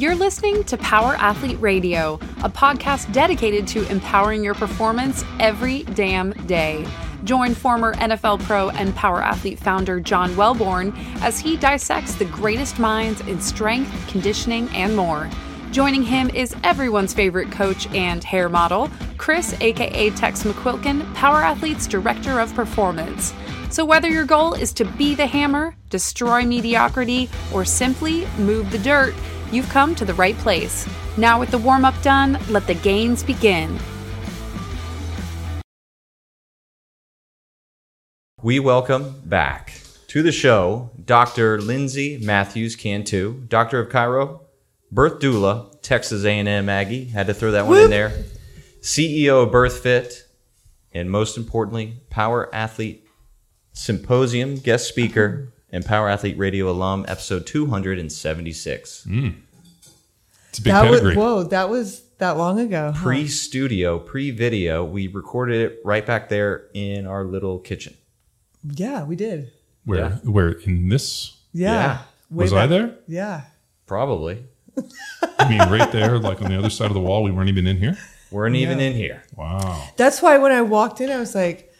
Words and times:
You're 0.00 0.14
listening 0.14 0.64
to 0.64 0.78
Power 0.78 1.14
Athlete 1.16 1.60
Radio, 1.60 2.14
a 2.42 2.48
podcast 2.48 3.12
dedicated 3.12 3.68
to 3.68 3.86
empowering 3.90 4.42
your 4.42 4.54
performance 4.54 5.26
every 5.38 5.82
damn 5.82 6.32
day. 6.46 6.86
Join 7.24 7.54
former 7.54 7.92
NFL 7.96 8.42
pro 8.44 8.70
and 8.70 8.96
Power 8.96 9.22
Athlete 9.22 9.58
founder 9.58 10.00
John 10.00 10.30
Welbourn 10.36 10.96
as 11.20 11.38
he 11.38 11.58
dissects 11.58 12.14
the 12.14 12.24
greatest 12.24 12.78
minds 12.78 13.20
in 13.28 13.42
strength, 13.42 13.92
conditioning, 14.08 14.70
and 14.70 14.96
more. 14.96 15.28
Joining 15.70 16.02
him 16.02 16.30
is 16.30 16.56
everyone's 16.64 17.12
favorite 17.12 17.52
coach 17.52 17.86
and 17.94 18.24
hair 18.24 18.48
model, 18.48 18.90
Chris, 19.18 19.54
aka 19.60 20.08
Tex 20.12 20.44
McQuilkin, 20.44 21.14
Power 21.14 21.42
Athlete's 21.42 21.86
Director 21.86 22.40
of 22.40 22.54
Performance. 22.54 23.34
So, 23.68 23.84
whether 23.84 24.08
your 24.08 24.24
goal 24.24 24.54
is 24.54 24.72
to 24.72 24.86
be 24.86 25.14
the 25.14 25.26
hammer, 25.26 25.76
destroy 25.90 26.46
mediocrity, 26.46 27.28
or 27.52 27.66
simply 27.66 28.26
move 28.38 28.70
the 28.72 28.78
dirt, 28.78 29.14
you've 29.52 29.68
come 29.68 29.94
to 29.94 30.04
the 30.04 30.14
right 30.14 30.36
place. 30.38 30.86
Now, 31.16 31.38
with 31.40 31.50
the 31.50 31.58
warm 31.58 31.84
up 31.84 32.00
done, 32.02 32.38
let 32.48 32.66
the 32.66 32.74
gains 32.74 33.22
begin. 33.22 33.78
We 38.42 38.58
welcome 38.58 39.20
back 39.26 39.80
to 40.08 40.22
the 40.22 40.32
show 40.32 40.90
Dr. 41.04 41.60
Lindsay 41.60 42.18
Matthews 42.18 42.74
Cantu, 42.74 43.42
Doctor 43.48 43.80
of 43.80 43.90
Chiro, 43.90 44.40
birth 44.90 45.20
doula, 45.20 45.80
Texas 45.82 46.24
A&M 46.24 46.68
Aggie, 46.68 47.04
had 47.04 47.26
to 47.26 47.34
throw 47.34 47.50
that 47.50 47.66
one 47.66 47.78
in 47.78 47.90
there. 47.90 48.24
CEO 48.80 49.42
of 49.42 49.50
BirthFit, 49.50 50.22
and 50.92 51.10
most 51.10 51.36
importantly, 51.36 52.00
Power 52.08 52.48
Athlete 52.54 53.06
Symposium 53.72 54.56
guest 54.56 54.88
speaker 54.88 55.52
and 55.72 55.84
Power 55.84 56.08
Athlete 56.08 56.38
Radio 56.38 56.70
alum, 56.70 57.04
episode 57.08 57.46
276. 57.46 59.04
Hmm. 59.04 59.28
It's 60.50 60.58
a 60.58 60.62
big 60.62 60.72
That 60.72 60.90
was 60.90 61.00
pedigree. 61.00 61.16
whoa. 61.22 61.42
That 61.44 61.68
was 61.70 62.02
that 62.18 62.36
long 62.36 62.58
ago. 62.60 62.92
huh? 62.94 63.02
Pre 63.02 63.28
studio, 63.28 63.98
pre 63.98 64.30
video, 64.30 64.84
we 64.84 65.06
recorded 65.06 65.60
it 65.70 65.78
right 65.84 66.04
back 66.04 66.28
there 66.28 66.64
in 66.74 67.06
our 67.06 67.24
little 67.24 67.58
kitchen. 67.60 67.94
Yeah, 68.64 69.04
we 69.04 69.16
did. 69.16 69.52
where 69.84 69.98
Yeah. 70.00 70.16
where 70.30 70.50
in 70.50 70.88
this 70.88 71.36
Yeah. 71.52 71.72
Yeah. 71.72 71.98
Way 72.30 72.44
was 72.44 72.52
I 72.52 72.66
there? 72.66 72.94
Yeah. 73.08 73.42
Probably. 73.86 74.44
I 75.38 75.48
mean, 75.48 75.58
right 75.70 75.90
there, 75.90 76.18
like 76.18 76.40
on 76.42 76.50
the 76.50 76.58
other 76.58 76.70
side 76.70 76.86
of 76.88 76.94
the 76.94 77.00
wall. 77.00 77.22
We 77.22 77.30
weren't 77.30 77.48
even 77.48 77.66
in 77.66 77.78
here. 77.78 77.96
Weren't 78.30 78.54
even 78.56 78.78
in 78.78 78.92
here. 78.94 79.24
Wow. 79.36 79.88
That's 79.96 80.22
why 80.22 80.38
when 80.38 80.52
I 80.52 80.62
walked 80.62 81.00
in, 81.00 81.10
I 81.10 81.18
was 81.18 81.34
like, 81.34 81.72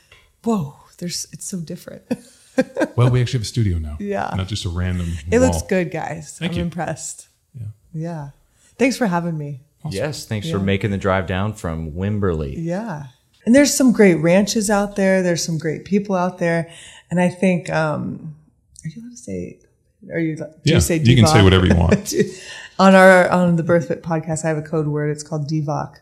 "Whoa, 0.42 0.74
there's 0.98 1.26
it's 1.32 1.46
so 1.46 1.60
different." 1.60 2.02
Well, 2.96 3.10
we 3.10 3.20
actually 3.20 3.38
have 3.38 3.42
a 3.42 3.46
studio 3.46 3.78
now. 3.78 3.96
Yeah. 3.98 4.32
Not 4.36 4.48
just 4.48 4.64
a 4.64 4.68
random. 4.68 5.08
it 5.30 5.38
wall. 5.38 5.48
looks 5.48 5.62
good, 5.62 5.90
guys. 5.90 6.36
Thank 6.38 6.52
I'm 6.52 6.58
you. 6.58 6.64
impressed. 6.64 7.28
Yeah. 7.54 7.66
Yeah. 7.94 8.30
Thanks 8.78 8.96
for 8.96 9.06
having 9.06 9.38
me. 9.38 9.60
Yes, 9.88 10.26
thanks 10.26 10.50
for 10.50 10.58
making 10.58 10.90
the 10.90 10.98
drive 10.98 11.26
down 11.26 11.54
from 11.54 11.92
Wimberley. 11.92 12.54
Yeah. 12.56 13.04
And 13.46 13.54
there's 13.54 13.72
some 13.72 13.92
great 13.92 14.16
ranches 14.16 14.68
out 14.68 14.96
there. 14.96 15.22
There's 15.22 15.42
some 15.42 15.56
great 15.56 15.84
people 15.86 16.14
out 16.14 16.38
there. 16.38 16.70
And 17.10 17.18
I 17.20 17.28
think, 17.30 17.70
um, 17.70 18.36
are 18.84 18.88
you 18.88 19.00
allowed 19.00 19.12
to 19.12 19.16
say, 19.16 19.58
are 20.12 20.18
you, 20.18 20.36
do 20.36 20.44
Yeah, 20.64 20.74
you 20.74 20.80
say 20.80 20.96
you 20.98 21.16
can 21.16 21.26
say 21.26 21.42
whatever 21.42 21.66
you 21.66 21.74
want. 21.74 22.12
on 22.78 22.94
our, 22.94 23.28
on 23.30 23.56
the 23.56 23.62
BirthFit 23.62 24.02
podcast, 24.02 24.44
I 24.44 24.48
have 24.48 24.58
a 24.58 24.62
code 24.62 24.86
word. 24.86 25.10
It's 25.10 25.22
called 25.22 25.48
DVOC. 25.48 25.96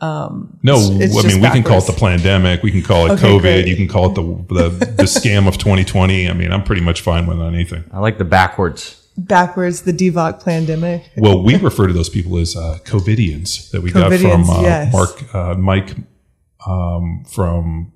No, 0.00 0.76
it's 0.78 1.16
I 1.16 1.28
mean 1.28 1.40
we 1.40 1.48
can 1.50 1.62
call 1.62 1.78
it 1.78 1.86
the 1.86 1.96
pandemic. 1.98 2.62
We 2.62 2.70
can 2.70 2.82
call 2.82 3.06
it 3.06 3.12
Okay, 3.12 3.28
COVID. 3.28 3.40
great. 3.40 3.68
You 3.68 3.76
can 3.76 3.88
call 3.88 4.10
it 4.10 4.14
the, 4.14 4.54
the 4.54 4.68
the 4.86 5.02
scam 5.18 5.46
of 5.46 5.58
2020. 5.58 6.28
I 6.28 6.32
mean, 6.32 6.52
I'm 6.52 6.64
pretty 6.64 6.82
much 6.82 7.00
fine 7.02 7.26
with 7.26 7.40
anything. 7.40 7.84
I 7.92 7.98
like 7.98 8.18
the 8.18 8.24
backwards. 8.24 8.96
Backwards, 9.16 9.82
the 9.82 9.92
DVOC 9.92 10.44
pandemic. 10.44 11.10
Well, 11.16 11.42
we 11.42 11.56
refer 11.56 11.86
to 11.86 11.92
those 11.92 12.08
people 12.08 12.38
as 12.38 12.56
uh, 12.56 12.78
COVIDians 12.84 13.70
that 13.72 13.82
we 13.82 13.90
got 13.90 14.12
from 14.14 14.48
uh, 14.48 14.62
yes. 14.62 14.92
Mark 14.92 15.34
uh, 15.34 15.54
Mike 15.54 15.94
um, 16.66 17.24
from 17.28 17.92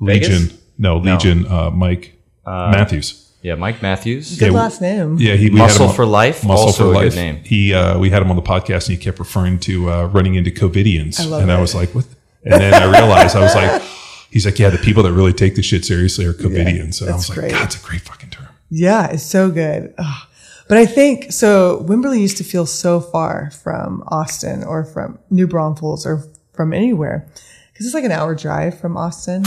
Vegas? 0.00 0.28
Legion. 0.28 0.58
No, 0.76 0.98
Legion. 0.98 1.46
Uh, 1.46 1.70
Mike 1.70 2.18
Matthews. 2.44 3.25
Yeah, 3.46 3.54
Mike 3.54 3.80
Matthews. 3.80 4.36
Good 4.40 4.46
Yeah, 4.50 4.58
last 4.58 4.80
name. 4.80 5.18
Yeah, 5.20 5.36
he 5.36 5.50
we 5.50 5.56
Muscle 5.58 5.84
had 5.86 5.90
on- 5.90 5.94
for 5.96 6.04
Life, 6.04 6.44
Muscle 6.44 6.66
also 6.66 6.84
for 6.84 6.90
a 6.90 7.02
good 7.04 7.04
life. 7.12 7.14
name. 7.14 7.36
He 7.44 7.72
uh, 7.72 7.96
we 7.96 8.10
had 8.10 8.20
him 8.20 8.28
on 8.28 8.34
the 8.34 8.42
podcast 8.42 8.88
and 8.88 8.96
he 8.98 9.00
kept 9.06 9.20
referring 9.20 9.60
to 9.60 9.88
uh, 9.88 10.06
running 10.06 10.34
into 10.34 10.50
COVIDians, 10.50 11.24
love 11.30 11.42
and 11.42 11.52
I 11.52 11.60
was 11.60 11.72
like, 11.72 11.94
what? 11.94 12.06
And 12.42 12.60
then 12.60 12.74
I 12.74 12.84
realized 12.90 13.36
I 13.36 13.40
was 13.40 13.54
like, 13.54 13.82
he's 14.32 14.44
like, 14.46 14.58
yeah, 14.58 14.70
the 14.70 14.78
people 14.78 15.04
that 15.04 15.12
really 15.12 15.32
take 15.32 15.54
this 15.54 15.64
shit 15.64 15.84
seriously 15.84 16.24
are 16.26 16.32
COVIDians, 16.32 17.00
and 17.00 17.10
I 17.10 17.14
was 17.14 17.28
like, 17.28 17.38
great. 17.38 17.52
God, 17.52 17.66
it's 17.66 17.80
a 17.80 17.86
great 17.86 18.00
fucking 18.00 18.30
term. 18.30 18.48
Yeah, 18.68 19.06
it's 19.12 19.22
so 19.22 19.48
good. 19.52 19.94
Ugh. 19.96 20.22
But 20.68 20.78
I 20.78 20.86
think 20.86 21.30
so. 21.30 21.84
Wimberley 21.88 22.18
used 22.20 22.38
to 22.38 22.44
feel 22.44 22.66
so 22.66 22.98
far 23.00 23.52
from 23.52 24.02
Austin 24.08 24.64
or 24.64 24.84
from 24.84 25.20
New 25.30 25.46
Braunfels 25.46 26.04
or 26.04 26.24
from 26.52 26.72
anywhere 26.72 27.28
because 27.72 27.86
it's 27.86 27.94
like 27.94 28.02
an 28.02 28.10
hour 28.10 28.34
drive 28.34 28.76
from 28.80 28.96
Austin. 28.96 29.44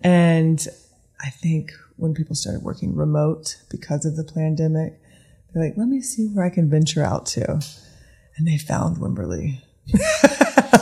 And 0.00 0.66
I 1.20 1.30
think 1.30 1.70
when 1.96 2.14
people 2.14 2.34
started 2.34 2.62
working 2.62 2.94
remote 2.94 3.56
because 3.70 4.04
of 4.04 4.16
the 4.16 4.24
pandemic, 4.24 5.00
they're 5.52 5.64
like, 5.64 5.76
let 5.76 5.88
me 5.88 6.00
see 6.00 6.26
where 6.28 6.44
I 6.44 6.50
can 6.50 6.68
venture 6.68 7.02
out 7.02 7.26
to. 7.26 7.60
And 8.36 8.46
they 8.46 8.58
found 8.58 8.98
Wimberley. 8.98 9.60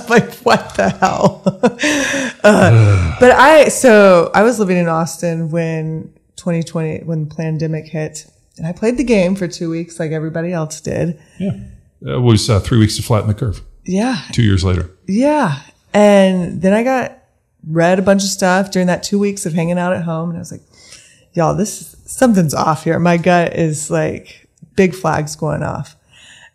like, 0.09 0.35
what 0.39 0.75
the 0.75 0.91
hell? 1.01 1.43
Uh, 2.45 3.17
but 3.21 3.31
I, 3.31 3.69
so 3.69 4.31
I 4.35 4.43
was 4.43 4.59
living 4.59 4.77
in 4.77 4.87
Austin 4.87 5.51
when 5.51 6.13
2020, 6.37 7.05
when 7.05 7.27
the 7.27 7.35
pandemic 7.35 7.87
hit. 7.87 8.27
And 8.59 8.67
I 8.67 8.73
played 8.73 8.99
the 8.99 9.05
game 9.05 9.35
for 9.35 9.49
two 9.49 9.71
weeks 9.71 9.99
like 9.99 10.13
everybody 10.13 10.53
else 10.53 10.83
did. 10.83 11.19
Yeah, 11.39 11.59
it 12.03 12.21
was 12.21 12.51
uh, 12.51 12.61
three 12.61 12.79
weeks 12.79 12.97
to 12.97 13.03
flatten 13.03 13.29
the 13.29 13.35
curve. 13.35 13.63
Yeah. 13.87 14.21
Two 14.33 14.43
years 14.43 14.63
later, 14.63 14.91
Yeah. 15.07 15.61
And 15.95 16.61
then 16.61 16.73
I 16.73 16.83
got 16.83 17.19
read 17.67 17.99
a 17.99 18.03
bunch 18.03 18.25
of 18.25 18.29
stuff 18.29 18.71
during 18.71 18.89
that 18.89 19.03
two 19.03 19.19
weeks 19.19 19.47
of 19.47 19.55
hanging 19.55 19.79
out 19.79 19.93
at 19.93 20.03
home. 20.03 20.29
And 20.31 20.39
I 20.39 20.41
was 20.41 20.53
like, 20.53 20.63
y'all, 21.35 21.55
this 21.55 21.97
something's 22.07 22.55
off 22.55 22.85
here. 22.85 22.99
My 22.99 23.17
gut 23.17 23.55
is 23.55 23.91
like 23.91 24.49
big 24.77 24.95
flags 24.95 25.37
going 25.37 25.63
off. 25.63 25.97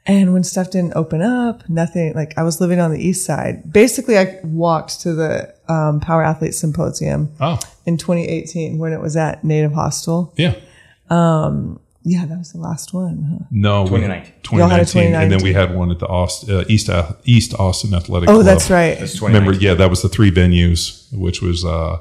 And 0.06 0.34
when 0.34 0.44
stuff 0.44 0.72
didn't 0.72 0.94
open 0.96 1.22
up, 1.22 1.70
nothing, 1.70 2.14
like 2.14 2.36
I 2.38 2.44
was 2.44 2.60
living 2.60 2.80
on 2.80 2.92
the 2.92 3.00
east 3.00 3.26
side. 3.26 3.72
Basically, 3.72 4.18
I 4.18 4.40
walked 4.44 5.02
to 5.02 5.14
the 5.14 5.54
um, 5.68 6.00
Power 6.00 6.24
Athlete 6.24 6.56
Symposium 6.56 7.32
oh 7.40 7.60
in 7.86 7.98
2018 7.98 8.80
when 8.80 8.92
it 8.92 9.02
was 9.02 9.16
at 9.16 9.44
Native 9.44 9.74
Hostel. 9.74 10.34
yeah, 10.36 10.56
Yeah, 12.04 12.26
that 12.26 12.40
was 12.40 12.54
the 12.54 12.60
last 12.60 12.92
one. 12.92 13.24
Huh? 13.30 13.46
no, 13.52 13.84
2019. 13.84 14.58
Y'all 14.58 14.68
had 14.68 14.80
a 14.80 14.86
2019, 14.86 15.14
and 15.14 15.32
then 15.32 15.44
we 15.44 15.54
had 15.54 15.76
one 15.76 15.92
at 15.92 16.00
the 16.00 16.08
Aust, 16.08 16.50
uh, 16.50 16.64
East 16.68 16.90
uh, 16.90 17.12
East 17.26 17.54
Austin 17.60 17.94
Athletic. 17.94 18.30
Oh, 18.30 18.36
Club. 18.36 18.46
that's 18.46 18.72
right. 18.72 18.98
That's 18.98 19.22
Remember, 19.22 19.54
yeah, 19.54 19.76
that 19.76 19.92
was 19.92 20.02
the 20.02 20.10
three 20.10 20.32
venues, 20.32 21.06
which 21.14 21.42
was 21.42 21.64
uh 21.64 22.00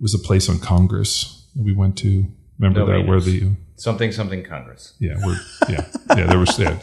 was 0.00 0.12
a 0.12 0.18
place 0.18 0.48
on 0.48 0.58
Congress 0.58 1.41
that 1.41 1.41
we 1.56 1.72
went 1.72 1.96
to. 1.98 2.26
Remember 2.58 2.80
No 2.80 2.86
that 2.86 3.06
where 3.08 3.20
the 3.20 3.50
Something, 3.76 4.12
something 4.12 4.44
Congress. 4.44 4.92
yeah, 5.00 5.16
we're, 5.24 5.40
yeah, 5.68 5.84
yeah, 6.10 6.26
there 6.26 6.38
was 6.38 6.56
yeah, 6.56 6.78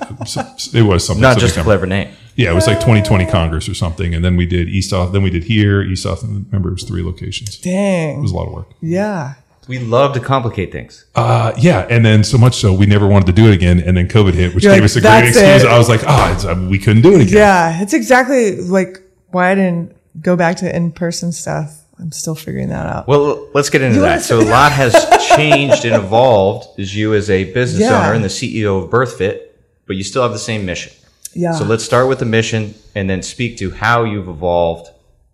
it 0.73 0.81
was 0.81 1.05
something. 1.05 1.21
Not 1.21 1.33
something 1.35 1.39
just 1.39 1.57
a 1.57 1.63
clever 1.63 1.85
name. 1.85 2.13
Yeah, 2.35 2.51
it 2.51 2.55
was 2.55 2.67
like 2.67 2.79
2020 2.79 3.25
Congress 3.27 3.69
or 3.69 3.73
something, 3.73 4.13
and 4.13 4.25
then 4.25 4.35
we 4.35 4.45
did 4.45 4.67
East 4.67 4.91
Austin. 4.91 5.13
Then 5.13 5.23
we 5.23 5.29
did 5.29 5.43
here, 5.45 5.81
East 5.81 6.05
Austin. 6.05 6.45
Remember, 6.49 6.67
it 6.67 6.73
was 6.73 6.83
three 6.83 7.01
locations. 7.01 7.57
Dang, 7.57 8.19
it 8.19 8.21
was 8.21 8.31
a 8.31 8.35
lot 8.35 8.47
of 8.47 8.53
work. 8.53 8.67
Yeah. 8.81 9.35
We 9.69 9.79
love 9.79 10.13
to 10.15 10.19
complicate 10.19 10.71
things. 10.73 11.05
Uh, 11.15 11.53
yeah, 11.57 11.85
and 11.89 12.03
then 12.03 12.23
so 12.23 12.37
much 12.37 12.55
so 12.55 12.73
we 12.73 12.85
never 12.85 13.07
wanted 13.07 13.27
to 13.27 13.31
do 13.33 13.47
it 13.47 13.53
again, 13.53 13.79
and 13.79 13.95
then 13.95 14.09
COVID 14.09 14.33
hit, 14.33 14.53
which 14.55 14.63
You're 14.65 14.73
gave 14.73 14.81
like, 14.81 14.85
us 14.89 14.95
a 14.97 15.01
great 15.01 15.27
excuse. 15.27 15.63
it." 15.63 15.69
I 15.69 15.77
was 15.77 15.87
like, 15.87 16.01
ah, 16.05 16.33
it's, 16.33 16.43
uh, 16.43 16.67
we 16.69 16.79
couldn't 16.79 17.03
do 17.03 17.13
it 17.15 17.21
again. 17.21 17.37
Yeah. 17.37 17.81
It's 17.81 17.93
exactly 17.93 18.59
like 18.59 19.01
why 19.27 19.51
I 19.51 19.55
didn't 19.55 19.95
go 20.21 20.35
back 20.35 20.57
to 20.57 20.75
in 20.75 20.91
person 20.91 21.31
stuff. 21.31 21.85
I'm 21.99 22.11
still 22.11 22.35
figuring 22.35 22.69
that 22.69 22.85
out. 22.85 23.07
Well, 23.07 23.47
let's 23.53 23.69
get 23.69 23.81
into 23.81 23.95
You 23.95 24.01
that. 24.01 24.21
So 24.21 24.39
a 24.39 24.47
lot 24.49 24.71
has 24.71 24.93
changed 25.35 25.83
and 25.85 25.95
evolved 25.95 26.79
as 26.79 26.95
you 26.95 27.13
as 27.13 27.29
a 27.29 27.51
business 27.53 27.81
Yeah. 27.81 27.99
owner 27.99 28.13
and 28.13 28.23
the 28.23 28.29
CEO 28.29 28.81
of 28.83 28.89
BirthFit, 28.89 29.39
but 29.85 29.95
you 29.97 30.03
still 30.03 30.21
have 30.23 30.31
the 30.31 30.39
same 30.39 30.65
mission. 30.65 30.93
yeah. 31.33 31.53
So 31.53 31.65
let's 31.65 31.83
start 31.83 32.07
with 32.07 32.19
the 32.19 32.25
mission 32.25 32.73
and 32.95 33.09
then 33.09 33.21
speak 33.21 33.57
to 33.57 33.69
how 33.71 34.03
you've 34.05 34.27
evolved 34.29 34.87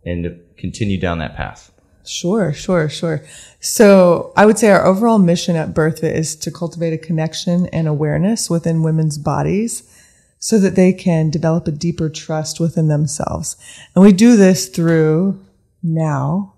and 0.05 0.39
continue 0.57 0.99
down 0.99 1.19
that 1.19 1.35
path. 1.35 1.71
Sure, 2.05 2.51
sure, 2.53 2.89
sure. 2.89 3.23
So 3.59 4.33
I 4.35 4.45
would 4.45 4.57
say 4.59 4.69
our 4.71 4.85
overall 4.85 5.17
mission 5.19 5.55
at 5.55 5.73
BirthFit 5.73 6.13
is 6.13 6.35
to 6.37 6.51
cultivate 6.51 6.93
a 6.93 6.97
connection 6.97 7.67
and 7.67 7.87
awareness 7.87 8.49
within 8.49 8.83
women's 8.83 9.17
bodies 9.17 9.83
so 10.39 10.59
that 10.59 10.75
they 10.75 10.93
can 10.93 11.29
develop 11.31 11.67
a 11.67 11.71
deeper 11.71 12.09
trust 12.09 12.59
within 12.59 12.87
themselves. 12.89 13.55
And 13.95 14.03
we 14.03 14.11
do 14.11 14.35
this 14.35 14.67
through 14.67 15.39
now 15.81 16.54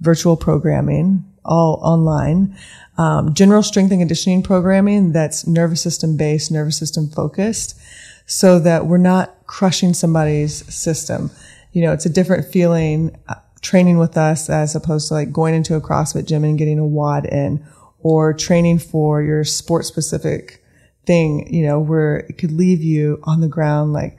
virtual 0.00 0.36
programming, 0.36 1.24
all 1.44 1.80
online, 1.82 2.56
um, 2.96 3.34
general 3.34 3.62
strength 3.62 3.90
and 3.90 4.00
conditioning 4.00 4.42
programming 4.42 5.12
that's 5.12 5.46
nervous 5.46 5.80
system 5.80 6.16
based, 6.16 6.50
nervous 6.50 6.78
system 6.78 7.08
focused, 7.08 7.78
so 8.26 8.58
that 8.58 8.86
we're 8.86 8.98
not 8.98 9.34
crushing 9.46 9.94
somebody's 9.94 10.64
system. 10.74 11.30
You 11.72 11.82
know, 11.82 11.92
it's 11.92 12.06
a 12.06 12.10
different 12.10 12.46
feeling 12.46 13.16
uh, 13.28 13.34
training 13.60 13.98
with 13.98 14.16
us 14.16 14.48
as 14.48 14.74
opposed 14.76 15.08
to 15.08 15.14
like 15.14 15.32
going 15.32 15.54
into 15.54 15.74
a 15.74 15.80
CrossFit 15.80 16.26
gym 16.26 16.44
and 16.44 16.58
getting 16.58 16.78
a 16.78 16.86
WOD 16.86 17.26
in 17.26 17.64
or 18.00 18.32
training 18.32 18.78
for 18.78 19.22
your 19.22 19.44
sport 19.44 19.84
specific 19.84 20.62
thing, 21.06 21.52
you 21.52 21.66
know, 21.66 21.80
where 21.80 22.18
it 22.18 22.38
could 22.38 22.52
leave 22.52 22.82
you 22.82 23.20
on 23.24 23.40
the 23.40 23.48
ground 23.48 23.92
like, 23.92 24.18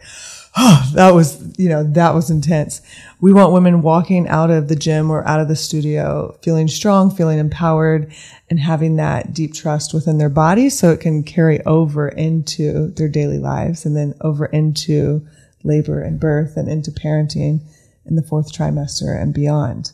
oh, 0.55 0.91
that 0.95 1.13
was, 1.13 1.57
you 1.57 1.69
know, 1.69 1.83
that 1.83 2.13
was 2.13 2.29
intense. 2.29 2.81
We 3.19 3.33
want 3.33 3.53
women 3.53 3.81
walking 3.81 4.27
out 4.27 4.51
of 4.51 4.67
the 4.67 4.75
gym 4.75 5.09
or 5.11 5.27
out 5.27 5.39
of 5.39 5.47
the 5.47 5.55
studio 5.55 6.37
feeling 6.41 6.67
strong, 6.67 7.09
feeling 7.09 7.39
empowered 7.39 8.11
and 8.49 8.59
having 8.59 8.95
that 8.97 9.33
deep 9.33 9.53
trust 9.53 9.93
within 9.93 10.17
their 10.17 10.29
body 10.29 10.69
so 10.69 10.91
it 10.91 10.99
can 10.99 11.23
carry 11.23 11.63
over 11.65 12.07
into 12.07 12.87
their 12.91 13.09
daily 13.09 13.39
lives 13.39 13.85
and 13.85 13.95
then 13.95 14.13
over 14.21 14.45
into 14.47 15.25
labor 15.63 16.01
and 16.01 16.19
birth 16.19 16.57
and 16.57 16.69
into 16.69 16.91
parenting 16.91 17.59
in 18.05 18.15
the 18.15 18.21
fourth 18.21 18.53
trimester 18.53 19.19
and 19.19 19.33
beyond. 19.33 19.91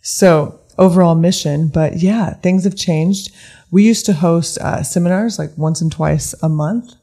So 0.00 0.60
overall 0.78 1.16
mission, 1.16 1.68
but 1.68 1.96
yeah, 1.96 2.34
things 2.34 2.64
have 2.64 2.76
changed. 2.76 3.34
We 3.70 3.82
used 3.82 4.06
to 4.06 4.12
host 4.12 4.58
uh, 4.58 4.82
seminars 4.82 5.38
like 5.38 5.50
once 5.56 5.80
and 5.80 5.90
twice 5.90 6.34
a 6.40 6.48
month, 6.48 6.94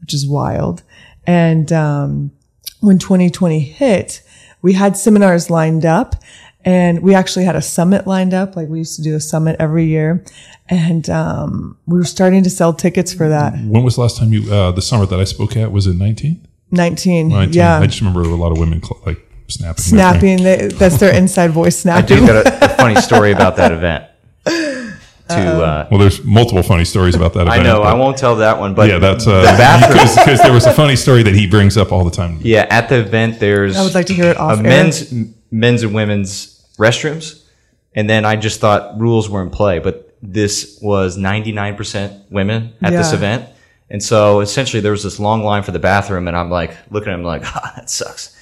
which 0.00 0.12
is 0.12 0.28
wild. 0.28 0.82
And 1.24 1.72
um, 1.72 2.32
when 2.82 2.98
2020 2.98 3.60
hit, 3.60 4.22
we 4.60 4.74
had 4.74 4.96
seminars 4.96 5.48
lined 5.48 5.86
up 5.86 6.16
and 6.64 7.00
we 7.00 7.14
actually 7.14 7.44
had 7.44 7.56
a 7.56 7.62
summit 7.62 8.06
lined 8.06 8.34
up. 8.34 8.56
Like 8.56 8.68
we 8.68 8.78
used 8.78 8.96
to 8.96 9.02
do 9.02 9.14
a 9.14 9.20
summit 9.20 9.56
every 9.58 9.86
year. 9.86 10.24
And 10.68 11.08
um, 11.08 11.78
we 11.86 11.98
were 11.98 12.04
starting 12.04 12.42
to 12.42 12.50
sell 12.50 12.72
tickets 12.72 13.12
for 13.12 13.28
that. 13.28 13.54
When 13.54 13.82
was 13.82 13.96
the 13.96 14.02
last 14.02 14.18
time 14.18 14.32
you, 14.32 14.52
uh, 14.52 14.72
the 14.72 14.82
summer 14.82 15.06
that 15.06 15.18
I 15.18 15.24
spoke 15.24 15.56
at, 15.56 15.72
was 15.72 15.86
it 15.86 15.94
19? 15.94 16.46
19. 16.70 17.28
19. 17.28 17.52
Yeah. 17.52 17.78
I 17.78 17.86
just 17.86 18.00
remember 18.00 18.22
a 18.22 18.34
lot 18.34 18.52
of 18.52 18.58
women 18.58 18.82
cl- 18.82 19.00
like 19.06 19.18
snapping. 19.48 19.82
snapping. 19.82 20.38
They, 20.42 20.68
that's 20.68 20.98
their 20.98 21.14
inside 21.14 21.50
voice 21.50 21.78
snapping. 21.78 22.16
I 22.16 22.20
snapping. 22.20 22.26
do 22.26 22.50
got 22.50 22.62
a, 22.62 22.72
a 22.72 22.76
funny 22.76 23.00
story 23.00 23.32
about 23.32 23.56
that 23.56 23.72
event. 23.72 24.06
To 25.28 25.36
uh, 25.36 25.88
Well, 25.90 25.98
there's 26.00 26.22
multiple 26.24 26.62
funny 26.62 26.84
stories 26.84 27.14
about 27.14 27.32
that 27.34 27.42
event. 27.46 27.60
I 27.60 27.62
know 27.62 27.82
I 27.82 27.94
won't 27.94 28.18
tell 28.18 28.36
that 28.36 28.58
one, 28.58 28.74
but 28.74 28.88
Yeah, 28.90 28.98
that's 28.98 29.26
uh, 29.26 29.40
the 29.40 29.46
bathroom. 29.58 29.98
because 30.16 30.40
there 30.42 30.52
was 30.52 30.66
a 30.66 30.72
funny 30.74 30.96
story 30.96 31.22
that 31.22 31.34
he 31.34 31.46
brings 31.46 31.76
up 31.76 31.92
all 31.92 32.04
the 32.04 32.10
time. 32.10 32.38
Yeah, 32.42 32.66
at 32.70 32.88
the 32.88 32.98
event, 33.00 33.40
there's 33.40 33.76
I 33.76 33.82
would 33.84 33.94
like 33.94 34.06
to 34.06 34.14
hear 34.14 34.26
it 34.26 34.36
off 34.36 34.58
a 34.58 34.62
men's 34.62 35.12
men's 35.50 35.82
and 35.84 35.94
women's 35.94 36.66
restrooms, 36.78 37.42
and 37.94 38.08
then 38.10 38.24
I 38.24 38.36
just 38.36 38.60
thought 38.60 38.98
rules 39.00 39.28
were 39.30 39.42
in 39.42 39.50
play, 39.50 39.78
but 39.78 40.08
this 40.22 40.78
was 40.82 41.16
99% 41.18 42.30
women 42.30 42.72
at 42.82 42.90
this 42.92 43.12
event, 43.12 43.48
and 43.90 44.02
so 44.02 44.40
essentially 44.40 44.80
there 44.80 44.92
was 44.92 45.02
this 45.02 45.18
long 45.20 45.42
line 45.44 45.62
for 45.62 45.70
the 45.72 45.78
bathroom, 45.78 46.28
and 46.28 46.36
I'm 46.36 46.50
like 46.50 46.76
looking 46.90 47.10
at 47.12 47.14
him 47.18 47.24
like, 47.24 47.42
ah, 47.56 47.72
that 47.76 47.88
sucks. 47.90 48.36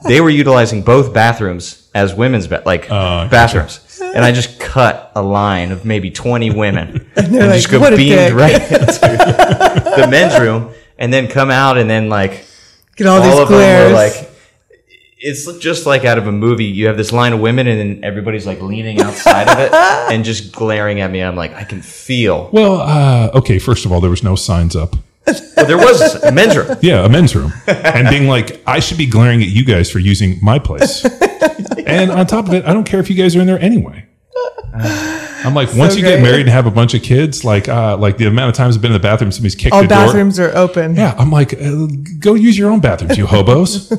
they 0.04 0.20
were 0.20 0.30
utilizing 0.30 0.82
both 0.82 1.12
bathrooms 1.12 1.88
as 1.94 2.14
women's 2.14 2.46
ba- 2.46 2.62
like 2.64 2.90
Uh, 2.90 3.28
bathrooms. 3.28 3.80
And 4.00 4.24
I 4.24 4.32
just 4.32 4.58
cut 4.60 5.07
a 5.18 5.22
line 5.22 5.72
of 5.72 5.84
maybe 5.84 6.10
20 6.10 6.50
women 6.50 7.10
and, 7.16 7.34
they're 7.34 7.52
just 7.54 7.70
go 7.70 7.78
beamed 7.96 8.32
right 8.32 8.54
into 8.54 8.70
the 9.96 10.06
men's 10.10 10.38
room 10.40 10.70
and 10.98 11.12
then 11.12 11.28
come 11.28 11.50
out 11.50 11.76
and 11.78 11.88
then 11.90 12.08
like 12.08 12.44
Get 12.96 13.06
all, 13.06 13.20
all 13.20 13.22
these 13.22 13.32
of 13.38 13.48
them 13.48 13.58
glares. 13.58 13.88
were 13.90 13.94
like 13.94 14.30
it's 15.20 15.52
just 15.58 15.84
like 15.84 16.04
out 16.04 16.16
of 16.18 16.26
a 16.28 16.32
movie 16.32 16.64
you 16.64 16.86
have 16.86 16.96
this 16.96 17.10
line 17.12 17.32
of 17.32 17.40
women 17.40 17.66
and 17.66 17.78
then 17.80 18.04
everybody's 18.04 18.46
like 18.46 18.60
leaning 18.62 19.00
outside 19.00 19.48
of 19.48 19.58
it 19.58 19.72
and 20.12 20.24
just 20.24 20.52
glaring 20.54 21.00
at 21.00 21.10
me 21.10 21.20
i'm 21.20 21.34
like 21.36 21.52
i 21.54 21.64
can 21.64 21.82
feel 21.82 22.48
Well, 22.52 22.80
uh, 22.80 23.30
okay. 23.34 23.58
First 23.58 23.84
of 23.84 23.90
all, 23.92 24.00
there 24.00 24.10
was 24.10 24.22
no 24.22 24.36
signs 24.36 24.76
up. 24.76 24.94
well 25.56 25.66
there 25.66 25.76
was 25.76 26.00
a 26.22 26.30
men's 26.32 26.56
room 26.56 26.76
Yeah, 26.80 27.04
a 27.04 27.08
men's 27.08 27.34
room, 27.36 27.52
and 27.66 28.08
being 28.08 28.28
like, 28.28 28.62
I 28.66 28.78
should 28.80 28.96
be 28.96 29.06
glaring 29.06 29.42
at 29.42 29.48
you 29.48 29.64
guys 29.64 29.90
for 29.90 29.98
using 29.98 30.38
my 30.40 30.58
place. 30.58 31.04
and 31.86 32.10
on 32.10 32.26
top 32.26 32.46
of 32.46 32.54
it, 32.54 32.64
I 32.64 32.72
don't 32.72 32.84
care 32.84 33.00
if 33.00 33.10
you 33.10 33.16
guys 33.16 33.36
are 33.36 33.40
in 33.40 33.46
there 33.46 33.58
anyway. 33.60 34.06
I'm 35.44 35.54
like, 35.54 35.74
once 35.74 35.96
you 35.96 36.02
get 36.02 36.22
married 36.22 36.42
and 36.42 36.48
have 36.50 36.66
a 36.66 36.70
bunch 36.70 36.94
of 36.94 37.02
kids, 37.02 37.44
like, 37.44 37.68
uh, 37.68 37.96
like 37.96 38.16
the 38.18 38.26
amount 38.26 38.50
of 38.50 38.54
times 38.54 38.76
I've 38.76 38.82
been 38.82 38.90
in 38.92 39.00
the 39.00 39.02
bathroom, 39.02 39.32
somebody's 39.32 39.54
kicked 39.54 39.72
all 39.74 39.82
the 39.82 39.88
door. 39.88 40.06
bathrooms 40.06 40.38
are 40.38 40.54
open. 40.56 40.94
Yeah, 40.94 41.14
I'm 41.18 41.30
like, 41.30 41.54
uh, 41.54 41.86
go 42.18 42.34
use 42.34 42.56
your 42.58 42.70
own 42.70 42.80
bathrooms, 42.80 43.16
you 43.16 43.26
hobos. 43.34 43.90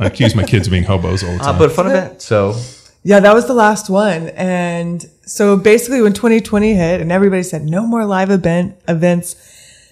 I 0.00 0.06
accuse 0.06 0.34
my 0.34 0.44
kids 0.44 0.66
of 0.66 0.70
being 0.70 0.84
hobos 0.84 1.24
all 1.24 1.32
the 1.32 1.38
time. 1.38 1.54
uh, 1.54 1.58
but 1.58 1.70
a 1.70 1.74
fun 1.74 1.86
event 1.86 2.22
so 2.22 2.54
Yeah, 3.02 3.20
that 3.20 3.34
was 3.34 3.46
the 3.46 3.54
last 3.54 3.90
one. 3.90 4.28
And 4.30 5.08
so 5.24 5.56
basically 5.56 6.02
when 6.02 6.12
2020 6.12 6.74
hit 6.74 7.00
and 7.00 7.10
everybody 7.10 7.42
said 7.42 7.62
no 7.62 7.86
more 7.86 8.04
live 8.04 8.30
event 8.30 8.76
events, 8.88 9.34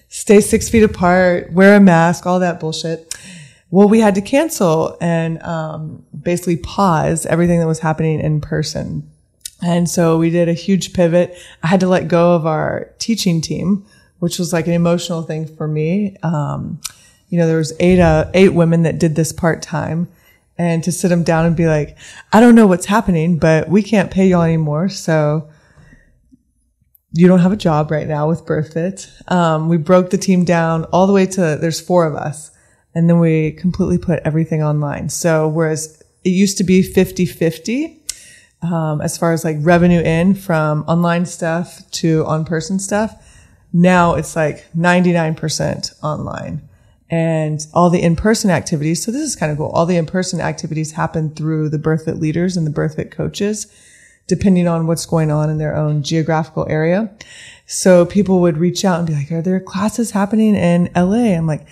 stay 0.07 0.39
six 0.39 0.69
feet 0.69 0.83
apart, 0.83 1.51
wear 1.51 1.75
a 1.75 1.79
mask, 1.79 2.25
all 2.25 2.39
that 2.39 2.59
bullshit. 2.59 3.13
Well, 3.71 3.89
we 3.89 3.99
had 3.99 4.15
to 4.15 4.21
cancel 4.21 4.97
and 5.01 5.41
um, 5.41 6.05
basically 6.17 6.57
pause 6.57 7.25
everything 7.25 7.59
that 7.59 7.67
was 7.67 7.79
happening 7.79 8.19
in 8.19 8.39
person. 8.39 9.09
And 9.61 9.89
so 9.89 10.17
we 10.17 10.29
did 10.29 10.49
a 10.49 10.53
huge 10.53 10.93
pivot. 10.93 11.37
I 11.63 11.67
had 11.67 11.79
to 11.79 11.87
let 11.87 12.07
go 12.07 12.33
of 12.33 12.45
our 12.45 12.91
teaching 12.99 13.41
team, 13.41 13.85
which 14.19 14.37
was 14.37 14.51
like 14.51 14.67
an 14.67 14.73
emotional 14.73 15.21
thing 15.21 15.47
for 15.47 15.67
me. 15.67 16.17
Um, 16.23 16.79
you 17.29 17.37
know, 17.37 17.47
there 17.47 17.57
was 17.57 17.73
eight, 17.79 17.99
uh, 17.99 18.29
eight 18.33 18.53
women 18.53 18.83
that 18.83 18.99
did 18.99 19.15
this 19.15 19.31
part 19.31 19.61
time 19.61 20.07
and 20.57 20.83
to 20.83 20.91
sit 20.91 21.09
them 21.09 21.23
down 21.23 21.45
and 21.45 21.55
be 21.55 21.67
like, 21.67 21.97
I 22.31 22.39
don't 22.39 22.55
know 22.55 22.67
what's 22.67 22.85
happening, 22.85 23.39
but 23.39 23.67
we 23.69 23.81
can't 23.81 24.11
pay 24.11 24.27
y'all 24.27 24.43
anymore. 24.43 24.89
So 24.89 25.49
you 27.11 27.27
don't 27.27 27.39
have 27.39 27.51
a 27.51 27.57
job 27.57 27.91
right 27.91 28.07
now 28.07 28.27
with 28.27 28.45
BirthFit. 28.45 29.31
Um, 29.31 29.69
we 29.69 29.77
broke 29.77 30.09
the 30.09 30.17
team 30.17 30.43
down 30.43 30.83
all 30.85 31.07
the 31.07 31.13
way 31.13 31.25
to 31.25 31.57
there's 31.59 31.79
four 31.79 32.05
of 32.05 32.15
us. 32.15 32.51
And 32.93 33.09
then 33.09 33.19
we 33.19 33.51
completely 33.53 33.97
put 33.97 34.21
everything 34.23 34.63
online. 34.63 35.09
So 35.09 35.47
whereas 35.47 36.01
it 36.23 36.29
used 36.29 36.57
to 36.57 36.63
be 36.63 36.81
50 36.81 37.25
50, 37.25 38.01
um, 38.71 39.01
as 39.01 39.17
far 39.17 39.33
as 39.33 39.43
like 39.43 39.57
revenue 39.59 40.01
in 40.01 40.35
from 40.35 40.83
online 40.87 41.25
stuff 41.25 41.89
to 41.91 42.25
on 42.25 42.45
person 42.45 42.79
stuff, 42.79 43.13
now 43.73 44.15
it's 44.15 44.35
like 44.35 44.65
99% 44.73 46.03
online 46.03 46.67
and 47.09 47.67
all 47.73 47.89
the 47.89 48.01
in-person 48.01 48.49
activities. 48.49 49.03
So 49.03 49.11
this 49.11 49.21
is 49.21 49.35
kind 49.35 49.51
of 49.51 49.57
cool. 49.57 49.69
All 49.69 49.85
the 49.85 49.97
in-person 49.97 50.41
activities 50.41 50.93
happen 50.93 51.29
through 51.35 51.69
the 51.69 51.77
BirthFit 51.77 52.19
leaders 52.19 52.57
and 52.57 52.65
the 52.65 52.71
BirthFit 52.71 53.11
coaches, 53.11 53.67
depending 54.27 54.67
on 54.67 54.87
what's 54.87 55.05
going 55.05 55.29
on 55.29 55.49
in 55.49 55.57
their 55.57 55.75
own 55.75 56.03
geographical 56.03 56.65
area. 56.69 57.11
So 57.67 58.05
people 58.05 58.41
would 58.41 58.57
reach 58.57 58.85
out 58.85 58.99
and 58.99 59.07
be 59.07 59.13
like, 59.13 59.31
are 59.31 59.41
there 59.41 59.59
classes 59.59 60.11
happening 60.11 60.55
in 60.55 60.89
LA? 60.95 61.35
I'm 61.35 61.47
like, 61.47 61.67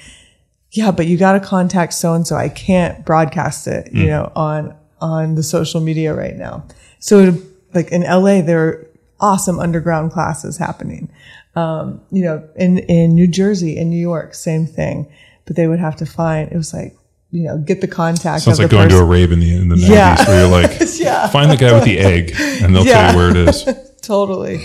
yeah, 0.71 0.91
but 0.91 1.05
you 1.07 1.17
got 1.17 1.33
to 1.33 1.39
contact 1.39 1.93
so 1.93 2.13
and 2.13 2.25
so. 2.25 2.35
I 2.35 2.49
can't 2.49 3.05
broadcast 3.05 3.67
it, 3.67 3.93
you 3.93 4.07
know, 4.07 4.31
on 4.35 4.75
on 4.99 5.35
the 5.35 5.43
social 5.43 5.81
media 5.81 6.15
right 6.15 6.35
now. 6.35 6.65
So, 7.03 7.19
it, 7.19 7.43
like 7.73 7.91
in 7.91 8.03
LA, 8.03 8.41
there 8.41 8.63
are 8.65 8.87
awesome 9.19 9.59
underground 9.59 10.11
classes 10.13 10.55
happening. 10.57 11.11
Um, 11.53 11.99
you 12.11 12.23
know, 12.23 12.47
in 12.55 12.77
in 12.77 13.13
New 13.13 13.27
Jersey, 13.27 13.75
in 13.77 13.89
New 13.89 13.99
York, 13.99 14.33
same 14.33 14.65
thing. 14.65 15.11
But 15.45 15.57
they 15.57 15.67
would 15.67 15.79
have 15.79 15.97
to 15.97 16.05
find. 16.05 16.49
It 16.49 16.55
was 16.55 16.73
like, 16.73 16.95
you 17.31 17.43
know, 17.43 17.57
get 17.57 17.81
the 17.81 17.87
contact. 17.89 18.43
Sounds 18.43 18.57
like 18.57 18.69
the 18.69 18.75
going 18.77 18.87
to 18.87 18.99
a 18.99 19.03
rave 19.03 19.33
in 19.33 19.41
the 19.41 19.53
in 19.53 19.67
the 19.67 19.75
90s 19.75 19.89
Yeah. 19.89 20.25
where 20.27 20.39
you're 20.39 20.49
like, 20.61 20.79
Yeah. 20.97 21.27
find 21.27 21.51
the 21.51 21.57
guy 21.57 21.73
with 21.73 21.83
the 21.83 21.99
egg, 21.99 22.33
and 22.63 22.73
they'll 22.73 22.85
Yeah. 22.85 23.11
tell 23.11 23.11
you 23.11 23.17
where 23.17 23.29
it 23.43 23.49
is. 23.49 23.67
totally. 24.01 24.63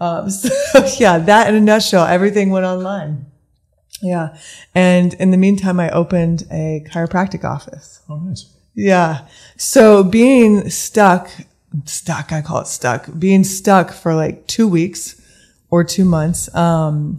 Um, 0.00 0.28
so 0.42 0.50
yeah, 0.98 1.18
that 1.18 1.48
in 1.48 1.54
a 1.54 1.60
nutshell, 1.60 2.04
everything 2.06 2.50
went 2.50 2.66
online. 2.66 3.26
Yeah. 4.02 4.36
And 4.74 5.14
in 5.14 5.30
the 5.30 5.36
meantime, 5.36 5.78
I 5.78 5.90
opened 5.90 6.42
a 6.50 6.84
chiropractic 6.90 7.44
office. 7.44 8.00
Oh, 8.08 8.16
nice. 8.16 8.46
Yeah. 8.74 9.28
So 9.56 10.02
being 10.02 10.68
stuck, 10.70 11.30
stuck, 11.84 12.32
I 12.32 12.42
call 12.42 12.60
it 12.60 12.66
stuck, 12.66 13.08
being 13.18 13.44
stuck 13.44 13.92
for 13.92 14.14
like 14.14 14.46
two 14.46 14.68
weeks 14.68 15.20
or 15.70 15.84
two 15.84 16.04
months, 16.04 16.54
um, 16.54 17.18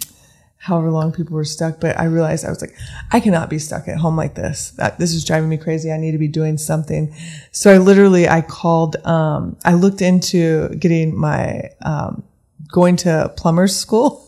however 0.57 0.91
long 0.91 1.11
people 1.11 1.35
were 1.35 1.43
stuck. 1.43 1.79
But 1.79 1.99
I 1.99 2.05
realized 2.05 2.45
I 2.45 2.49
was 2.49 2.61
like, 2.61 2.75
I 3.11 3.19
cannot 3.19 3.49
be 3.49 3.59
stuck 3.59 3.87
at 3.87 3.97
home 3.97 4.15
like 4.15 4.35
this. 4.35 4.71
That 4.71 4.97
this 4.97 5.13
is 5.13 5.25
driving 5.25 5.49
me 5.49 5.57
crazy. 5.57 5.91
I 5.91 5.97
need 5.97 6.11
to 6.11 6.17
be 6.17 6.27
doing 6.27 6.57
something. 6.57 7.13
So 7.51 7.73
I 7.73 7.77
literally, 7.77 8.27
I 8.27 8.41
called, 8.41 8.95
um, 9.05 9.57
I 9.65 9.73
looked 9.73 10.01
into 10.01 10.69
getting 10.75 11.17
my, 11.17 11.69
um, 11.81 12.23
going 12.71 12.95
to 12.97 13.33
plumber's 13.37 13.75
school. 13.75 14.25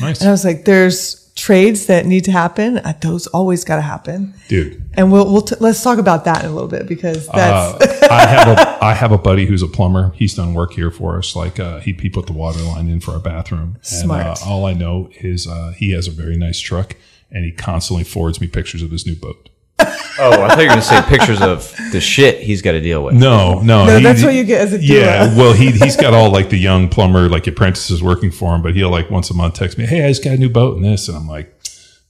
Nice. 0.00 0.20
And 0.20 0.28
I 0.28 0.32
was 0.32 0.44
like, 0.44 0.64
there's 0.64 1.32
trades 1.34 1.86
that 1.86 2.06
need 2.06 2.24
to 2.24 2.32
happen. 2.32 2.78
Uh, 2.78 2.94
Those 3.00 3.26
always 3.28 3.64
got 3.64 3.76
to 3.76 3.82
happen. 3.82 4.34
Dude, 4.48 4.88
And 4.94 5.10
we'll, 5.12 5.30
we'll 5.30 5.42
t- 5.42 5.56
let's 5.60 5.82
talk 5.82 5.98
about 5.98 6.24
that 6.26 6.44
in 6.44 6.50
a 6.50 6.52
little 6.52 6.68
bit 6.68 6.86
because 6.86 7.26
that's, 7.26 7.84
uh, 7.84 7.93
I 8.10 8.26
have 8.26 8.48
a 8.58 8.84
I 8.84 8.94
have 8.94 9.12
a 9.12 9.18
buddy 9.18 9.46
who's 9.46 9.62
a 9.62 9.68
plumber. 9.68 10.12
He's 10.14 10.34
done 10.34 10.54
work 10.54 10.72
here 10.74 10.90
for 10.90 11.18
us. 11.18 11.34
Like 11.36 11.58
uh, 11.60 11.80
he 11.80 11.92
he 11.92 12.08
put 12.10 12.26
the 12.26 12.32
water 12.32 12.60
line 12.62 12.88
in 12.88 13.00
for 13.00 13.12
our 13.12 13.20
bathroom. 13.20 13.78
Smart. 13.82 14.20
And 14.26 14.38
uh, 14.38 14.50
all 14.50 14.66
I 14.66 14.72
know 14.74 15.08
is 15.20 15.46
uh, 15.46 15.72
he 15.76 15.92
has 15.92 16.06
a 16.08 16.10
very 16.10 16.36
nice 16.36 16.58
truck, 16.60 16.96
and 17.30 17.44
he 17.44 17.52
constantly 17.52 18.04
forwards 18.04 18.40
me 18.40 18.46
pictures 18.46 18.82
of 18.82 18.90
his 18.90 19.06
new 19.06 19.16
boat. 19.16 19.48
oh 19.80 20.30
i 20.44 20.48
thought 20.48 20.58
you 20.58 20.62
were 20.62 20.66
going 20.68 20.78
to 20.78 20.82
say 20.82 21.02
pictures 21.08 21.42
of 21.42 21.74
the 21.90 22.00
shit 22.00 22.38
he's 22.40 22.62
got 22.62 22.72
to 22.72 22.80
deal 22.80 23.02
with 23.02 23.12
No, 23.14 23.58
no, 23.60 23.84
No, 23.86 23.96
he- 23.96 24.04
that's 24.04 24.22
what 24.22 24.32
you 24.32 24.44
get 24.44 24.60
as 24.60 24.72
a 24.72 24.78
doula. 24.78 24.88
Yeah, 24.88 25.36
well, 25.36 25.52
he 25.52 25.72
he's 25.72 25.96
got 25.96 26.14
all 26.14 26.30
like 26.30 26.48
the 26.48 26.56
young 26.56 26.88
plumber 26.88 27.28
like 27.28 27.48
apprentices 27.48 28.00
working 28.00 28.30
for 28.30 28.54
him, 28.54 28.62
but 28.62 28.76
he'll 28.76 28.90
like 28.90 29.10
once 29.10 29.30
a 29.30 29.34
month 29.34 29.54
text 29.54 29.76
me, 29.76 29.84
"Hey, 29.84 30.04
I 30.04 30.08
just 30.08 30.22
got 30.22 30.34
a 30.34 30.36
new 30.36 30.48
boat 30.48 30.76
and 30.76 30.84
this," 30.84 31.08
and 31.08 31.16
I'm 31.16 31.26
like, 31.26 31.52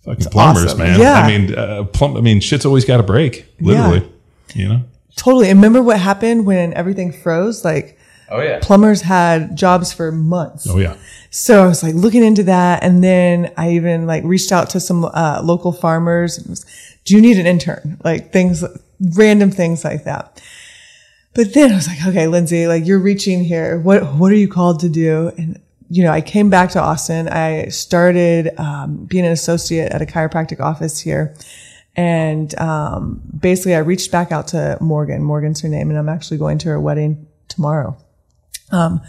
"Fucking 0.05 0.27
plumbers, 0.27 0.67
awesome. 0.67 0.79
man." 0.79 1.01
Yeah. 1.01 1.15
I 1.15 1.27
mean, 1.27 1.55
uh, 1.55 1.85
plum. 1.85 2.19
I 2.19 2.21
mean, 2.21 2.41
shit's 2.41 2.67
always 2.67 2.85
got 2.85 2.99
to 2.99 3.03
break, 3.03 3.47
literally. 3.61 4.07
You 4.55 4.69
know. 4.69 4.83
Totally. 5.17 5.51
And 5.51 5.59
remember 5.59 5.83
what 5.83 5.99
happened 5.99 6.47
when 6.47 6.73
everything 6.75 7.13
froze? 7.13 7.65
Like 7.65 7.99
Oh 8.31 8.41
yeah. 8.41 8.59
Plumbers 8.61 9.03
had 9.03 9.57
jobs 9.57 9.93
for 9.93 10.11
months. 10.11 10.67
Oh 10.69 10.79
yeah. 10.79 10.97
So 11.31 11.63
I 11.63 11.67
was 11.67 11.83
like 11.83 11.95
looking 11.95 12.25
into 12.25 12.43
that. 12.45 12.83
And 12.83 13.03
then 13.03 13.53
I 13.57 13.73
even 13.73 14.07
like 14.07 14.25
reached 14.25 14.53
out 14.53 14.71
to 14.71 14.81
some 14.81 15.05
uh, 15.05 15.41
local 15.43 15.73
farmers. 15.73 16.39
and 16.39 16.49
was, 16.49 16.65
Do 17.05 17.15
you 17.15 17.21
need 17.21 17.39
an 17.39 17.47
intern? 17.47 18.01
Like 18.05 18.33
things, 18.33 18.65
random 19.17 19.51
things 19.51 19.85
like 19.85 20.05
that. 20.05 20.43
But 21.35 21.53
then 21.53 21.73
I 21.73 21.75
was 21.75 21.89
like, 21.89 22.07
okay, 22.07 22.29
Lindsay, 22.29 22.67
like 22.67 22.87
you're 22.87 23.01
reaching 23.01 23.43
here. 23.43 23.79
What, 23.81 24.15
what 24.15 24.31
are 24.31 24.37
you 24.37 24.49
called 24.49 24.81
to 24.81 24.89
do? 24.89 25.33
And, 25.37 25.61
you 25.91 26.05
know, 26.05 26.13
I 26.13 26.21
came 26.21 26.49
back 26.49 26.71
to 26.71 26.81
Austin. 26.81 27.29
I 27.29 27.69
started, 27.69 28.59
um, 28.59 29.05
being 29.05 29.27
an 29.27 29.33
associate 29.33 29.93
at 29.93 30.01
a 30.01 30.07
chiropractic 30.07 30.61
office 30.61 31.01
here. 31.01 31.35
And, 31.97 32.59
um, 32.59 33.23
basically 33.39 33.75
I 33.75 33.79
reached 33.79 34.11
back 34.11 34.33
out 34.33 34.49
to 34.49 34.79
Morgan. 34.81 35.23
Morgan's 35.23 35.61
her 35.61 35.69
name. 35.69 35.91
And 35.91 35.99
I'm 35.99 36.09
actually 36.09 36.39
going 36.39 36.59
to 36.59 36.69
her 36.71 36.81
wedding 36.81 37.27
tomorrow. 37.49 37.97
Um, 38.71 39.01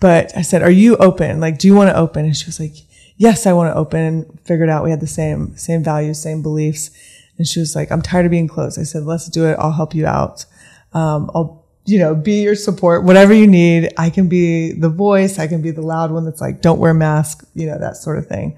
but 0.00 0.36
I 0.36 0.42
said, 0.42 0.62
are 0.62 0.70
you 0.70 0.96
open? 0.96 1.40
Like, 1.40 1.58
do 1.58 1.68
you 1.68 1.74
want 1.74 1.90
to 1.90 1.96
open? 1.96 2.24
And 2.24 2.36
she 2.36 2.46
was 2.46 2.60
like, 2.60 2.74
yes, 3.16 3.46
I 3.46 3.52
want 3.52 3.72
to 3.72 3.78
open 3.78 4.00
and 4.00 4.40
figured 4.44 4.68
out 4.68 4.84
we 4.84 4.90
had 4.90 5.00
the 5.00 5.06
same, 5.06 5.56
same 5.56 5.82
values, 5.82 6.20
same 6.20 6.42
beliefs. 6.42 6.90
And 7.38 7.46
she 7.46 7.60
was 7.60 7.74
like, 7.76 7.90
I'm 7.92 8.02
tired 8.02 8.26
of 8.26 8.30
being 8.30 8.48
closed. 8.48 8.78
I 8.78 8.82
said, 8.82 9.04
let's 9.04 9.28
do 9.28 9.46
it. 9.46 9.56
I'll 9.58 9.72
help 9.72 9.94
you 9.94 10.06
out. 10.06 10.44
Um, 10.92 11.30
I'll, 11.34 11.65
you 11.86 12.00
know, 12.00 12.14
be 12.14 12.42
your 12.42 12.56
support, 12.56 13.04
whatever 13.04 13.32
you 13.32 13.46
need. 13.46 13.92
I 13.96 14.10
can 14.10 14.28
be 14.28 14.72
the 14.72 14.88
voice. 14.88 15.38
I 15.38 15.46
can 15.46 15.62
be 15.62 15.70
the 15.70 15.82
loud 15.82 16.10
one 16.10 16.24
that's 16.24 16.40
like, 16.40 16.60
don't 16.60 16.80
wear 16.80 16.92
mask, 16.92 17.48
you 17.54 17.66
know, 17.66 17.78
that 17.78 17.96
sort 17.96 18.18
of 18.18 18.26
thing. 18.26 18.56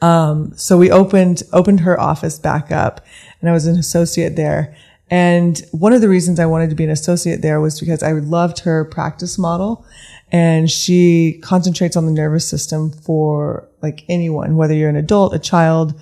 Um, 0.00 0.52
so 0.56 0.78
we 0.78 0.90
opened, 0.90 1.42
opened 1.52 1.80
her 1.80 1.98
office 2.00 2.38
back 2.38 2.70
up 2.70 3.04
and 3.40 3.50
I 3.50 3.52
was 3.52 3.66
an 3.66 3.76
associate 3.76 4.36
there. 4.36 4.76
And 5.10 5.60
one 5.72 5.92
of 5.92 6.00
the 6.00 6.08
reasons 6.08 6.38
I 6.38 6.46
wanted 6.46 6.70
to 6.70 6.76
be 6.76 6.84
an 6.84 6.90
associate 6.90 7.42
there 7.42 7.60
was 7.60 7.80
because 7.80 8.04
I 8.04 8.12
loved 8.12 8.60
her 8.60 8.84
practice 8.84 9.36
model 9.36 9.84
and 10.30 10.70
she 10.70 11.40
concentrates 11.42 11.96
on 11.96 12.06
the 12.06 12.12
nervous 12.12 12.48
system 12.48 12.92
for 12.92 13.68
like 13.82 14.04
anyone, 14.08 14.56
whether 14.56 14.74
you're 14.74 14.88
an 14.88 14.94
adult, 14.94 15.34
a 15.34 15.40
child, 15.40 16.00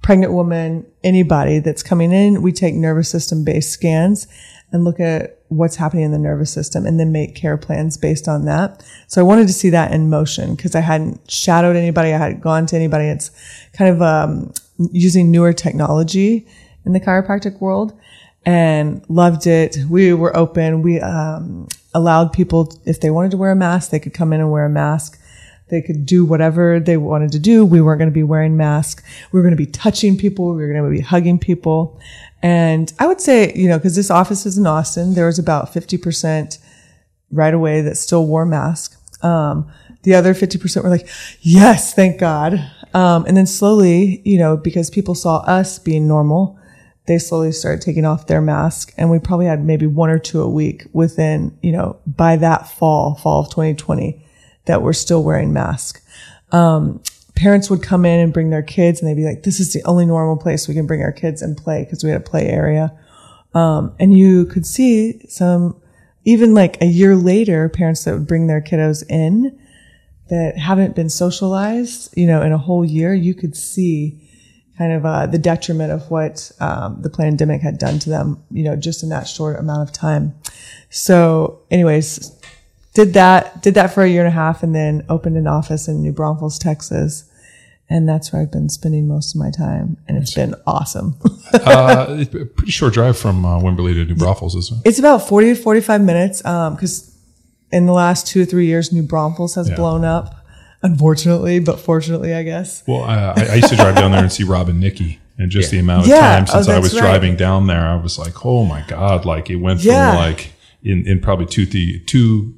pregnant 0.00 0.32
woman, 0.32 0.86
anybody 1.02 1.58
that's 1.58 1.82
coming 1.82 2.12
in. 2.12 2.40
We 2.40 2.52
take 2.52 2.74
nervous 2.76 3.08
system 3.08 3.42
based 3.42 3.70
scans 3.70 4.28
and 4.74 4.84
look 4.84 4.98
at 4.98 5.38
what's 5.48 5.76
happening 5.76 6.04
in 6.04 6.10
the 6.10 6.18
nervous 6.18 6.50
system 6.50 6.84
and 6.84 6.98
then 6.98 7.12
make 7.12 7.36
care 7.36 7.56
plans 7.56 7.96
based 7.96 8.26
on 8.26 8.44
that. 8.44 8.84
So 9.06 9.20
I 9.20 9.24
wanted 9.24 9.46
to 9.46 9.52
see 9.52 9.70
that 9.70 9.92
in 9.92 10.10
motion 10.10 10.56
because 10.56 10.74
I 10.74 10.80
hadn't 10.80 11.30
shadowed 11.30 11.76
anybody. 11.76 12.12
I 12.12 12.18
hadn't 12.18 12.40
gone 12.40 12.66
to 12.66 12.76
anybody. 12.76 13.04
It's 13.04 13.30
kind 13.72 13.94
of, 13.94 14.02
um, 14.02 14.52
using 14.90 15.30
newer 15.30 15.52
technology 15.52 16.44
in 16.84 16.92
the 16.92 16.98
chiropractic 16.98 17.60
world 17.60 17.96
and 18.44 19.04
loved 19.08 19.46
it. 19.46 19.78
We 19.88 20.12
were 20.12 20.36
open. 20.36 20.82
We, 20.82 21.00
um, 21.00 21.68
allowed 21.94 22.32
people, 22.32 22.76
if 22.84 23.00
they 23.00 23.10
wanted 23.10 23.30
to 23.30 23.36
wear 23.36 23.52
a 23.52 23.56
mask, 23.56 23.90
they 23.90 24.00
could 24.00 24.12
come 24.12 24.32
in 24.32 24.40
and 24.40 24.50
wear 24.50 24.64
a 24.64 24.70
mask. 24.70 25.20
They 25.68 25.80
could 25.80 26.04
do 26.04 26.24
whatever 26.24 26.78
they 26.78 26.96
wanted 26.96 27.32
to 27.32 27.38
do. 27.38 27.64
We 27.64 27.80
weren't 27.80 27.98
going 27.98 28.10
to 28.10 28.14
be 28.14 28.22
wearing 28.22 28.56
masks. 28.56 29.02
We 29.32 29.38
were 29.38 29.42
going 29.42 29.56
to 29.56 29.64
be 29.64 29.70
touching 29.70 30.18
people. 30.18 30.54
We 30.54 30.62
were 30.62 30.72
going 30.72 30.84
to 30.84 30.90
be 30.90 31.00
hugging 31.00 31.38
people. 31.38 31.98
And 32.44 32.92
I 32.98 33.06
would 33.06 33.22
say, 33.22 33.54
you 33.54 33.70
know, 33.70 33.78
because 33.78 33.96
this 33.96 34.10
office 34.10 34.44
is 34.44 34.58
in 34.58 34.66
Austin, 34.66 35.14
there 35.14 35.24
was 35.24 35.38
about 35.38 35.72
50% 35.72 36.58
right 37.30 37.54
away 37.54 37.80
that 37.80 37.96
still 37.96 38.26
wore 38.26 38.44
masks. 38.44 38.98
Um, 39.24 39.66
the 40.02 40.14
other 40.14 40.34
50% 40.34 40.82
were 40.82 40.90
like, 40.90 41.08
yes, 41.40 41.94
thank 41.94 42.20
God. 42.20 42.62
Um, 42.92 43.24
and 43.24 43.34
then 43.34 43.46
slowly, 43.46 44.20
you 44.26 44.38
know, 44.38 44.58
because 44.58 44.90
people 44.90 45.14
saw 45.14 45.38
us 45.38 45.78
being 45.78 46.06
normal, 46.06 46.58
they 47.06 47.16
slowly 47.16 47.50
started 47.50 47.80
taking 47.80 48.04
off 48.04 48.26
their 48.26 48.42
mask 48.42 48.92
and 48.98 49.10
we 49.10 49.18
probably 49.18 49.46
had 49.46 49.64
maybe 49.64 49.86
one 49.86 50.10
or 50.10 50.18
two 50.18 50.42
a 50.42 50.48
week 50.48 50.84
within, 50.92 51.56
you 51.62 51.72
know, 51.72 51.96
by 52.06 52.36
that 52.36 52.68
fall, 52.68 53.14
fall 53.14 53.40
of 53.40 53.48
2020 53.48 54.22
that 54.66 54.82
were 54.82 54.92
still 54.92 55.24
wearing 55.24 55.54
masks. 55.54 56.02
Um, 56.52 57.02
parents 57.34 57.68
would 57.68 57.82
come 57.82 58.04
in 58.04 58.20
and 58.20 58.32
bring 58.32 58.50
their 58.50 58.62
kids 58.62 59.00
and 59.00 59.08
they'd 59.08 59.20
be 59.20 59.26
like, 59.26 59.42
this 59.42 59.60
is 59.60 59.72
the 59.72 59.82
only 59.84 60.06
normal 60.06 60.36
place 60.36 60.68
we 60.68 60.74
can 60.74 60.86
bring 60.86 61.02
our 61.02 61.12
kids 61.12 61.42
and 61.42 61.56
play 61.56 61.84
because 61.84 62.04
we 62.04 62.10
had 62.10 62.20
a 62.20 62.24
play 62.24 62.46
area. 62.46 62.96
Um, 63.54 63.94
and 63.98 64.16
you 64.16 64.46
could 64.46 64.66
see 64.66 65.20
some, 65.28 65.80
even 66.24 66.54
like 66.54 66.80
a 66.80 66.86
year 66.86 67.16
later, 67.16 67.68
parents 67.68 68.04
that 68.04 68.14
would 68.14 68.26
bring 68.26 68.46
their 68.46 68.60
kiddos 68.60 69.04
in 69.08 69.58
that 70.28 70.56
haven't 70.56 70.96
been 70.96 71.10
socialized, 71.10 72.16
you 72.16 72.26
know, 72.26 72.42
in 72.42 72.52
a 72.52 72.58
whole 72.58 72.84
year, 72.84 73.14
you 73.14 73.34
could 73.34 73.56
see 73.56 74.20
kind 74.78 74.92
of 74.92 75.04
uh, 75.04 75.26
the 75.26 75.38
detriment 75.38 75.92
of 75.92 76.10
what 76.10 76.50
um, 76.60 77.00
the 77.02 77.10
pandemic 77.10 77.60
had 77.60 77.78
done 77.78 77.98
to 78.00 78.10
them, 78.10 78.42
you 78.50 78.64
know, 78.64 78.74
just 78.74 79.02
in 79.02 79.08
that 79.08 79.28
short 79.28 79.58
amount 79.58 79.88
of 79.88 79.94
time. 79.94 80.34
So, 80.90 81.60
anyways, 81.70 82.36
did 82.94 83.12
that 83.14 83.62
did 83.62 83.74
that 83.74 83.92
for 83.92 84.02
a 84.02 84.08
year 84.08 84.20
and 84.24 84.28
a 84.28 84.36
half, 84.36 84.62
and 84.62 84.74
then 84.74 85.04
opened 85.08 85.36
an 85.36 85.46
office 85.46 85.88
in 85.88 86.00
New 86.02 86.12
Braunfels, 86.12 86.58
Texas, 86.58 87.24
and 87.90 88.08
that's 88.08 88.32
where 88.32 88.40
I've 88.42 88.52
been 88.52 88.68
spending 88.68 89.06
most 89.08 89.34
of 89.34 89.40
my 89.40 89.50
time, 89.50 89.96
and 90.08 90.16
it's 90.16 90.32
been 90.34 90.54
awesome. 90.66 91.16
uh, 91.52 92.06
it's 92.10 92.34
a 92.34 92.46
pretty 92.46 92.70
short 92.72 92.94
drive 92.94 93.18
from 93.18 93.44
uh, 93.44 93.58
Wimberley 93.60 93.94
to 93.94 94.04
New 94.04 94.14
Braunfels, 94.16 94.54
isn't 94.56 94.78
it? 94.84 94.88
it's 94.88 94.98
about 94.98 95.28
forty 95.28 95.54
to 95.54 95.60
forty 95.60 95.80
five 95.80 96.00
minutes, 96.00 96.40
because 96.42 97.14
in 97.72 97.86
the 97.86 97.92
last 97.92 98.26
two 98.28 98.42
or 98.42 98.44
three 98.44 98.66
years, 98.66 98.92
New 98.92 99.02
Braunfels 99.02 99.56
has 99.56 99.68
Yeah. 99.68 99.76
blown 99.76 100.04
up. 100.04 100.36
Unfortunately, 100.82 101.60
but 101.60 101.80
fortunately, 101.80 102.34
I 102.34 102.42
guess. 102.42 102.82
Well, 102.86 103.04
uh, 103.04 103.32
I, 103.36 103.46
I 103.46 103.54
used 103.54 103.70
to 103.70 103.76
drive 103.76 103.94
down 103.94 104.10
there 104.12 104.20
and 104.20 104.30
see 104.30 104.44
Rob 104.44 104.68
and 104.68 104.78
Nikki, 104.80 105.18
and 105.38 105.50
just 105.50 105.70
the 105.70 105.78
amount 105.78 106.02
of 106.02 106.08
Yeah. 106.08 106.20
time 106.20 106.42
Oh, 106.48 106.52
since 106.52 106.68
I 106.68 106.78
was 106.78 106.92
right. 106.94 107.00
driving 107.00 107.36
down 107.36 107.66
there, 107.66 107.80
I 107.80 107.96
was 107.96 108.18
like, 108.18 108.44
oh 108.44 108.64
my 108.66 108.84
god! 108.86 109.24
Like 109.24 109.48
it 109.48 109.56
went 109.56 109.80
Yeah. 109.80 110.10
from 110.10 110.18
like 110.18 110.52
in 110.82 111.06
in 111.08 111.20
probably 111.20 111.46
two 111.46 111.64
two 112.00 112.52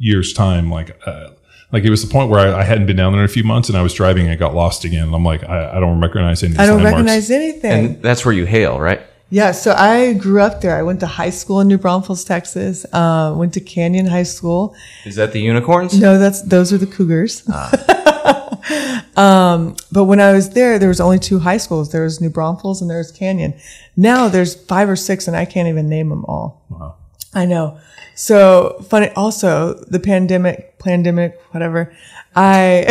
years 0.00 0.32
time, 0.32 0.70
like. 0.70 1.00
Uh, 1.06 1.30
like 1.72 1.84
it 1.84 1.90
was 1.90 2.04
the 2.04 2.12
point 2.12 2.30
where 2.30 2.40
I, 2.40 2.62
I 2.62 2.64
hadn't 2.64 2.86
been 2.86 2.96
down 2.96 3.12
there 3.12 3.20
in 3.20 3.24
a 3.24 3.32
few 3.32 3.44
months, 3.44 3.68
and 3.68 3.78
I 3.78 3.82
was 3.82 3.94
driving 3.94 4.24
and 4.24 4.32
I 4.32 4.34
got 4.34 4.56
lost 4.56 4.84
again. 4.84 5.04
And 5.04 5.14
I'm 5.14 5.24
like, 5.24 5.44
I, 5.44 5.76
I 5.76 5.78
don't 5.78 6.00
recognize 6.00 6.42
any. 6.42 6.54
of 6.54 6.58
I 6.58 6.66
don't 6.66 6.82
landmarks. 6.82 6.94
recognize 6.94 7.30
anything. 7.30 7.84
And 7.86 8.02
that's 8.02 8.24
where 8.24 8.34
you 8.34 8.44
hail, 8.44 8.80
right? 8.80 9.00
Yeah, 9.32 9.52
so 9.52 9.72
I 9.72 10.14
grew 10.14 10.40
up 10.40 10.60
there. 10.60 10.76
I 10.76 10.82
went 10.82 10.98
to 11.00 11.06
high 11.06 11.30
school 11.30 11.60
in 11.60 11.68
New 11.68 11.78
Braunfels, 11.78 12.24
Texas. 12.24 12.84
Uh, 12.92 13.32
went 13.36 13.54
to 13.54 13.60
Canyon 13.60 14.06
High 14.06 14.24
School. 14.24 14.74
Is 15.04 15.14
that 15.14 15.32
the 15.32 15.40
unicorns? 15.40 15.98
No, 15.98 16.18
that's 16.18 16.42
those 16.42 16.72
are 16.72 16.78
the 16.78 16.86
Cougars. 16.86 17.48
um, 19.16 19.76
but 19.92 20.04
when 20.04 20.20
I 20.20 20.32
was 20.32 20.50
there, 20.50 20.80
there 20.80 20.88
was 20.88 21.00
only 21.00 21.20
two 21.20 21.38
high 21.38 21.58
schools. 21.58 21.92
There 21.92 22.02
was 22.02 22.20
New 22.20 22.28
Braunfels 22.28 22.80
and 22.80 22.90
there 22.90 22.98
was 22.98 23.12
Canyon. 23.12 23.54
Now 23.96 24.26
there's 24.26 24.56
five 24.64 24.88
or 24.88 24.96
six, 24.96 25.28
and 25.28 25.36
I 25.36 25.44
can't 25.44 25.68
even 25.68 25.88
name 25.88 26.08
them 26.08 26.24
all. 26.24 26.64
Wow. 26.68 26.96
I 27.34 27.46
know. 27.46 27.78
So 28.14 28.84
funny. 28.88 29.08
Also, 29.16 29.74
the 29.88 30.00
pandemic, 30.00 30.78
pandemic, 30.78 31.40
whatever. 31.52 31.92
I 32.34 32.84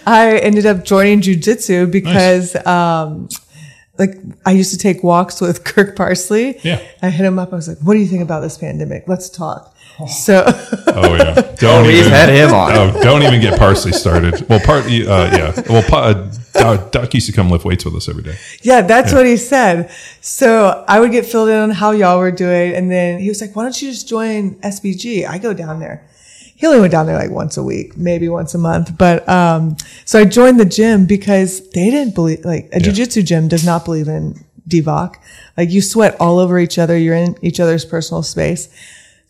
I 0.06 0.38
ended 0.38 0.66
up 0.66 0.84
joining 0.84 1.20
jujitsu 1.20 1.90
because 1.90 2.54
um, 2.66 3.28
like 3.98 4.14
I 4.46 4.52
used 4.52 4.72
to 4.72 4.78
take 4.78 5.02
walks 5.02 5.40
with 5.40 5.64
Kirk 5.70 5.96
Parsley. 5.96 6.58
Yeah. 6.62 6.80
I 7.02 7.10
hit 7.10 7.26
him 7.26 7.38
up. 7.38 7.52
I 7.52 7.56
was 7.56 7.68
like, 7.68 7.78
"What 7.78 7.94
do 7.94 8.00
you 8.00 8.06
think 8.06 8.22
about 8.22 8.40
this 8.40 8.58
pandemic? 8.58 9.04
Let's 9.06 9.28
talk." 9.28 9.74
So 10.06 10.44
Oh 10.46 11.14
yeah, 11.14 11.34
don't 11.58 11.86
we've 11.86 11.96
even- 11.96 12.10
had 12.12 12.28
him 12.28 12.52
on. 12.52 12.72
Oh, 12.72 13.00
don't 13.02 13.22
even 13.22 13.40
get 13.40 13.58
parsley 13.58 13.92
started. 13.92 14.46
Well, 14.48 14.60
part 14.60 14.84
uh, 14.84 14.88
yeah. 14.88 15.62
Well, 15.68 15.82
pa, 15.82 15.98
uh, 15.98 16.32
Doc, 16.52 16.90
Doc 16.92 17.14
used 17.14 17.26
to 17.26 17.32
come 17.32 17.48
lift 17.50 17.64
weights 17.64 17.84
with 17.84 17.94
us 17.94 18.08
every 18.08 18.22
day. 18.22 18.36
yeah, 18.62 18.82
that's 18.82 19.12
what 19.12 19.24
he 19.26 19.36
said. 19.36 19.90
So 20.20 20.84
I 20.86 21.00
would 21.00 21.10
get 21.12 21.24
filled 21.26 21.48
in 21.48 21.56
on 21.56 21.70
how 21.70 21.92
y'all 21.92 22.18
were 22.18 22.30
doing, 22.30 22.74
and 22.74 22.90
then 22.90 23.20
he 23.20 23.28
was 23.28 23.40
like, 23.40 23.56
"Why 23.56 23.62
don't 23.64 23.80
you 23.80 23.90
just 23.90 24.08
join 24.08 24.56
SBG? 24.56 25.26
I 25.26 25.38
go 25.38 25.54
down 25.54 25.80
there." 25.80 26.06
He 26.54 26.66
only 26.68 26.78
went 26.80 26.92
down 26.92 27.06
there 27.06 27.16
like 27.18 27.30
once 27.30 27.56
a 27.56 27.62
week, 27.62 27.96
maybe 27.96 28.28
once 28.28 28.54
a 28.54 28.58
month. 28.58 28.96
But 28.96 29.28
um, 29.28 29.76
so 30.04 30.20
I 30.20 30.24
joined 30.24 30.60
the 30.60 30.64
gym 30.64 31.06
because 31.06 31.68
they 31.70 31.90
didn't 31.90 32.14
believe 32.14 32.44
like 32.44 32.68
a 32.72 32.78
jujitsu 32.78 33.24
gym 33.24 33.48
does 33.48 33.64
not 33.66 33.84
believe 33.84 34.06
in 34.06 34.34
DVOC. 34.68 35.16
Like 35.56 35.70
you 35.70 35.80
sweat 35.80 36.16
all 36.20 36.38
over 36.38 36.58
each 36.60 36.78
other. 36.78 36.96
You're 36.96 37.16
in 37.16 37.34
each 37.42 37.58
other's 37.58 37.84
personal 37.84 38.22
space. 38.22 38.68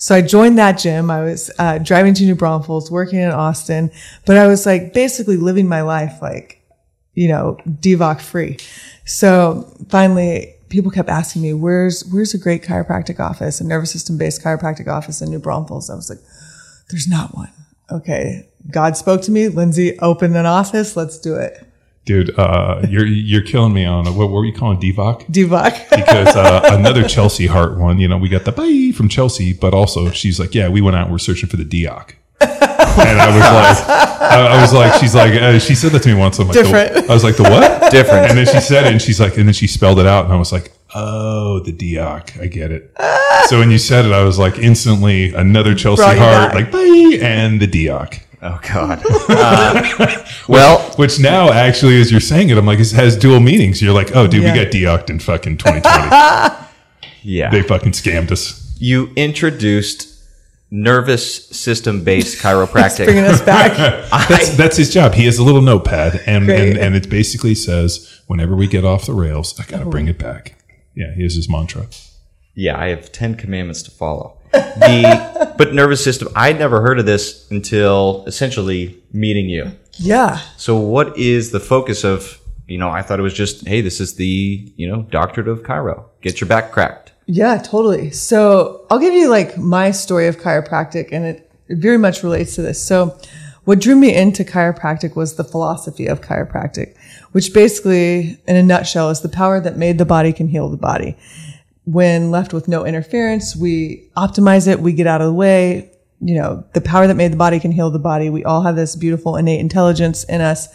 So 0.02 0.16
I 0.16 0.20
joined 0.20 0.58
that 0.58 0.78
gym. 0.78 1.12
I 1.12 1.22
was 1.22 1.48
uh, 1.60 1.78
driving 1.78 2.12
to 2.14 2.24
New 2.24 2.34
Braunfels, 2.34 2.90
working 2.90 3.20
in 3.20 3.30
Austin, 3.30 3.88
but 4.26 4.36
I 4.36 4.48
was 4.48 4.66
like 4.66 4.92
basically 4.92 5.36
living 5.36 5.68
my 5.68 5.82
life 5.82 6.20
like, 6.20 6.60
you 7.14 7.28
know, 7.28 7.56
DVOC 7.68 8.20
free. 8.20 8.58
So 9.04 9.72
finally, 9.90 10.56
people 10.70 10.90
kept 10.90 11.08
asking 11.08 11.42
me, 11.42 11.52
"Where's 11.52 12.04
where's 12.06 12.34
a 12.34 12.38
great 12.38 12.64
chiropractic 12.64 13.20
office, 13.20 13.60
a 13.60 13.64
nervous 13.64 13.92
system 13.92 14.18
based 14.18 14.42
chiropractic 14.42 14.88
office 14.88 15.22
in 15.22 15.30
New 15.30 15.38
Braunfels?" 15.38 15.88
I 15.88 15.94
was 15.94 16.10
like, 16.10 16.18
"There's 16.90 17.06
not 17.06 17.36
one." 17.36 17.52
Okay, 17.92 18.48
God 18.72 18.96
spoke 18.96 19.22
to 19.22 19.30
me. 19.30 19.46
Lindsay, 19.46 19.96
open 20.00 20.34
an 20.34 20.46
office. 20.46 20.96
Let's 20.96 21.16
do 21.16 21.36
it. 21.36 21.64
Dude, 22.04 22.36
uh, 22.36 22.84
you're 22.88 23.06
you're 23.06 23.42
killing 23.42 23.72
me 23.72 23.84
on 23.84 24.06
what, 24.06 24.16
what 24.16 24.30
were 24.30 24.44
you 24.44 24.52
calling 24.52 24.80
DVOC? 24.80 25.26
DVOC. 25.26 25.88
Because 26.02 26.34
uh, 26.34 26.70
another 26.72 27.06
Chelsea 27.06 27.46
Hart 27.46 27.78
one, 27.78 27.98
you 28.00 28.08
know, 28.08 28.18
we 28.18 28.28
got 28.28 28.44
the 28.44 28.50
bye 28.52 28.92
from 28.96 29.08
Chelsea, 29.08 29.52
but 29.52 29.72
also 29.72 30.10
she's 30.10 30.40
like, 30.40 30.52
yeah, 30.54 30.68
we 30.68 30.80
went 30.80 30.96
out 30.96 31.04
and 31.04 31.12
we're 31.12 31.18
searching 31.18 31.48
for 31.48 31.56
the 31.56 31.64
Dioc. 31.64 32.14
and 32.40 32.50
I 33.20 33.28
was 33.28 33.86
like, 33.86 33.88
I, 33.88 34.58
I 34.58 34.60
was 34.60 34.72
like, 34.72 35.00
she's 35.00 35.14
like, 35.14 35.32
uh, 35.34 35.60
she 35.60 35.76
said 35.76 35.92
that 35.92 36.02
to 36.02 36.08
me 36.08 36.14
once. 36.16 36.40
I'm 36.40 36.48
like, 36.48 36.54
Different. 36.54 36.94
The, 36.94 37.10
I 37.10 37.14
was 37.14 37.22
like, 37.22 37.36
the 37.36 37.44
what? 37.44 37.92
Different. 37.92 38.30
And 38.30 38.36
then 38.38 38.46
she 38.46 38.60
said 38.60 38.86
it, 38.86 38.92
and 38.92 39.00
she's 39.00 39.20
like, 39.20 39.36
and 39.36 39.46
then 39.46 39.54
she 39.54 39.68
spelled 39.68 40.00
it 40.00 40.06
out, 40.06 40.24
and 40.24 40.34
I 40.34 40.36
was 40.36 40.50
like, 40.50 40.72
Oh, 40.94 41.60
the 41.60 41.72
Dioc. 41.72 42.40
I 42.40 42.48
get 42.48 42.70
it. 42.72 42.92
so 43.46 43.60
when 43.60 43.70
you 43.70 43.78
said 43.78 44.04
it, 44.04 44.12
I 44.12 44.24
was 44.24 44.38
like 44.40 44.58
instantly 44.58 45.32
another 45.34 45.74
Chelsea 45.74 46.02
Brought 46.02 46.18
heart, 46.18 46.54
like 46.54 46.72
bye, 46.72 47.18
and 47.22 47.60
the 47.60 47.66
Dioc. 47.68 48.20
Oh 48.42 48.58
God. 48.72 49.02
Uh, 49.28 50.24
well, 50.48 50.78
Which 50.96 51.18
now, 51.20 51.52
actually, 51.52 52.00
as 52.00 52.10
you're 52.10 52.20
saying 52.20 52.50
it, 52.50 52.58
I'm 52.58 52.66
like, 52.66 52.78
it 52.80 52.90
has 52.92 53.16
dual 53.16 53.40
meanings. 53.40 53.80
You're 53.80 53.94
like, 53.94 54.14
oh, 54.16 54.26
dude, 54.26 54.42
Yeah. 54.42 54.52
we 54.52 54.64
got 54.64 54.72
Dioc 54.72 55.08
in 55.10 55.18
fucking 55.20 55.56
2020. 55.58 56.66
yeah. 57.22 57.50
they 57.50 57.62
fucking 57.62 57.92
scammed 57.92 58.30
us. 58.30 58.76
you 58.78 59.10
introduced 59.16 60.08
nervous 60.70 61.46
system 61.48 62.02
based 62.04 62.38
chiropractic. 62.42 63.04
Bringing 63.04 63.24
us 63.24 63.40
back. 63.42 63.76
That's, 64.28 64.56
that's 64.56 64.76
his 64.76 64.92
job. 64.92 65.14
He 65.14 65.24
has 65.26 65.38
a 65.38 65.42
little 65.44 65.62
notepad, 65.62 66.20
and, 66.26 66.50
and 66.50 66.76
and 66.78 66.94
it 66.94 67.08
basically 67.08 67.54
says, 67.54 68.20
whenever 68.26 68.54
we 68.56 68.66
get 68.66 68.84
off 68.84 69.06
the 69.06 69.14
rails, 69.14 69.58
I 69.60 69.64
gotta 69.64 69.86
bring 69.86 70.08
it 70.08 70.18
back. 70.18 70.56
Yeah, 70.94 71.12
here's 71.14 71.34
his 71.36 71.48
mantra. 71.48 71.86
Yeah, 72.54 72.78
I 72.78 72.88
have 72.88 73.12
ten 73.12 73.34
commandments 73.34 73.82
to 73.84 73.90
follow. 73.90 74.38
The 74.52 75.54
but 75.56 75.74
nervous 75.74 76.02
system. 76.02 76.28
I'd 76.36 76.58
never 76.58 76.80
heard 76.80 76.98
of 76.98 77.06
this 77.06 77.50
until 77.50 78.24
essentially 78.26 79.02
meeting 79.12 79.48
you. 79.48 79.72
yeah. 79.92 80.40
So, 80.56 80.76
what 80.76 81.16
is 81.18 81.50
the 81.50 81.60
focus 81.60 82.04
of? 82.04 82.38
You 82.68 82.78
know, 82.78 82.88
I 82.88 83.02
thought 83.02 83.18
it 83.18 83.22
was 83.22 83.34
just, 83.34 83.66
hey, 83.66 83.80
this 83.80 84.00
is 84.00 84.14
the 84.14 84.72
you 84.76 84.88
know 84.88 85.02
doctorate 85.10 85.48
of 85.48 85.62
Chiro. 85.62 86.04
Get 86.20 86.40
your 86.40 86.48
back 86.48 86.72
cracked. 86.72 87.12
Yeah, 87.26 87.58
totally. 87.58 88.10
So 88.10 88.86
I'll 88.90 88.98
give 88.98 89.14
you 89.14 89.30
like 89.30 89.56
my 89.56 89.90
story 89.90 90.26
of 90.26 90.38
chiropractic, 90.38 91.08
and 91.12 91.24
it, 91.24 91.50
it 91.68 91.78
very 91.78 91.98
much 91.98 92.22
relates 92.22 92.54
to 92.56 92.62
this. 92.62 92.82
So, 92.82 93.18
what 93.64 93.78
drew 93.80 93.94
me 93.94 94.14
into 94.14 94.42
chiropractic 94.44 95.14
was 95.14 95.36
the 95.36 95.44
philosophy 95.44 96.06
of 96.06 96.20
chiropractic, 96.20 96.96
which 97.30 97.54
basically, 97.54 98.38
in 98.46 98.56
a 98.56 98.62
nutshell, 98.62 99.10
is 99.10 99.20
the 99.20 99.28
power 99.28 99.60
that 99.60 99.76
made 99.76 99.98
the 99.98 100.04
body 100.04 100.32
can 100.32 100.48
heal 100.48 100.68
the 100.68 100.76
body. 100.76 101.16
When 101.84 102.30
left 102.30 102.52
with 102.52 102.68
no 102.68 102.84
interference, 102.84 103.56
we 103.56 104.08
optimize 104.16 104.68
it, 104.68 104.80
we 104.80 104.92
get 104.92 105.06
out 105.06 105.20
of 105.20 105.26
the 105.26 105.34
way. 105.34 105.90
You 106.20 106.36
know, 106.36 106.64
the 106.74 106.80
power 106.80 107.08
that 107.08 107.16
made 107.16 107.32
the 107.32 107.36
body 107.36 107.58
can 107.58 107.72
heal 107.72 107.90
the 107.90 107.98
body. 107.98 108.30
We 108.30 108.44
all 108.44 108.62
have 108.62 108.76
this 108.76 108.94
beautiful 108.94 109.36
innate 109.36 109.58
intelligence 109.58 110.22
in 110.24 110.40
us. 110.40 110.68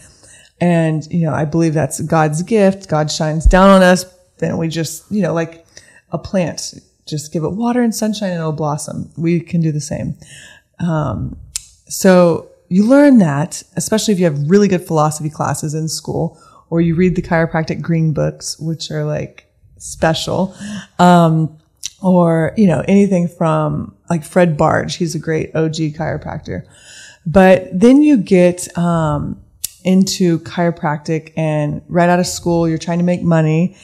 And, 0.59 1.05
you 1.11 1.21
know, 1.21 1.33
I 1.33 1.45
believe 1.45 1.73
that's 1.73 2.01
God's 2.01 2.43
gift. 2.43 2.89
God 2.89 3.09
shines 3.09 3.45
down 3.45 3.69
on 3.69 3.81
us. 3.81 4.05
Then 4.39 4.57
we 4.57 4.67
just, 4.67 5.09
you 5.09 5.21
know, 5.21 5.33
like 5.33 5.65
a 6.11 6.17
plant, 6.17 6.73
just 7.07 7.31
give 7.31 7.43
it 7.43 7.49
water 7.49 7.81
and 7.81 7.95
sunshine 7.95 8.31
and 8.31 8.39
it'll 8.39 8.51
blossom. 8.51 9.09
We 9.17 9.39
can 9.39 9.61
do 9.61 9.71
the 9.71 9.81
same. 9.81 10.17
Um, 10.79 11.37
so 11.87 12.49
you 12.69 12.85
learn 12.85 13.19
that, 13.19 13.63
especially 13.75 14.13
if 14.13 14.19
you 14.19 14.25
have 14.25 14.49
really 14.49 14.67
good 14.67 14.85
philosophy 14.85 15.29
classes 15.29 15.73
in 15.73 15.87
school, 15.87 16.41
or 16.69 16.81
you 16.81 16.95
read 16.95 17.15
the 17.15 17.21
chiropractic 17.21 17.81
green 17.81 18.11
books, 18.11 18.59
which 18.59 18.91
are 18.91 19.05
like 19.05 19.46
special. 19.81 20.55
Um, 20.99 21.57
or, 22.01 22.53
you 22.55 22.67
know, 22.67 22.83
anything 22.87 23.27
from 23.27 23.95
like 24.09 24.23
Fred 24.23 24.57
Barge. 24.57 24.95
He's 24.95 25.15
a 25.15 25.19
great 25.19 25.55
OG 25.55 25.75
chiropractor. 25.95 26.65
But 27.25 27.67
then 27.77 28.01
you 28.01 28.17
get, 28.17 28.75
um, 28.77 29.41
into 29.83 30.39
chiropractic 30.39 31.31
and 31.37 31.81
right 31.87 32.09
out 32.09 32.19
of 32.19 32.27
school, 32.27 32.67
you're 32.67 32.77
trying 32.77 32.99
to 32.99 33.05
make 33.05 33.23
money. 33.23 33.75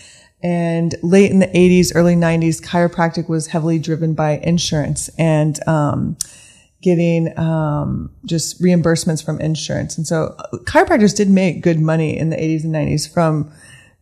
And 0.43 0.93
late 1.01 1.31
in 1.31 1.39
the 1.39 1.47
80s, 1.47 1.93
early 1.95 2.15
90s, 2.15 2.61
chiropractic 2.61 3.29
was 3.29 3.47
heavily 3.47 3.79
driven 3.79 4.13
by 4.13 4.31
insurance 4.39 5.09
and, 5.17 5.65
um, 5.67 6.17
getting 6.83 7.35
um, 7.39 8.11
just 8.25 8.61
reimbursements 8.61 9.23
from 9.23 9.39
insurance. 9.39 9.97
And 9.97 10.05
so 10.05 10.35
uh, 10.37 10.57
chiropractors 10.65 11.15
did 11.15 11.29
make 11.29 11.61
good 11.61 11.79
money 11.79 12.15
in 12.15 12.29
the 12.29 12.35
80s 12.35 12.65
and 12.65 12.75
90s 12.75 13.11
from 13.11 13.49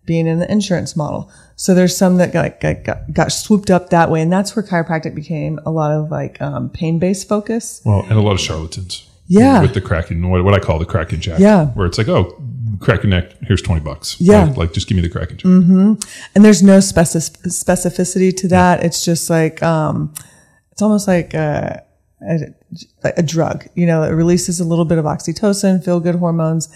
being 0.05 0.27
in 0.27 0.39
the 0.39 0.51
insurance 0.51 0.95
model. 0.95 1.31
So 1.61 1.75
there's 1.75 1.95
some 1.95 2.17
that 2.17 2.33
got, 2.33 2.59
got, 2.59 2.83
got, 2.83 3.13
got 3.13 3.31
swooped 3.31 3.69
up 3.69 3.91
that 3.91 4.09
way. 4.09 4.19
And 4.19 4.33
that's 4.33 4.55
where 4.55 4.65
chiropractic 4.65 5.13
became 5.13 5.59
a 5.63 5.69
lot 5.69 5.91
of 5.91 6.09
like 6.09 6.41
um, 6.41 6.71
pain 6.71 6.97
based 6.97 7.29
focus. 7.29 7.83
Well, 7.85 8.01
and 8.01 8.13
a 8.13 8.21
lot 8.21 8.31
of 8.31 8.39
charlatans. 8.39 9.07
Yeah. 9.27 9.61
With 9.61 9.75
the 9.75 9.79
cracking, 9.79 10.27
what, 10.27 10.43
what 10.43 10.55
I 10.55 10.59
call 10.59 10.79
the 10.79 10.87
cracking 10.87 11.19
jack. 11.19 11.39
Yeah. 11.39 11.67
Where 11.67 11.85
it's 11.85 11.99
like, 11.99 12.07
oh, 12.07 12.35
crack 12.79 13.03
your 13.03 13.11
neck, 13.11 13.33
here's 13.43 13.61
20 13.61 13.79
bucks. 13.81 14.19
Yeah. 14.19 14.45
Like, 14.45 14.57
like, 14.57 14.73
just 14.73 14.87
give 14.87 14.95
me 14.95 15.03
the 15.03 15.09
cracking 15.09 15.37
jack. 15.37 15.45
And 15.45 16.43
there's 16.43 16.63
no 16.63 16.79
specific, 16.79 17.39
specificity 17.43 18.35
to 18.37 18.47
that. 18.47 18.83
It's 18.83 19.05
just 19.05 19.29
like, 19.29 19.61
um, 19.61 20.15
it's 20.71 20.81
almost 20.81 21.07
like 21.07 21.35
a, 21.35 21.83
a, 22.27 22.55
a 23.03 23.21
drug. 23.21 23.67
You 23.75 23.85
know, 23.85 24.01
it 24.01 24.09
releases 24.09 24.59
a 24.59 24.65
little 24.65 24.85
bit 24.85 24.97
of 24.97 25.05
oxytocin, 25.05 25.85
feel 25.85 25.99
good 25.99 26.15
hormones, 26.15 26.69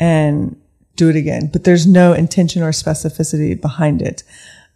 and 0.00 0.56
do 0.96 1.08
it 1.08 1.16
again. 1.16 1.48
But 1.52 1.64
there's 1.64 1.86
no 1.86 2.12
intention 2.12 2.62
or 2.62 2.70
specificity 2.70 3.60
behind 3.60 4.02
it. 4.02 4.22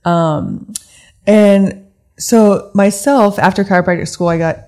Um, 0.04 0.72
and 1.26 1.86
so 2.18 2.70
myself, 2.74 3.38
after 3.38 3.64
chiropractic 3.64 4.08
school, 4.08 4.28
I 4.28 4.38
got 4.38 4.58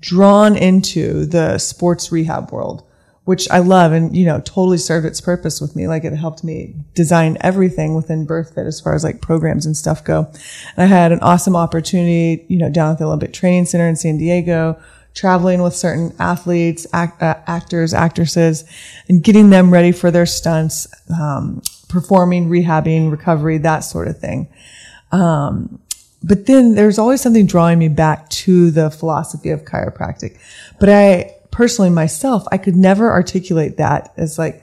drawn 0.00 0.56
into 0.56 1.26
the 1.26 1.58
sports 1.58 2.12
rehab 2.12 2.52
world, 2.52 2.82
which 3.24 3.50
I 3.50 3.58
love 3.58 3.92
and, 3.92 4.16
you 4.16 4.24
know, 4.24 4.40
totally 4.40 4.78
served 4.78 5.06
its 5.06 5.20
purpose 5.20 5.60
with 5.60 5.74
me. 5.74 5.88
Like 5.88 6.04
it 6.04 6.14
helped 6.14 6.44
me 6.44 6.74
design 6.94 7.38
everything 7.40 7.94
within 7.94 8.26
BirthFit 8.26 8.66
as 8.66 8.80
far 8.80 8.94
as 8.94 9.02
like 9.02 9.20
programs 9.20 9.66
and 9.66 9.76
stuff 9.76 10.04
go. 10.04 10.30
And 10.76 10.84
I 10.84 10.86
had 10.86 11.12
an 11.12 11.20
awesome 11.20 11.56
opportunity, 11.56 12.44
you 12.48 12.58
know, 12.58 12.70
down 12.70 12.92
at 12.92 12.98
the 12.98 13.04
Olympic 13.04 13.32
Training 13.32 13.64
Center 13.66 13.88
in 13.88 13.96
San 13.96 14.18
Diego, 14.18 14.78
traveling 15.16 15.62
with 15.62 15.74
certain 15.74 16.14
athletes, 16.20 16.86
act, 16.92 17.20
uh, 17.20 17.36
actors, 17.48 17.92
actresses, 17.92 18.64
and 19.08 19.24
getting 19.24 19.50
them 19.50 19.72
ready 19.72 19.90
for 19.90 20.12
their 20.12 20.26
stunts, 20.26 20.86
um, 21.20 21.60
performing, 21.88 22.48
rehabbing, 22.48 23.10
recovery, 23.10 23.58
that 23.58 23.80
sort 23.80 24.06
of 24.06 24.18
thing 24.18 24.48
but 26.26 26.46
then 26.46 26.74
there's 26.74 26.98
always 26.98 27.20
something 27.20 27.46
drawing 27.46 27.78
me 27.78 27.88
back 27.88 28.28
to 28.30 28.70
the 28.72 28.90
philosophy 28.90 29.50
of 29.50 29.64
chiropractic. 29.64 30.38
But 30.80 30.88
I 30.88 31.34
personally 31.52 31.90
myself, 31.90 32.44
I 32.50 32.58
could 32.58 32.76
never 32.76 33.10
articulate 33.10 33.76
that 33.76 34.12
as 34.16 34.38
like, 34.38 34.62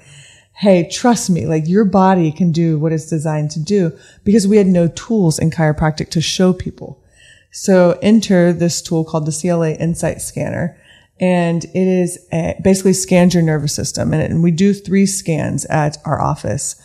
Hey, 0.56 0.88
trust 0.90 1.30
me, 1.30 1.48
like 1.48 1.68
your 1.68 1.86
body 1.86 2.32
can 2.32 2.52
do 2.52 2.78
what 2.78 2.92
it's 2.92 3.10
designed 3.10 3.52
to 3.52 3.60
do 3.60 3.98
because 4.24 4.48
we 4.48 4.58
had 4.58 4.68
no 4.68 4.88
tools 4.90 5.40
in 5.40 5.50
chiropractic 5.50 6.10
to 6.12 6.22
show 6.22 6.54
people. 6.54 7.03
So 7.54 7.98
enter 8.02 8.52
this 8.52 8.82
tool 8.82 9.06
called 9.06 9.26
the 9.26 9.32
CLA 9.32 9.74
Insight 9.74 10.22
Scanner. 10.22 10.78
And 11.20 11.64
it 11.64 11.76
is 11.76 12.28
a, 12.34 12.60
basically 12.62 12.94
scans 12.94 13.36
your 13.36 13.44
nervous 13.44 13.74
system. 13.74 14.12
And, 14.12 14.22
it, 14.22 14.32
and 14.32 14.44
we 14.44 14.52
do 14.52 14.74
three 14.74 15.06
scans 15.06 15.64
at 15.66 15.98
our 16.04 16.20
office. 16.20 16.76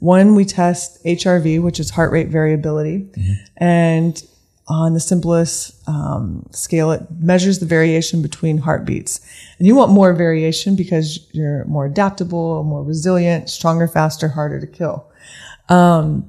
One, 0.00 0.34
we 0.34 0.44
test 0.44 1.02
HRV, 1.04 1.62
which 1.62 1.80
is 1.80 1.90
heart 1.90 2.12
rate 2.12 2.28
variability. 2.28 3.08
And 3.56 4.22
on 4.68 4.92
the 4.92 5.00
simplest 5.00 5.88
um, 5.88 6.46
scale, 6.52 6.92
it 6.92 7.02
measures 7.18 7.58
the 7.58 7.66
variation 7.66 8.20
between 8.20 8.58
heartbeats. 8.58 9.20
And 9.58 9.66
you 9.66 9.74
want 9.74 9.90
more 9.90 10.12
variation 10.12 10.76
because 10.76 11.26
you're 11.32 11.64
more 11.64 11.86
adaptable, 11.86 12.62
more 12.64 12.84
resilient, 12.84 13.48
stronger, 13.48 13.88
faster, 13.88 14.28
harder 14.28 14.60
to 14.60 14.66
kill. 14.66 15.10
Um, 15.70 16.28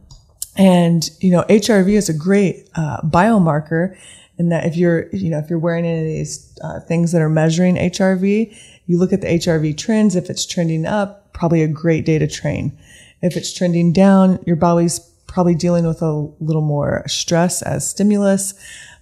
and 0.56 1.10
you 1.20 1.32
know, 1.32 1.44
HRV 1.44 1.90
is 1.90 2.10
a 2.10 2.14
great 2.14 2.70
uh, 2.76 3.02
biomarker 3.02 3.98
in 4.38 4.50
that 4.50 4.66
if 4.66 4.76
you're, 4.78 5.10
you 5.14 5.30
know, 5.30 5.38
if 5.38 5.50
you're 5.50 5.60
wearing 5.60 5.86
any 5.86 6.00
of 6.00 6.06
these 6.06 6.58
uh, 6.64 6.80
things 6.80 7.12
that 7.12 7.22
are 7.22 7.30
measuring 7.30 7.76
HRV, 7.76 8.56
you 8.88 8.98
look 8.98 9.14
at 9.14 9.22
the 9.22 9.28
HRV 9.28 9.78
trends. 9.78 10.16
If 10.16 10.30
it's 10.30 10.46
trending 10.46 10.86
up, 10.86 11.32
probably 11.34 11.62
a 11.62 11.68
great 11.68 12.06
day 12.06 12.18
to 12.18 12.28
train. 12.28 12.78
If 13.22 13.36
it's 13.36 13.54
trending 13.54 13.92
down, 13.92 14.42
your 14.48 14.56
body's 14.56 15.00
probably 15.28 15.56
dealing 15.56 15.86
with 15.86 16.02
a 16.02 16.12
little 16.40 16.62
more 16.62 17.04
stress 17.06 17.62
as 17.62 17.88
stimulus. 17.88 18.54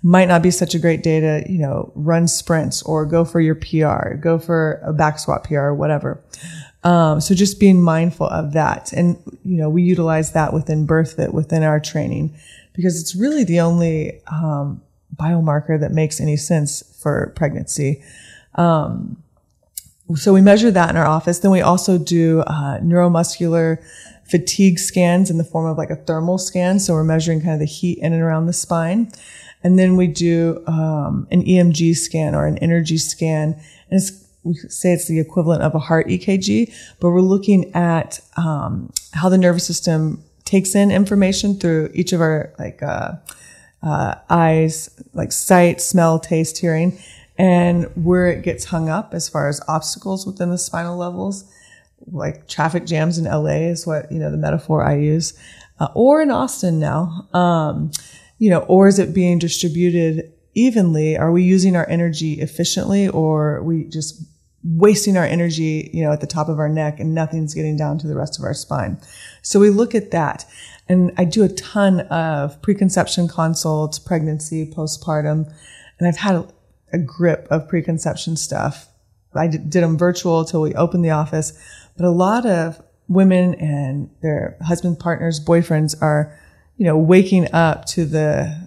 Might 0.03 0.27
not 0.27 0.41
be 0.41 0.51
such 0.51 0.75
a 0.75 0.79
great 0.79 1.03
day 1.03 1.19
to, 1.19 1.43
you 1.49 1.59
know, 1.59 1.91
run 1.95 2.27
sprints 2.27 2.83
or 2.83 3.05
go 3.05 3.23
for 3.23 3.39
your 3.39 3.55
PR, 3.55 4.15
go 4.15 4.37
for 4.37 4.79
a 4.83 4.93
back 4.93 5.19
squat 5.19 5.43
PR 5.43 5.71
whatever. 5.71 6.21
Um, 6.87 7.19
so 7.19 7.35
just 7.35 7.59
being 7.59 7.81
mindful 7.81 8.27
of 8.27 8.53
that. 8.53 8.93
And, 8.93 9.17
you 9.43 9.57
know, 9.57 9.69
we 9.69 9.83
utilize 9.83 10.31
that 10.31 10.53
within 10.53 10.87
BirthFit, 10.87 11.33
within 11.33 11.61
our 11.61 11.81
training, 11.81 12.33
because 12.73 13.01
it's 13.01 13.13
really 13.13 13.43
the 13.43 13.59
only, 13.59 14.21
um, 14.27 14.81
biomarker 15.13 15.77
that 15.77 15.91
makes 15.91 16.21
any 16.21 16.37
sense 16.37 16.83
for 17.01 17.33
pregnancy. 17.35 18.01
Um, 18.55 19.21
so 20.15 20.31
we 20.33 20.39
measure 20.39 20.71
that 20.71 20.89
in 20.89 20.95
our 20.95 21.05
office. 21.05 21.39
Then 21.39 21.51
we 21.51 21.59
also 21.59 21.97
do, 21.97 22.39
uh, 22.47 22.79
neuromuscular 22.79 23.79
fatigue 24.23 24.79
scans 24.79 25.29
in 25.29 25.37
the 25.37 25.43
form 25.43 25.65
of 25.65 25.77
like 25.77 25.89
a 25.89 25.97
thermal 25.97 26.37
scan. 26.37 26.79
So 26.79 26.93
we're 26.93 27.03
measuring 27.03 27.41
kind 27.41 27.53
of 27.53 27.59
the 27.59 27.65
heat 27.65 27.97
in 27.97 28.13
and 28.13 28.21
around 28.21 28.45
the 28.45 28.53
spine. 28.53 29.11
And 29.61 29.77
then 29.77 29.97
we 29.97 30.07
do, 30.07 30.63
um, 30.67 31.27
an 31.31 31.43
EMG 31.43 31.97
scan 31.97 32.33
or 32.33 32.47
an 32.47 32.57
energy 32.59 32.97
scan. 32.97 33.59
And 33.89 33.99
it's, 33.99 34.26
we 34.47 34.55
say 34.55 34.93
it's 34.93 35.07
the 35.07 35.19
equivalent 35.19 35.61
of 35.61 35.75
a 35.75 35.79
heart 35.79 36.07
EKG, 36.07 36.73
but 36.99 37.09
we're 37.09 37.21
looking 37.21 37.73
at 37.75 38.19
um, 38.37 38.91
how 39.13 39.29
the 39.29 39.37
nervous 39.37 39.65
system 39.65 40.23
takes 40.45 40.75
in 40.75 40.91
information 40.91 41.59
through 41.59 41.89
each 41.93 42.13
of 42.13 42.21
our 42.21 42.53
like 42.57 42.81
uh, 42.81 43.13
uh, 43.83 44.15
eyes, 44.29 44.89
like 45.13 45.31
sight, 45.31 45.81
smell, 45.81 46.19
taste, 46.19 46.57
hearing, 46.57 46.97
and 47.37 47.85
where 47.95 48.27
it 48.27 48.43
gets 48.43 48.65
hung 48.65 48.89
up 48.89 49.13
as 49.13 49.27
far 49.29 49.47
as 49.47 49.61
obstacles 49.67 50.25
within 50.25 50.49
the 50.49 50.57
spinal 50.57 50.97
levels, 50.97 51.43
like 52.11 52.47
traffic 52.47 52.85
jams 52.85 53.17
in 53.17 53.25
LA 53.25 53.67
is 53.69 53.85
what 53.85 54.11
you 54.11 54.19
know 54.19 54.31
the 54.31 54.37
metaphor 54.37 54.83
I 54.83 54.95
use. 54.97 55.33
uh, 55.79 55.89
or 55.93 56.21
in 56.21 56.31
Austin 56.31 56.79
now? 56.79 57.27
Um, 57.33 57.91
you 58.39 58.49
know, 58.49 58.59
or 58.61 58.87
is 58.87 58.99
it 58.99 59.13
being 59.13 59.39
distributed 59.39 60.31
evenly? 60.53 61.17
Are 61.17 61.31
we 61.31 61.43
using 61.43 61.75
our 61.75 61.87
energy 61.89 62.33
efficiently 62.33 63.07
or 63.07 63.61
we 63.63 63.85
just 63.85 64.21
wasting 64.63 65.17
our 65.17 65.25
energy, 65.25 65.89
you 65.93 66.03
know, 66.03 66.11
at 66.11 66.21
the 66.21 66.27
top 66.27 66.49
of 66.49 66.59
our 66.59 66.69
neck 66.69 66.99
and 66.99 67.13
nothing's 67.13 67.53
getting 67.53 67.77
down 67.77 67.97
to 67.99 68.07
the 68.07 68.15
rest 68.15 68.37
of 68.37 68.43
our 68.43 68.53
spine? 68.53 68.99
So 69.41 69.59
we 69.59 69.69
look 69.69 69.95
at 69.95 70.11
that. 70.11 70.45
And 70.89 71.11
I 71.17 71.25
do 71.25 71.43
a 71.43 71.49
ton 71.49 72.01
of 72.01 72.61
preconception 72.61 73.27
consults, 73.27 73.99
pregnancy, 73.99 74.65
postpartum, 74.65 75.53
and 75.99 76.07
I've 76.07 76.17
had 76.17 76.35
a, 76.35 76.47
a 76.93 76.97
grip 76.97 77.47
of 77.49 77.67
preconception 77.67 78.37
stuff. 78.37 78.87
I 79.35 79.47
did, 79.47 79.71
them 79.71 79.97
virtual 79.97 80.45
till 80.45 80.61
we 80.61 80.73
opened 80.75 81.03
the 81.03 81.11
office, 81.11 81.53
but 81.95 82.05
a 82.05 82.11
lot 82.11 82.45
of 82.45 82.81
women 83.07 83.55
and 83.55 84.09
their 84.21 84.57
husband, 84.61 84.99
partners, 84.99 85.43
boyfriends 85.43 85.95
are, 86.01 86.37
you 86.77 86.85
know, 86.85 86.97
waking 86.97 87.53
up 87.53 87.85
to 87.85 88.05
the 88.05 88.66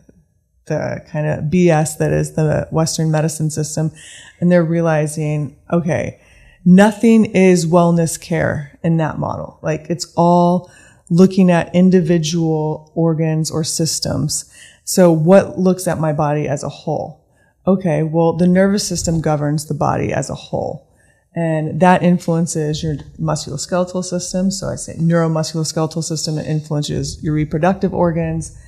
the 0.71 1.05
kind 1.13 1.27
of 1.27 1.45
BS 1.45 1.99
that 1.99 2.13
is 2.13 2.33
the 2.33 2.67
Western 2.71 3.11
medicine 3.11 3.51
system, 3.51 3.93
and 4.41 4.51
they're 4.51 4.65
realizing, 4.65 5.59
okay, 5.71 6.19
nothing 6.65 7.27
is 7.27 7.67
wellness 7.67 8.19
care 8.19 8.79
in 8.83 8.97
that 8.97 9.19
model. 9.19 9.59
Like 9.61 9.87
it's 9.91 10.11
all 10.17 10.71
looking 11.11 11.51
at 11.51 11.75
individual 11.75 12.91
organs 12.95 13.51
or 13.51 13.65
systems. 13.65 14.51
So 14.85 15.13
what 15.13 15.59
looks 15.59 15.87
at 15.87 15.99
my 15.99 16.15
body 16.15 16.49
as 16.49 16.63
a 16.65 16.69
whole? 16.71 17.21
Okay, 17.67 18.03
well, 18.03 18.33
the 18.33 18.47
nervous 18.47 18.87
system 18.89 19.21
governs 19.21 19.67
the 19.67 19.75
body 19.75 20.13
as 20.13 20.31
a 20.31 20.35
whole. 20.35 20.87
And 21.35 21.79
that 21.81 22.03
influences 22.03 22.83
your 22.83 22.97
musculoskeletal 23.21 24.05
system. 24.05 24.51
So 24.51 24.69
I 24.69 24.75
say 24.75 24.97
neuromusculoskeletal 24.97 26.03
system. 26.03 26.39
It 26.39 26.47
influences 26.47 27.23
your 27.23 27.35
reproductive 27.35 27.95
organs, 27.95 28.59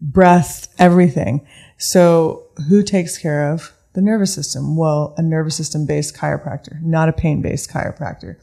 breath, 0.00 0.68
everything. 0.78 1.46
So 1.76 2.44
who 2.68 2.82
takes 2.82 3.18
care 3.18 3.52
of 3.52 3.72
the 3.94 4.02
nervous 4.02 4.32
system? 4.34 4.76
Well, 4.76 5.14
a 5.16 5.22
nervous 5.22 5.56
system 5.56 5.86
based 5.86 6.16
chiropractor, 6.16 6.80
not 6.82 7.08
a 7.08 7.12
pain 7.12 7.42
based 7.42 7.70
chiropractor. 7.70 8.36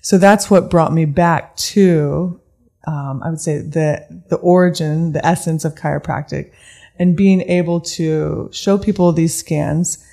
So 0.00 0.18
that's 0.18 0.50
what 0.50 0.70
brought 0.70 0.92
me 0.92 1.04
back 1.04 1.56
to, 1.56 2.40
um, 2.86 3.22
I 3.22 3.30
would 3.30 3.40
say 3.40 3.58
the, 3.58 4.24
the 4.28 4.36
origin, 4.36 5.12
the 5.12 5.24
essence 5.24 5.64
of 5.64 5.74
chiropractic 5.74 6.52
and 6.98 7.16
being 7.16 7.40
able 7.42 7.80
to 7.80 8.48
show 8.52 8.78
people 8.78 9.12
these 9.12 9.34
scans. 9.34 10.04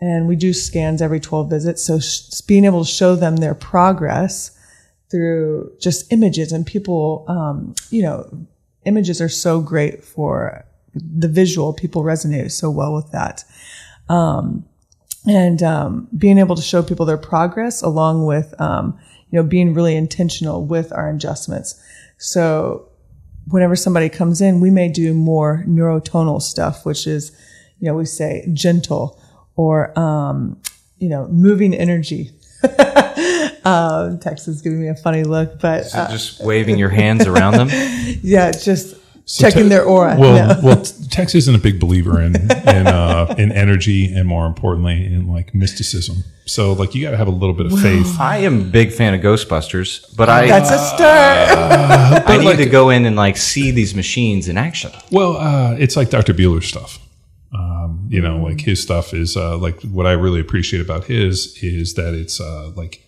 And 0.00 0.28
we 0.28 0.36
do 0.36 0.52
scans 0.52 1.02
every 1.02 1.20
12 1.20 1.50
visits. 1.50 1.82
So 1.82 1.98
sh- 1.98 2.40
being 2.46 2.64
able 2.64 2.84
to 2.84 2.90
show 2.90 3.16
them 3.16 3.36
their 3.36 3.54
progress 3.54 4.56
through 5.10 5.72
just 5.80 6.12
images 6.12 6.52
and 6.52 6.66
people, 6.66 7.24
um, 7.28 7.74
you 7.90 8.02
know, 8.02 8.46
images 8.84 9.20
are 9.20 9.28
so 9.28 9.60
great 9.60 10.04
for 10.04 10.64
the 10.94 11.28
visual. 11.28 11.72
People 11.72 12.02
resonate 12.02 12.50
so 12.50 12.70
well 12.70 12.94
with 12.94 13.10
that. 13.12 13.44
Um, 14.08 14.64
and 15.26 15.62
um, 15.62 16.08
being 16.16 16.38
able 16.38 16.56
to 16.56 16.62
show 16.62 16.82
people 16.82 17.04
their 17.04 17.18
progress 17.18 17.82
along 17.82 18.24
with, 18.24 18.58
um, 18.60 18.98
you 19.30 19.38
know, 19.38 19.46
being 19.46 19.74
really 19.74 19.94
intentional 19.94 20.64
with 20.64 20.92
our 20.92 21.10
adjustments. 21.10 21.80
So 22.16 22.88
whenever 23.48 23.76
somebody 23.76 24.08
comes 24.08 24.40
in, 24.40 24.60
we 24.60 24.70
may 24.70 24.88
do 24.88 25.12
more 25.12 25.64
neurotonal 25.66 26.40
stuff, 26.40 26.86
which 26.86 27.06
is, 27.06 27.32
you 27.78 27.86
know, 27.86 27.94
we 27.94 28.06
say 28.06 28.48
gentle 28.52 29.20
or, 29.56 29.98
um, 29.98 30.60
you 30.98 31.08
know, 31.08 31.28
moving 31.28 31.74
energy. 31.74 32.30
um, 33.64 34.18
Tex 34.18 34.48
is 34.48 34.62
giving 34.62 34.80
me 34.80 34.88
a 34.88 34.94
funny 34.94 35.24
look, 35.24 35.60
but 35.60 35.84
So 35.84 36.06
just 36.10 36.42
waving 36.42 36.78
your 36.78 36.88
hands 36.88 37.26
around 37.26 37.54
them. 37.54 37.68
yeah, 38.22 38.50
just 38.50 38.96
So 39.24 39.42
checking 39.42 39.64
Te- 39.64 39.68
their 39.70 39.84
aura. 39.84 40.16
Well, 40.18 40.56
No. 40.56 40.60
well, 40.62 40.84
Tex 41.10 41.34
isn't 41.34 41.54
a 41.54 41.58
big 41.58 41.78
believer 41.80 42.20
in 42.20 42.34
in, 42.36 42.86
uh, 42.86 43.34
in 43.38 43.52
energy 43.52 44.12
and 44.12 44.26
more 44.26 44.46
importantly 44.46 45.04
in 45.06 45.26
like 45.28 45.54
mysticism. 45.54 46.24
So 46.46 46.72
like 46.72 46.94
you 46.94 47.02
got 47.02 47.10
to 47.10 47.16
have 47.18 47.28
a 47.28 47.32
little 47.32 47.54
bit 47.54 47.66
of 47.66 47.78
faith. 47.78 48.18
I 48.18 48.38
am 48.38 48.60
a 48.62 48.64
big 48.64 48.90
fan 48.92 49.12
of 49.12 49.20
Ghostbusters, 49.20 50.16
but 50.16 50.30
I 50.30 50.46
That's 50.46 50.70
a 50.70 50.78
start. 50.78 52.28
I 52.28 52.36
need 52.38 52.44
like- 52.46 52.56
to 52.58 52.66
go 52.66 52.88
in 52.90 53.04
and 53.04 53.16
like 53.16 53.36
see 53.36 53.70
these 53.70 53.94
machines 53.94 54.48
in 54.48 54.56
action. 54.56 54.90
Well, 55.10 55.36
uh, 55.36 55.74
it's 55.78 55.94
like 55.96 56.08
Dr. 56.10 56.32
Bueller's 56.32 56.66
stuff. 56.66 56.98
You 58.08 58.20
know, 58.22 58.38
like 58.38 58.60
his 58.60 58.80
stuff 58.82 59.12
is 59.12 59.36
uh, 59.36 59.58
like 59.58 59.80
what 59.82 60.06
I 60.06 60.12
really 60.12 60.40
appreciate 60.40 60.80
about 60.80 61.04
his 61.04 61.56
is 61.62 61.94
that 61.94 62.14
it's 62.14 62.40
uh, 62.40 62.70
like 62.74 63.02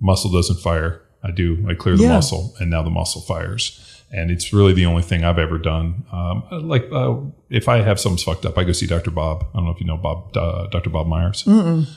muscle 0.00 0.30
doesn't 0.30 0.60
fire. 0.60 1.00
I 1.22 1.30
do. 1.30 1.64
I 1.68 1.74
clear 1.74 1.96
the 1.96 2.04
Yeah. 2.04 2.10
muscle, 2.14 2.54
and 2.60 2.70
now 2.70 2.82
the 2.82 2.90
muscle 2.90 3.22
fires. 3.22 3.84
And 4.10 4.30
it's 4.30 4.52
really 4.54 4.72
the 4.72 4.86
only 4.86 5.02
thing 5.02 5.22
I've 5.24 5.38
ever 5.38 5.58
done. 5.58 6.04
Um, 6.12 6.42
like 6.50 6.88
uh, 6.92 7.16
if 7.50 7.68
I 7.68 7.82
have 7.82 8.00
something's 8.00 8.22
fucked 8.22 8.46
up, 8.46 8.56
I 8.56 8.64
go 8.64 8.72
see 8.72 8.86
Dr. 8.86 9.10
Bob. 9.10 9.44
I 9.52 9.56
don't 9.58 9.64
know 9.66 9.72
if 9.72 9.80
you 9.80 9.86
know 9.86 9.98
Bob, 9.98 10.34
uh, 10.36 10.66
Dr. 10.68 10.88
Bob 10.90 11.06
Myers. 11.06 11.44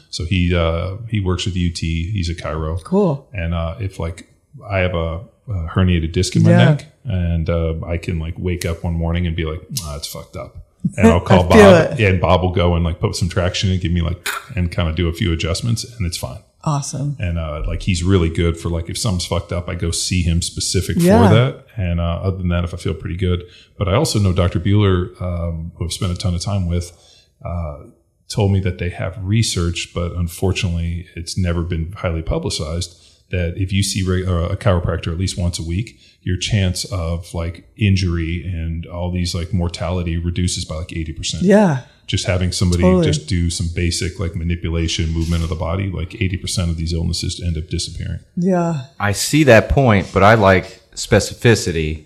So 0.10 0.26
he 0.26 0.54
uh, 0.54 0.98
he 1.10 1.20
works 1.22 1.46
with 1.46 1.56
UT. 1.56 1.78
He's 1.80 2.30
a 2.30 2.36
chiro. 2.36 2.84
cool. 2.84 3.30
And 3.34 3.54
uh, 3.54 3.76
if 3.80 3.98
like 4.00 4.28
I 4.70 4.80
have 4.80 4.94
a, 4.96 5.22
a 5.48 5.68
herniated 5.74 6.12
disc 6.12 6.36
in 6.36 6.44
my 6.44 6.50
Yeah. 6.52 6.66
neck, 6.66 6.86
and 7.06 7.50
uh, 7.50 7.76
I 7.86 7.98
can 7.98 8.20
like 8.20 8.36
wake 8.38 8.66
up 8.66 8.84
one 8.84 8.94
morning 8.94 9.26
and 9.28 9.36
be 9.36 9.46
like, 9.46 9.62
ah, 9.84 9.96
it's 9.96 10.08
fucked 10.08 10.36
up. 10.36 10.61
And 10.98 11.08
I'll 11.08 11.20
call 11.32 11.48
Bob, 11.48 12.00
it. 12.00 12.00
and 12.02 12.20
Bob 12.20 12.42
will 12.42 12.52
go 12.52 12.76
and 12.76 12.84
like 12.84 13.00
put 13.00 13.16
some 13.16 13.30
traction 13.30 13.72
and 13.72 13.80
give 13.82 13.92
me 13.92 14.02
like, 14.02 14.28
and 14.56 14.72
kind 14.72 14.90
of 14.90 14.96
do 14.96 15.08
a 15.08 15.14
few 15.14 15.32
adjustments, 15.32 15.84
and 15.98 16.06
it's 16.08 16.18
fine. 16.18 16.40
Awesome. 16.64 17.16
And 17.20 17.40
uh, 17.40 17.64
like 17.66 17.82
he's 17.82 18.04
really 18.04 18.30
good 18.30 18.56
for 18.58 18.70
like 18.70 18.88
if 18.90 18.98
something's 18.98 19.26
fucked 19.26 19.52
up, 19.52 19.68
I 19.68 19.74
go 19.76 19.90
see 19.92 20.22
him 20.22 20.42
specific 20.44 20.98
Yeah. 21.00 21.28
for 21.28 21.34
that. 21.34 21.66
And 21.76 22.00
uh, 22.00 22.22
other 22.22 22.38
than 22.38 22.50
that, 22.50 22.64
if 22.64 22.74
I 22.74 22.78
feel 22.78 22.94
pretty 22.94 23.18
good, 23.18 23.44
but 23.80 23.88
I 23.88 23.96
also 23.96 24.20
know 24.20 24.32
Dr. 24.32 24.60
Bueller, 24.60 25.20
um, 25.22 25.72
who 25.76 25.86
I've 25.86 25.94
spent 25.94 26.12
a 26.12 26.16
ton 26.16 26.36
of 26.36 26.42
time 26.42 26.68
with, 26.68 26.92
uh, 27.44 27.86
told 28.28 28.52
me 28.52 28.60
that 28.62 28.78
they 28.78 28.90
have 28.90 29.18
research, 29.24 29.92
but 29.94 30.12
unfortunately, 30.14 31.08
it's 31.16 31.38
never 31.38 31.64
been 31.64 31.94
highly 31.94 32.22
publicized. 32.22 32.98
That 33.32 33.54
if 33.58 33.72
you 33.72 33.82
see 33.82 34.04
uh, 34.26 34.50
a 34.50 34.58
chiropractor 34.58 35.12
at 35.12 35.18
least 35.18 35.38
once 35.38 35.58
a 35.58 35.64
week, 35.64 36.00
your 36.24 36.38
chance 36.38 36.86
of 36.92 37.34
like 37.34 37.68
injury 37.78 38.44
and 38.46 38.86
all 38.86 39.12
these 39.12 39.34
like 39.34 39.52
mortality 39.54 40.18
reduces 40.18 40.64
by 40.66 40.76
like 40.76 40.92
eighty 40.94 41.14
percent 41.14 41.44
Yeah. 41.44 41.84
just 42.08 42.26
having 42.28 42.52
somebody 42.52 42.84
Totally. 42.84 43.06
just 43.06 43.28
do 43.28 43.50
some 43.50 43.68
basic 43.76 44.20
like 44.20 44.36
manipulation 44.36 45.10
movement 45.12 45.42
of 45.44 45.50
the 45.50 45.56
body 45.56 45.90
like 45.90 46.10
80% 46.12 46.70
of 46.70 46.78
these 46.78 46.94
illnesses 46.94 47.42
end 47.44 47.58
up 47.58 47.68
disappearing 47.70 48.20
Yeah. 48.36 48.86
I 49.00 49.14
see 49.14 49.44
that 49.46 49.70
point, 49.70 50.12
but 50.14 50.22
I 50.24 50.34
like 50.36 50.82
specificity 50.96 52.06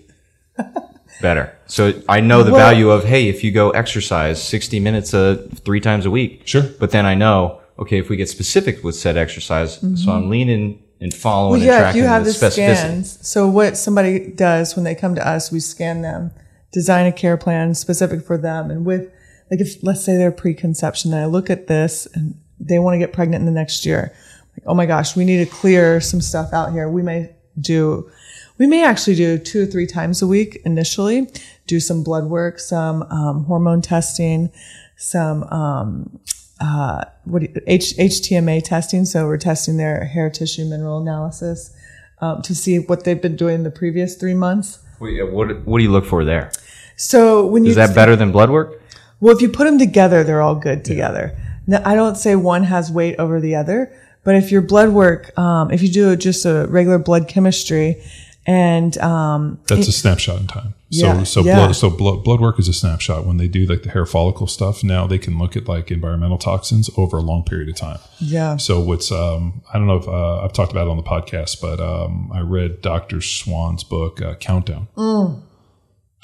better. 1.20 1.52
So 1.66 1.92
I 2.08 2.20
know 2.20 2.42
the 2.42 2.52
Well- 2.52 2.60
value 2.60 2.90
of 2.90 3.04
hey, 3.04 3.28
if 3.28 3.42
you 3.44 3.50
go 3.50 3.70
exercise 3.70 4.42
60 4.42 4.80
minutes 4.80 5.12
uh, 5.14 5.46
three 5.64 5.80
times 5.80 6.06
a 6.06 6.10
week. 6.10 6.42
Sure. 6.44 6.62
But 6.78 6.90
then 6.90 7.04
I 7.06 7.14
know, 7.14 7.60
okay, 7.78 7.98
if 7.98 8.08
we 8.08 8.16
get 8.16 8.28
specific 8.28 8.82
with 8.84 8.94
said 8.94 9.16
exercise, 9.16 9.78
so 10.02 10.12
I'm 10.12 10.30
leaning 10.30 10.82
and 11.00 11.12
following 11.12 11.60
Mm-hmm. 11.60 11.68
Well, 11.68 11.76
yeah, 11.76 11.82
tracking 11.82 12.02
you 12.02 12.08
have 12.08 12.24
the 12.24 12.32
the 12.32 12.50
scans, 12.50 13.26
so 13.26 13.48
what 13.48 13.76
somebody 13.76 14.30
does 14.30 14.76
when 14.76 14.84
they 14.84 14.94
come 14.94 15.14
to 15.14 15.26
us, 15.26 15.52
we 15.52 15.60
scan 15.60 16.02
them, 16.02 16.30
design 16.72 17.06
a 17.06 17.12
care 17.12 17.36
plan 17.36 17.74
specific 17.74 18.24
for 18.24 18.38
them. 18.38 18.70
And 18.70 18.84
with, 18.84 19.12
like, 19.50 19.60
if 19.60 19.82
let's 19.82 20.04
say 20.04 20.16
they're 20.16 20.32
preconception, 20.32 21.12
and 21.12 21.22
I 21.22 21.26
look 21.26 21.50
at 21.50 21.66
this 21.66 22.06
and 22.14 22.40
they 22.58 22.78
want 22.78 22.94
to 22.94 22.98
get 22.98 23.12
pregnant 23.12 23.42
in 23.42 23.46
the 23.46 23.52
next 23.52 23.84
year, 23.84 24.12
like, 24.56 24.64
oh 24.66 24.74
my 24.74 24.86
gosh, 24.86 25.16
we 25.16 25.24
need 25.24 25.44
to 25.44 25.50
clear 25.50 26.00
some 26.00 26.20
stuff 26.20 26.52
out 26.52 26.72
here. 26.72 26.88
We 26.88 27.02
may 27.02 27.34
do, 27.60 28.10
we 28.58 28.66
may 28.66 28.84
actually 28.84 29.16
do 29.16 29.38
two 29.38 29.62
or 29.62 29.66
three 29.66 29.86
times 29.86 30.22
a 30.22 30.26
week 30.26 30.60
initially, 30.64 31.28
do 31.66 31.78
some 31.80 32.02
blood 32.02 32.24
work, 32.24 32.58
some 32.58 33.02
um, 33.04 33.44
hormone 33.44 33.82
testing, 33.82 34.50
some 34.96 35.42
um, 35.44 36.18
uh, 36.60 37.04
what 37.24 37.42
you, 37.42 37.62
H, 37.66 37.94
HTMA 37.96 38.62
testing. 38.62 39.04
So 39.04 39.26
we're 39.26 39.36
testing 39.36 39.76
their 39.76 40.04
hair 40.04 40.30
tissue 40.30 40.64
mineral 40.64 40.98
analysis 40.98 41.74
um, 42.20 42.42
to 42.42 42.54
see 42.54 42.78
what 42.78 43.04
they've 43.04 43.20
been 43.20 43.36
doing 43.36 43.62
the 43.62 43.70
previous 43.70 44.16
three 44.16 44.34
months. 44.34 44.78
What, 44.98 45.32
what, 45.32 45.66
what 45.66 45.78
do 45.78 45.84
you 45.84 45.90
look 45.90 46.06
for 46.06 46.24
there? 46.24 46.50
So 46.96 47.46
when 47.46 47.64
you 47.64 47.70
Is 47.70 47.76
that 47.76 47.94
better 47.94 48.16
than 48.16 48.32
blood 48.32 48.50
work? 48.50 48.82
well, 49.20 49.34
if 49.34 49.42
you 49.42 49.48
put 49.48 49.64
them 49.64 49.78
together, 49.78 50.24
they're 50.24 50.42
all 50.42 50.54
good 50.54 50.84
together. 50.84 51.36
Now, 51.66 51.82
I 51.84 51.94
don't 51.94 52.16
say 52.16 52.36
one 52.36 52.64
has 52.64 52.90
weight 52.90 53.16
over 53.18 53.40
the 53.40 53.56
other, 53.56 53.92
but 54.24 54.34
if 54.34 54.50
your 54.50 54.62
blood 54.62 54.90
work, 54.90 55.36
um, 55.38 55.70
if 55.70 55.82
you 55.82 55.88
do 55.88 56.16
just 56.16 56.44
a 56.44 56.66
regular 56.68 56.98
blood 56.98 57.28
chemistry, 57.28 58.02
and 58.46 58.96
um, 58.98 59.58
that's 59.66 59.88
a 59.88 59.92
snapshot 59.92 60.40
in 60.40 60.46
time 60.46 60.74
so 60.74 60.75
Yeah, 61.04 61.22
so 61.24 61.42
yeah. 61.42 61.56
blood 61.56 61.76
so 61.76 61.90
blood, 61.90 62.24
blood 62.24 62.40
work 62.40 62.58
is 62.58 62.68
a 62.68 62.72
snapshot 62.72 63.24
when 63.26 63.36
they 63.36 63.48
do 63.48 63.66
like 63.66 63.82
the 63.82 63.90
hair 63.90 64.06
follicle 64.06 64.46
stuff 64.46 64.82
now 64.84 65.06
they 65.06 65.18
can 65.18 65.38
look 65.38 65.56
at 65.56 65.68
like 65.68 65.90
environmental 65.90 66.38
toxins 66.38 66.88
over 66.96 67.16
a 67.18 67.20
long 67.22 67.42
period 67.44 67.68
of 67.68 67.76
time 67.76 67.98
yeah, 68.18 68.56
so 68.56 68.80
what's 68.80 69.10
um 69.12 69.62
i 69.72 69.78
don't 69.78 69.86
know 69.86 69.96
if 69.96 70.08
uh, 70.08 70.40
i've 70.44 70.52
talked 70.52 70.72
about 70.72 70.86
it 70.86 70.90
on 70.90 70.96
the 70.96 71.02
podcast 71.02 71.60
but 71.60 71.80
um 71.80 72.30
i 72.32 72.40
read 72.40 72.80
dr 72.82 73.20
swan's 73.20 73.84
book 73.84 74.20
uh, 74.22 74.34
countdown 74.36 74.88
Mm. 74.96 75.40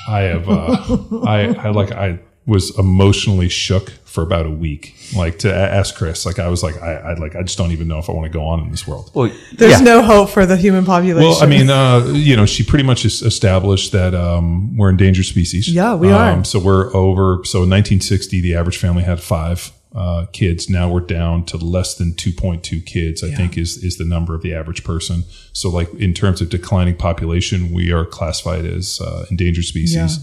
i 0.09 0.21
have 0.21 0.49
uh 0.49 0.77
i 1.27 1.55
i 1.67 1.71
like 1.71 1.93
i 1.93 2.19
was 2.47 2.77
emotionally 2.79 3.49
shook 3.49 3.93
for 4.13 4.23
about 4.23 4.45
a 4.45 4.51
week. 4.51 4.95
Like 5.17 5.39
to 5.41 5.55
ask 5.55 5.97
Chris, 5.97 6.27
like 6.27 6.39
I 6.39 6.49
was 6.49 6.63
like, 6.63 6.81
I, 6.83 6.97
I 6.97 7.15
like, 7.15 7.35
I 7.35 7.43
just 7.43 7.57
don't 7.57 7.73
even 7.73 7.89
know 7.89 7.99
if 7.99 8.11
I 8.11 8.13
want 8.13 8.31
to 8.31 8.39
go 8.39 8.45
on 8.45 8.61
in 8.61 8.71
this 8.71 8.87
world. 8.87 9.11
Well, 9.15 9.33
There's 9.55 9.79
yeah. 9.79 9.85
no 9.85 10.03
hope 10.03 10.29
for 10.29 10.45
the 10.45 10.57
human 10.57 10.85
population. 10.85 11.31
Well, 11.31 11.43
I 11.43 11.47
mean, 11.47 11.71
uh, 11.71 12.05
you 12.13 12.37
know, 12.37 12.45
she 12.45 12.63
pretty 12.63 12.85
much 12.85 13.07
established 13.07 13.93
that 13.93 14.15
um, 14.15 14.77
we're 14.77 14.91
endangered 14.91 15.25
species. 15.25 15.67
Yeah, 15.67 15.95
we 15.95 16.11
are. 16.11 16.31
Um, 16.31 16.45
so 16.45 16.59
we're 16.59 16.95
over. 16.95 17.43
So 17.45 17.63
in 17.63 17.71
1960, 17.71 18.43
the 18.43 18.55
average 18.55 18.77
family 18.77 19.03
had 19.03 19.19
five 19.19 19.73
uh, 19.95 20.27
kids. 20.33 20.69
Now 20.69 20.91
we're 20.91 21.01
down 21.01 21.47
to 21.47 21.57
less 21.57 21.95
than 21.95 22.13
2.2 22.13 22.85
kids. 22.85 23.25
I 23.25 23.31
think 23.31 23.57
is 23.57 23.83
is 23.83 23.97
the 23.97 24.05
number 24.05 24.35
of 24.35 24.43
the 24.43 24.55
average 24.55 24.85
person. 24.85 25.25
So 25.55 25.71
like 25.71 25.93
in 25.95 26.13
terms 26.13 26.43
of 26.43 26.51
declining 26.51 26.97
population, 26.97 27.73
we 27.73 27.93
are 27.93 28.05
classified 28.05 28.67
as 28.67 29.01
uh, 29.01 29.25
endangered 29.31 29.65
species. 29.65 30.19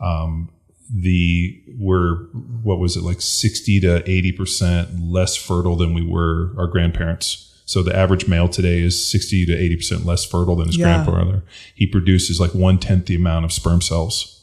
Um, 0.00 0.50
the 0.92 1.60
we're 1.78 2.16
what 2.62 2.78
was 2.78 2.96
it 2.96 3.02
like 3.02 3.20
60 3.20 3.80
to 3.80 4.10
80 4.10 4.32
percent 4.32 5.00
less 5.02 5.36
fertile 5.36 5.76
than 5.76 5.92
we 5.94 6.02
were 6.02 6.52
our 6.58 6.66
grandparents 6.66 7.44
so 7.66 7.82
the 7.82 7.94
average 7.94 8.26
male 8.26 8.48
today 8.48 8.80
is 8.80 9.06
60 9.10 9.44
to 9.46 9.54
80 9.54 9.76
percent 9.76 10.06
less 10.06 10.24
fertile 10.24 10.56
than 10.56 10.66
his 10.68 10.78
Yeah. 10.78 11.04
grandfather 11.04 11.42
he 11.74 11.86
produces 11.86 12.40
like 12.40 12.54
one 12.54 12.78
tenth 12.78 13.06
the 13.06 13.16
amount 13.16 13.44
of 13.44 13.52
sperm 13.52 13.80
cells 13.82 14.34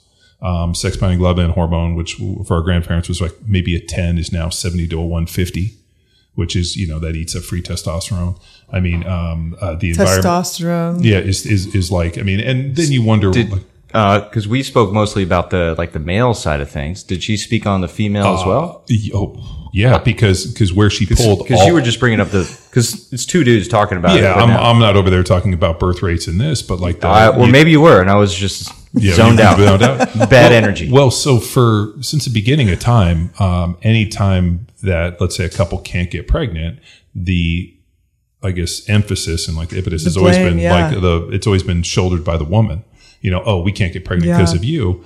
um, 0.41 0.75
sex 0.75 0.97
binding 0.97 1.19
globulin 1.19 1.51
hormone 1.51 1.95
which 1.95 2.15
for 2.45 2.55
our 2.57 2.61
grandparents 2.61 3.07
was 3.09 3.21
like 3.21 3.33
maybe 3.47 3.75
a 3.75 3.79
10 3.79 4.17
is 4.19 4.31
now 4.31 4.49
70 4.49 4.87
to 4.89 4.99
a 4.99 5.05
150 5.05 5.71
which 6.35 6.55
is 6.55 6.75
you 6.75 6.87
know 6.87 6.99
that 6.99 7.15
eats 7.15 7.35
up 7.35 7.41
free 7.43 7.61
testosterone 7.61 8.39
i 8.71 8.79
mean 8.79 9.03
um, 9.07 9.55
uh, 9.61 9.73
the 9.75 9.89
environment 9.89 10.23
testosterone. 10.23 11.03
yeah 11.03 11.17
is, 11.17 11.45
is 11.47 11.73
is 11.73 11.91
like 11.91 12.19
i 12.19 12.21
mean 12.21 12.39
and 12.39 12.75
then 12.75 12.91
you 12.91 13.01
wonder 13.01 13.31
Did, 13.31 13.49
like, 13.51 13.63
because 13.87 14.47
we 14.47 14.63
spoke 14.63 14.91
mostly 14.91 15.23
about 15.23 15.49
the 15.49 15.75
like 15.77 15.93
the 15.93 15.99
male 15.99 16.33
side 16.33 16.61
of 16.61 16.69
things. 16.69 17.03
Did 17.03 17.23
she 17.23 17.37
speak 17.37 17.65
on 17.65 17.81
the 17.81 17.87
female 17.87 18.27
as 18.27 18.45
well? 18.45 18.85
oh 19.13 19.69
yeah 19.73 19.97
because 19.97 20.45
because 20.45 20.71
where 20.71 20.89
she 20.89 21.05
pulled 21.05 21.39
Because 21.43 21.59
all- 21.59 21.67
you 21.67 21.73
were 21.73 21.81
just 21.81 21.99
bringing 21.99 22.19
up 22.19 22.29
the 22.29 22.43
because 22.69 23.11
it's 23.11 23.25
two 23.25 23.43
dudes 23.43 23.67
talking 23.67 23.97
about 23.97 24.17
it. 24.17 24.23
Yeah, 24.23 24.31
right 24.31 24.41
I'm, 24.41 24.49
now. 24.49 24.69
I'm 24.69 24.79
not 24.79 24.95
over 24.95 25.09
there 25.09 25.23
talking 25.23 25.53
about 25.53 25.79
birth 25.79 26.01
rates 26.01 26.27
in 26.27 26.37
this, 26.37 26.61
but 26.61 26.79
like 26.79 27.01
the 27.01 27.07
I, 27.07 27.29
well, 27.29 27.45
you- 27.45 27.51
maybe 27.51 27.71
you 27.71 27.81
were, 27.81 28.01
and 28.01 28.09
I 28.09 28.15
was 28.15 28.33
just 28.33 28.71
yeah, 28.93 29.13
zoned 29.13 29.39
out. 29.39 29.57
zoned 29.57 29.83
out. 29.83 30.13
Bad 30.29 30.51
energy. 30.51 30.89
Well, 30.89 31.11
so 31.11 31.39
for 31.39 31.93
since 32.01 32.25
the 32.25 32.31
beginning 32.31 32.69
of 32.69 32.79
time, 32.79 33.31
um, 33.39 33.77
any 33.81 34.07
time 34.07 34.67
that 34.83 35.19
let's 35.19 35.35
say 35.35 35.45
a 35.45 35.49
couple 35.49 35.77
can't 35.79 36.09
get 36.09 36.27
pregnant, 36.27 36.79
the 37.13 37.73
I 38.41 38.51
guess 38.51 38.87
emphasis 38.87 39.47
and 39.47 39.57
like 39.57 39.69
the 39.69 39.77
impetus 39.77 40.03
has 40.05 40.15
always 40.15 40.37
been 40.37 40.59
yeah. 40.59 40.89
like 40.89 41.01
the 41.01 41.29
it's 41.31 41.47
always 41.47 41.63
been 41.63 41.83
shouldered 41.83 42.23
by 42.23 42.37
the 42.37 42.45
woman. 42.45 42.83
You 43.25 43.31
know, 43.31 43.41
oh, 43.45 43.59
we 43.67 43.71
can't 43.71 43.91
get 43.91 44.05
pregnant 44.05 44.29
Yeah. 44.29 44.37
because 44.37 44.53
of 44.53 44.63
you. 44.63 45.03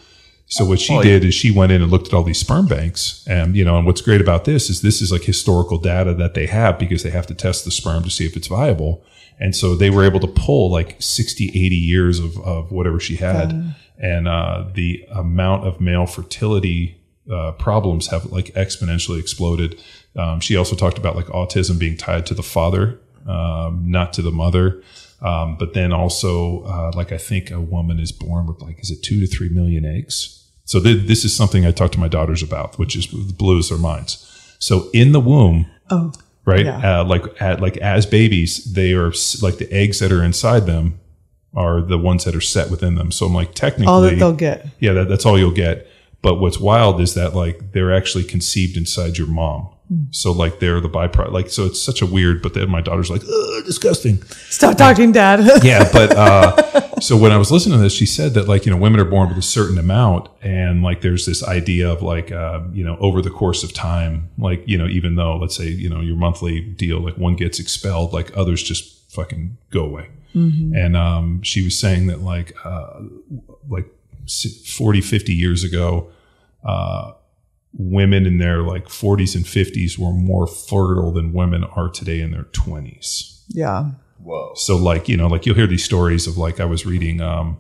So 0.48 0.66
what 0.66 0.80
she 0.80 0.94
Well, 0.94 1.04
did 1.04 1.24
is 1.24 1.34
she 1.36 1.52
went 1.52 1.72
in 1.72 1.82
and 1.82 1.92
looked 1.92 2.08
at 2.08 2.14
all 2.14 2.24
these 2.24 2.40
sperm 2.40 2.66
banks, 2.68 3.24
and 3.28 3.56
you 3.56 3.64
know, 3.64 3.78
and 3.78 3.86
what's 3.86 4.02
great 4.02 4.20
about 4.20 4.44
this 4.46 4.70
is 4.70 4.82
this 4.82 5.02
is 5.02 5.12
like 5.12 5.24
historical 5.24 5.78
data 5.78 6.14
that 6.16 6.34
they 6.34 6.48
have 6.48 6.78
because 6.80 7.02
they 7.04 7.12
have 7.12 7.28
to 7.28 7.36
test 7.36 7.66
the 7.66 7.72
sperm 7.72 8.04
to 8.04 8.10
see 8.10 8.26
if 8.26 8.36
it's 8.36 8.48
viable. 8.48 9.04
And 9.40 9.56
so 9.56 9.76
they 9.76 9.90
were 9.90 10.04
able 10.04 10.20
to 10.20 10.28
pull 10.28 10.70
like 10.70 10.96
60, 11.00 11.46
80 11.48 11.76
years 11.94 12.20
of, 12.20 12.38
of 12.40 12.72
whatever 12.72 13.00
she 13.00 13.16
had. 13.16 13.54
And 13.98 14.28
uh, 14.28 14.66
the 14.74 15.06
amount 15.12 15.66
of 15.68 15.80
male 15.80 16.06
fertility 16.08 16.98
uh, 17.32 17.52
problems 17.54 18.08
have 18.08 18.26
like 18.38 18.48
exponentially 18.56 19.20
exploded. 19.20 19.80
Um, 20.18 20.40
she 20.42 20.58
also 20.58 20.76
talked 20.76 20.98
about 20.98 21.16
like 21.16 21.28
autism 21.28 21.78
being 21.80 21.96
tied 21.96 22.26
to 22.26 22.34
the 22.34 22.44
father, 22.44 23.00
um, 23.28 23.84
not 23.90 24.12
to 24.14 24.22
the 24.22 24.32
mother. 24.32 24.82
Um, 25.22 25.58
but 25.58 25.74
then 25.74 25.92
also, 25.92 26.64
uh, 26.64 26.92
like 26.96 27.12
I 27.12 27.18
think 27.18 27.52
a 27.52 27.60
woman 27.60 28.00
is 28.00 28.12
born 28.12 28.48
with 28.48 28.62
like, 28.62 28.80
is 28.80 28.90
it 28.92 29.04
two 29.04 29.20
to 29.20 29.28
three 29.28 29.50
million 29.50 29.84
eggs? 29.86 30.36
So 30.66 30.80
th- 30.82 31.08
this 31.08 31.26
is 31.26 31.36
something 31.36 31.66
I 31.66 31.72
talk 31.72 31.92
to 31.94 32.00
my 32.00 32.08
daughters 32.08 32.42
about, 32.44 32.78
which 32.80 32.96
is 32.96 33.08
blows 33.08 33.70
their 33.70 33.78
minds. 33.78 34.26
So 34.60 34.90
in 34.94 35.12
the 35.12 35.20
womb, 35.20 35.66
Oh, 35.92 36.14
right? 36.46 36.66
Yeah. 36.66 37.00
Uh, 37.02 37.04
like 37.06 37.24
at, 37.42 37.60
like 37.60 37.78
as 37.78 38.06
babies, 38.06 38.74
they 38.74 38.94
are 38.94 39.12
like 39.42 39.58
the 39.58 39.68
eggs 39.72 40.00
that 40.00 40.12
are 40.12 40.24
inside 40.24 40.66
them 40.68 41.00
are 41.56 41.82
the 41.82 41.98
ones 41.98 42.26
that 42.26 42.36
are 42.36 42.42
set 42.42 42.70
within 42.70 42.96
them. 42.96 43.12
So 43.12 43.26
I'm 43.26 43.34
like 43.34 43.54
technically, 43.56 43.88
all 43.88 44.02
that 44.02 44.20
they'll 44.20 44.34
get. 44.34 44.68
yeah, 44.80 44.94
that, 44.94 45.10
that's 45.10 45.26
all 45.26 45.38
you'll 45.40 45.52
get. 45.52 45.88
But 46.22 46.36
what's 46.40 46.60
wild 46.60 47.02
is 47.02 47.14
that 47.16 47.34
like 47.34 47.72
they're 47.72 47.94
actually 47.94 48.24
conceived 48.26 48.78
inside 48.78 49.18
your 49.18 49.28
mom. 49.28 49.70
So 50.12 50.32
like 50.32 50.60
they're 50.60 50.80
the 50.80 50.90
byproduct. 50.90 51.32
Like 51.32 51.50
so, 51.50 51.66
it's 51.66 51.82
such 51.82 52.02
a 52.02 52.06
weird. 52.06 52.42
But 52.44 52.54
then 52.54 52.70
my 52.70 52.82
daughter's 52.82 53.10
like, 53.10 53.22
disgusting. 53.66 54.22
Stop 54.50 54.78
talking, 54.78 55.12
Dad. 55.12 55.40
Yeah, 55.64 55.90
but 55.92 56.16
uh, 56.16 57.00
so 57.00 57.18
when 57.18 57.32
I 57.32 57.38
was 57.38 57.52
listening 57.52 57.78
to 57.78 57.82
this, 57.82 57.94
she 57.94 58.06
said 58.06 58.34
that 58.36 58.48
like 58.48 58.66
you 58.66 58.72
know 58.72 58.78
women 58.78 59.00
are 59.00 59.06
born 59.06 59.30
with 59.30 59.38
a 59.38 59.42
certain 59.42 59.78
amount, 59.78 60.30
and 60.42 60.84
like 60.84 61.02
there's 61.02 61.26
this 61.26 61.44
idea 61.44 61.90
of 61.92 62.02
like 62.02 62.32
uh, 62.32 62.62
you 62.72 62.84
know 62.84 62.98
over 63.00 63.22
the 63.22 63.32
course 63.32 63.64
of 63.64 63.74
time, 63.74 64.30
like 64.38 64.64
you 64.68 64.78
know 64.78 64.88
even 64.88 65.16
though 65.16 65.38
let's 65.38 65.56
say 65.56 65.68
you 65.68 65.90
know 65.90 66.02
your 66.02 66.16
monthly 66.16 66.62
deal, 66.62 67.00
like 67.00 67.18
one 67.18 67.36
gets 67.36 67.60
expelled, 67.60 68.14
like 68.14 68.36
others 68.38 68.62
just 68.62 69.12
fucking 69.12 69.58
go 69.72 69.84
away. 69.86 70.10
And 70.76 70.96
um, 70.96 71.42
she 71.42 71.64
was 71.64 71.78
saying 71.78 72.08
that 72.08 72.22
like 72.22 72.56
uh, 72.64 73.02
like 73.68 73.88
si- 74.28 74.50
40, 74.50 75.02
50 75.02 75.34
years 75.34 75.64
ago, 75.64 76.12
uh, 76.64 77.14
women 77.74 78.26
in 78.26 78.38
their 78.40 78.62
like 78.62 78.88
40s 78.88 79.36
and 79.36 79.46
50s 79.46 79.98
were 79.98 80.12
more 80.12 80.48
fertile 80.48 81.12
than 81.12 81.34
women 81.34 81.64
are 81.64 81.90
today 81.90 82.20
in 82.22 82.32
their 82.32 82.46
20s. 82.46 83.44
yeah. 83.50 83.92
Whoa. 84.22 84.52
So 84.56 84.76
like, 84.76 85.08
you 85.08 85.16
know, 85.16 85.28
like 85.28 85.46
you'll 85.46 85.56
hear 85.56 85.66
these 85.68 85.84
stories 85.86 86.28
of 86.28 86.38
like 86.38 86.60
I 86.60 86.66
was 86.66 86.86
reading 86.86 87.22
um 87.22 87.58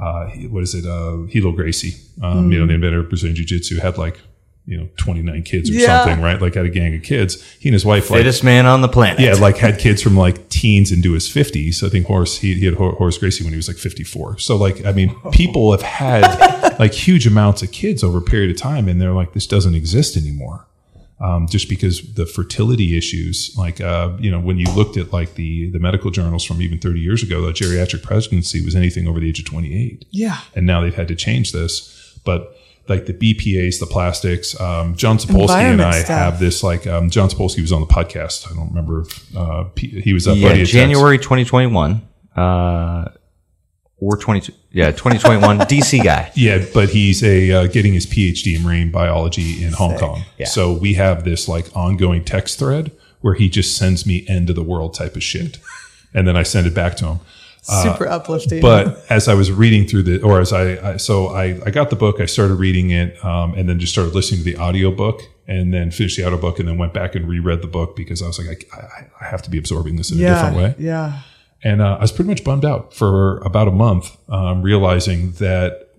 uh 0.00 0.26
what 0.48 0.62
is 0.64 0.74
it, 0.74 0.84
uh 0.84 1.22
Helio 1.28 1.52
Gracie, 1.52 1.94
um, 2.20 2.50
you 2.50 2.58
know, 2.58 2.66
the 2.66 2.74
inventor 2.74 3.00
of 3.00 3.08
Brazilian 3.08 3.36
Jiu 3.36 3.44
Jitsu 3.44 3.78
had 3.78 3.96
like, 3.96 4.18
you 4.66 4.76
know, 4.76 4.88
twenty 4.96 5.22
nine 5.22 5.42
kids 5.44 5.70
or 5.70 5.74
Yeah. 5.74 6.04
something, 6.04 6.20
right? 6.22 6.40
Like 6.42 6.54
had 6.54 6.66
a 6.66 6.68
gang 6.70 6.94
of 6.96 7.02
kids. 7.04 7.40
He 7.60 7.68
and 7.68 7.74
his 7.74 7.84
wife 7.86 8.10
like 8.10 8.18
Fittest 8.18 8.42
man 8.42 8.66
on 8.66 8.80
the 8.80 8.88
planet. 8.88 9.20
yeah, 9.20 9.34
like 9.34 9.56
had 9.58 9.78
kids 9.78 10.02
from 10.02 10.16
like 10.16 10.48
teens 10.48 10.90
into 10.90 11.12
his 11.12 11.28
fifties. 11.28 11.84
I 11.84 11.88
think 11.88 12.08
Royce 12.08 12.38
he, 12.38 12.54
he 12.54 12.64
had 12.66 12.78
Royce 12.80 13.18
Gracie 13.18 13.44
when 13.44 13.52
he 13.52 13.56
was 13.56 13.68
like 13.68 13.76
fifty 13.78 14.02
four. 14.04 14.36
So 14.38 14.56
like 14.56 14.84
I 14.84 14.90
mean, 14.92 15.14
people 15.32 15.70
have 15.70 15.82
had 15.82 16.24
like 16.78 16.92
huge 16.92 17.26
amounts 17.26 17.62
of 17.62 17.72
kids 17.72 18.02
over 18.04 18.18
a 18.18 18.22
period 18.22 18.50
of 18.50 18.56
time, 18.56 18.88
and 18.88 19.00
they're 19.00 19.12
like, 19.12 19.32
this 19.32 19.46
doesn't 19.46 19.74
exist 19.74 20.16
anymore. 20.16 20.66
Um, 21.20 21.46
just 21.48 21.68
because 21.68 22.14
the 22.14 22.24
fertility 22.24 22.96
issues, 22.96 23.54
like 23.58 23.78
uh, 23.80 24.12
you 24.18 24.30
know, 24.30 24.40
when 24.40 24.56
you 24.58 24.64
looked 24.74 24.96
at 24.96 25.12
like 25.12 25.34
the 25.34 25.68
the 25.70 25.78
medical 25.78 26.10
journals 26.10 26.44
from 26.44 26.62
even 26.62 26.78
thirty 26.78 27.00
years 27.00 27.22
ago, 27.22 27.42
the 27.42 27.52
geriatric 27.52 28.02
pregnancy 28.02 28.64
was 28.64 28.74
anything 28.74 29.06
over 29.06 29.20
the 29.20 29.28
age 29.28 29.38
of 29.38 29.44
twenty 29.44 29.74
eight 29.76 30.06
Yeah. 30.10 30.38
and 30.54 30.64
now 30.66 30.80
they've 30.80 30.94
had 30.94 31.08
to 31.08 31.14
change 31.14 31.52
this. 31.52 32.18
But 32.24 32.56
like 32.88 33.04
the 33.04 33.12
BPA's, 33.12 33.78
the 33.78 33.86
plastics, 33.86 34.58
um, 34.60 34.96
John 34.96 35.18
Sapolsky 35.18 35.50
and 35.60 35.82
I 35.82 36.00
stuff. 36.00 36.08
have 36.08 36.38
this 36.40 36.62
like 36.62 36.86
um, 36.86 37.10
John 37.10 37.28
Sapolsky 37.28 37.60
was 37.60 37.70
on 37.72 37.82
the 37.82 37.86
podcast. 37.86 38.50
I 38.50 38.54
don't 38.56 38.68
remember 38.70 39.02
if 39.02 39.36
uh, 39.36 39.64
he 39.76 40.14
was 40.14 40.26
up. 40.26 40.38
yeah, 40.38 40.48
Buddy 40.48 40.64
January 40.64 41.18
2021, 41.18 42.00
uh, 42.34 43.08
or 44.00 44.16
22, 44.16 44.52
yeah, 44.72 44.90
2021, 44.90 45.58
DC 45.60 46.02
guy. 46.02 46.32
Yeah, 46.34 46.64
but 46.72 46.88
he's 46.88 47.22
a 47.22 47.52
uh, 47.52 47.66
getting 47.66 47.92
his 47.92 48.06
PhD 48.06 48.56
in 48.56 48.62
marine 48.62 48.90
biology 48.90 49.62
in 49.64 49.72
Hong 49.72 49.98
Kong. 49.98 50.24
Yeah. 50.38 50.46
So 50.46 50.72
we 50.72 50.94
have 50.94 51.24
this 51.24 51.48
like 51.48 51.74
ongoing 51.76 52.24
text 52.24 52.58
thread 52.58 52.92
where 53.20 53.34
he 53.34 53.50
just 53.50 53.76
sends 53.76 54.06
me 54.06 54.24
end 54.26 54.48
of 54.48 54.56
the 54.56 54.62
world 54.62 54.94
type 54.94 55.16
of 55.16 55.22
shit, 55.22 55.58
and 56.14 56.26
then 56.26 56.36
I 56.36 56.42
send 56.42 56.66
it 56.66 56.74
back 56.74 56.96
to 56.96 57.06
him. 57.06 57.20
Super 57.62 58.08
uplifting. 58.08 58.62
But 58.62 59.04
as 59.10 59.28
I 59.28 59.34
was 59.34 59.52
reading 59.52 59.86
through 59.86 60.04
the, 60.04 60.22
or 60.22 60.40
as 60.40 60.52
I, 60.52 60.92
I 60.92 60.96
so 60.96 61.28
I, 61.28 61.60
I 61.66 61.70
got 61.70 61.90
the 61.90 61.96
book, 61.96 62.18
I 62.18 62.24
started 62.24 62.54
reading 62.54 62.90
it, 62.90 63.22
um, 63.22 63.54
and 63.54 63.68
then 63.68 63.78
just 63.78 63.92
started 63.92 64.14
listening 64.14 64.38
to 64.38 64.44
the 64.44 64.56
audio 64.56 64.90
book, 64.90 65.20
and 65.46 65.72
then 65.74 65.90
finished 65.90 66.16
the 66.16 66.24
audio 66.24 66.38
book, 66.38 66.58
and 66.58 66.66
then 66.66 66.78
went 66.78 66.94
back 66.94 67.14
and 67.14 67.28
reread 67.28 67.60
the 67.60 67.68
book 67.68 67.96
because 67.96 68.22
I 68.22 68.26
was 68.26 68.38
like, 68.38 68.66
I, 68.72 68.80
I, 68.80 69.06
I 69.20 69.24
have 69.26 69.42
to 69.42 69.50
be 69.50 69.58
absorbing 69.58 69.96
this 69.96 70.10
in 70.10 70.18
a 70.18 70.26
different 70.26 70.56
way. 70.56 70.74
Yeah. 70.78 71.20
And 71.62 71.82
uh, 71.82 71.96
I 71.98 72.00
was 72.02 72.12
pretty 72.12 72.28
much 72.30 72.42
bummed 72.44 72.64
out 72.64 72.94
for 72.94 73.38
about 73.38 73.68
a 73.68 73.72
month, 73.72 74.16
um, 74.30 74.62
realizing 74.62 75.32
that 75.32 75.90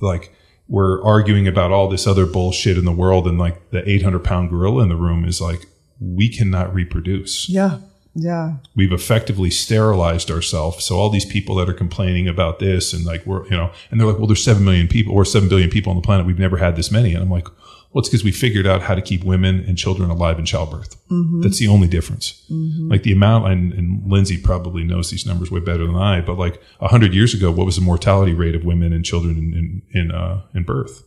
like 0.00 0.34
we're 0.68 1.02
arguing 1.02 1.46
about 1.48 1.72
all 1.72 1.88
this 1.88 2.06
other 2.06 2.26
bullshit 2.26 2.76
in 2.78 2.84
the 2.84 2.92
world, 2.92 3.26
and 3.26 3.38
like 3.38 3.70
the 3.70 3.88
800 3.88 4.22
pound 4.24 4.50
gorilla 4.50 4.82
in 4.82 4.88
the 4.88 4.96
room 4.96 5.24
is 5.24 5.40
like, 5.40 5.66
we 6.00 6.28
cannot 6.28 6.74
reproduce 6.74 7.48
Yeah. 7.48 7.78
Yeah. 8.16 8.56
we've 8.76 8.92
effectively 8.92 9.50
sterilized 9.50 10.30
ourselves. 10.30 10.84
So 10.84 10.96
all 10.96 11.10
these 11.10 11.24
people 11.24 11.56
that 11.56 11.68
are 11.68 11.74
complaining 11.74 12.28
about 12.28 12.60
this 12.60 12.92
and 12.92 13.04
like 13.04 13.26
we're 13.26 13.44
you 13.46 13.56
know, 13.56 13.72
and 13.90 13.98
they're 13.98 14.06
like, 14.06 14.18
well, 14.18 14.28
there's 14.28 14.44
seven 14.44 14.64
million 14.64 14.86
people 14.86 15.12
or 15.14 15.24
seven 15.24 15.48
billion 15.48 15.68
people 15.70 15.90
on 15.90 15.96
the 15.96 16.02
planet. 16.02 16.24
We've 16.26 16.38
never 16.38 16.56
had 16.58 16.76
this 16.76 16.90
many, 16.92 17.12
and 17.14 17.22
I'm 17.22 17.30
like, 17.30 17.48
well, 17.94 18.00
it's 18.00 18.08
because 18.08 18.24
we 18.24 18.32
figured 18.32 18.66
out 18.66 18.82
how 18.82 18.96
to 18.96 19.00
keep 19.00 19.22
women 19.22 19.64
and 19.68 19.78
children 19.78 20.10
alive 20.10 20.40
in 20.40 20.44
childbirth. 20.44 20.96
That's 21.42 21.58
the 21.58 21.68
only 21.68 21.86
difference. 21.86 22.44
Like 22.90 23.04
the 23.04 23.12
amount, 23.12 23.46
and, 23.52 23.72
and 23.72 24.10
Lindsay 24.10 24.36
probably 24.36 24.82
knows 24.82 25.10
these 25.10 25.24
numbers 25.24 25.48
way 25.48 25.60
better 25.60 25.86
than 25.86 25.94
I. 25.94 26.20
But 26.20 26.36
like 26.36 26.60
a 26.80 26.88
hundred 26.88 27.14
years 27.14 27.34
ago, 27.34 27.52
what 27.52 27.66
was 27.66 27.76
the 27.76 27.82
mortality 27.82 28.34
rate 28.34 28.56
of 28.56 28.64
women 28.64 28.92
and 28.92 29.04
children 29.04 29.38
in 29.38 29.54
in 29.54 30.00
in, 30.00 30.10
uh, 30.10 30.42
in 30.54 30.64
birth? 30.64 31.04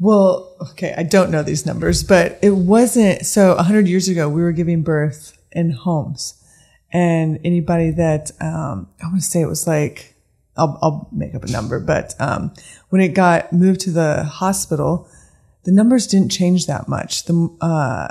Well, 0.00 0.56
okay, 0.72 0.92
I 0.96 1.04
don't 1.04 1.30
know 1.30 1.44
these 1.44 1.64
numbers, 1.64 2.02
but 2.02 2.36
it 2.42 2.50
wasn't 2.50 3.24
so 3.24 3.54
100 3.54 3.86
years 3.86 4.08
ago 4.08 4.28
we 4.28 4.42
were 4.42 4.52
giving 4.52 4.82
birth 4.82 5.38
in 5.52 5.70
homes. 5.70 6.34
And 6.92 7.38
anybody 7.44 7.92
that 7.92 8.32
um 8.40 8.88
I 9.00 9.06
want 9.06 9.20
to 9.20 9.22
say 9.22 9.40
it 9.40 9.46
was 9.46 9.68
like 9.68 10.16
I'll 10.56 10.78
I'll 10.82 11.08
make 11.12 11.36
up 11.36 11.44
a 11.44 11.50
number, 11.50 11.78
but 11.78 12.14
um 12.20 12.52
when 12.88 13.00
it 13.02 13.14
got 13.14 13.52
moved 13.52 13.80
to 13.82 13.92
the 13.92 14.24
hospital, 14.24 15.08
the 15.64 15.72
numbers 15.72 16.06
didn't 16.06 16.30
change 16.30 16.66
that 16.66 16.88
much. 16.88 17.24
The 17.24 17.48
uh, 17.60 18.08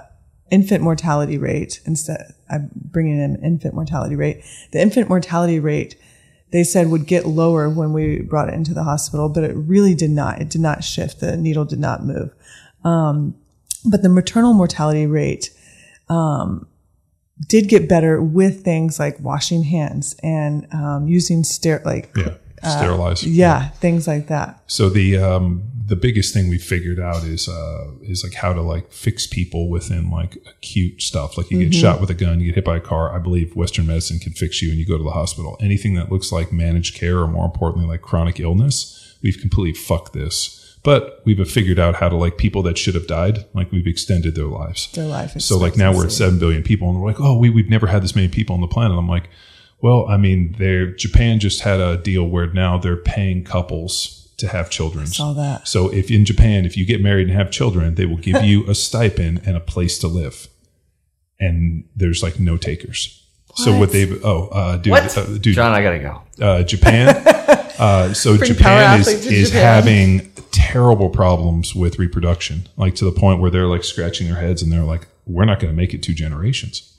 infant 0.52 0.84
mortality 0.84 1.38
rate, 1.38 1.82
instead, 1.86 2.34
I'm 2.50 2.70
bringing 2.74 3.20
in 3.20 3.36
infant 3.44 3.74
mortality 3.74 4.16
rate. 4.16 4.44
The 4.72 4.82
infant 4.82 5.10
mortality 5.10 5.60
rate, 5.60 5.96
they 6.52 6.64
said 6.64 6.90
would 6.90 7.08
get 7.08 7.26
lower 7.26 7.70
when 7.70 7.94
we 7.94 8.22
brought 8.22 8.50
it 8.50 8.54
into 8.54 8.74
the 8.74 8.84
hospital, 8.84 9.30
but 9.30 9.44
it 9.44 9.56
really 9.56 9.96
did 9.96 10.12
not. 10.12 10.40
It 10.42 10.50
did 10.50 10.62
not 10.62 10.84
shift. 10.84 11.20
The 11.20 11.36
needle 11.38 11.66
did 11.66 11.80
not 11.80 12.06
move. 12.06 12.34
Um, 12.84 13.36
but 13.86 14.02
the 14.04 14.10
maternal 14.10 14.54
mortality 14.54 15.06
rate, 15.06 15.50
um, 16.10 16.68
did 17.48 17.68
get 17.70 17.88
better 17.88 18.22
with 18.22 18.64
things 18.64 18.98
like 19.00 19.20
washing 19.20 19.64
hands 19.64 20.16
and 20.24 20.68
um, 20.74 21.08
using 21.08 21.44
ster- 21.44 21.82
like 21.86 22.12
Yeah. 22.16 22.34
Sterilize. 22.64 23.24
yeah 23.24 23.70
things 23.70 24.08
like 24.08 24.28
that. 24.28 24.64
So 24.66 24.90
the 24.90 25.18
um, 25.18 25.62
the 25.88 25.96
biggest 25.96 26.34
thing 26.34 26.50
we 26.50 26.58
figured 26.58 27.00
out 27.00 27.24
is 27.24 27.48
uh, 27.48 27.88
is 28.02 28.22
like 28.22 28.34
how 28.34 28.52
to 28.52 28.62
like 28.62 28.92
fix 28.92 29.26
people 29.26 29.70
within 29.70 30.12
like 30.12 30.38
acute 30.46 31.02
stuff. 31.02 31.38
Like 31.38 31.50
you 31.50 31.64
get 31.64 31.74
shot 31.74 32.02
with 32.02 32.10
a 32.10 32.14
gun, 32.14 32.42
you 32.42 32.48
get 32.48 32.56
hit 32.56 32.66
by 32.66 32.76
a 32.76 32.82
car. 32.82 33.16
I 33.16 33.20
believe 33.20 33.56
Western 33.56 33.88
medicine 33.88 34.20
can 34.20 34.34
fix 34.34 34.62
you, 34.62 34.70
and 34.70 34.78
you 34.78 34.86
go 34.86 34.98
to 34.98 35.04
the 35.04 35.12
hospital. 35.12 35.58
Anything 35.62 35.94
that 35.96 36.12
looks 36.12 36.30
like 36.30 36.52
managed 36.52 36.96
care, 36.96 37.20
or 37.20 37.28
more 37.28 37.46
importantly, 37.46 37.88
like 37.88 38.02
chronic 38.02 38.38
illness, 38.38 39.18
we've 39.24 39.40
completely 39.40 39.74
fucked 39.74 40.12
this. 40.12 40.78
But 40.84 41.22
we've 41.26 41.50
figured 41.50 41.80
out 41.80 41.96
how 41.96 42.10
to 42.10 42.18
like 42.18 42.38
people 42.38 42.64
that 42.64 42.78
should 42.78 42.96
have 42.96 43.08
died, 43.08 43.46
like 43.54 43.72
we've 43.72 43.88
extended 43.88 44.36
their 44.36 44.46
lives. 44.46 44.92
Their 44.92 45.06
life 45.08 45.40
So 45.42 45.58
like 45.58 45.78
now 45.78 45.96
we're 45.96 46.06
at 46.06 46.12
seven 46.12 46.38
billion 46.38 46.64
people, 46.64 46.90
and 46.90 47.02
we're 47.02 47.08
like, 47.08 47.22
oh, 47.22 47.38
we 47.38 47.50
we've 47.50 47.70
never 47.70 47.88
had 47.88 48.04
this 48.04 48.16
many 48.16 48.28
people 48.28 48.56
on 48.56 48.62
the 48.62 48.68
planet. 48.68 48.98
I'm 48.98 49.08
like, 49.08 49.30
well, 49.80 50.06
I 50.10 50.18
mean, 50.18 50.54
Japan 50.98 51.40
just 51.40 51.62
had 51.62 51.80
a 51.80 51.96
deal 51.96 52.28
where 52.28 52.48
now 52.48 52.78
they're 52.78 52.98
paying 52.98 53.46
couples 53.46 54.17
to 54.38 54.48
have 54.48 54.70
children. 54.70 55.08
saw 55.08 55.34
that. 55.34 55.68
So 55.68 55.92
if 55.94 56.12
in 56.12 56.24
Japan, 56.26 56.66
if 56.66 56.78
you 56.78 56.86
get 56.86 57.02
married 57.02 57.28
and 57.28 57.36
have 57.38 57.50
children, 57.52 57.96
they 57.96 58.06
will 58.06 58.18
give 58.18 58.44
you 58.44 58.68
a 58.70 58.76
stipend 58.76 59.42
and 59.46 59.58
a 59.58 59.60
place 59.60 59.98
to 60.00 60.08
live, 60.08 60.48
and 61.40 61.84
there's 61.96 62.22
like 62.24 62.40
no 62.40 62.58
takers. 62.58 63.24
So 63.56 63.72
what 63.72 63.80
What? 63.80 63.92
they've 63.92 64.24
oh 64.26 64.48
uh, 64.50 64.78
dude 64.78 64.92
What? 64.92 65.18
uh, 65.18 65.26
dude 65.40 65.56
John, 65.56 65.72
I 65.74 65.82
gotta 65.82 66.00
go. 66.00 66.22
uh, 66.46 66.64
Japan. 66.64 67.24
Uh, 67.80 68.12
so 68.12 68.36
Bring 68.36 68.54
Japan 68.56 69.00
is, 69.00 69.08
is 69.08 69.50
Japan. 69.52 69.62
having 69.84 70.32
terrible 70.50 71.12
problems 71.12 71.76
with 71.76 72.00
reproduction, 72.00 72.68
like 72.76 72.96
to 72.96 73.06
the 73.06 73.12
point 73.12 73.40
where 73.40 73.52
they're 73.52 73.68
like 73.68 73.84
scratching 73.84 74.26
their 74.28 74.38
heads 74.42 74.64
and 74.64 74.72
they're 74.72 74.82
like, 74.84 75.08
"We're 75.28 75.46
not 75.46 75.60
going 75.60 75.72
to 75.72 75.78
make 75.78 75.94
it 75.94 76.02
two 76.02 76.16
generations." 76.16 76.97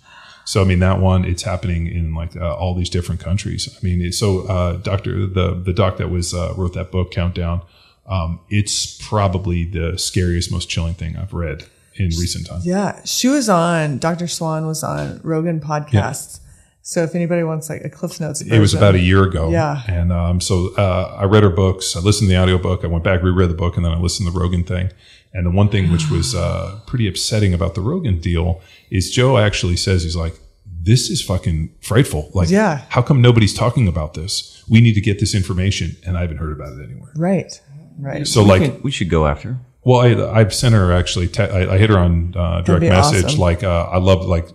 So 0.49 0.63
I 0.63 0.65
mean, 0.65 0.79
that 0.79 0.99
one 0.99 1.27
it's 1.27 1.43
happening 1.43 1.89
in 1.89 2.15
like 2.15 2.35
uh, 2.35 2.57
all 2.57 2.75
these 2.75 2.89
different 2.89 3.21
countries. 3.21 3.69
I 3.69 3.85
mean, 3.85 4.11
so 4.13 4.47
uh, 4.47 4.77
Doctor 4.79 5.27
the 5.27 5.53
the 5.53 5.75
doc 5.75 5.99
that 5.99 6.09
was 6.09 6.33
uh, 6.33 6.55
wrote 6.57 6.73
that 6.73 6.91
book 6.91 7.11
Countdown, 7.11 7.61
um, 8.07 8.41
it's 8.49 8.97
probably 9.07 9.67
the 9.67 9.99
scariest, 9.99 10.51
most 10.51 10.71
chilling 10.71 10.95
thing 10.95 11.19
I've 11.19 11.35
read 11.35 11.67
in 11.97 12.07
recent 12.07 12.47
times. 12.47 12.65
Yeah, 12.65 13.05
she 13.05 13.29
was 13.29 13.51
on. 13.51 13.99
Dr. 13.99 14.27
Swan 14.27 14.67
was 14.67 14.83
on 14.83 15.21
Rogan 15.23 15.61
podcasts. 15.61 16.41
So 16.81 17.03
if 17.03 17.15
anybody 17.15 17.43
wants 17.43 17.69
like 17.69 17.85
a 17.85 17.91
Cliff 17.91 18.19
Notes, 18.19 18.41
It 18.41 18.59
was 18.59 18.73
about 18.73 18.95
a 18.95 18.99
year 18.99 19.25
ago. 19.25 19.51
Yeah. 19.51 19.83
And 19.87 20.11
um, 20.11 20.41
so 20.41 20.75
uh, 20.77 21.19
I 21.21 21.25
read 21.25 21.43
her 21.43 21.51
books. 21.51 21.95
I 21.95 22.01
listened 22.01 22.31
to 22.31 22.35
the 22.35 22.41
audiobook. 22.41 22.83
I 22.83 22.87
went 22.87 23.05
back, 23.05 23.23
reread 23.23 23.51
the 23.51 23.55
book, 23.55 23.77
and 23.77 23.85
then 23.85 23.93
I 23.93 23.99
listened 23.99 24.27
to 24.27 24.33
the 24.33 24.41
Rogan 24.41 24.65
thing. 24.65 24.89
And 25.33 25.47
the 25.47 25.51
one 25.51 25.69
thing 25.69 25.91
which 25.93 26.11
was 26.11 26.35
uh, 26.35 26.81
pretty 26.87 27.07
upsetting 27.09 27.53
about 27.55 27.75
the 27.75 27.81
Rogan 27.81 28.21
deal 28.21 28.61
is 28.91 29.11
Joe 29.11 29.39
actually 29.39 29.77
says, 29.77 30.03
he's 30.05 30.17
like, 30.17 30.35
this 30.81 31.11
is 31.11 31.21
fucking 31.23 31.75
frightful. 31.83 32.31
Like, 32.35 32.49
Yeah. 32.51 32.83
how 32.89 33.03
come 33.03 33.21
nobody's 33.21 33.53
talking 33.55 33.89
about 33.89 34.15
this? 34.15 34.65
We 34.69 34.81
need 34.81 34.95
to 34.95 35.01
get 35.01 35.19
this 35.21 35.35
information. 35.35 35.97
And 36.07 36.17
I 36.17 36.23
haven't 36.23 36.39
heard 36.39 36.53
about 36.53 36.73
it 36.79 36.85
anywhere. 36.91 37.13
right, 37.17 37.61
right. 37.99 38.27
So, 38.27 38.43
We 38.43 38.49
like, 38.49 38.63
can- 38.63 38.83
we 38.83 38.91
should 38.91 39.11
go 39.11 39.27
after. 39.27 39.55
her. 39.55 39.59
well, 39.83 40.01
I, 40.01 40.41
I've 40.41 40.55
sent 40.55 40.75
her 40.75 40.93
actually, 40.93 41.29
te- 41.29 41.43
I, 41.43 41.75
I 41.75 41.79
hit 41.79 41.91
her 41.91 41.99
on 41.99 42.35
uh, 42.37 42.63
direct 42.63 42.83
message. 42.85 43.25
awesome. 43.25 43.41
Like, 43.41 43.63
uh, 43.65 43.89
I 43.91 43.99
love, 43.99 44.25
like, 44.25 44.49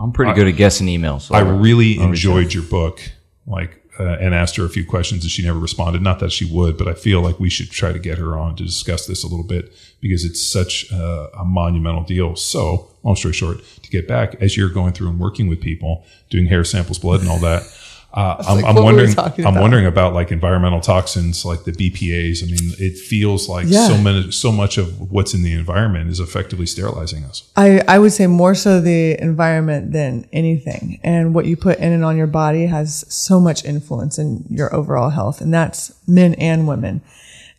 I'm 0.00 0.12
pretty 0.12 0.32
good 0.34 0.46
at 0.48 0.56
guessing 0.56 0.86
emails. 0.86 1.22
So 1.22 1.34
I 1.34 1.40
really 1.40 1.98
enjoyed 1.98 2.52
your 2.54 2.62
book, 2.64 3.00
like, 3.46 3.82
uh, 3.98 4.16
and 4.20 4.34
asked 4.34 4.56
her 4.56 4.64
a 4.64 4.68
few 4.68 4.84
questions, 4.84 5.24
and 5.24 5.30
she 5.30 5.42
never 5.42 5.58
responded. 5.58 6.02
Not 6.02 6.20
that 6.20 6.30
she 6.30 6.44
would, 6.44 6.78
but 6.78 6.86
I 6.86 6.94
feel 6.94 7.20
like 7.20 7.40
we 7.40 7.50
should 7.50 7.70
try 7.70 7.92
to 7.92 7.98
get 7.98 8.18
her 8.18 8.36
on 8.36 8.54
to 8.56 8.64
discuss 8.64 9.06
this 9.06 9.24
a 9.24 9.26
little 9.26 9.46
bit 9.46 9.72
because 10.00 10.24
it's 10.24 10.44
such 10.44 10.90
a, 10.92 11.28
a 11.38 11.44
monumental 11.44 12.04
deal. 12.04 12.36
So, 12.36 12.88
long 13.02 13.16
story 13.16 13.34
short, 13.34 13.58
to 13.82 13.90
get 13.90 14.06
back 14.06 14.36
as 14.40 14.56
you're 14.56 14.68
going 14.68 14.92
through 14.92 15.08
and 15.08 15.18
working 15.18 15.48
with 15.48 15.60
people, 15.60 16.04
doing 16.30 16.46
hair 16.46 16.64
samples, 16.64 16.98
blood, 16.98 17.20
and 17.20 17.28
all 17.28 17.40
that. 17.40 17.62
Uh, 18.10 18.42
I'm, 18.48 18.56
like, 18.56 18.64
I'm 18.64 18.74
what 18.74 18.84
were 18.86 18.92
we 18.94 19.04
wondering. 19.04 19.18
I'm 19.18 19.40
about? 19.52 19.60
wondering 19.60 19.86
about 19.86 20.14
like 20.14 20.32
environmental 20.32 20.80
toxins, 20.80 21.44
like 21.44 21.64
the 21.64 21.72
BPA's. 21.72 22.42
I 22.42 22.46
mean, 22.46 22.72
it 22.78 22.96
feels 22.98 23.50
like 23.50 23.66
Yeah. 23.68 23.86
so 23.86 23.98
many, 23.98 24.30
so 24.32 24.50
much 24.50 24.78
of 24.78 25.12
what's 25.12 25.34
in 25.34 25.42
the 25.42 25.52
environment 25.52 26.08
is 26.10 26.18
effectively 26.18 26.64
sterilizing 26.64 27.24
us. 27.24 27.42
I, 27.54 27.80
I 27.86 27.98
would 27.98 28.12
say 28.12 28.26
more 28.26 28.54
so 28.54 28.80
the 28.80 29.20
environment 29.20 29.92
than 29.92 30.26
anything. 30.32 31.00
And 31.04 31.34
what 31.34 31.44
you 31.44 31.54
put 31.56 31.78
in 31.80 31.92
and 31.92 32.02
on 32.02 32.16
your 32.16 32.26
body 32.26 32.64
has 32.66 33.04
so 33.12 33.38
much 33.40 33.62
influence 33.66 34.18
in 34.18 34.44
your 34.48 34.74
overall 34.74 35.10
health. 35.10 35.42
And 35.42 35.52
that's 35.52 35.92
men 36.08 36.32
and 36.34 36.66
women. 36.66 37.02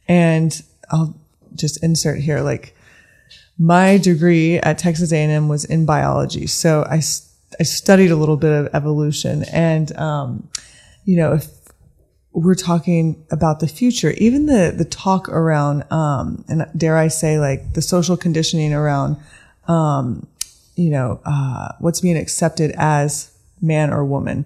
And 0.08 0.60
I'll 0.90 1.16
just 1.54 1.84
insert 1.84 2.22
here, 2.22 2.42
like 2.42 2.76
my 3.60 3.98
degree 3.98 4.58
at 4.58 4.80
Texas 4.80 5.12
A&M 5.14 5.48
was 5.48 5.64
in 5.64 5.86
biology. 5.86 6.48
So 6.48 6.88
I, 6.90 7.02
I 7.60 7.64
studied 7.64 8.12
a 8.12 8.16
little 8.16 8.38
bit 8.38 8.52
of 8.52 8.74
evolution 8.74 9.44
and, 9.52 9.96
um, 9.98 10.50
you 11.04 11.18
know, 11.18 11.34
if 11.34 11.48
we're 12.32 12.56
talking 12.56 13.26
about 13.32 13.60
the 13.60 13.68
future, 13.68 14.12
even 14.12 14.46
the, 14.46 14.74
the 14.76 14.86
talk 14.86 15.28
around, 15.28 15.84
um, 15.92 16.46
and 16.48 16.66
dare 16.78 16.98
I 16.98 17.10
say 17.10 17.40
like 17.40 17.74
the 17.74 17.82
social 17.82 18.16
conditioning 18.16 18.74
around, 18.74 19.18
um, 19.68 20.28
you 20.76 20.90
know, 20.90 21.20
uh, 21.26 21.74
what's 21.80 22.00
being 22.00 22.18
accepted 22.18 22.72
as 22.78 23.36
man 23.62 23.92
or 23.92 24.06
woman. 24.06 24.46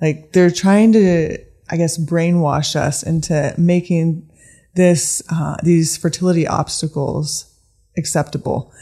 Like 0.00 0.32
they're 0.32 0.50
trying 0.50 0.92
to, 0.94 1.38
I 1.70 1.76
guess, 1.76 1.98
brainwash 1.98 2.74
us 2.74 3.02
into 3.02 3.54
making 3.56 4.28
this, 4.74 5.22
uh, 5.30 5.56
these 5.62 5.96
fertility 5.96 6.46
obstacles 6.46 7.54
acceptable. 7.96 8.72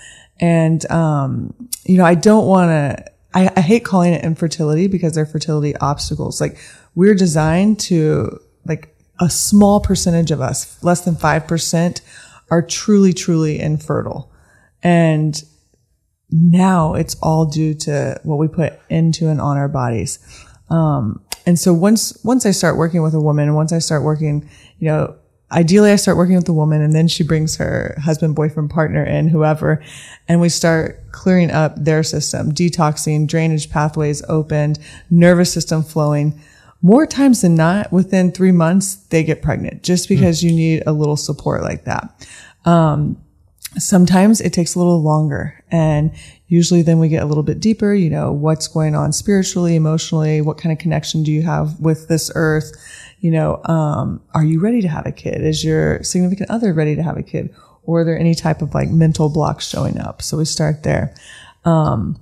And, 0.41 0.89
um, 0.91 1.55
you 1.85 1.99
know, 1.99 2.05
I 2.05 2.15
don't 2.15 2.47
want 2.47 2.71
to, 2.71 3.13
I, 3.37 3.53
I 3.55 3.61
hate 3.61 3.85
calling 3.85 4.15
it 4.15 4.25
infertility 4.25 4.87
because 4.87 5.15
they're 5.15 5.27
fertility 5.27 5.77
obstacles. 5.77 6.41
Like 6.41 6.59
we're 6.95 7.15
designed 7.15 7.79
to, 7.81 8.41
like 8.65 8.97
a 9.21 9.29
small 9.29 9.81
percentage 9.81 10.31
of 10.31 10.41
us, 10.41 10.83
less 10.83 11.03
than 11.03 11.17
5% 11.17 12.01
are 12.51 12.63
truly, 12.63 13.13
truly 13.13 13.61
infertile. 13.61 14.33
And 14.83 15.41
now 16.31 16.95
it's 16.95 17.15
all 17.23 17.45
due 17.45 17.75
to 17.75 18.19
what 18.25 18.39
we 18.39 18.49
put 18.49 18.81
into 18.89 19.29
and 19.29 19.41
on 19.41 19.59
our 19.59 19.69
bodies. 19.69 20.19
Um, 20.71 21.23
and 21.45 21.59
so 21.59 21.75
once, 21.75 22.19
once 22.25 22.47
I 22.47 22.53
start 22.53 22.79
working 22.79 23.03
with 23.03 23.13
a 23.13 23.21
woman, 23.21 23.55
once 23.55 23.71
I 23.71 23.81
start 23.81 24.03
working, 24.03 24.49
you 24.79 24.89
know, 24.89 25.15
ideally 25.53 25.93
I 25.93 25.97
start 25.97 26.17
working 26.17 26.37
with 26.37 26.47
the 26.47 26.53
woman 26.53 26.83
and 26.83 26.95
then 26.95 27.09
she 27.09 27.23
brings 27.23 27.57
her 27.57 27.97
husband, 28.03 28.35
boyfriend, 28.35 28.71
partner 28.71 29.05
in, 29.05 29.29
whoever, 29.29 29.83
and 30.29 30.41
we 30.41 30.49
start 30.49 31.13
clearing 31.13 31.51
up 31.51 31.75
their 31.77 32.03
system, 32.03 32.53
detoxing, 32.53 33.27
drainage 33.27 33.71
pathways 33.71 34.23
opened, 34.29 34.79
nervous 35.11 35.53
system 35.53 35.83
flowing. 35.83 36.41
More 36.83 37.07
times 37.07 37.43
than 37.43 37.55
not, 37.55 37.93
within 37.93 38.33
three 38.33 38.53
months, 38.53 38.97
they 38.97 39.25
get 39.25 39.43
pregnant 39.43 39.83
just 39.83 40.09
hmm. 40.09 40.15
because 40.15 40.43
you 40.43 40.53
need 40.53 40.83
a 40.87 40.93
little 40.93 41.17
support 41.17 41.63
like 41.63 41.85
that. 41.85 42.29
Um, 42.65 43.23
sometimes 43.79 44.41
it 44.41 44.53
takes 44.53 44.75
a 44.75 44.79
little 44.79 45.03
longer 45.03 45.63
and 45.71 46.11
usually 46.49 46.83
then 46.83 46.99
we 46.99 47.09
get 47.09 47.23
a 47.23 47.27
little 47.27 47.43
bit 47.43 47.61
deeper, 47.61 47.93
you 47.93 48.11
know, 48.11 48.33
what's 48.33 48.69
going 48.69 48.95
on 48.95 49.13
spiritually, 49.13 49.77
emotionally, 49.77 50.41
what 50.41 50.59
kind 50.59 50.73
of 50.73 50.79
connection 50.79 51.23
do 51.23 51.33
you 51.33 51.43
have 51.43 51.79
with 51.81 52.09
this 52.09 52.31
earth? 52.35 52.73
You 53.21 53.31
know, 53.31 53.63
um, 53.65 54.23
are 54.35 54.45
you 54.45 54.61
ready 54.61 54.81
to 54.83 54.89
have 54.89 55.07
a 55.07 55.13
kid? 55.13 55.43
Is 55.43 55.65
your 55.65 56.03
significant 56.03 56.51
other 56.51 56.73
ready 56.73 56.95
to 56.97 57.03
have 57.03 57.17
a 57.17 57.23
kid? 57.23 57.55
Or 57.85 58.01
are 58.01 58.05
there 58.05 58.19
any 58.19 58.35
type 58.35 58.63
of 58.63 58.75
like 58.75 58.89
mental 58.89 59.29
blocks 59.29 59.69
showing 59.69 59.99
up? 59.99 60.23
So 60.23 60.37
we 60.37 60.45
start 60.45 60.83
there. 60.83 61.15
Um, 61.65 62.21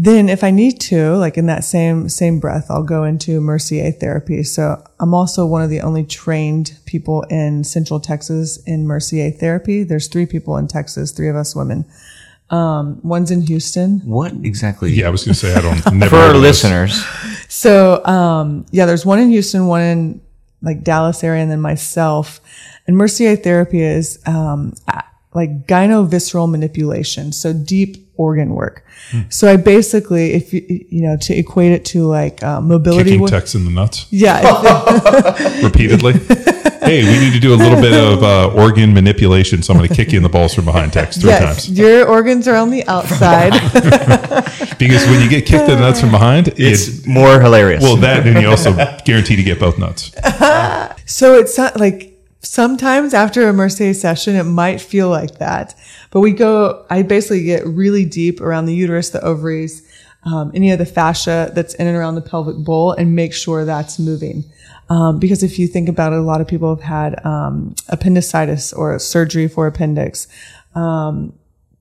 then 0.00 0.28
if 0.28 0.44
I 0.44 0.52
need 0.52 0.80
to, 0.82 1.16
like 1.16 1.36
in 1.36 1.46
that 1.46 1.64
same, 1.64 2.08
same 2.08 2.38
breath, 2.38 2.66
I'll 2.70 2.84
go 2.84 3.02
into 3.02 3.40
Mercier 3.40 3.90
therapy. 3.90 4.44
So 4.44 4.80
I'm 5.00 5.12
also 5.12 5.44
one 5.44 5.62
of 5.62 5.70
the 5.70 5.80
only 5.80 6.04
trained 6.04 6.78
people 6.86 7.22
in 7.22 7.64
Central 7.64 7.98
Texas 7.98 8.62
in 8.64 8.86
Mercier 8.86 9.32
therapy. 9.32 9.82
There's 9.82 10.06
three 10.06 10.24
people 10.24 10.56
in 10.56 10.68
Texas, 10.68 11.10
three 11.10 11.28
of 11.28 11.34
us 11.34 11.56
women. 11.56 11.84
Um, 12.50 13.00
one's 13.02 13.32
in 13.32 13.42
Houston. 13.42 13.98
What 14.04 14.32
exactly? 14.44 14.92
Yeah, 14.92 15.08
I 15.08 15.10
was 15.10 15.24
going 15.24 15.34
to 15.34 15.38
say 15.38 15.52
I 15.52 15.60
don't 15.60 15.92
never 15.92 16.16
For 16.16 16.22
our 16.22 16.34
listeners, 16.34 17.04
So, 17.48 18.04
um, 18.04 18.66
yeah, 18.70 18.86
there's 18.86 19.04
one 19.04 19.18
in 19.18 19.30
Houston, 19.30 19.66
one 19.66 19.82
in 19.82 20.20
like 20.62 20.82
Dallas 20.82 21.22
area, 21.22 21.42
and 21.42 21.50
then 21.50 21.60
myself. 21.60 22.40
And 22.86 22.96
Mercier 22.96 23.36
therapy 23.36 23.82
is, 23.82 24.18
um, 24.26 24.74
like 25.34 25.66
gynovisceral 25.66 26.50
manipulation. 26.50 27.32
So 27.32 27.52
deep 27.52 28.08
organ 28.16 28.50
work. 28.54 28.84
So 29.30 29.50
I 29.50 29.56
basically, 29.56 30.32
if 30.34 30.52
you, 30.52 30.64
you 30.90 31.02
know, 31.02 31.16
to 31.18 31.34
equate 31.34 31.72
it 31.72 31.84
to 31.86 32.04
like, 32.06 32.42
uh, 32.42 32.60
mobility. 32.60 33.10
Kicking 33.10 33.20
wo- 33.20 33.28
in 33.28 33.64
the 33.64 33.70
nuts 33.70 34.06
yeah. 34.10 34.40
repeatedly. 35.62 36.14
hey, 36.82 37.04
we 37.04 37.24
need 37.24 37.32
to 37.32 37.40
do 37.40 37.54
a 37.54 37.56
little 37.56 37.80
bit 37.80 37.94
of 37.94 38.22
uh, 38.22 38.52
organ 38.52 38.92
manipulation. 38.92 39.62
So 39.62 39.72
I'm 39.72 39.78
going 39.78 39.88
to 39.88 39.94
kick 39.94 40.12
you 40.12 40.18
in 40.18 40.22
the 40.22 40.28
balls 40.28 40.54
from 40.54 40.64
behind 40.64 40.92
text 40.92 41.20
three 41.20 41.30
yes, 41.30 41.66
times. 41.66 41.78
your 41.78 42.08
organs 42.08 42.48
are 42.48 42.56
on 42.56 42.70
the 42.70 42.86
outside. 42.86 43.52
Because 44.78 45.04
when 45.06 45.20
you 45.22 45.28
get 45.28 45.46
kicked 45.46 45.68
in 45.68 45.76
the 45.76 45.80
nuts 45.80 46.00
from 46.00 46.10
behind, 46.10 46.48
It's 46.56 46.88
it's 46.88 47.06
more 47.06 47.40
hilarious. 47.40 47.82
well 47.82 47.96
that, 47.96 48.26
and 48.26 48.40
you 48.40 48.48
also 48.48 48.72
guarantee 49.04 49.36
to 49.36 49.42
get 49.42 49.58
both 49.58 49.78
nuts. 49.78 50.12
so 51.06 51.34
it's 51.34 51.56
not 51.58 51.78
like 51.78 52.18
sometimes 52.40 53.14
after 53.14 53.48
a 53.48 53.52
Mercier 53.52 53.94
session, 53.94 54.36
it 54.36 54.44
might 54.44 54.80
feel 54.80 55.08
like 55.10 55.38
that. 55.38 55.74
But 56.10 56.20
we 56.20 56.32
go, 56.32 56.86
I 56.90 57.02
basically 57.02 57.44
get 57.44 57.66
really 57.66 58.04
deep 58.04 58.40
around 58.40 58.66
the 58.66 58.74
uterus, 58.74 59.10
the 59.10 59.22
ovaries, 59.24 59.82
um, 60.24 60.50
any 60.54 60.70
of 60.70 60.78
the 60.78 60.86
fascia 60.86 61.50
that's 61.54 61.74
in 61.74 61.86
and 61.86 61.96
around 61.96 62.14
the 62.14 62.20
pelvic 62.22 62.56
bowl 62.64 62.92
and 62.92 63.14
make 63.14 63.32
sure 63.34 63.64
that's 63.64 63.98
moving. 63.98 64.44
Um, 64.90 65.18
because 65.18 65.42
if 65.42 65.58
you 65.58 65.66
think 65.68 65.88
about 65.88 66.12
it, 66.12 66.18
a 66.18 66.22
lot 66.22 66.40
of 66.40 66.48
people 66.48 66.74
have 66.74 66.82
had 66.84 67.24
um, 67.26 67.74
appendicitis 67.88 68.72
or 68.72 68.98
surgery 68.98 69.46
for 69.46 69.66
appendix. 69.66 70.26
Um, 70.74 71.34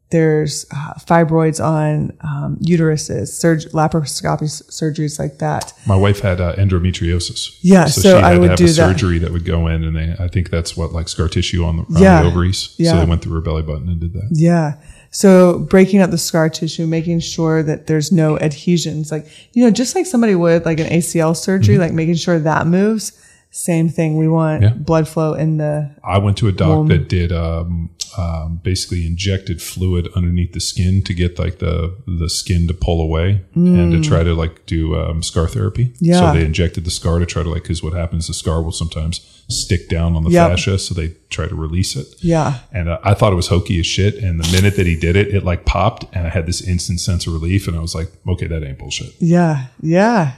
there's 0.10 0.66
uh, 0.74 0.94
fibroids 1.00 1.64
on 1.64 2.18
um, 2.22 2.58
uteruses, 2.62 3.28
surg- 3.28 3.70
laparoscopy 3.74 4.44
surgeries 4.70 5.20
like 5.20 5.40
that. 5.40 5.74
My 5.86 5.96
wife 5.98 6.22
had 6.22 6.40
uh, 6.40 6.56
endometriosis. 6.56 7.58
Yeah, 7.62 7.86
so, 7.86 8.02
so 8.02 8.10
she 8.10 8.16
had 8.16 8.24
I 8.24 8.38
would 8.38 8.44
to 8.46 8.50
have 8.52 8.58
do 8.58 8.64
a 8.64 8.68
that. 8.68 8.74
surgery 8.74 9.20
that 9.20 9.32
would 9.32 9.44
go 9.46 9.68
in, 9.68 9.84
and 9.84 9.96
they, 9.96 10.16
I 10.24 10.28
think 10.30 10.50
that's 10.50 10.78
what 10.78 10.94
like 10.94 11.10
scar 11.10 11.28
tissue 11.28 11.64
on 11.66 11.78
the, 11.78 11.84
around 11.84 12.02
Yeah, 12.04 12.22
the 12.24 12.30
ovaries. 12.30 12.76
So 12.78 12.84
they 13.00 13.06
went 13.06 13.22
through 13.22 13.34
her 13.36 13.42
belly 13.42 13.64
button 13.64 13.90
and 13.90 14.00
did 14.00 14.14
that. 14.14 14.30
Yeah. 14.32 14.78
So 15.12 15.60
breaking 15.60 16.02
up 16.02 16.12
the 16.12 16.18
scar 16.18 16.50
tissue, 16.50 16.86
making 16.86 17.20
sure 17.22 17.64
that 17.64 17.88
there's 17.88 18.12
no 18.12 18.38
adhesions, 18.40 19.12
like, 19.12 19.26
you 19.54 19.64
know, 19.64 19.72
just 19.72 19.96
like 19.96 20.06
somebody 20.06 20.36
would 20.36 20.64
like 20.66 20.80
an 20.80 20.88
ACL 20.88 21.36
surgery, 21.36 21.78
like 21.78 21.92
making 21.94 22.16
sure 22.16 22.40
that 22.40 22.68
moves. 22.68 23.12
Same 23.50 23.88
thing. 23.90 24.18
We 24.18 24.28
want 24.28 24.62
Mm-hmm. 24.64 24.78
Yeah. 24.78 24.84
blood 24.84 25.08
flow 25.08 25.34
in 25.34 25.58
the, 25.58 25.90
I 26.04 26.18
went 26.20 26.38
to 26.40 26.48
a 26.50 26.52
doc 26.52 26.68
Well- 26.70 26.84
that 26.86 27.08
did 27.10 27.32
um, 27.32 27.90
um, 28.18 28.60
basically 28.64 29.06
injected 29.06 29.62
fluid 29.62 30.08
underneath 30.16 30.54
the 30.54 30.60
skin 30.60 31.02
to 31.04 31.14
get 31.14 31.38
like 31.40 31.60
the 31.60 31.96
the 32.06 32.30
skin 32.30 32.68
to 32.68 32.74
pull 32.74 33.02
away 33.02 33.42
and 33.56 33.92
to 33.92 34.02
try 34.08 34.24
to 34.24 34.34
like 34.34 34.66
do 34.66 34.96
um, 34.96 35.22
scar 35.24 35.48
therapy. 35.48 35.94
Yeah. 36.00 36.20
So 36.32 36.38
they 36.40 36.46
injected 36.46 36.86
the 36.86 36.92
scar 36.92 37.20
to 37.20 37.26
try 37.26 37.44
to 37.44 37.50
like 37.50 37.64
because 37.64 37.82
what 37.84 37.94
happens 37.94 38.28
the 38.28 38.34
scar 38.34 38.62
will 38.62 38.72
sometimes 38.72 39.44
stick 39.50 39.88
down 39.90 40.16
on 40.16 40.24
the 40.24 40.30
Yep. 40.32 40.50
fascia, 40.52 40.78
so 40.78 40.94
they 40.94 41.14
try 41.30 41.48
to 41.48 41.56
release 41.56 41.96
it. 41.96 42.08
yeah. 42.22 42.60
And 42.74 42.90
uh, 42.90 43.00
I 43.04 43.14
thought 43.14 43.32
it 43.32 43.38
was 43.38 43.48
hokey 43.48 43.80
as 43.80 43.86
shit. 43.86 44.16
And 44.16 44.40
the 44.44 44.52
minute 44.52 44.76
that 44.76 44.86
he 44.86 44.96
did 45.00 45.16
it, 45.16 45.34
it 45.34 45.44
like 45.46 45.64
popped, 45.66 46.04
and 46.14 46.28
I 46.28 46.30
had 46.30 46.46
this 46.46 46.62
instant 46.62 47.00
sense 47.00 47.26
of 47.28 47.34
relief. 47.34 47.68
And 47.68 47.78
I 47.78 47.80
was 47.80 47.96
like, 47.96 48.12
okay, 48.28 48.48
that 48.48 48.62
ain't 48.64 48.78
bullshit. 48.78 49.14
Yeah. 49.20 49.68
Yeah. 49.82 50.34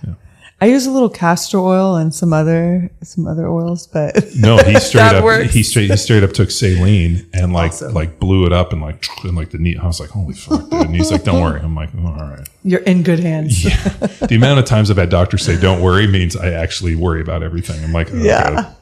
I 0.62 0.66
use 0.66 0.86
a 0.86 0.92
little 0.92 1.10
castor 1.10 1.58
oil 1.58 1.96
and 1.96 2.14
some 2.14 2.34
other, 2.34 2.90
some 3.02 3.28
other 3.28 3.48
oils, 3.48 3.88
but 3.88 4.16
No, 4.36 4.58
he 4.58 4.78
straight 4.80 5.14
up 5.14 5.24
works. 5.24 5.54
he 5.54 5.64
straight 5.64 5.90
he 5.90 5.96
straight 5.96 6.22
up 6.24 6.34
took 6.34 6.52
saline 6.52 7.26
and 7.34 7.54
like 7.54 7.72
Awesome. 7.72 7.94
like 7.94 8.20
blew 8.20 8.46
it 8.46 8.52
up 8.52 8.74
and 8.74 8.82
like 8.82 9.06
and 9.24 9.36
like 9.38 9.52
the 9.52 9.58
knee. 9.58 9.78
I 9.78 9.86
was 9.88 10.00
like, 10.02 10.10
holy 10.10 10.34
fuck, 10.34 10.70
dude. 10.70 10.88
And 10.88 10.96
he's 10.96 11.12
like, 11.12 11.24
don't 11.24 11.42
worry. 11.42 11.62
I'm 11.62 11.76
like, 11.76 11.90
oh, 11.98 12.08
all 12.08 12.14
right. 12.14 12.48
you're 12.64 12.82
in 12.82 13.04
good 13.04 13.20
hands. 13.20 13.64
yeah. 13.64 14.08
The 14.30 14.36
amount 14.36 14.60
of 14.60 14.66
times 14.66 14.92
I've 14.92 14.98
had 14.98 15.10
doctors 15.10 15.44
say, 15.44 15.60
don't 15.60 15.82
worry, 15.82 16.06
means 16.06 16.36
I 16.36 16.52
actually 16.52 16.96
worry 16.96 17.22
about 17.22 17.42
everything. 17.42 17.82
I'm 17.84 17.94
like, 17.94 18.10
oh, 18.14 18.18
Yeah. 18.18 18.74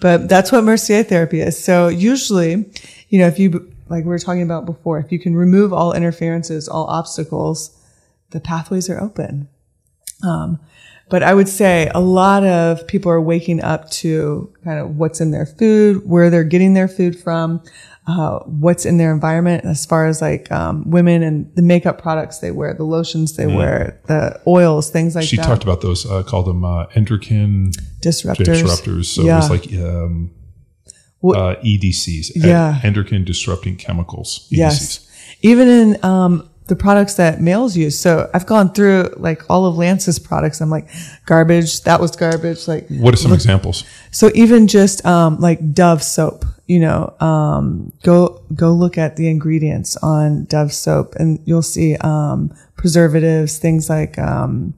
But 0.00 0.28
that's 0.28 0.50
what 0.50 0.64
Mercier 0.64 1.04
therapy 1.04 1.40
is. 1.40 1.62
So 1.62 1.86
usually, 1.86 2.64
you 3.08 3.18
know, 3.20 3.28
if 3.28 3.38
you, 3.38 3.50
like 3.88 4.02
we 4.04 4.08
were 4.08 4.18
talking 4.18 4.42
about 4.42 4.66
before, 4.66 4.98
if 4.98 5.12
you 5.12 5.20
can 5.20 5.36
remove 5.36 5.72
all 5.72 5.92
interferences, 5.92 6.68
all 6.68 6.86
obstacles, 6.86 7.70
the 8.30 8.40
pathways 8.40 8.90
are 8.90 9.00
open. 9.00 9.48
Um, 10.22 10.58
but 11.10 11.22
I 11.22 11.34
would 11.34 11.48
say 11.48 11.90
a 11.94 12.00
lot 12.00 12.42
of 12.42 12.86
people 12.86 13.12
are 13.12 13.20
waking 13.20 13.62
up 13.62 13.90
to 13.90 14.50
kind 14.64 14.80
of 14.80 14.96
what's 14.96 15.20
in 15.20 15.30
their 15.30 15.44
food, 15.44 16.08
where 16.08 16.30
they're 16.30 16.42
getting 16.44 16.72
their 16.72 16.88
food 16.88 17.18
from, 17.18 17.62
uh, 18.06 18.38
what's 18.46 18.86
in 18.86 18.96
their 18.96 19.12
environment 19.12 19.64
as 19.66 19.84
far 19.84 20.06
as 20.06 20.22
like 20.22 20.50
um, 20.50 20.90
women 20.90 21.22
and 21.22 21.54
the 21.54 21.60
makeup 21.60 22.00
products 22.00 22.38
they 22.38 22.50
wear, 22.50 22.72
the 22.72 22.84
lotions 22.84 23.36
they 23.36 23.46
wear, 23.46 24.00
the 24.06 24.40
oils, 24.46 24.90
things 24.90 25.14
like 25.14 25.24
She 25.26 25.36
that. 25.36 25.42
She 25.42 25.46
talked 25.48 25.62
about 25.62 25.82
those, 25.82 26.10
uh, 26.10 26.22
called 26.22 26.46
them 26.46 26.64
uh, 26.64 26.86
endocrine 26.94 27.72
disruptors. 28.00 28.46
disruptors. 28.62 29.04
So 29.04 29.22
yeah. 29.22 29.34
it 29.34 29.36
was 29.36 29.50
like 29.50 29.72
um, 29.74 30.30
What- 31.20 31.38
uh, 31.38 31.60
EDCs, 31.62 32.32
Yeah. 32.36 32.80
endocrine 32.82 33.24
disrupting 33.24 33.76
chemicals. 33.76 34.48
EDCs. 34.50 34.56
Yes. 34.56 35.08
Even 35.42 35.68
in 35.68 36.04
um, 36.04 36.48
the 36.66 36.76
products 36.76 37.14
that 37.14 37.40
males 37.40 37.76
use. 37.76 37.98
So 37.98 38.30
I've 38.32 38.46
gone 38.46 38.72
through 38.72 39.14
like 39.16 39.42
all 39.50 39.66
of 39.66 39.76
Lance's 39.76 40.18
products. 40.18 40.60
I'm 40.60 40.70
like, 40.70 40.88
garbage. 41.26 41.82
That 41.82 42.00
was 42.00 42.14
garbage. 42.16 42.68
Like, 42.68 42.86
What 42.88 43.12
are 43.14 43.16
some 43.16 43.32
examples? 43.32 43.84
so 44.10 44.30
even 44.34 44.68
just 44.68 45.04
um, 45.04 45.38
like 45.40 45.74
Dove 45.74 46.02
soap, 46.02 46.44
you 46.66 46.78
know, 46.80 47.14
um, 47.20 47.92
go 48.02 48.40
go 48.54 48.72
look 48.72 48.96
at 48.96 49.16
the 49.16 49.28
ingredients 49.28 49.96
on 49.98 50.44
Dove 50.44 50.72
soap, 50.72 51.14
and 51.16 51.40
you'll 51.44 51.62
see 51.62 51.96
um, 51.96 52.52
preservatives, 52.76 53.58
things 53.58 53.90
like 53.90 54.18
um, 54.18 54.74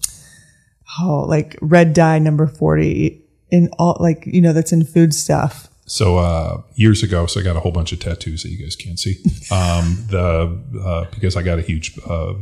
oh, 1.01 1.21
like 1.29 1.57
red 1.61 1.93
dye 1.93 2.19
number 2.19 2.47
forty 2.47 3.23
in 3.51 3.69
all 3.79 3.97
like 4.01 4.25
you 4.27 4.41
know 4.41 4.53
that's 4.53 4.73
in 4.73 4.85
food 4.85 5.13
stuff. 5.15 5.69
So 5.87 6.17
uh, 6.19 6.63
years 6.77 7.03
ago, 7.03 7.27
so 7.27 7.41
I 7.41 7.43
got 7.43 7.57
a 7.57 7.61
whole 7.61 7.73
bunch 7.73 7.93
of 7.93 8.01
tattoos 8.01 8.43
that 8.43 8.51
you 8.51 8.59
guys 8.63 8.77
can't 8.77 8.99
see. 8.99 9.23
Um, 9.53 10.07
the 10.09 10.59
uh, 10.83 11.05
because 11.15 11.37
I 11.37 11.43
got 11.43 11.59
a 11.59 11.63
huge, 11.63 11.99
uh, 12.09 12.35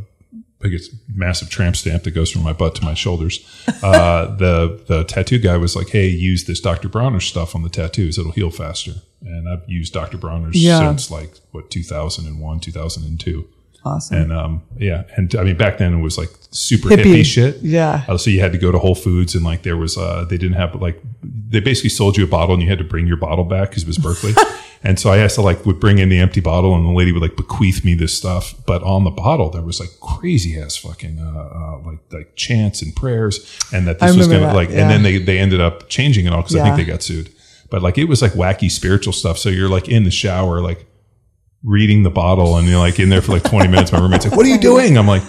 I 0.64 0.68
guess, 0.68 0.88
massive 1.12 1.51
tramp 1.51 1.74
stamp 1.76 2.05
that 2.05 2.12
goes 2.12 2.30
from 2.30 2.43
my 2.45 2.53
butt 2.53 2.76
to 2.76 2.84
my 2.84 2.95
shoulders. 2.95 3.40
Uh, 3.82 4.36
the 4.36 4.80
the 4.86 5.03
tattoo 5.05 5.38
guy 5.38 5.57
was 5.57 5.74
like, 5.74 5.88
"Hey, 5.90 6.07
use 6.09 6.45
this 6.45 6.61
Dr. 6.61 6.88
Bronner 6.88 7.18
stuff 7.20 7.57
on 7.57 7.62
the 7.64 7.68
tattoos; 7.68 8.16
it'll 8.16 8.30
heal 8.32 8.51
faster." 8.51 8.93
And 9.22 9.49
I've 9.49 9.68
used 9.68 9.93
Dr. 9.93 10.18
Bronner's 10.18 10.57
Yeah. 10.62 10.78
since 10.78 11.11
like 11.11 11.34
what 11.51 11.68
2001, 11.70 12.61
2002. 12.61 13.45
Awesome. 13.84 14.16
And 14.16 14.32
um, 14.32 14.62
yeah, 14.78 15.04
and 15.16 15.34
I 15.34 15.42
mean 15.42 15.56
back 15.56 15.78
then 15.78 15.94
it 15.94 16.02
was 16.02 16.16
like 16.16 16.30
super 16.50 16.88
hippie, 16.88 17.04
Hippie. 17.04 17.24
shit. 17.24 17.56
Yeah. 17.62 18.04
Uh, 18.06 18.16
so 18.16 18.30
you 18.30 18.40
had 18.40 18.52
to 18.52 18.58
go 18.58 18.70
to 18.70 18.78
Whole 18.78 18.94
Foods 18.94 19.34
and 19.34 19.44
like 19.44 19.62
there 19.62 19.76
was 19.76 19.98
uh 19.98 20.24
they 20.28 20.38
didn't 20.38 20.56
have 20.56 20.74
like 20.80 21.00
they 21.22 21.60
basically 21.60 21.90
sold 21.90 22.16
you 22.16 22.24
a 22.24 22.28
bottle 22.28 22.54
and 22.54 22.62
you 22.62 22.68
had 22.68 22.78
to 22.78 22.84
bring 22.84 23.06
your 23.06 23.16
bottle 23.16 23.44
back 23.44 23.70
because 23.70 23.82
it 23.82 23.88
was 23.88 23.98
Berkeley. 23.98 24.34
and 24.84 25.00
so 25.00 25.10
I 25.10 25.16
had 25.16 25.30
to 25.30 25.42
like 25.42 25.66
would 25.66 25.80
bring 25.80 25.98
in 25.98 26.10
the 26.10 26.18
empty 26.18 26.40
bottle 26.40 26.76
and 26.76 26.86
the 26.86 26.92
lady 26.92 27.10
would 27.10 27.22
like 27.22 27.34
bequeath 27.34 27.84
me 27.84 27.94
this 27.94 28.14
stuff. 28.14 28.54
But 28.66 28.84
on 28.84 29.02
the 29.02 29.10
bottle 29.10 29.50
there 29.50 29.62
was 29.62 29.80
like 29.80 29.90
crazy 30.00 30.60
ass 30.60 30.76
fucking 30.76 31.18
uh, 31.18 31.24
uh 31.24 31.78
like 31.84 31.98
like 32.12 32.36
chants 32.36 32.82
and 32.82 32.94
prayers 32.94 33.58
and 33.72 33.88
that 33.88 33.98
this 33.98 34.16
was 34.16 34.28
gonna 34.28 34.40
that, 34.40 34.54
like 34.54 34.70
yeah. 34.70 34.82
and 34.82 34.90
then 34.90 35.02
they 35.02 35.18
they 35.18 35.38
ended 35.38 35.60
up 35.60 35.88
changing 35.88 36.26
it 36.26 36.32
all 36.32 36.42
because 36.42 36.54
I 36.54 36.62
think 36.62 36.76
they 36.76 36.84
got 36.84 37.02
sued. 37.02 37.30
But 37.68 37.82
like 37.82 37.98
it 37.98 38.04
was 38.04 38.22
like 38.22 38.32
wacky 38.32 38.70
spiritual 38.70 39.12
stuff. 39.12 39.38
So 39.38 39.48
you're 39.48 39.68
like 39.68 39.88
in 39.88 40.04
the 40.04 40.10
shower 40.12 40.60
like 40.60 40.86
reading 41.64 42.02
the 42.02 42.10
bottle 42.10 42.56
and 42.56 42.66
you're 42.68 42.78
like 42.78 42.98
in 42.98 43.08
there 43.08 43.22
for 43.22 43.32
like 43.32 43.44
20 43.44 43.68
minutes. 43.68 43.92
My 43.92 44.00
roommate's 44.00 44.26
like, 44.26 44.36
"What 44.36 44.46
are 44.46 44.48
you 44.50 44.58
doing?" 44.58 44.96
I'm 44.98 45.06
like. 45.06 45.22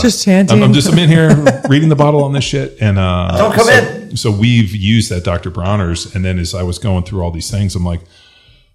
just 0.00 0.24
chanting. 0.24 0.56
I'm, 0.58 0.62
I'm 0.62 0.72
just 0.72 0.90
I'm 0.92 0.98
in 0.98 1.08
here 1.08 1.30
reading 1.68 1.88
the 1.88 1.96
bottle 1.96 2.22
on 2.24 2.32
this 2.32 2.44
shit, 2.44 2.76
and 2.80 2.98
uh, 2.98 3.36
Don't 3.38 3.54
come 3.54 3.66
so, 3.66 3.72
in. 3.72 4.16
So 4.16 4.30
we've 4.30 4.74
used 4.74 5.10
that 5.10 5.24
Dr. 5.24 5.50
Bronner's, 5.50 6.14
and 6.14 6.24
then 6.24 6.38
as 6.38 6.54
I 6.54 6.62
was 6.62 6.78
going 6.78 7.04
through 7.04 7.22
all 7.22 7.30
these 7.30 7.50
things, 7.50 7.74
I'm 7.74 7.84
like, 7.84 8.00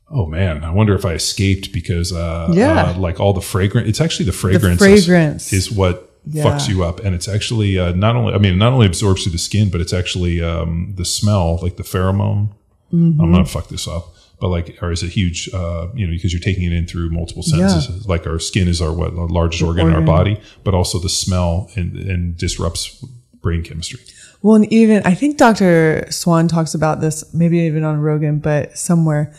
oh 0.10 0.26
man, 0.26 0.64
I 0.64 0.72
wonder 0.72 0.96
if 0.96 1.06
I 1.06 1.14
escaped 1.14 1.72
because 1.74 2.14
uh, 2.14 2.50
Yeah. 2.54 2.92
uh, 2.96 2.98
like 2.98 3.20
all 3.20 3.34
the 3.34 3.42
fragrance. 3.42 3.90
It's 3.90 4.02
actually 4.02 4.26
the 4.26 4.32
fragrance. 4.32 4.80
the 4.80 4.86
fragrance. 4.86 5.54
is, 5.54 5.68
is 5.68 5.72
what 5.72 6.10
Yeah. 6.26 6.46
fucks 6.46 6.68
you 6.70 6.84
up, 6.84 7.00
and 7.02 7.14
it's 7.14 7.28
actually 7.28 7.78
uh, 7.78 7.92
not 7.92 8.16
only 8.16 8.34
I 8.34 8.38
mean 8.38 8.58
not 8.58 8.72
only 8.74 8.88
absorbs 8.88 9.24
through 9.24 9.34
the 9.34 9.38
skin, 9.38 9.70
but 9.70 9.82
it's 9.82 9.94
actually 9.94 10.42
um, 10.42 10.94
the 10.96 11.06
smell, 11.06 11.60
like 11.62 11.76
the 11.78 11.84
pheromone. 11.84 12.50
Mm-hmm. 12.94 13.22
I'm 13.22 13.32
gonna 13.32 13.46
fuck 13.46 13.68
this 13.68 13.88
up. 13.88 14.14
But 14.44 14.50
like, 14.50 14.78
or 14.84 14.92
is 14.92 15.04
a 15.04 15.08
huge, 15.08 15.50
uh, 15.54 15.88
you 15.96 16.06
know, 16.06 16.12
because 16.12 16.34
you're 16.34 16.42
taking 16.42 16.66
it 16.66 16.74
in 16.74 16.86
through 16.86 17.10
multiple 17.12 17.44
senses. 17.44 18.06
Like 18.10 18.28
our 18.28 18.40
skin 18.40 18.68
is 18.68 18.82
our 18.82 18.92
what 18.92 19.14
our 19.14 19.30
largest 19.30 19.64
organ, 19.64 19.88
in 19.88 19.94
our 19.94 20.02
body, 20.02 20.38
but 20.66 20.74
also 20.74 21.00
the 21.00 21.08
smell 21.08 21.70
and, 21.78 21.96
and 21.96 22.36
disrupts 22.36 23.02
brain 23.42 23.64
chemistry. 23.64 24.02
Well, 24.42 24.56
and 24.56 24.66
even 24.74 25.02
I 25.06 25.14
think 25.14 25.38
Dr. 25.38 26.06
Swan 26.10 26.50
talks 26.50 26.74
about 26.76 27.00
this, 27.00 27.34
maybe 27.34 27.60
even 27.60 27.86
on 27.86 28.02
Rogan, 28.02 28.40
but 28.40 28.78
somewhere. 28.78 29.34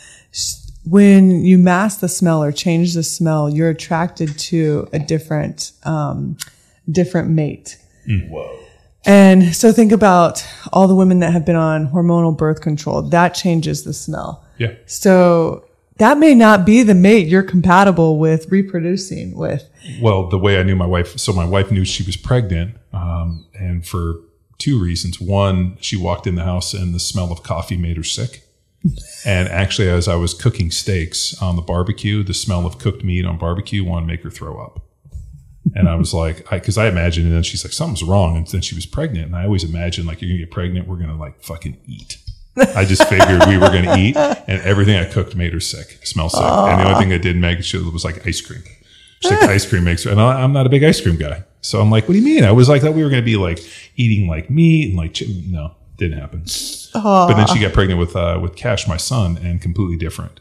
When 0.87 1.45
you 1.45 1.59
mask 1.59 2.01
the 2.01 2.09
smell 2.09 2.43
or 2.43 2.51
change 2.51 2.95
the 2.95 3.03
smell, 3.03 3.51
you're 3.51 3.69
attracted 3.69 4.39
to 4.39 4.89
a 4.95 4.99
different, 4.99 5.73
um, 5.83 6.39
different 6.91 7.29
mate. 7.29 7.77
And 9.07 9.55
so 9.55 9.73
think 9.73 9.93
about 9.93 10.47
all 10.73 10.89
the 10.89 10.95
women 10.95 11.21
that 11.21 11.33
have 11.33 11.45
been 11.45 11.57
on 11.57 11.89
hormonal 11.89 12.37
birth 12.37 12.61
control. 12.61 13.03
That 13.03 13.31
changes 13.31 13.85
the 13.85 13.93
smell. 13.93 14.45
Yeah. 14.59 14.75
So 14.87 15.67
that 15.99 16.19
may 16.19 16.35
not 16.35 16.65
be 16.65 16.83
the 16.83 16.95
mate 16.95 17.29
you're 17.29 17.43
compatible 17.43 18.19
with 18.19 18.51
reproducing 18.51 19.37
with. 19.37 19.69
Well, 20.01 20.29
the 20.29 20.39
way 20.39 20.59
I 20.59 20.63
knew 20.63 20.77
my 20.77 20.87
wife, 20.87 21.19
so 21.19 21.33
my 21.33 21.45
wife 21.45 21.71
knew 21.71 21.85
she 21.85 22.03
was 22.03 22.17
pregnant, 22.17 22.77
um, 22.93 23.47
and 23.55 23.87
for 23.87 24.21
two 24.59 24.81
reasons. 24.81 25.21
One, 25.21 25.77
she 25.81 25.97
walked 25.97 26.27
in 26.27 26.37
the 26.37 26.45
house 26.45 26.73
and 26.73 26.95
the 26.95 27.01
smell 27.01 27.31
of 27.31 27.43
coffee 27.43 27.77
made 27.77 27.97
her 27.97 28.05
sick. 28.05 28.43
And 29.27 29.49
actually, 29.49 29.89
as 29.89 30.07
I 30.07 30.17
was 30.17 30.35
cooking 30.35 30.71
steaks 30.71 31.41
on 31.41 31.57
the 31.57 31.63
barbecue, 31.63 32.23
the 32.23 32.35
smell 32.35 32.67
of 32.67 32.79
cooked 32.79 33.03
meat 33.03 33.25
on 33.25 33.39
barbecue 33.39 33.83
wanted 33.83 34.07
to 34.07 34.13
make 34.13 34.23
her 34.23 34.31
throw 34.31 34.63
up. 34.63 34.81
And 35.75 35.89
I 35.89 35.95
was 35.95 36.13
like, 36.13 36.51
I, 36.53 36.61
cause 36.61 36.77
I 36.77 36.89
imagined, 36.89 37.27
and 37.27 37.35
then 37.35 37.43
she's 37.43 37.65
like, 37.65 37.73
something's 37.73 38.03
wrong. 38.03 38.37
And 38.37 38.47
then 38.47 38.61
she 38.61 38.75
was 38.75 38.85
pregnant. 38.87 39.27
And 39.27 39.37
I 39.37 39.45
always 39.45 39.65
imagine, 39.65 40.05
like, 40.07 40.21
you're 40.21 40.29
going 40.29 40.39
to 40.39 40.45
get 40.45 40.53
pregnant, 40.53 40.87
we're 40.87 40.97
going 40.97 41.09
to 41.09 41.15
like 41.17 41.41
fucking 41.43 41.79
eat. 41.87 42.19
I 42.57 42.85
just 42.85 43.09
figured 43.09 43.47
we 43.49 43.57
were 43.59 43.69
going 43.71 43.85
to 43.85 43.97
eat, 43.99 44.17
and 44.17 44.61
everything 44.63 44.97
I 44.97 45.07
cooked 45.07 45.35
made 45.35 45.53
her 45.55 45.61
sick, 45.61 46.07
smell 46.07 46.29
sick. 46.29 46.41
And 46.43 46.81
the 46.81 46.85
only 46.87 46.99
thing 47.01 47.09
that 47.09 47.23
did 47.23 47.37
make 47.37 47.59
it 47.61 47.93
was 47.93 48.05
like 48.05 48.27
ice 48.27 48.41
cream. 48.41 48.63
She's 49.21 49.31
like, 49.33 49.41
ice 49.51 49.67
cream 49.69 49.85
makes 49.85 50.05
her, 50.05 50.11
and 50.11 50.21
I- 50.21 50.43
I'm 50.43 50.53
not 50.53 50.67
a 50.67 50.69
big 50.69 50.85
ice 50.85 51.01
cream 51.01 51.17
guy. 51.17 51.45
So 51.63 51.81
I'm 51.81 51.91
like, 51.91 52.05
what 52.07 52.13
do 52.13 52.19
you 52.19 52.25
mean? 52.25 52.45
I 52.45 52.53
was 52.53 52.69
like, 52.69 52.83
that 52.83 52.93
we 52.93 53.03
were 53.03 53.09
going 53.09 53.23
to 53.23 53.25
be 53.27 53.37
like 53.37 53.59
eating 53.97 54.29
like 54.29 54.51
meat 54.51 54.91
and 54.91 54.99
like, 54.99 55.17
no, 55.49 55.75
didn't 55.97 56.19
happen. 56.19 56.45
But 56.93 57.35
then 57.35 57.47
she 57.47 57.59
got 57.59 57.73
pregnant 57.73 57.99
with, 57.99 58.15
uh, 58.15 58.39
with 58.41 58.55
Cash, 58.55 58.87
my 58.87 58.99
son, 58.99 59.39
and 59.39 59.63
completely 59.63 59.97
different. 59.97 60.41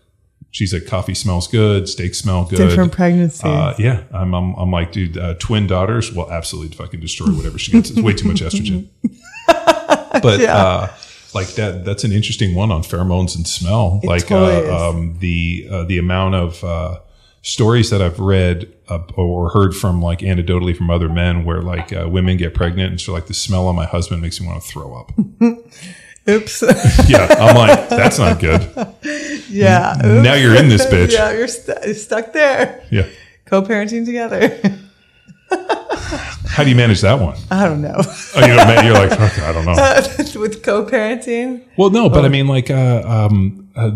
She's 0.54 0.72
like, 0.72 0.86
coffee 0.86 1.16
smells 1.16 1.48
good, 1.48 1.90
steak 1.90 2.14
smell 2.14 2.46
good. 2.46 2.58
Different 2.58 2.92
pregnancy. 2.92 3.42
Uh, 3.44 3.74
yeah, 3.80 4.04
I'm, 4.14 4.36
I'm, 4.36 4.54
I'm 4.54 4.72
like, 4.72 4.92
dude, 4.92 5.18
uh, 5.18 5.34
twin 5.40 5.66
daughters 5.66 6.14
will 6.14 6.32
absolutely 6.32 6.78
fucking 6.78 7.00
destroy 7.00 7.26
whatever 7.30 7.58
she 7.58 7.72
gets. 7.72 7.90
It's 7.90 8.00
way 8.00 8.14
too 8.14 8.28
much 8.28 8.42
estrogen. 8.42 8.88
but 9.48 10.42
uh, 10.44 10.90
like 11.34 11.48
that, 11.56 11.84
that's 11.84 12.04
an 12.04 12.12
interesting 12.12 12.54
one 12.54 12.72
on 12.72 12.84
pheromones 12.84 13.36
and 13.36 13.48
smell. 13.48 14.00
like 14.04 14.28
totally 14.28 14.70
uh, 14.70 14.90
um, 14.90 15.18
the 15.22 15.68
uh, 15.72 15.84
the 15.86 15.98
amount 15.98 16.36
of 16.36 16.64
uh, 16.64 17.00
stories 17.42 17.90
that 17.90 18.04
I've 18.04 18.20
read 18.20 18.72
uh, 18.90 19.00
or 19.16 19.50
heard 19.50 19.76
from 19.76 20.04
like 20.04 20.20
anecdotally 20.20 20.78
from 20.78 20.92
other 20.92 21.10
men 21.10 21.46
where 21.46 21.64
like 21.64 21.92
uh, 21.92 22.08
women 22.08 22.38
get 22.38 22.54
pregnant 22.54 22.92
and 22.92 23.02
so 23.02 23.12
like 23.12 23.26
the 23.26 23.34
smell 23.34 23.66
on 23.66 23.76
my 23.76 23.86
husband 23.86 24.22
makes 24.22 24.40
me 24.40 24.46
want 24.46 24.62
to 24.62 24.70
throw 24.70 24.94
up. 24.94 25.12
Oops. 26.30 26.62
yeah, 27.10 27.28
I'm 27.38 27.56
like, 27.56 27.90
that's 27.90 28.18
not 28.18 28.40
good. 28.40 28.62
yeah. 29.50 29.96
Now 30.04 30.36
you're 30.36 30.56
in 30.56 30.70
this 30.70 30.86
bitch. 30.86 31.12
yeah, 31.12 31.32
you're 31.34 31.48
stu- 31.48 31.94
stuck 31.94 32.32
there. 32.34 32.84
Yeah. 32.90 33.08
Co-parenting 33.46 34.06
together. 34.06 34.58
How 36.48 36.64
do 36.64 36.70
you 36.70 36.76
manage 36.76 37.02
that 37.02 37.20
one? 37.20 37.38
I 37.52 37.66
don't 37.68 37.82
know. 37.82 37.96
Oh, 37.98 38.40
you 38.42 38.56
know, 38.56 38.82
you're 38.82 38.94
like, 38.94 39.12
okay, 39.12 39.42
I 39.44 39.52
don't 39.52 39.66
know. 39.66 39.74
With 40.40 40.64
co-parenting, 40.64 41.64
Well, 41.78 41.90
no, 41.90 42.10
but 42.10 42.26
I 42.26 42.30
mean, 42.30 42.48
like, 42.48 42.70
uh, 42.70 43.02
um, 43.06 43.70
uh, 43.76 43.92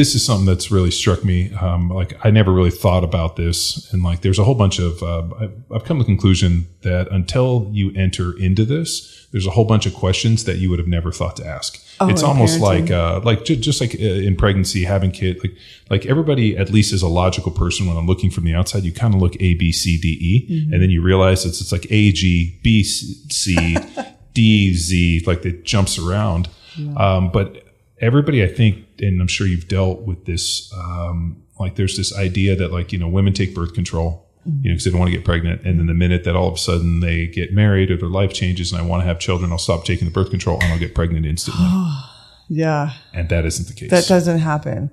this 0.00 0.14
is 0.14 0.24
something 0.24 0.46
that's 0.46 0.70
really 0.70 0.90
struck 0.90 1.22
me. 1.26 1.52
Um, 1.60 1.90
like, 1.90 2.14
I 2.24 2.30
never 2.30 2.50
really 2.52 2.70
thought 2.70 3.04
about 3.04 3.36
this, 3.36 3.92
and 3.92 4.02
like, 4.02 4.22
there's 4.22 4.38
a 4.38 4.44
whole 4.44 4.54
bunch 4.54 4.78
of. 4.78 5.02
Uh, 5.02 5.24
I've, 5.38 5.52
I've 5.70 5.84
come 5.84 5.98
to 5.98 6.04
the 6.04 6.06
conclusion 6.06 6.68
that 6.80 7.08
until 7.10 7.68
you 7.70 7.92
enter 7.94 8.32
into 8.38 8.64
this, 8.64 9.28
there's 9.30 9.46
a 9.46 9.50
whole 9.50 9.66
bunch 9.66 9.84
of 9.84 9.92
questions 9.92 10.44
that 10.44 10.56
you 10.56 10.70
would 10.70 10.78
have 10.78 10.88
never 10.88 11.12
thought 11.12 11.36
to 11.36 11.46
ask. 11.46 11.78
it's 12.00 12.22
almost 12.22 12.60
parenting. 12.60 12.88
like, 12.88 12.90
uh, 12.90 13.20
like 13.24 13.44
ju- 13.44 13.56
just 13.56 13.78
like 13.82 13.94
uh, 13.94 13.98
in 13.98 14.36
pregnancy, 14.36 14.84
having 14.84 15.10
kid, 15.10 15.38
like, 15.44 15.54
like 15.90 16.06
everybody 16.06 16.56
at 16.56 16.70
least 16.70 16.94
is 16.94 17.02
a 17.02 17.08
logical 17.08 17.52
person. 17.52 17.86
When 17.86 17.98
I'm 17.98 18.06
looking 18.06 18.30
from 18.30 18.44
the 18.44 18.54
outside, 18.54 18.84
you 18.84 18.94
kind 18.94 19.14
of 19.14 19.20
look 19.20 19.34
A, 19.38 19.52
B, 19.52 19.70
C, 19.70 19.98
D, 20.00 20.16
E, 20.18 20.70
and 20.72 20.80
then 20.82 20.88
you 20.88 21.02
realize 21.02 21.44
it's 21.44 21.60
it's 21.60 21.72
like 21.72 21.86
A, 21.90 22.10
G, 22.12 22.58
B, 22.62 22.84
C, 22.84 23.76
D, 24.32 24.72
Z, 24.72 25.24
like 25.26 25.44
it 25.44 25.64
jumps 25.64 25.98
around. 25.98 26.48
Um, 26.96 27.30
but 27.30 27.66
everybody, 28.00 28.42
I 28.42 28.48
think, 28.48 28.86
and 29.00 29.20
I'm 29.20 29.28
sure 29.28 29.46
you've 29.46 29.68
dealt 29.68 30.02
with 30.02 30.26
this. 30.26 30.72
Um, 30.74 31.42
like, 31.58 31.76
there's 31.76 31.96
this 31.96 32.16
idea 32.16 32.56
that, 32.56 32.72
like, 32.72 32.92
you 32.92 32.98
know, 32.98 33.08
women 33.08 33.32
take 33.32 33.54
birth 33.54 33.74
control, 33.74 34.26
you 34.46 34.52
know, 34.52 34.60
because 34.74 34.84
they 34.84 34.90
don't 34.90 35.00
want 35.00 35.10
to 35.10 35.16
get 35.16 35.24
pregnant. 35.24 35.62
And 35.64 35.78
then 35.78 35.86
the 35.86 35.94
minute 35.94 36.24
that 36.24 36.36
all 36.36 36.48
of 36.48 36.54
a 36.54 36.58
sudden 36.58 37.00
they 37.00 37.26
get 37.26 37.52
married 37.52 37.90
or 37.90 37.96
their 37.96 38.08
life 38.08 38.32
changes 38.32 38.72
and 38.72 38.80
I 38.80 38.84
want 38.84 39.02
to 39.02 39.06
have 39.06 39.18
children, 39.18 39.52
I'll 39.52 39.58
stop 39.58 39.84
taking 39.84 40.06
the 40.06 40.12
birth 40.12 40.30
control 40.30 40.58
and 40.62 40.72
I'll 40.72 40.78
get 40.78 40.94
pregnant 40.94 41.26
instantly. 41.26 41.66
yeah, 42.48 42.94
and 43.12 43.28
that 43.28 43.44
isn't 43.44 43.68
the 43.68 43.74
case. 43.74 43.90
that 43.90 44.06
doesn't 44.06 44.38
happen. 44.38 44.90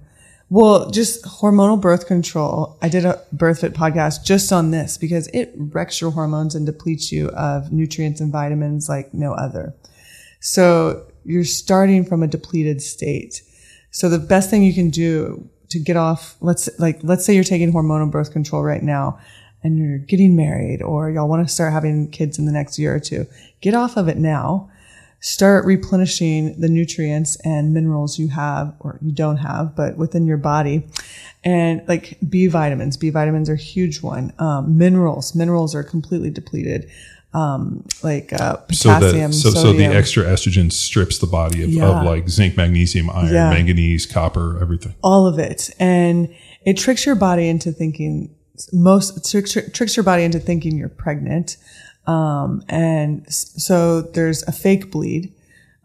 Well, 0.49 0.89
just 0.91 1.25
hormonal 1.25 1.79
birth 1.79 2.07
control. 2.07 2.77
I 2.81 2.87
did 2.87 3.03
a 3.03 3.21
birth 3.33 3.61
fit 3.61 3.73
podcast 3.73 4.23
just 4.23 4.53
on 4.53 4.71
this 4.71 4.97
because 4.97 5.27
it 5.27 5.51
wrecks 5.57 5.99
your 5.99 6.11
hormones 6.11 6.55
and 6.55 6.65
depletes 6.65 7.11
you 7.11 7.27
of 7.29 7.73
nutrients 7.73 8.21
and 8.21 8.31
vitamins 8.31 8.87
like 8.87 9.13
no 9.13 9.33
other. 9.33 9.73
So 10.39 11.05
you're 11.25 11.43
starting 11.43 12.05
from 12.05 12.23
a 12.23 12.27
depleted 12.27 12.81
state. 12.81 13.41
So 13.97 14.09
the 14.09 14.19
best 14.19 14.51
thing 14.51 14.61
you 14.61 14.75
can 14.75 14.91
do 14.91 15.49
to 15.69 15.79
get 15.79 15.97
off, 15.97 16.35
let's 16.39 16.69
like, 16.77 16.99
let's 17.01 17.25
say 17.25 17.33
you're 17.33 17.43
taking 17.43 17.73
hormonal 17.73 18.11
birth 18.11 18.31
control 18.31 18.61
right 18.61 18.83
now 18.83 19.17
and 19.63 19.75
you're 19.75 19.97
getting 19.97 20.35
married 20.35 20.83
or 20.83 21.09
y'all 21.09 21.27
want 21.27 21.47
to 21.47 21.51
start 21.51 21.73
having 21.73 22.11
kids 22.11 22.37
in 22.37 22.45
the 22.45 22.51
next 22.51 22.77
year 22.77 22.93
or 22.93 22.99
two. 22.99 23.25
Get 23.59 23.73
off 23.73 23.97
of 23.97 24.07
it 24.07 24.17
now. 24.17 24.69
Start 25.19 25.65
replenishing 25.65 26.61
the 26.61 26.69
nutrients 26.69 27.37
and 27.37 27.73
minerals 27.73 28.19
you 28.19 28.27
have 28.27 28.75
or 28.81 28.99
you 29.01 29.11
don't 29.11 29.37
have, 29.37 29.75
but 29.75 29.97
within 29.97 30.27
your 30.27 30.37
body. 30.37 30.87
And 31.43 31.81
like 31.87 32.19
B 32.29 32.45
vitamins, 32.45 32.97
B 32.97 33.09
vitamins 33.09 33.49
are 33.49 33.55
a 33.55 33.57
huge 33.57 34.03
one. 34.03 34.31
Um, 34.37 34.77
minerals, 34.77 35.33
minerals 35.33 35.73
are 35.73 35.83
completely 35.83 36.29
depleted. 36.29 36.87
Um, 37.37 37.83
like 38.03 38.33
uh, 38.33 38.57
so 38.71 38.89
potassium, 38.95 39.31
the 39.31 39.37
so, 39.37 39.49
so 39.51 39.73
the 39.73 39.85
extra 39.85 40.23
estrogen 40.23 40.71
strips 40.71 41.19
the 41.19 41.27
body 41.27 41.63
of, 41.63 41.69
Yeah. 41.69 41.89
of 41.89 42.05
like 42.05 42.29
zinc, 42.29 42.57
magnesium, 42.57 43.09
iron, 43.09 43.33
Yeah. 43.33 43.49
manganese, 43.51 44.05
copper, 44.07 44.57
everything. 44.61 44.95
all 45.03 45.27
of 45.27 45.37
it 45.37 45.69
and 45.79 46.29
it 46.65 46.77
tricks 46.77 47.05
your 47.05 47.15
body 47.15 47.47
into 47.47 47.71
thinking 47.71 48.29
most 48.73 49.29
tricks, 49.29 49.55
tricks 49.73 49.95
your 49.95 50.03
body 50.03 50.23
into 50.23 50.39
thinking 50.39 50.77
you're 50.77 50.89
pregnant 51.05 51.57
um, 52.07 52.63
and 52.69 53.25
so 53.31 54.01
there's 54.01 54.41
a 54.43 54.51
fake 54.51 54.89
bleed 54.91 55.31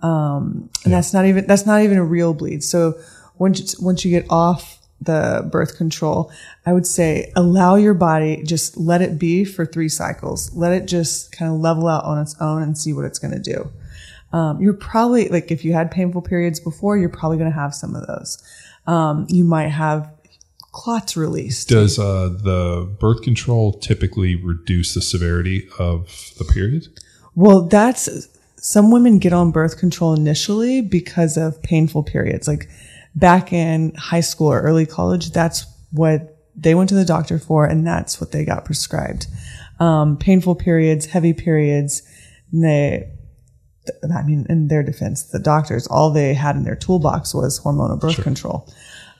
um, 0.02 0.70
and 0.84 0.92
that's 0.94 1.12
not 1.12 1.24
even 1.26 1.46
that's 1.46 1.66
not 1.66 1.82
even 1.82 1.98
a 1.98 2.04
real 2.04 2.32
bleed 2.34 2.62
so 2.64 2.94
once 3.38 3.78
once 3.78 4.04
you 4.04 4.10
get 4.10 4.24
off 4.30 4.78
the 5.04 5.48
birth 5.50 5.76
control 5.76 6.30
i 6.66 6.72
would 6.72 6.86
say 6.86 7.32
allow 7.34 7.74
your 7.74 7.94
body 7.94 8.42
just 8.44 8.76
let 8.76 9.02
it 9.02 9.18
be 9.18 9.44
for 9.44 9.64
three 9.64 9.88
cycles. 9.88 10.54
Let 10.54 10.72
it 10.72 10.86
just 10.86 11.32
kind 11.32 11.52
of 11.52 11.60
level 11.60 11.88
out 11.88 12.04
on 12.04 12.20
its 12.20 12.34
own 12.40 12.62
and 12.62 12.76
see 12.76 12.92
what 12.92 13.04
it's 13.04 13.18
going 13.18 13.32
to 13.32 13.40
do. 13.40 13.70
Um, 14.36 14.60
you're 14.60 14.74
probably 14.74 15.28
like 15.28 15.50
if 15.50 15.64
you 15.64 15.72
had 15.72 15.90
painful 15.90 16.22
periods 16.22 16.58
before 16.58 16.96
you're 16.96 17.08
probably 17.08 17.38
going 17.38 17.50
to 17.50 17.56
have 17.56 17.74
some 17.74 17.94
of 17.94 18.06
those. 18.06 18.42
Um, 18.86 19.26
you 19.28 19.44
might 19.44 19.68
have 19.68 20.10
clots 20.72 21.16
released. 21.16 21.68
Does 21.68 21.98
uh, 21.98 22.30
the 22.30 22.90
birth 22.98 23.22
control 23.22 23.74
typically 23.74 24.34
reduce 24.34 24.94
the 24.94 25.02
severity 25.02 25.68
of 25.78 26.34
the 26.38 26.44
period? 26.44 26.88
well 27.34 27.62
that's 27.62 28.28
some 28.56 28.90
women 28.90 29.18
get 29.18 29.32
on 29.32 29.50
birth 29.50 29.78
control 29.78 30.14
initially 30.14 30.82
because 30.82 31.36
of 31.36 31.60
painful 31.62 32.02
periods. 32.02 32.46
Like 32.46 32.68
back 33.14 33.52
in 33.52 33.94
high 33.94 34.20
school 34.20 34.48
or 34.52 34.60
early 34.62 34.86
college 34.86 35.30
that's 35.32 35.66
what 35.90 36.38
they 36.56 36.74
went 36.74 36.88
to 36.88 36.94
the 36.94 37.04
doctor 37.04 37.38
for 37.38 37.66
and 37.66 37.86
that's 37.86 38.20
what 38.20 38.32
they 38.32 38.44
got 38.44 38.64
prescribed 38.64 39.26
um, 39.80 40.16
painful 40.16 40.54
periods 40.54 41.06
heavy 41.06 41.32
periods 41.32 42.02
and 42.52 42.64
they 42.64 43.08
I 44.16 44.22
mean, 44.22 44.46
in 44.48 44.68
their 44.68 44.84
defense, 44.84 45.24
the 45.24 45.40
doctors, 45.40 45.88
all 45.88 46.10
they 46.12 46.34
had 46.34 46.54
in 46.54 46.62
their 46.62 46.76
toolbox 46.76 47.34
was 47.34 47.58
hormonal 47.60 47.98
birth 47.98 48.22
control. 48.22 48.68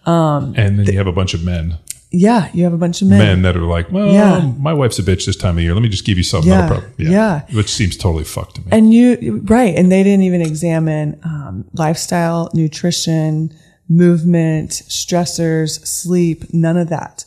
And 0.07 0.55
then 0.55 0.87
you 0.87 0.99
have 0.99 1.07
a 1.09 1.13
bunch 1.13 1.35
of 1.35 1.45
men, 1.45 1.79
Yeah, 2.13 2.49
you 2.53 2.63
have 2.65 2.73
a 2.73 2.79
bunch 2.79 3.03
of 3.03 3.09
men. 3.09 3.19
men 3.19 3.43
that 3.43 3.57
are 3.57 3.63
like, 3.63 3.91
well, 3.91 4.13
Yeah. 4.13 4.53
my 4.59 4.73
wife's 4.73 4.99
a 4.99 5.03
bitch 5.03 5.27
this 5.27 5.37
time 5.37 5.57
of 5.57 5.65
year. 5.65 5.75
Let 5.75 5.83
me 5.83 5.89
just 5.89 6.05
give 6.05 6.17
you 6.17 6.23
something. 6.25 6.49
Yeah. 6.51 6.61
Not 6.61 6.71
a 6.71 6.75
problem. 6.81 6.93
Yeah. 6.99 7.41
Which 7.53 7.71
seems 7.71 7.97
totally 7.97 8.25
fucked 8.25 8.57
to 8.57 8.61
me. 8.61 8.69
And 8.71 8.95
you, 8.95 9.41
right. 9.45 9.75
And 9.75 9.91
they 9.91 10.03
didn't 10.05 10.23
even 10.23 10.43
examine 10.43 11.19
um, 11.25 11.65
lifestyle, 11.73 12.49
nutrition, 12.55 13.53
movement, 13.97 14.71
stressors, 14.71 15.87
sleep, 15.87 16.53
none 16.53 16.77
of 16.77 16.89
that. 16.89 17.25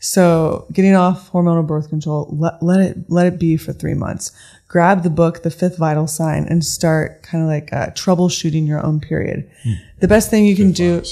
So 0.00 0.66
getting 0.72 0.94
off 0.94 1.30
hormonal 1.32 1.66
birth 1.66 1.88
control, 1.88 2.28
let, 2.30 2.62
let 2.62 2.80
it, 2.80 2.98
let 3.08 3.26
it 3.26 3.38
be 3.38 3.56
for 3.56 3.72
three 3.72 3.94
months. 3.94 4.32
Grab 4.68 5.02
the 5.02 5.10
book, 5.10 5.42
The 5.42 5.50
Fifth 5.50 5.78
Vital 5.78 6.06
Sign, 6.06 6.44
and 6.44 6.64
start 6.64 7.22
kind 7.22 7.42
of 7.42 7.48
like 7.48 7.72
uh, 7.72 7.86
troubleshooting 7.92 8.66
your 8.66 8.84
own 8.84 9.00
period. 9.00 9.50
The 10.00 10.08
best 10.08 10.30
thing 10.30 10.44
you 10.44 10.56
can 10.56 10.72
do 10.72 11.02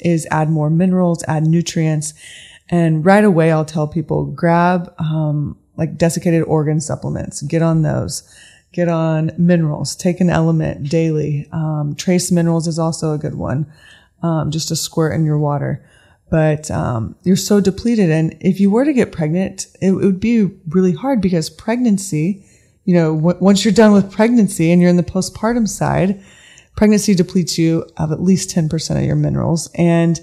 is 0.00 0.26
add 0.30 0.50
more 0.50 0.70
minerals, 0.70 1.22
add 1.28 1.46
nutrients. 1.46 2.14
And 2.68 3.04
right 3.04 3.24
away, 3.24 3.52
I'll 3.52 3.64
tell 3.64 3.86
people 3.86 4.24
grab 4.26 4.92
um, 4.98 5.56
like 5.76 5.96
desiccated 5.96 6.42
organ 6.44 6.80
supplements, 6.80 7.42
get 7.42 7.62
on 7.62 7.82
those. 7.82 8.22
Get 8.72 8.88
on 8.88 9.32
minerals, 9.38 9.96
take 9.96 10.20
an 10.20 10.28
LMNT 10.28 10.88
daily. 10.88 11.48
Um, 11.52 11.94
trace 11.96 12.30
minerals 12.30 12.68
is 12.68 12.78
also 12.78 13.12
a 13.12 13.18
good 13.18 13.34
one, 13.34 13.70
um, 14.22 14.50
just 14.50 14.70
a 14.70 14.76
squirt 14.76 15.14
in 15.14 15.24
your 15.24 15.38
water. 15.38 15.84
But 16.30 16.70
um, 16.70 17.16
you're 17.22 17.36
so 17.36 17.60
depleted. 17.60 18.10
And 18.10 18.36
if 18.40 18.60
you 18.60 18.70
were 18.70 18.84
to 18.84 18.92
get 18.92 19.12
pregnant, 19.12 19.66
it, 19.80 19.88
it 19.88 19.92
would 19.92 20.20
be 20.20 20.50
really 20.68 20.92
hard 20.92 21.22
because 21.22 21.48
pregnancy, 21.48 22.44
you 22.84 22.94
know, 22.94 23.16
w- 23.16 23.38
once 23.40 23.64
you're 23.64 23.72
done 23.72 23.92
with 23.92 24.12
pregnancy 24.12 24.70
and 24.70 24.82
you're 24.82 24.90
in 24.90 24.98
the 24.98 25.02
postpartum 25.02 25.66
side, 25.66 26.22
pregnancy 26.76 27.14
depletes 27.14 27.56
you 27.56 27.88
of 27.96 28.12
at 28.12 28.22
least 28.22 28.54
10% 28.54 28.98
of 28.98 29.02
your 29.04 29.16
minerals. 29.16 29.70
And 29.74 30.20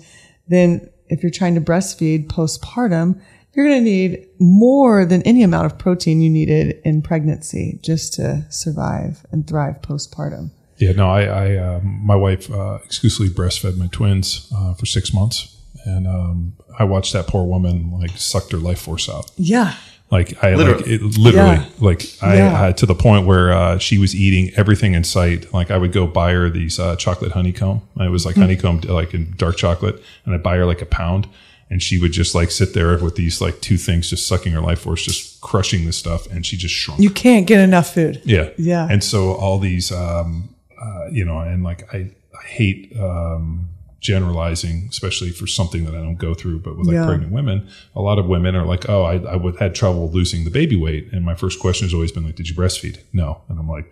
then 0.48 0.88
if 1.08 1.24
you're 1.24 1.32
trying 1.32 1.56
to 1.56 1.62
breastfeed 1.62 2.28
postpartum, 2.28 3.20
you're 3.56 3.66
going 3.68 3.80
to 3.80 3.84
need 3.90 4.28
more 4.40 5.06
than 5.06 5.22
any 5.24 5.42
amount 5.44 5.66
of 5.66 5.78
protein 5.78 6.22
you 6.22 6.30
needed 6.30 6.80
in 6.84 7.02
pregnancy 7.02 7.80
just 7.82 8.14
to 8.16 8.46
survive 8.50 9.26
and 9.32 9.48
thrive 9.48 9.82
postpartum. 9.82 10.52
Yeah, 10.78 10.92
no, 10.92 11.10
I, 11.10 11.22
I 11.24 11.56
uh, 11.56 11.80
my 11.82 12.16
wife 12.16 12.52
uh, 12.52 12.80
exclusively 12.84 13.30
breastfed 13.30 13.78
my 13.78 13.88
twins 13.88 14.52
uh, 14.54 14.74
for 14.74 14.86
six 14.86 15.14
months, 15.14 15.56
and 15.86 16.06
um, 16.06 16.54
I 16.78 16.84
watched 16.84 17.14
that 17.14 17.28
poor 17.28 17.46
woman 17.46 17.92
like 18.00 18.12
sucked 18.18 18.52
her 18.52 18.58
life 18.58 18.80
force 18.82 19.08
out. 19.10 19.32
Yeah. 19.38 19.76
Like 20.12 20.44
I 20.44 20.54
Literally. 20.54 20.78
like 20.84 20.88
it, 20.88 21.18
literally 21.18 21.56
Yeah. 21.56 21.66
like 21.80 22.06
I 22.22 22.36
Yeah. 22.38 22.62
uh, 22.62 22.72
to 22.74 22.86
the 22.86 22.94
point 22.94 23.26
where 23.26 23.52
uh, 23.54 23.78
she 23.80 23.98
was 23.98 24.14
eating 24.14 24.52
everything 24.56 24.94
in 24.94 25.04
sight. 25.04 25.52
Like 25.54 25.72
I 25.72 25.78
would 25.78 25.94
go 25.94 26.06
buy 26.06 26.34
her 26.34 26.50
these 26.50 26.78
uh, 26.78 26.96
chocolate 26.98 27.32
honeycomb. 27.32 27.82
It 28.00 28.10
was 28.12 28.26
like 28.26 28.36
honeycomb 28.36 28.82
like 28.82 29.14
in 29.16 29.34
dark 29.38 29.56
chocolate, 29.58 29.96
and 30.26 30.34
I 30.34 30.38
would 30.38 30.44
buy 30.44 30.58
her 30.58 30.66
like 30.66 30.82
a 30.82 30.86
pound. 30.86 31.28
And 31.70 31.82
she 31.82 31.98
would 31.98 32.12
just 32.12 32.36
like 32.36 32.52
sit 32.52 32.74
there 32.76 32.98
with 33.04 33.16
these 33.16 33.42
like 33.42 33.60
two 33.60 33.78
things, 33.78 34.10
just 34.12 34.28
sucking 34.28 34.52
her 34.54 34.62
life 34.62 34.82
force, 34.82 35.04
just 35.04 35.42
crushing 35.42 35.86
this 35.86 35.98
stuff, 35.98 36.28
and 36.28 36.46
she 36.46 36.58
just 36.58 36.76
shrunk. 36.76 37.02
You 37.02 37.10
can't 37.10 37.48
get 37.48 37.60
enough 37.60 37.92
food. 37.94 38.22
Yeah. 38.24 38.50
Yeah. 38.58 38.88
And 38.90 39.04
so 39.04 39.32
all 39.34 39.58
these, 39.58 39.92
um, 39.92 40.50
uh, 40.80 41.08
you 41.12 41.26
know, 41.26 41.40
and 41.40 41.64
like 41.64 41.92
I, 41.94 42.12
I 42.40 42.46
hate 42.46 42.94
um, 43.00 43.70
generalizing, 44.00 44.86
especially 44.92 45.32
for 45.32 45.48
something 45.48 45.86
that 45.86 45.96
I 45.96 45.98
don't 45.98 46.16
go 46.20 46.36
through, 46.36 46.60
but 46.60 46.78
with 46.78 46.86
like 46.88 46.94
Yeah. 46.94 47.06
pregnant 47.08 47.32
women, 47.32 47.68
a 47.96 48.02
lot 48.02 48.20
of 48.20 48.28
women 48.28 48.56
are 48.56 48.66
like, 48.66 48.88
oh, 48.88 49.02
I, 49.04 49.16
I 49.24 49.36
would 49.36 49.58
had 49.58 49.74
trouble 49.74 50.10
losing 50.12 50.44
the 50.44 50.52
baby 50.52 50.76
weight. 50.76 51.10
And 51.12 51.26
my 51.26 51.34
first 51.34 51.60
question 51.60 51.88
has 51.88 51.94
always 51.96 52.12
been 52.12 52.24
like, 52.26 52.36
did 52.36 52.48
you 52.48 52.56
breastfeed? 52.56 53.00
No. 53.12 53.42
And 53.50 53.58
I'm 53.60 53.68
like, 53.68 53.92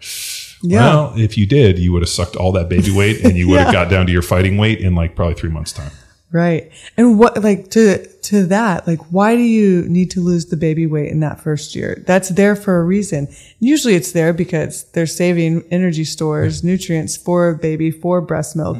Yeah. 0.62 0.80
well, 0.82 1.14
if 1.18 1.38
you 1.40 1.48
did, 1.48 1.80
you 1.80 1.92
would 1.92 2.04
have 2.04 2.10
sucked 2.10 2.36
all 2.36 2.52
that 2.52 2.70
baby 2.70 2.92
weight 2.92 3.26
and 3.26 3.36
you 3.36 3.50
would 3.50 3.60
have 3.62 3.74
got 3.80 3.90
down 3.90 4.06
to 4.06 4.12
your 4.12 4.22
fighting 4.22 4.58
weight 4.58 4.80
in 4.80 4.94
like 4.94 5.16
probably 5.16 5.34
three 5.34 5.50
months 5.50 5.72
time. 5.72 5.92
Right. 6.34 6.72
And 6.98 7.20
what, 7.20 7.44
like, 7.44 7.70
to, 7.72 8.08
to 8.08 8.48
that, 8.48 8.88
like, 8.88 8.98
why 9.12 9.36
do 9.36 9.44
you 9.44 9.84
need 9.88 10.10
to 10.12 10.20
lose 10.20 10.48
the 10.48 10.58
baby 10.58 10.88
weight 10.88 11.12
in 11.12 11.20
that 11.20 11.40
first 11.40 11.76
year? 11.76 12.04
That's 12.08 12.30
there 12.30 12.56
for 12.56 12.80
a 12.80 12.84
reason. 12.84 13.28
Usually 13.60 13.94
it's 13.94 14.14
there 14.14 14.34
because 14.34 14.86
they're 14.94 15.06
saving 15.06 15.64
energy 15.70 16.04
stores, 16.04 16.64
nutrients 16.64 17.16
for 17.16 17.50
a 17.50 17.56
baby, 17.56 17.92
for 17.92 18.20
breast 18.20 18.56
milk. 18.56 18.80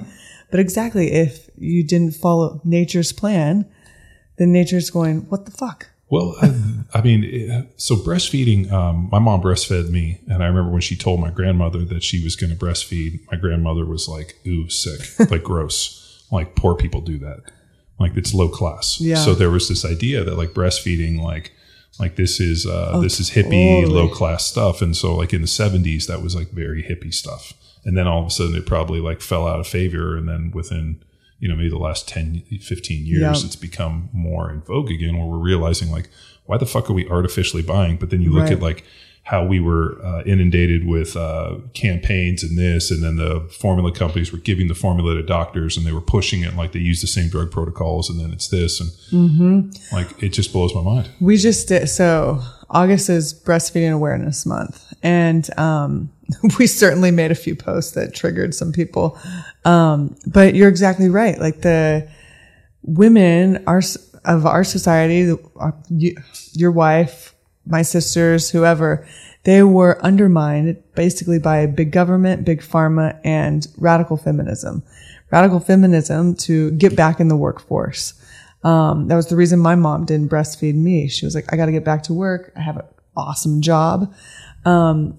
But 0.50 0.60
exactly, 0.62 1.12
if 1.12 1.48
you 1.56 1.84
didn't 1.84 2.16
follow 2.16 2.60
nature's 2.64 3.12
plan, 3.12 3.70
then 4.38 4.52
nature's 4.52 4.90
going, 4.90 5.30
what 5.30 5.46
the 5.46 5.52
fuck? 5.52 5.90
Well, 6.10 6.36
I, 6.42 6.56
I 6.96 7.02
mean, 7.02 7.24
it- 7.24 7.74
so 7.78 7.96
breastfeeding, 7.96 8.72
um, 8.72 9.10
my 9.12 9.20
mom 9.20 9.44
breastfed 9.44 9.90
me. 9.92 10.22
And 10.28 10.42
I 10.44 10.48
remember 10.48 10.72
when 10.72 10.82
she 10.82 10.96
told 10.96 11.20
my 11.20 11.30
grandmother 11.30 11.86
that 11.86 12.02
she 12.02 12.24
was 12.24 12.36
going 12.36 12.50
to 12.50 12.56
breastfeed, 12.56 13.20
my 13.32 13.38
grandmother 13.38 13.86
was 13.86 14.08
like, 14.08 14.40
ooh, 14.48 14.70
sick, 14.70 15.30
like 15.30 15.44
gross. 15.44 16.00
Like 16.34 16.56
poor 16.56 16.76
people 16.76 17.02
do 17.02 17.18
that. 17.20 17.42
Like 18.00 18.18
it's 18.18 18.34
low 18.34 18.50
class. 18.50 19.00
Yeah. 19.00 19.16
So 19.16 19.34
there 19.36 19.50
was 19.52 19.70
this 19.70 19.86
idea 19.86 20.24
that 20.24 20.36
like 20.38 20.50
breastfeeding, 20.50 21.22
like, 21.22 21.52
like 22.00 22.16
this 22.16 22.40
is, 22.40 22.66
uh, 22.66 23.00
this 23.02 23.20
is 23.20 23.30
hippie, 23.32 23.78
Oh, 23.78 23.82
totally. 23.82 23.94
low 24.02 24.10
class 24.10 24.46
stuff. 24.46 24.82
And 24.82 24.98
so 24.98 25.16
like 25.16 25.32
in 25.34 25.42
the 25.42 25.48
seventies, 25.48 26.08
that 26.08 26.22
was 26.24 26.36
like 26.36 26.50
very 26.50 26.82
hippie 26.84 27.14
stuff. 27.14 27.54
And 27.86 27.96
then 27.98 28.08
all 28.08 28.22
of 28.22 28.28
a 28.28 28.30
sudden 28.32 28.56
it 28.56 28.66
probably 28.66 29.00
like 29.00 29.22
fell 29.22 29.48
out 29.48 29.60
of 29.60 29.68
favor. 29.68 30.18
And 30.18 30.28
then 30.28 30.52
within, 30.54 31.04
you 31.40 31.48
know, 31.50 31.56
maybe 31.56 31.70
the 31.70 31.78
last 31.78 32.08
10, 32.08 32.42
15 32.62 33.06
years, 33.06 33.44
it's 33.44 33.56
become 33.56 34.10
more 34.12 34.50
in 34.50 34.62
vogue 34.62 34.90
again 34.90 35.18
where 35.18 35.28
we're 35.28 35.38
realizing 35.38 35.92
like, 35.92 36.10
why 36.46 36.58
the 36.58 36.66
fuck 36.66 36.90
are 36.90 36.94
we 36.94 37.08
artificially 37.08 37.62
buying? 37.62 37.98
But 37.98 38.10
then 38.10 38.22
you 38.22 38.32
look 38.32 38.44
Right. 38.46 38.54
at 38.54 38.60
like 38.62 38.84
how 39.26 39.46
we 39.46 39.58
were 39.60 39.98
uh, 40.04 40.22
inundated 40.26 40.86
with 40.86 41.16
uh, 41.16 41.56
campaigns 41.74 42.44
and 42.44 42.58
this, 42.58 42.92
and 42.92 43.02
then 43.02 43.16
the 43.16 43.40
formula 43.58 43.90
companies 43.92 44.32
were 44.34 44.38
giving 44.40 44.68
the 44.68 44.76
formula 44.76 45.16
to 45.16 45.24
doctors 45.24 45.78
and 45.78 45.86
they 45.86 45.94
were 45.94 46.02
pushing 46.02 46.42
it 46.42 46.56
like 46.58 46.74
they 46.74 46.80
use 46.80 47.00
the 47.00 47.08
same 47.08 47.30
drug 47.30 47.50
protocols 47.50 48.10
and 48.10 48.20
then 48.20 48.32
it's 48.34 48.50
this. 48.50 48.80
And 48.82 48.90
Mm-hmm. 49.14 49.96
like, 49.96 50.22
it 50.22 50.30
just 50.30 50.52
blows 50.52 50.76
my 50.76 50.82
mind. 50.82 51.10
We 51.22 51.38
just 51.38 51.70
did, 51.70 51.88
so 51.88 52.42
August 52.70 53.10
is 53.10 53.34
breastfeeding 53.34 53.94
awareness 53.94 54.46
month. 54.46 54.94
And, 55.04 55.48
um, 55.58 56.12
we 56.60 56.68
certainly 56.68 57.12
made 57.12 57.32
a 57.32 57.36
few 57.36 57.56
posts 57.56 57.92
that 57.92 58.14
triggered 58.14 58.54
some 58.54 58.72
people. 58.74 59.18
Um, 59.66 60.16
but 60.28 60.54
you're 60.56 60.68
exactly 60.70 61.10
right. 61.10 61.40
Like 61.40 61.62
the 61.62 62.10
women 62.82 63.64
are 63.68 63.82
of 64.26 64.46
our 64.46 64.64
society, 64.64 65.34
our- 65.58 65.76
you, 65.90 66.16
your 66.54 66.72
wife, 66.72 67.33
my 67.66 67.82
sisters, 67.82 68.50
whoever, 68.50 69.08
they 69.44 69.64
were 69.64 70.04
undermined 70.04 70.82
basically 70.96 71.40
by 71.40 71.66
big 71.66 71.92
government, 71.92 72.46
big 72.46 72.62
pharma, 72.62 73.20
and 73.24 73.68
radical 73.78 74.18
feminism. 74.18 74.84
Radical 75.32 75.60
feminism 75.60 76.36
to 76.36 76.72
get 76.72 76.96
back 76.96 77.20
in 77.20 77.28
the 77.28 77.38
workforce. 77.38 78.14
Um, 78.64 79.08
that 79.08 79.16
was 79.16 79.28
the 79.28 79.36
reason 79.36 79.60
my 79.60 79.76
mom 79.76 80.06
didn't 80.06 80.30
breastfeed 80.30 80.76
me. 80.76 81.08
She 81.08 81.26
was 81.26 81.36
like, 81.36 81.52
I 81.52 81.58
got 81.58 81.66
to 81.66 81.72
get 81.72 81.84
back 81.84 82.04
to 82.04 82.14
work. 82.14 82.54
I 82.56 82.62
have 82.62 82.78
an 82.78 82.86
awesome 83.16 83.62
job. 83.62 84.14
Um, 84.64 85.18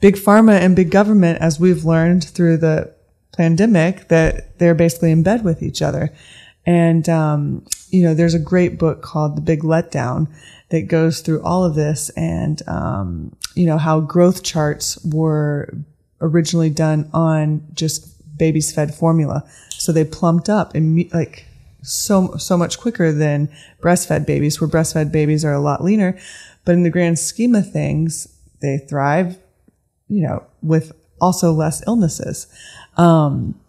big 0.00 0.16
pharma 0.16 0.58
and 0.58 0.76
big 0.76 0.90
government, 0.90 1.40
as 1.40 1.58
we've 1.58 1.84
learned 1.84 2.24
through 2.24 2.58
the 2.58 2.94
pandemic, 3.36 4.08
that 4.08 4.58
they're 4.58 4.74
basically 4.74 5.10
in 5.10 5.22
bed 5.22 5.44
with 5.44 5.62
each 5.62 5.80
other. 5.80 6.10
And, 6.66 7.08
um, 7.08 7.64
you 7.88 8.02
know, 8.02 8.14
there's 8.14 8.34
a 8.34 8.38
great 8.38 8.78
book 8.78 9.02
called 9.02 9.36
The 9.36 9.40
Big 9.40 9.62
Letdown 9.62 10.28
that 10.72 10.88
goes 10.88 11.20
through 11.20 11.42
all 11.42 11.64
of 11.64 11.74
this 11.74 12.08
and, 12.16 12.66
um, 12.66 13.36
you 13.54 13.66
know, 13.66 13.76
how 13.76 14.00
growth 14.00 14.42
charts 14.42 14.98
were 15.04 15.70
originally 16.22 16.70
done 16.70 17.10
on 17.12 17.62
just 17.74 18.08
babies 18.38 18.72
fed 18.72 18.94
formula. 18.94 19.44
So 19.68 19.92
they 19.92 20.04
plumped 20.04 20.48
up 20.48 20.74
and 20.74 21.12
like 21.12 21.44
so, 21.82 22.36
so 22.38 22.56
much 22.56 22.78
quicker 22.78 23.12
than 23.12 23.50
breastfed 23.82 24.24
babies, 24.24 24.62
where 24.62 24.70
breastfed 24.70 25.12
babies 25.12 25.44
are 25.44 25.52
a 25.52 25.60
lot 25.60 25.84
leaner. 25.84 26.18
But 26.64 26.72
in 26.72 26.84
the 26.84 26.90
grand 26.90 27.18
scheme 27.18 27.54
of 27.54 27.70
things, 27.70 28.26
they 28.62 28.78
thrive, 28.78 29.36
you 30.08 30.22
know, 30.22 30.42
with 30.62 30.92
also 31.20 31.52
less 31.52 31.86
illnesses. 31.86 32.46
Um, 32.96 33.60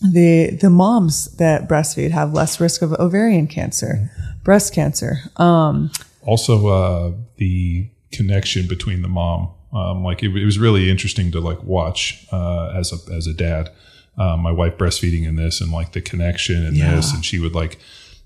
the 0.00 0.50
the 0.60 0.70
moms 0.70 1.36
that 1.38 1.68
breastfeed 1.68 2.10
have 2.12 2.32
less 2.32 2.60
risk 2.60 2.82
of 2.82 2.92
ovarian 2.94 3.48
cancer, 3.48 4.10
breast 4.44 4.72
cancer. 4.72 5.18
Um, 5.38 5.90
Also, 6.22 6.68
uh, 6.68 7.12
the 7.36 7.88
connection 8.12 8.68
between 8.68 9.02
the 9.02 9.08
mom, 9.08 9.50
um, 9.72 10.04
like 10.04 10.22
it, 10.22 10.34
it 10.36 10.44
was 10.44 10.58
really 10.58 10.90
interesting 10.90 11.30
to 11.32 11.40
like 11.40 11.62
watch 11.62 12.26
uh, 12.32 12.68
as 12.76 12.92
a 12.92 13.12
as 13.12 13.26
a 13.26 13.34
dad. 13.34 13.70
Um, 14.18 14.40
my 14.40 14.52
wife 14.52 14.76
breastfeeding 14.76 15.26
in 15.26 15.36
this 15.36 15.60
and 15.60 15.72
like 15.72 15.92
the 15.92 16.02
connection 16.02 16.64
and 16.66 16.76
Yeah. 16.76 16.94
this, 16.96 17.12
and 17.14 17.24
she 17.24 17.38
would 17.38 17.54
like. 17.54 17.78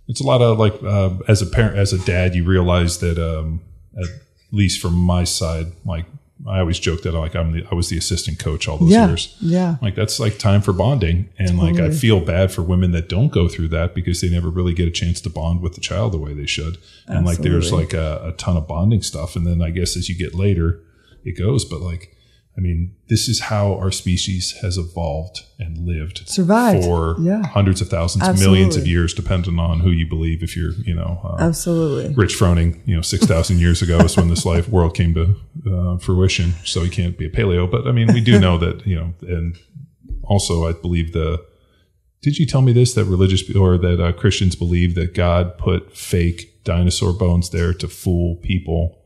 It's 0.09 0.21
a 0.21 0.25
lot 0.25 0.41
of 0.43 0.59
like 0.59 0.75
uh, 0.83 1.11
as 1.29 1.43
a 1.43 1.47
parent, 1.47 1.77
as 1.79 1.93
a 1.93 1.99
dad, 2.05 2.35
you 2.35 2.45
realize 2.45 2.99
that 2.99 3.19
um, 3.19 3.61
at 3.97 4.09
least 4.53 4.81
from 4.81 4.95
my 4.95 5.25
side, 5.25 5.67
like 5.85 6.07
I 6.47 6.61
always 6.61 6.79
joke 6.79 7.03
that 7.03 7.13
like 7.13 7.35
I'm 7.35 7.53
the 7.53 7.67
I 7.71 7.75
was 7.75 7.89
the 7.89 7.97
assistant 7.97 8.39
coach 8.39 8.69
all 8.69 8.77
those 8.77 8.91
yeah, 8.91 9.07
years. 9.07 9.37
yeah, 9.41 9.77
Like 9.81 9.95
that's 9.95 10.21
like 10.21 10.39
time 10.39 10.61
for 10.61 10.73
bonding. 10.75 11.31
And 11.39 11.59
like 11.59 11.77
I 11.81 11.91
feel 11.91 12.21
bad 12.21 12.53
for 12.53 12.63
women 12.63 12.91
that 12.93 13.09
don't 13.09 13.33
go 13.33 13.49
through 13.49 13.69
that 13.69 13.95
because 13.95 14.21
they 14.21 14.29
never 14.29 14.51
really 14.51 14.75
get 14.75 14.87
a 14.87 14.91
chance 14.91 15.21
to 15.23 15.31
bond 15.31 15.63
with 15.63 15.75
the 15.75 15.81
child 15.81 16.13
the 16.13 16.19
way 16.19 16.35
they 16.35 16.47
should. 16.47 16.77
And 17.07 17.25
like 17.25 17.39
there's 17.39 17.73
like 17.73 17.95
a, 17.95 18.21
a 18.23 18.33
ton 18.33 18.57
of 18.57 18.69
bonding 18.69 19.03
stuff. 19.03 19.35
And 19.35 19.47
then 19.47 19.63
I 19.63 19.71
guess 19.71 19.97
as 19.97 20.09
you 20.09 20.15
get 20.15 20.35
later, 20.35 20.83
it 21.25 21.39
goes. 21.39 21.65
But 21.65 21.81
like 21.81 22.16
I 22.57 22.63
mean, 22.63 22.95
this 23.09 23.29
is 23.29 23.41
how 23.41 23.75
our 23.75 23.91
species 23.91 24.53
has 24.63 24.79
evolved 24.79 25.43
and 25.59 25.77
lived 25.87 26.27
Survived. 26.27 26.85
for 26.85 27.17
Yeah. 27.21 27.47
hundreds 27.47 27.83
of 27.83 27.89
thousands, 27.89 28.41
millions 28.41 28.77
of 28.77 28.87
years, 28.87 29.13
depending 29.13 29.59
on 29.59 29.81
who 29.81 29.91
you 29.91 30.07
believe. 30.07 30.43
If 30.43 30.57
you're, 30.57 30.73
you 30.73 30.95
know, 30.95 31.21
uh, 31.23 31.37
absolutely. 31.39 32.15
Rich 32.15 32.35
Froning, 32.35 32.81
you 32.87 32.97
know, 32.97 33.03
6,000 33.03 33.59
years 33.59 33.83
ago 33.83 33.99
is 33.99 34.17
when 34.17 34.29
this 34.29 34.47
life 34.53 34.71
world 34.71 34.95
came 34.95 35.13
to 35.15 35.37
uh, 35.71 35.99
fruition. 35.99 36.55
So 36.65 36.83
he 36.83 36.89
can't 36.89 37.19
be 37.19 37.27
a 37.27 37.31
paleo. 37.31 37.71
But 37.71 37.87
I 37.87 37.93
mean, 37.93 38.13
we 38.15 38.23
do 38.23 38.41
know 38.41 38.57
that, 38.57 38.87
you 38.87 38.97
know, 38.97 39.15
and 39.23 39.59
also 40.23 40.67
I 40.67 40.73
believe 40.73 41.13
the, 41.13 41.45
did 42.23 42.39
you 42.39 42.47
tell 42.47 42.63
me 42.63 42.73
this, 42.73 42.95
that 42.95 43.05
religious 43.05 43.55
or 43.55 43.77
that 43.77 44.03
uh, 44.03 44.13
Christians 44.13 44.57
believe 44.57 44.95
that 44.95 45.13
God 45.15 45.59
put 45.59 45.95
fake 45.95 46.65
dinosaur 46.65 47.13
bones 47.13 47.51
there 47.51 47.75
to 47.75 47.87
fool 47.87 48.37
people 48.37 48.99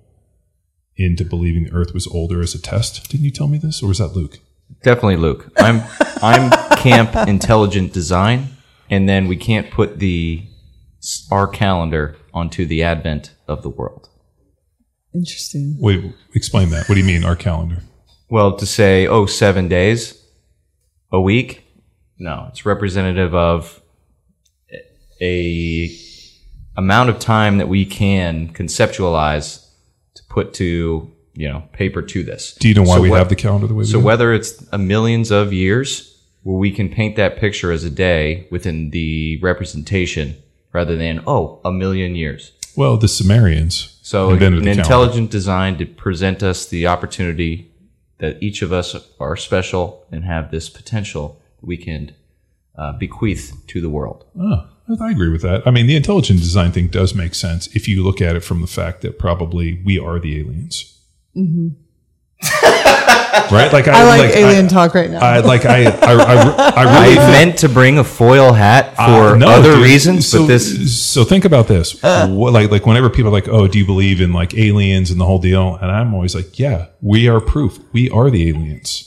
into 1.01 1.24
believing 1.24 1.64
the 1.64 1.72
earth 1.72 1.94
was 1.94 2.07
older 2.07 2.40
as 2.40 2.55
a 2.55 2.61
test? 2.61 3.09
Didn't 3.11 3.24
you 3.24 3.30
tell 3.30 3.48
me 3.48 3.59
this? 3.59 3.82
Or 3.82 3.88
was 3.88 3.98
that 3.98 4.09
Luke? 4.09 4.38
Definitely 4.82 5.16
Luke. 5.16 5.51
I'm 5.59 5.82
I'm 6.22 6.51
camp 6.76 7.16
intelligent 7.28 7.92
design, 7.92 8.48
and 8.88 9.09
then 9.09 9.26
we 9.26 9.36
can't 9.36 9.70
put 9.70 9.98
the 9.98 10.44
our 11.30 11.48
calendar 11.48 12.16
onto 12.32 12.66
the 12.66 12.82
advent 12.82 13.34
of 13.48 13.62
the 13.62 13.70
world. 13.70 14.09
Interesting. 15.14 15.76
Wait, 15.80 16.14
explain 16.34 16.70
that. 16.70 16.88
What 16.88 16.94
do 16.94 17.01
you 17.01 17.07
mean, 17.07 17.24
our 17.24 17.36
calendar? 17.36 17.82
Well, 18.28 18.57
to 18.57 18.66
say 18.66 19.07
oh 19.07 19.26
seven 19.26 19.68
days, 19.68 20.22
a 21.11 21.20
week, 21.20 21.64
no, 22.18 22.46
it's 22.51 22.64
representative 22.64 23.34
of 23.34 23.80
a 25.20 25.96
amount 26.76 27.11
of 27.11 27.18
time 27.18 27.59
that 27.59 27.68
we 27.68 27.84
can 27.84 28.53
conceptualize 28.53 29.66
to 29.66 29.69
put 30.30 30.54
to 30.54 31.12
you 31.34 31.48
know 31.48 31.62
paper 31.72 32.00
to 32.00 32.22
this. 32.22 32.54
Do 32.54 32.68
you 32.68 32.74
know 32.74 32.82
why 32.82 32.96
So 32.96 33.02
we 33.02 33.10
have 33.10 33.28
the 33.28 33.36
calendar 33.36 33.66
the 33.66 33.74
way 33.74 33.80
we 33.80 33.84
do? 33.84 33.92
So 33.92 33.98
do? 33.98 34.06
whether 34.06 34.32
it's 34.32 34.66
a 34.72 34.78
millions 34.78 35.30
of 35.30 35.52
years 35.52 36.06
where 36.42 36.56
we 36.56 36.70
can 36.70 36.88
paint 36.88 37.16
that 37.16 37.36
picture 37.36 37.70
as 37.70 37.84
a 37.84 37.90
day 37.90 38.48
within 38.50 38.90
the 38.90 39.38
representation 39.42 40.36
rather 40.72 40.96
than, 40.96 41.22
oh, 41.26 41.60
a 41.64 41.72
million 41.72 42.14
years. 42.14 42.52
Well, 42.76 42.96
the 42.96 43.08
Sumerians 43.08 43.98
So 44.02 44.30
an 44.30 44.38
the 44.38 44.70
intelligent 44.70 45.30
design 45.30 45.76
to 45.78 45.86
present 45.86 46.42
us 46.42 46.66
the 46.66 46.86
opportunity 46.86 47.70
that 48.18 48.42
each 48.42 48.62
of 48.62 48.72
us 48.72 48.96
are 49.18 49.36
special 49.36 50.06
and 50.12 50.24
have 50.24 50.50
this 50.50 50.70
potential 50.70 51.40
we 51.60 51.76
can 51.76 52.14
uh, 52.80 52.92
bequeath 52.98 53.52
to 53.68 53.80
the 53.80 53.90
world. 53.90 54.24
Oh, 54.40 54.66
I 55.00 55.10
agree 55.10 55.28
with 55.28 55.42
that. 55.42 55.58
I 55.66 55.70
mean, 55.70 55.86
the 55.86 55.94
intelligent 55.96 56.40
design 56.40 56.72
thing 56.72 56.88
does 56.88 57.14
make 57.14 57.34
sense 57.34 57.68
if 57.76 57.86
you 57.86 58.02
look 58.02 58.20
at 58.20 58.34
it 58.36 58.40
from 58.40 58.60
the 58.60 58.66
fact 58.66 59.02
that 59.02 59.18
probably 59.18 59.80
we 59.84 59.98
are 59.98 60.18
the 60.18 60.40
aliens. 60.40 60.98
right? 63.52 63.72
Like 63.72 63.86
I 63.88 64.04
like, 64.18 64.34
alien 64.36 64.66
I, 64.66 64.68
talk 64.68 64.94
right 64.94 65.10
now. 65.10 65.20
I 65.20 65.40
like 65.40 65.64
I 65.64 65.84
I, 65.84 66.12
I, 66.12 66.34
I 66.34 66.72
I 66.76 67.02
really 67.02 67.14
think- 67.16 67.28
meant 67.30 67.58
to 67.58 67.68
bring 67.68 67.98
a 67.98 68.04
foil 68.04 68.52
hat 68.52 68.96
for 68.96 69.02
Uh, 69.34 69.36
no, 69.36 69.48
other 69.48 69.74
dude. 69.74 69.84
reasons, 69.84 70.26
so, 70.28 70.40
but 70.42 70.46
this 70.48 71.00
So 71.04 71.24
think 71.24 71.44
about 71.44 71.68
this. 71.68 72.02
What- 72.02 72.52
like 72.52 72.70
like 72.70 72.86
whenever 72.86 73.10
people 73.10 73.28
are 73.30 73.32
like, 73.40 73.48
"Oh, 73.48 73.66
do 73.68 73.78
you 73.78 73.86
believe 73.86 74.20
in 74.20 74.32
like 74.32 74.54
aliens 74.56 75.10
and 75.10 75.20
the 75.20 75.24
whole 75.26 75.38
deal?" 75.38 75.76
And 75.76 75.90
I'm 75.90 76.14
always 76.14 76.34
like, 76.34 76.58
"Yeah, 76.58 76.86
we 77.00 77.28
are 77.28 77.40
proof. 77.40 77.78
We 77.92 78.10
are 78.10 78.30
the 78.30 78.48
aliens." 78.48 79.06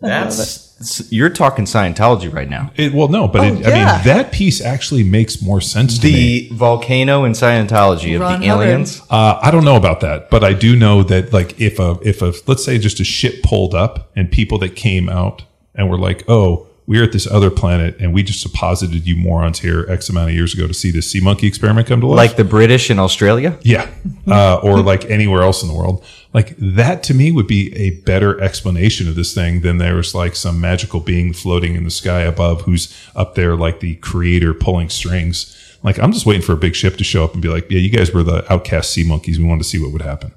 that's 0.00 0.64
you're 1.08 1.30
talking 1.30 1.64
Scientology 1.64 2.30
right 2.32 2.48
now. 2.50 2.70
It, 2.76 2.92
well, 2.92 3.08
no, 3.08 3.26
but 3.28 3.40
it, 3.42 3.66
I 3.66 3.70
Oh, 3.70 3.74
mean 3.74 4.04
that 4.04 4.30
piece 4.30 4.60
actually 4.60 5.04
makes 5.04 5.40
more 5.40 5.60
sense 5.62 5.98
to 5.98 6.06
me. 6.06 6.48
The 6.50 6.54
volcano 6.54 7.24
in 7.24 7.32
Scientology 7.32 8.14
of 8.14 8.20
the 8.20 8.28
Hubbard. 8.28 8.44
aliens. 8.46 9.00
Uh, 9.08 9.38
I 9.42 9.50
don't 9.50 9.64
know 9.64 9.76
about 9.76 10.00
that, 10.00 10.28
but 10.30 10.44
I 10.44 10.52
do 10.52 10.76
know 10.76 11.02
that 11.04 11.32
like 11.32 11.58
if 11.60 11.78
a 11.78 11.98
if 12.02 12.20
a 12.20 12.34
let's 12.46 12.64
say 12.64 12.76
just 12.78 13.00
a 13.00 13.04
ship 13.04 13.42
pulled 13.42 13.74
up 13.74 14.10
and 14.14 14.30
people 14.30 14.58
that 14.58 14.76
came 14.76 15.08
out 15.08 15.44
and 15.74 15.88
were 15.88 15.98
like, 15.98 16.24
"Oh, 16.28 16.66
we're 16.86 17.02
at 17.02 17.12
this 17.12 17.26
other 17.26 17.50
planet 17.50 17.96
and 17.98 18.14
we 18.14 18.22
just 18.22 18.42
deposited 18.42 19.06
you 19.06 19.16
morons 19.16 19.58
here 19.58 19.84
X 19.88 20.08
amount 20.08 20.28
of 20.30 20.34
years 20.34 20.54
ago 20.54 20.66
to 20.66 20.74
see 20.74 20.90
this 20.90 21.10
sea 21.10 21.20
monkey 21.20 21.46
experiment 21.46 21.86
come 21.88 22.00
to 22.00 22.06
life." 22.06 22.16
Like 22.16 22.36
the 22.36 22.44
British 22.44 22.90
in 22.90 22.98
Australia? 22.98 23.58
Yeah. 23.62 23.90
Uh, 24.26 24.60
or 24.62 24.80
like 24.80 25.04
anywhere 25.10 25.42
else 25.42 25.62
in 25.62 25.68
the 25.68 25.74
world. 25.74 26.04
Like 26.32 26.54
that 26.58 27.02
to 27.04 27.14
me 27.14 27.32
would 27.32 27.46
be 27.46 27.74
a 27.74 27.90
better 28.02 28.40
explanation 28.40 29.08
of 29.08 29.14
this 29.14 29.34
thing 29.34 29.62
than 29.62 29.78
there's 29.78 30.14
like 30.14 30.36
some 30.36 30.60
magical 30.60 31.00
being 31.00 31.32
floating 31.32 31.74
in 31.74 31.84
the 31.84 31.90
sky 31.90 32.20
above 32.20 32.62
who's 32.62 32.94
up 33.14 33.34
there 33.34 33.56
like 33.56 33.80
the 33.80 33.96
creator 33.96 34.52
pulling 34.54 34.90
strings. 34.90 35.56
Like 35.82 35.98
I'm 35.98 36.12
just 36.12 36.26
waiting 36.26 36.42
for 36.42 36.52
a 36.52 36.56
big 36.56 36.74
ship 36.74 36.96
to 36.96 37.04
show 37.04 37.24
up 37.24 37.32
and 37.32 37.42
be 37.42 37.48
like, 37.48 37.70
yeah, 37.70 37.78
you 37.78 37.90
guys 37.90 38.12
were 38.12 38.22
the 38.22 38.50
outcast 38.52 38.92
sea 38.92 39.02
monkeys. 39.02 39.38
We 39.38 39.44
wanted 39.44 39.62
to 39.62 39.68
see 39.68 39.78
what 39.80 39.92
would 39.92 40.02
happen. 40.02 40.32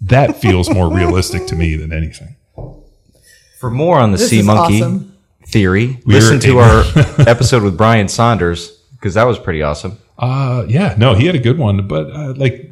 That 0.00 0.40
feels 0.40 0.70
more 0.70 0.92
realistic 0.94 1.46
to 1.48 1.56
me 1.56 1.76
than 1.76 1.92
anything. 1.92 2.36
For 3.58 3.70
more 3.70 3.98
on 3.98 4.10
the 4.10 4.18
This 4.18 4.30
sea 4.30 4.42
monkey 4.42 4.82
awesome. 4.82 5.11
Theory, 5.52 6.00
We're 6.06 6.14
listen 6.14 6.40
to 6.40 6.58
our 6.58 6.82
episode 7.28 7.62
with 7.62 7.76
Brian 7.76 8.08
Saunders 8.08 8.70
because 8.92 9.14
that 9.14 9.24
was 9.24 9.38
pretty 9.38 9.62
awesome. 9.62 9.98
Uh, 10.18 10.64
yeah, 10.68 10.94
no, 10.96 11.14
he 11.14 11.26
had 11.26 11.34
a 11.34 11.40
good 11.40 11.58
one, 11.58 11.86
but 11.86 12.10
uh, 12.10 12.32
like 12.36 12.70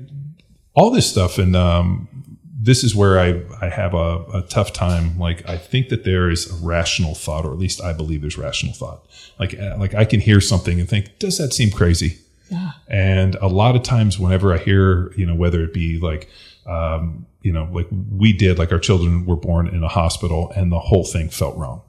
all 0.74 0.90
this 0.90 1.08
stuff, 1.08 1.38
and 1.38 1.54
um, 1.54 2.08
this 2.44 2.82
is 2.82 2.94
where 2.94 3.20
I 3.20 3.42
I 3.60 3.68
have 3.68 3.94
a, 3.94 4.24
a 4.32 4.44
tough 4.48 4.72
time. 4.72 5.18
Like 5.18 5.48
I 5.48 5.56
think 5.56 5.88
that 5.90 6.04
there 6.04 6.30
is 6.30 6.50
a 6.50 6.66
rational 6.66 7.14
thought, 7.14 7.44
or 7.44 7.52
at 7.52 7.58
least 7.58 7.82
I 7.82 7.92
believe 7.92 8.22
there's 8.22 8.38
rational 8.38 8.72
thought. 8.72 9.06
Like 9.38 9.58
uh, 9.58 9.76
like 9.78 9.94
I 9.94 10.04
can 10.04 10.20
hear 10.20 10.40
something 10.40 10.80
and 10.80 10.88
think, 10.88 11.18
does 11.18 11.38
that 11.38 11.52
seem 11.52 11.70
crazy? 11.70 12.18
Yeah. 12.48 12.72
And 12.88 13.36
a 13.36 13.46
lot 13.46 13.76
of 13.76 13.82
times, 13.82 14.18
whenever 14.18 14.52
I 14.52 14.58
hear, 14.58 15.12
you 15.12 15.24
know, 15.24 15.36
whether 15.36 15.62
it 15.62 15.72
be 15.72 16.00
like, 16.00 16.28
um, 16.66 17.26
you 17.42 17.52
know, 17.52 17.68
like 17.70 17.86
we 17.90 18.32
did, 18.32 18.58
like 18.58 18.72
our 18.72 18.78
children 18.80 19.24
were 19.24 19.36
born 19.36 19.68
in 19.68 19.84
a 19.84 19.88
hospital, 19.88 20.52
and 20.56 20.72
the 20.72 20.80
whole 20.80 21.04
thing 21.04 21.28
felt 21.28 21.56
wrong 21.56 21.82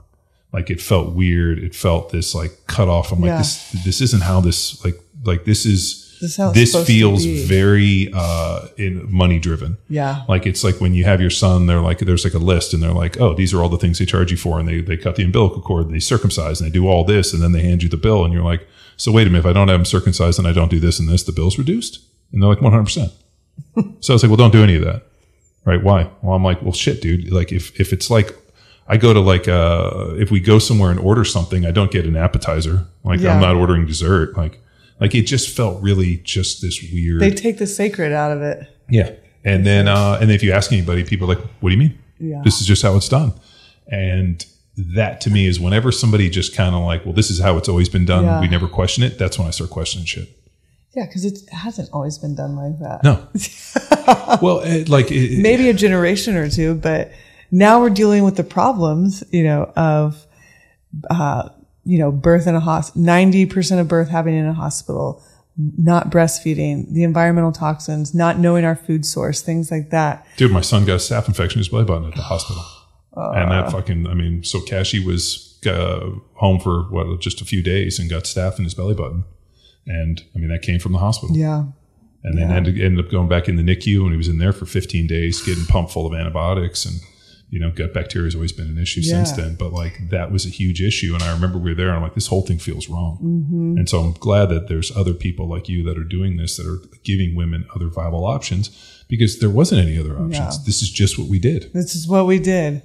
like 0.54 0.70
it 0.70 0.82
felt 0.82 1.14
weird. 1.16 1.60
It 1.60 1.74
felt 1.76 2.12
this 2.12 2.36
like 2.36 2.52
cut 2.68 2.88
off 2.88 3.12
i'm 3.12 3.22
like 3.22 3.38
this 3.38 3.72
this 3.86 4.02
isn't 4.02 4.24
how 4.24 4.42
this 4.42 4.84
like 4.86 4.96
like 5.26 5.46
this 5.46 5.66
is 5.66 6.18
This 6.22 6.38
how 6.38 6.52
this 6.52 6.74
feels 6.88 7.26
very 7.26 8.12
uh 8.14 8.68
in 8.78 9.12
money 9.12 9.40
driven 9.40 9.78
Yeah. 9.90 10.24
like 10.28 10.46
it's 10.46 10.64
like 10.64 10.80
when 10.82 10.94
you 10.94 11.04
have 11.06 11.20
your 11.22 11.30
son 11.30 11.66
they're 11.68 11.80
like 11.82 12.00
there's 12.00 12.24
like 12.24 12.34
a 12.34 12.40
list 12.54 12.74
and 12.74 12.82
they're 12.84 12.92
like 13.04 13.20
oh 13.20 13.34
these 13.34 13.54
are 13.54 13.62
all 13.62 13.70
the 13.70 13.78
things 13.78 13.98
they 14.00 14.06
charge 14.06 14.32
you 14.32 14.38
for 14.38 14.60
and 14.60 14.68
they 14.68 14.82
they 14.82 14.98
cut 14.98 15.16
the 15.16 15.24
umbilical 15.24 15.62
cord 15.62 15.86
and 15.86 15.96
they 15.96 16.00
circumcise 16.00 16.60
and 16.62 16.68
they 16.70 16.74
do 16.74 16.88
all 16.88 17.04
this 17.04 17.34
and 17.34 17.42
then 17.44 17.52
they 17.52 17.62
hand 17.62 17.82
you 17.84 17.90
the 17.90 17.98
bill 17.98 18.24
and 18.26 18.34
you're 18.34 18.44
like 18.54 18.68
so 18.98 19.12
wait 19.12 19.28
a 19.28 19.30
minute 19.30 19.40
if 19.46 19.46
i 19.50 19.54
don't 19.54 19.68
have 19.68 19.80
them 19.80 19.86
circumcised 19.86 20.38
and 20.40 20.48
i 20.48 20.54
don't 20.54 20.70
do 20.72 20.80
this 20.80 21.00
and 21.00 21.08
this 21.10 21.24
the 21.24 21.32
bill's 21.32 21.58
reduced? 21.58 22.00
And 22.32 22.42
they're 22.42 22.50
like 22.50 22.60
100% 22.60 23.12
so 24.00 24.14
i 24.14 24.16
was 24.16 24.24
like 24.24 24.30
well 24.30 24.38
don't 24.38 24.52
do 24.54 24.64
any 24.64 24.76
of 24.76 24.84
that. 24.84 25.04
Right? 25.66 25.84
Why? 25.84 26.10
Well 26.22 26.36
i'm 26.36 26.44
like 26.44 26.62
well 26.64 26.74
shit 26.74 27.02
dude. 27.02 27.32
Like 27.32 27.52
if 27.52 27.80
if 27.80 27.94
it's 27.94 28.10
like 28.10 28.36
I 28.92 28.98
go 28.98 29.14
to 29.14 29.22
like 29.22 29.48
uh 29.48 30.16
if 30.18 30.32
we 30.32 30.40
go 30.42 30.60
somewhere 30.60 30.92
and 30.92 31.00
order 31.00 31.24
something, 31.24 31.66
I 31.66 31.72
don't 31.72 31.92
get 31.92 32.06
an 32.06 32.18
appetizer. 32.18 32.86
Like 33.04 33.22
Yeah. 33.22 33.34
I'm 33.34 33.42
not 33.42 33.56
ordering 33.56 33.86
dessert. 33.86 34.36
Like 34.36 34.60
like 35.00 35.16
it 35.16 35.24
just 35.24 35.56
felt 35.56 35.82
really 35.82 36.18
just 36.18 36.62
this 36.62 36.84
weird. 36.92 37.22
They 37.22 37.32
take 37.32 37.58
the 37.58 37.68
sacred 37.68 38.12
out 38.12 38.32
of 38.36 38.42
it. 38.42 38.68
yeah. 38.90 39.12
And 39.44 39.66
then 39.66 39.88
uh 39.88 40.18
and 40.22 40.30
if 40.30 40.44
you 40.44 40.52
ask 40.52 40.72
anybody, 40.72 41.04
people 41.04 41.32
are 41.32 41.36
like, 41.36 41.44
"What 41.62 41.70
do 41.70 41.76
you 41.76 41.80
mean? 41.80 41.98
Yeah. 42.20 42.42
This 42.44 42.60
is 42.62 42.68
just 42.68 42.84
how 42.84 42.96
it's 42.98 43.10
done." 43.10 43.34
And 43.88 44.46
that 44.78 45.22
to 45.22 45.30
me 45.30 45.48
is 45.48 45.60
whenever 45.60 45.92
somebody 45.92 46.30
just 46.30 46.54
kind 46.56 46.76
of 46.76 46.84
like, 46.84 47.06
"Well, 47.06 47.14
this 47.14 47.32
is 47.32 47.40
how 47.40 47.58
it's 47.58 47.70
always 47.70 47.90
been 47.90 48.06
done. 48.06 48.26
Yeah. 48.26 48.42
We 48.42 48.48
never 48.50 48.68
question 48.68 49.04
it." 49.04 49.18
That's 49.18 49.40
when 49.40 49.48
I 49.48 49.52
start 49.52 49.70
questioning 49.70 50.06
shit. 50.06 50.30
Yeah, 50.96 51.06
because 51.06 51.24
it 51.24 51.40
hasn't 51.52 51.90
always 51.94 52.18
been 52.18 52.36
done 52.36 52.56
like 52.58 52.78
that. 52.80 53.04
No. 53.04 53.28
well, 54.46 54.60
it, 54.60 54.90
like 54.90 55.10
it, 55.10 55.40
Maybe 55.40 55.70
a 55.70 55.74
generation 55.74 56.36
or 56.36 56.50
two, 56.50 56.76
but 56.76 57.12
now 57.52 57.82
we're 57.82 57.90
dealing 57.90 58.24
with 58.24 58.38
the 58.38 58.44
problems, 58.44 59.24
you 59.32 59.44
know, 59.44 59.72
of, 59.76 60.26
uh, 61.10 61.50
you 61.84 62.00
know, 62.00 62.12
birth 62.12 62.48
in 62.48 62.56
a 62.56 62.60
hospital, 62.60 63.04
90% 63.04 63.80
of 63.80 63.88
birth 63.88 64.10
happening 64.10 64.40
in 64.40 64.46
a 64.46 64.54
hospital, 64.54 65.22
not 65.78 66.10
breastfeeding, 66.10 66.92
the 66.94 67.04
environmental 67.04 67.52
toxins, 67.52 68.14
not 68.14 68.40
knowing 68.40 68.64
our 68.64 68.76
food 68.76 69.06
source, 69.06 69.42
things 69.42 69.70
like 69.70 69.90
that. 69.90 70.26
Dude, 70.38 70.52
my 70.52 70.62
son 70.62 70.86
got 70.86 70.94
a 70.94 70.98
staph 70.98 71.28
infection 71.28 71.58
in 71.58 71.62
his 71.62 71.70
belly 71.70 71.84
button 71.84 72.08
at 72.08 72.16
the 72.16 72.22
hospital. 72.22 72.64
and 73.16 73.52
Uh. 73.52 73.62
that 73.62 73.72
fucking, 73.72 74.08
I 74.08 74.14
mean, 74.14 74.44
so 74.44 74.62
Cashy 74.62 75.04
was 75.04 75.60
uh, 75.66 76.10
home 76.36 76.60
for 76.60 76.84
what, 76.90 77.20
just 77.20 77.42
a 77.42 77.46
few 77.46 77.62
days 77.62 78.00
and 78.00 78.10
got 78.10 78.24
staph 78.24 78.58
in 78.58 78.64
his 78.64 78.74
belly 78.74 78.96
button. 78.96 79.26
And 79.86 80.24
I 80.36 80.40
mean, 80.40 80.50
that 80.50 80.62
came 80.62 80.80
from 80.80 80.94
the 80.94 81.00
hospital. 81.00 81.36
Yeah. 81.36 81.66
And 82.24 82.38
then 82.38 82.52
ended, 82.52 82.80
ended 82.80 83.04
up 83.04 83.12
going 83.12 83.28
back 83.28 83.50
in 83.50 83.56
the 83.56 83.64
NICU 83.64 84.02
and 84.04 84.12
he 84.12 84.18
was 84.18 84.28
in 84.28 84.38
there 84.38 84.54
for 84.54 84.68
15 84.68 85.08
days 85.08 85.42
getting 85.42 85.66
pumped 85.66 85.92
full 85.92 86.06
of 86.06 86.14
antibiotics. 86.14 86.86
And, 86.86 87.02
you 87.52 87.60
know, 87.60 87.70
gut 87.70 87.94
bacteria 87.94 88.26
has 88.26 88.34
always 88.34 88.54
been 88.54 88.70
an 88.70 88.78
issue 88.78 89.04
since 89.04 89.34
then. 89.34 89.56
But 89.56 89.74
like 89.74 90.10
that 90.10 90.32
was 90.32 90.46
a 90.46 90.50
huge 90.50 90.82
issue. 90.82 91.14
And 91.14 91.22
I 91.22 91.34
remember 91.34 91.58
we 91.58 91.72
were 91.72 91.76
there 91.76 91.90
and 91.90 91.98
I'm 91.98 92.02
like, 92.02 92.16
this 92.16 92.28
whole 92.28 92.44
thing 92.44 92.58
feels 92.58 92.88
wrong. 92.88 93.18
Mm-hmm. 93.22 93.78
And 93.78 93.90
so 93.90 94.00
I'm 94.00 94.14
glad 94.14 94.48
that 94.50 94.70
there's 94.70 94.96
other 94.96 95.14
people 95.14 95.50
like 95.50 95.68
you 95.68 95.84
that 95.84 95.98
are 95.98 96.06
doing 96.06 96.38
this, 96.38 96.56
that 96.56 96.66
are 96.66 96.80
giving 97.04 97.36
women 97.36 97.68
other 97.76 97.90
viable 97.90 98.26
options 98.26 99.04
because 99.10 99.40
there 99.40 99.50
wasn't 99.50 99.82
any 99.82 100.00
other 100.00 100.16
options. 100.16 100.58
Yeah. 100.58 100.64
This 100.66 100.82
is 100.82 100.90
just 100.90 101.20
what 101.20 101.28
we 101.28 101.40
did. 101.40 101.74
This 101.74 101.94
is 101.94 102.08
what 102.08 102.26
we 102.26 102.40
did. 102.40 102.84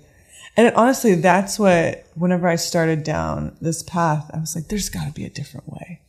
And 0.57 0.75
honestly, 0.75 1.15
that's 1.15 1.61
what, 1.61 2.05
whenever 2.15 2.49
I 2.49 2.57
started 2.57 3.05
down 3.05 3.57
this 3.61 3.85
path, 3.85 4.29
I 4.35 4.39
was 4.39 4.57
like, 4.57 4.67
there's 4.67 4.89
got 4.89 5.07
to 5.07 5.13
be 5.13 5.25
a 5.25 5.31
different 5.31 5.69
way. 5.69 6.01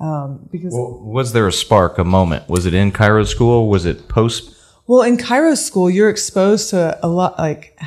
Um, 0.00 0.48
because, 0.50 0.72
well, 0.72 1.00
Was 1.00 1.32
there 1.32 1.46
a 1.46 1.52
spark, 1.52 1.98
a 1.98 2.04
moment? 2.04 2.48
Was 2.48 2.66
it 2.66 2.72
in 2.72 2.92
Chiro 2.92 3.26
school? 3.26 3.68
Was 3.68 3.84
it 3.84 4.08
post? 4.08 4.56
In 4.88 5.16
Chiro 5.16 5.56
school, 5.56 5.88
you're 5.88 6.10
exposed 6.10 6.70
to 6.70 6.98
a 7.02 7.08
lot, 7.08 7.38
like, 7.38 7.78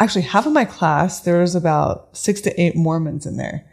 actually, 0.00 0.22
half 0.22 0.46
of 0.46 0.52
my 0.52 0.64
class, 0.64 1.20
there 1.20 1.40
was 1.40 1.54
about 1.54 2.16
six 2.16 2.40
to 2.42 2.60
eight 2.60 2.74
Mormons 2.74 3.26
in 3.26 3.36
there 3.36 3.66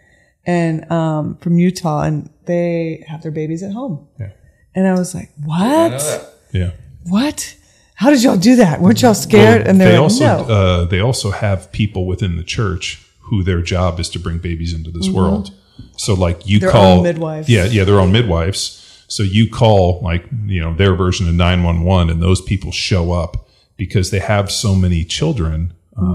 and 0.45 0.89
um, 0.91 1.37
from 1.37 1.57
Utah, 1.57 2.03
and 2.03 2.29
they 2.45 3.03
have 3.07 3.21
their 3.21 3.31
babies 3.31 3.63
at 3.63 3.71
home. 3.71 4.07
Yeah. 4.19 4.31
And 4.75 4.87
I 4.87 4.93
was 4.93 5.15
like, 5.15 5.31
what? 5.43 6.35
Yeah. 6.51 6.71
What? 7.03 7.55
How 7.95 8.09
did 8.09 8.21
y'all 8.23 8.37
do 8.37 8.57
that? 8.57 8.81
Weren't 8.81 9.01
y'all 9.01 9.13
scared? 9.13 9.61
Well, 9.61 9.69
and 9.69 9.81
they're 9.81 9.91
they 9.93 9.97
like, 9.97 10.03
also 10.03 10.25
no. 10.25 10.53
uh, 10.53 10.85
they 10.85 10.99
also 10.99 11.31
have 11.31 11.71
people 11.71 12.05
within 12.05 12.35
the 12.35 12.43
church 12.43 13.01
who 13.21 13.41
their 13.41 13.61
job 13.61 13.99
is 13.99 14.09
to 14.09 14.19
bring 14.19 14.37
babies 14.37 14.73
into 14.73 14.91
this 14.91 15.07
world. 15.09 15.51
So 15.97 16.13
like 16.13 16.45
you 16.45 16.59
Mm-hmm. 16.59 16.65
Their 16.65 16.71
call 16.71 16.97
own 16.97 17.03
midwives. 17.03 17.49
Yeah, 17.49 17.65
yeah, 17.65 17.85
their 17.85 17.99
own 17.99 18.11
midwives. 18.11 18.84
So 19.07 19.23
you 19.23 19.49
call 19.49 20.01
like 20.01 20.25
you 20.45 20.59
know 20.61 20.73
their 20.73 20.95
version 20.95 21.27
of 21.27 21.35
nine 21.35 21.63
one 21.63 21.83
one, 21.83 22.09
and 22.09 22.21
those 22.21 22.41
people 22.41 22.71
show 22.71 23.11
up 23.11 23.47
because 23.77 24.11
they 24.11 24.19
have 24.19 24.51
so 24.51 24.75
many 24.75 25.03
children 25.03 25.73
um, 25.97 26.05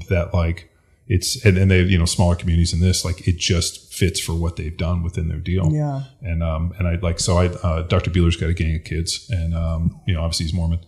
Mm-hmm. 0.00 0.14
that 0.14 0.34
like 0.34 0.70
it's 1.06 1.44
and, 1.44 1.56
and 1.56 1.70
they 1.70 1.82
you 1.82 1.98
know 1.98 2.04
smaller 2.04 2.34
communities 2.34 2.72
in 2.72 2.80
this 2.80 3.04
like 3.04 3.26
it 3.26 3.36
just 3.38 3.92
fits 3.92 4.20
for 4.20 4.34
what 4.34 4.56
they've 4.56 4.76
done 4.76 5.02
within 5.02 5.28
their 5.28 5.38
deal. 5.38 5.72
Yeah. 5.72 6.02
And 6.22 6.42
um 6.42 6.74
and 6.78 6.86
I 6.88 6.96
like 6.96 7.18
so 7.20 7.36
I 7.38 7.46
uh, 7.46 7.82
Dr. 7.82 8.10
Bueller's 8.10 8.36
got 8.36 8.48
a 8.50 8.54
gang 8.54 8.76
of 8.76 8.84
kids, 8.84 9.28
and 9.30 9.54
um 9.54 10.00
you 10.06 10.14
know 10.14 10.22
obviously 10.22 10.46
he's 10.46 10.54
Mormon. 10.54 10.80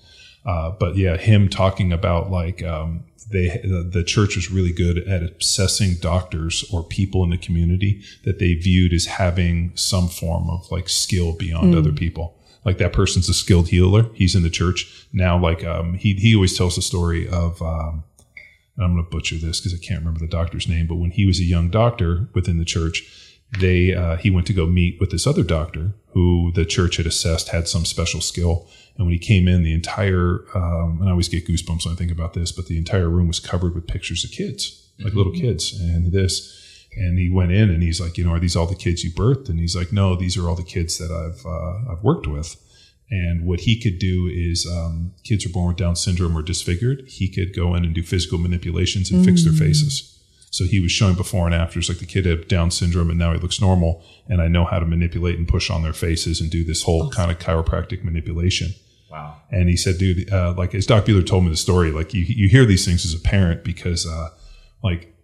Uh, 0.44 0.70
but 0.70 0.96
yeah, 0.96 1.16
him 1.18 1.48
talking 1.48 1.92
about 1.92 2.30
like 2.30 2.62
um, 2.62 3.04
they 3.30 3.60
the, 3.62 4.02
church 4.04 4.36
was 4.36 4.50
really 4.50 4.72
good 4.72 4.98
at 4.98 5.22
assessing 5.22 5.94
doctors 6.00 6.64
or 6.72 6.82
people 6.82 7.22
in 7.24 7.30
the 7.30 7.38
community 7.38 8.02
that 8.24 8.38
they 8.38 8.54
viewed 8.54 8.92
as 8.92 9.06
having 9.06 9.72
some 9.74 10.08
form 10.08 10.50
of 10.50 10.70
like 10.70 10.88
skill 10.88 11.34
beyond 11.34 11.74
other 11.74 11.92
people. 11.92 12.36
Like 12.64 12.78
that 12.78 12.92
person's 12.92 13.28
a 13.28 13.34
skilled 13.34 13.68
healer. 13.68 14.06
He's 14.14 14.34
in 14.34 14.42
the 14.42 14.50
church 14.50 15.06
now. 15.12 15.38
Like 15.38 15.64
um, 15.64 15.94
he 15.94 16.14
he 16.14 16.34
always 16.34 16.56
tells 16.56 16.76
the 16.76 16.82
story 16.82 17.28
of. 17.28 17.60
Um, 17.62 18.04
I'm 18.78 18.94
going 18.94 19.04
to 19.04 19.10
butcher 19.10 19.36
this 19.36 19.60
because 19.60 19.74
I 19.74 19.84
can't 19.84 20.00
remember 20.00 20.20
the 20.20 20.26
doctor's 20.26 20.66
name, 20.66 20.86
but 20.86 20.94
when 20.94 21.10
he 21.10 21.26
was 21.26 21.38
a 21.38 21.44
young 21.44 21.68
doctor 21.68 22.28
within 22.32 22.56
the 22.56 22.64
church, 22.64 23.19
they 23.58 23.94
uh, 23.94 24.16
he 24.16 24.30
went 24.30 24.46
to 24.46 24.52
go 24.52 24.66
meet 24.66 25.00
with 25.00 25.10
this 25.10 25.26
other 25.26 25.42
doctor 25.42 25.92
who 26.12 26.52
the 26.54 26.64
church 26.64 26.96
had 26.96 27.06
assessed 27.06 27.48
had 27.48 27.68
some 27.68 27.84
special 27.84 28.20
skill. 28.20 28.68
And 28.96 29.06
when 29.06 29.12
he 29.12 29.18
came 29.18 29.48
in, 29.48 29.62
the 29.62 29.72
entire 29.72 30.44
um, 30.54 30.98
and 31.00 31.08
I 31.08 31.12
always 31.12 31.28
get 31.28 31.46
goosebumps 31.46 31.84
when 31.84 31.94
I 31.94 31.96
think 31.96 32.12
about 32.12 32.34
this, 32.34 32.52
but 32.52 32.66
the 32.66 32.76
entire 32.78 33.08
room 33.08 33.28
was 33.28 33.40
covered 33.40 33.74
with 33.74 33.86
pictures 33.86 34.24
of 34.24 34.30
kids, 34.30 34.90
like 35.02 35.14
little 35.14 35.32
kids, 35.32 35.78
and 35.78 36.12
this. 36.12 36.56
And 36.96 37.18
he 37.18 37.30
went 37.30 37.52
in 37.52 37.70
and 37.70 37.82
he's 37.84 38.00
like, 38.00 38.18
you 38.18 38.24
know, 38.24 38.32
are 38.32 38.40
these 38.40 38.56
all 38.56 38.66
the 38.66 38.74
kids 38.74 39.04
you 39.04 39.12
birthed? 39.12 39.48
And 39.48 39.60
he's 39.60 39.76
like, 39.76 39.92
no, 39.92 40.16
these 40.16 40.36
are 40.36 40.48
all 40.48 40.56
the 40.56 40.64
kids 40.64 40.98
that 40.98 41.10
I've 41.12 41.46
uh, 41.46 41.92
I've 41.92 42.02
worked 42.02 42.26
with. 42.26 42.56
And 43.10 43.44
what 43.44 43.60
he 43.60 43.80
could 43.80 43.98
do 43.98 44.28
is, 44.32 44.66
um, 44.70 45.12
kids 45.24 45.44
are 45.44 45.48
born 45.48 45.68
with 45.68 45.76
Down 45.76 45.96
syndrome 45.96 46.36
or 46.36 46.42
disfigured. 46.42 47.08
He 47.08 47.28
could 47.28 47.54
go 47.54 47.74
in 47.74 47.84
and 47.84 47.92
do 47.94 48.04
physical 48.04 48.38
manipulations 48.38 49.10
and 49.10 49.24
fix 49.24 49.42
their 49.42 49.52
faces. 49.52 50.19
So 50.50 50.64
he 50.64 50.80
was 50.80 50.90
showing 50.90 51.14
before 51.14 51.46
and 51.46 51.54
afters, 51.54 51.88
like 51.88 51.98
the 51.98 52.06
kid 52.06 52.26
had 52.26 52.48
Down 52.48 52.72
syndrome 52.72 53.08
and 53.08 53.18
now 53.18 53.32
he 53.32 53.38
looks 53.38 53.60
normal. 53.60 54.04
And 54.28 54.42
I 54.42 54.48
know 54.48 54.64
how 54.64 54.80
to 54.80 54.86
manipulate 54.86 55.38
and 55.38 55.46
push 55.46 55.70
on 55.70 55.82
their 55.82 55.92
faces 55.92 56.40
and 56.40 56.50
do 56.50 56.64
this 56.64 56.82
whole 56.82 57.08
kind 57.10 57.30
of 57.30 57.38
chiropractic 57.38 58.02
manipulation. 58.02 58.74
Wow. 59.10 59.36
And 59.50 59.68
he 59.68 59.76
said, 59.76 59.98
dude, 59.98 60.32
uh, 60.32 60.54
like 60.56 60.74
as 60.74 60.86
Doc 60.86 61.04
Bueller 61.04 61.26
told 61.26 61.44
me 61.44 61.50
the 61.50 61.56
story, 61.56 61.92
like 61.92 62.12
you, 62.14 62.22
you 62.22 62.48
hear 62.48 62.64
these 62.64 62.84
things 62.84 63.04
as 63.04 63.14
a 63.14 63.20
parent 63.20 63.64
because, 63.64 64.06
uh, 64.06 64.28
like, 64.82 65.14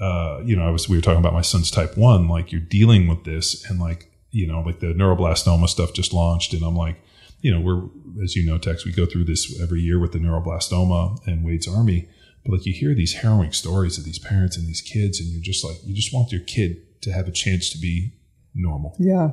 uh, 0.00 0.40
you 0.44 0.56
know, 0.56 0.66
I 0.66 0.70
was, 0.70 0.88
we 0.88 0.96
were 0.96 1.02
talking 1.02 1.20
about 1.20 1.32
my 1.32 1.42
son's 1.42 1.70
type 1.70 1.96
one, 1.96 2.28
like 2.28 2.50
you're 2.50 2.60
dealing 2.60 3.06
with 3.06 3.24
this 3.24 3.68
and 3.70 3.78
like, 3.78 4.10
you 4.30 4.46
know, 4.46 4.62
like 4.62 4.80
the 4.80 4.88
neuroblastoma 4.94 5.68
stuff 5.68 5.92
just 5.92 6.12
launched. 6.12 6.54
And 6.54 6.64
I'm 6.64 6.76
like, 6.76 7.00
you 7.40 7.52
know, 7.52 7.60
we're, 7.60 8.22
as 8.22 8.34
you 8.34 8.44
know, 8.44 8.58
Tex, 8.58 8.84
we 8.84 8.92
go 8.92 9.06
through 9.06 9.24
this 9.24 9.60
every 9.60 9.80
year 9.80 10.00
with 10.00 10.12
the 10.12 10.18
neuroblastoma 10.18 11.24
and 11.26 11.44
Wade's 11.44 11.68
army. 11.68 12.08
But 12.44 12.52
like 12.52 12.66
you 12.66 12.72
hear 12.72 12.94
these 12.94 13.14
harrowing 13.14 13.52
stories 13.52 13.98
of 13.98 14.04
these 14.04 14.18
parents 14.18 14.56
and 14.56 14.66
these 14.66 14.80
kids, 14.80 15.20
and 15.20 15.28
you're 15.30 15.42
just 15.42 15.64
like, 15.64 15.76
you 15.84 15.94
just 15.94 16.12
want 16.12 16.32
your 16.32 16.40
kid 16.40 17.00
to 17.02 17.12
have 17.12 17.28
a 17.28 17.32
chance 17.32 17.70
to 17.70 17.78
be 17.78 18.14
normal. 18.54 18.96
Yeah. 18.98 19.30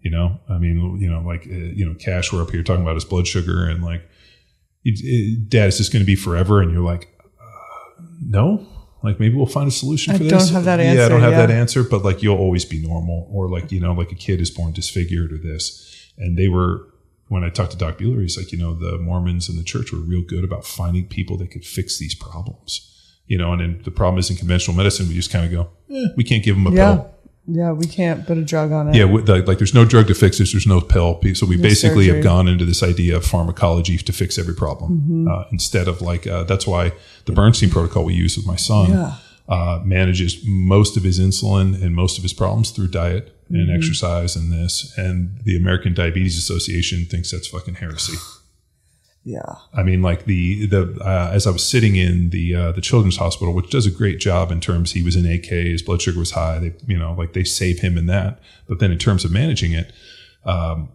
You 0.00 0.10
know, 0.10 0.40
I 0.48 0.58
mean, 0.58 0.98
you 1.00 1.10
know, 1.10 1.20
like, 1.20 1.46
uh, 1.46 1.54
you 1.54 1.84
know, 1.84 1.94
Cash, 1.94 2.32
we're 2.32 2.42
up 2.42 2.50
here 2.50 2.62
talking 2.62 2.82
about 2.82 2.94
his 2.94 3.04
blood 3.04 3.26
sugar 3.26 3.68
and 3.68 3.82
like, 3.82 4.02
it, 4.84 5.00
it, 5.02 5.48
Dad, 5.48 5.68
is 5.68 5.78
this 5.78 5.88
going 5.88 6.02
to 6.02 6.06
be 6.06 6.14
forever? 6.14 6.62
And 6.62 6.72
you're 6.72 6.84
like, 6.84 7.08
uh, 7.40 8.02
no, 8.24 8.66
like 9.02 9.18
maybe 9.18 9.34
we'll 9.34 9.46
find 9.46 9.68
a 9.68 9.72
solution 9.72 10.14
I 10.14 10.18
for 10.18 10.28
don't 10.28 10.48
have 10.50 10.64
that 10.64 10.80
answer. 10.80 11.00
Yeah, 11.00 11.06
I 11.06 11.08
don't 11.08 11.20
have 11.20 11.32
yeah. 11.32 11.46
that 11.46 11.50
answer, 11.50 11.82
but 11.82 12.04
like 12.04 12.22
you'll 12.22 12.38
always 12.38 12.64
be 12.64 12.80
normal. 12.80 13.28
Or 13.32 13.48
like, 13.48 13.72
you 13.72 13.80
know, 13.80 13.92
like 13.92 14.12
a 14.12 14.16
kid 14.16 14.40
is 14.40 14.50
born 14.50 14.72
disfigured 14.72 15.32
or 15.32 15.38
this. 15.38 16.12
And 16.16 16.36
they 16.38 16.48
were, 16.48 16.86
when 17.28 17.44
I 17.44 17.50
talked 17.50 17.72
to 17.72 17.78
Doc 17.78 17.98
Bueller, 17.98 18.22
he's 18.22 18.36
like, 18.36 18.52
you 18.52 18.58
know, 18.58 18.74
the 18.74 18.98
Mormons 18.98 19.48
and 19.48 19.58
the 19.58 19.62
church 19.62 19.92
were 19.92 19.98
real 19.98 20.22
good 20.22 20.44
about 20.44 20.64
finding 20.64 21.06
people 21.06 21.36
that 21.38 21.50
could 21.50 21.64
fix 21.64 21.98
these 21.98 22.14
problems. 22.14 22.84
You 23.26 23.36
know, 23.38 23.52
and 23.52 23.60
then 23.60 23.80
the 23.84 23.90
problem 23.90 24.18
is 24.18 24.30
in 24.30 24.36
conventional 24.36 24.76
medicine, 24.76 25.06
we 25.08 25.14
just 25.14 25.30
kind 25.30 25.44
of 25.44 25.50
go, 25.50 25.70
eh, 25.94 26.08
we 26.16 26.24
can't 26.24 26.42
give 26.42 26.56
them 26.56 26.66
a 26.66 26.72
Yeah. 26.74 26.94
pill. 26.96 27.10
Yeah. 27.50 27.72
We 27.72 27.86
can't 27.86 28.26
put 28.26 28.36
a 28.38 28.42
drug 28.44 28.72
on 28.72 28.88
it. 28.88 28.94
Yeah, 28.94 29.04
the, 29.06 29.42
like 29.46 29.56
there's 29.58 29.72
no 29.74 29.84
drug 29.86 30.06
to 30.08 30.14
fix 30.14 30.36
this. 30.38 30.52
There's 30.52 30.66
no 30.66 30.80
pill. 30.82 31.18
So 31.34 31.46
we 31.46 31.56
basically 31.56 32.04
surgery. 32.06 32.16
have 32.16 32.22
gone 32.24 32.46
into 32.48 32.64
this 32.66 32.82
idea 32.82 33.16
of 33.16 33.24
pharmacology 33.24 33.96
to 33.98 34.12
fix 34.12 34.36
every 34.38 34.54
problem 34.54 35.00
Mm-hmm. 35.00 35.28
uh, 35.28 35.44
instead 35.52 35.88
of 35.88 36.00
like 36.02 36.26
uh, 36.26 36.44
that's 36.44 36.66
why 36.66 36.92
the 37.26 37.32
Bernstein 37.32 37.70
protocol 37.70 38.04
we 38.04 38.12
use 38.14 38.36
with 38.36 38.46
my 38.46 38.56
son 38.56 38.90
Yeah. 38.90 39.14
uh, 39.48 39.80
manages 39.84 40.38
most 40.46 40.96
of 40.98 41.02
his 41.04 41.18
insulin 41.18 41.82
and 41.82 41.94
most 41.94 42.18
of 42.18 42.22
his 42.22 42.32
problems 42.34 42.70
through 42.70 42.88
diet 42.88 43.34
and 43.50 43.68
Mm-hmm. 43.68 43.76
exercise 43.76 44.36
and 44.36 44.52
this. 44.52 44.92
And 44.98 45.40
the 45.44 45.56
American 45.56 45.94
Diabetes 45.94 46.36
Association 46.38 47.04
thinks 47.06 47.30
that's 47.30 47.48
fucking 47.48 47.74
heresy. 47.76 48.16
Yeah. 49.24 49.56
I 49.74 49.82
mean, 49.82 50.00
like 50.00 50.24
the 50.24 50.64
the 50.66 50.96
uh, 51.04 51.30
as 51.34 51.46
I 51.46 51.50
was 51.50 51.62
sitting 51.66 51.96
in 51.96 52.30
the 52.30 52.54
uh, 52.54 52.72
the 52.72 52.80
children's 52.80 53.18
hospital, 53.18 53.52
which 53.52 53.68
does 53.68 53.84
a 53.84 53.90
great 53.90 54.18
job 54.20 54.50
in 54.50 54.58
terms 54.58 54.92
he 54.92 55.02
was 55.02 55.16
in 55.16 55.24
DKA, 55.24 55.66
his 55.66 55.82
blood 55.82 56.00
sugar 56.00 56.18
was 56.18 56.30
high. 56.30 56.58
They 56.58 56.72
you 56.86 56.96
know 56.96 57.12
like 57.12 57.34
they 57.34 57.44
save 57.44 57.80
him 57.80 57.98
in 57.98 58.06
that. 58.06 58.40
But 58.68 58.78
then 58.78 58.90
in 58.90 58.96
terms 58.96 59.26
of 59.26 59.32
managing 59.32 59.72
it, 59.72 59.92
um, 60.46 60.88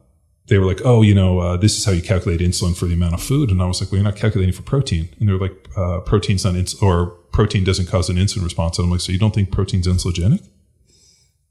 they 0.48 0.58
were 0.58 0.66
like, 0.66 0.82
oh, 0.84 1.04
you 1.04 1.14
know, 1.14 1.40
uh, 1.40 1.58
this 1.58 1.78
is 1.78 1.86
how 1.86 1.92
you 1.92 2.02
calculate 2.02 2.40
insulin 2.40 2.76
for 2.76 2.86
the 2.88 2.94
amount 2.96 3.14
of 3.14 3.22
food. 3.22 3.52
And 3.52 3.62
I 3.62 3.66
was 3.68 3.80
like, 3.82 3.92
well, 3.92 3.98
you're 4.02 4.10
not 4.12 4.16
calculating 4.18 4.54
for 4.54 4.64
protein. 4.64 5.10
And 5.20 5.30
they 5.30 5.34
were 5.34 5.40
like, 5.40 5.68
uh, 5.78 6.00
protein's 6.00 6.44
not 6.44 6.56
ins- 6.56 6.76
or 6.82 7.08
protein 7.34 7.64
doesn't 7.64 7.88
cause 7.88 8.10
an 8.10 8.16
insulin 8.16 8.44
response. 8.44 8.80
And 8.80 8.86
I'm 8.86 8.92
like, 8.92 9.02
so 9.02 9.12
you 9.12 9.20
don't 9.20 9.36
think 9.36 9.52
protein's 9.52 9.86
insulinogenic? 9.86 10.48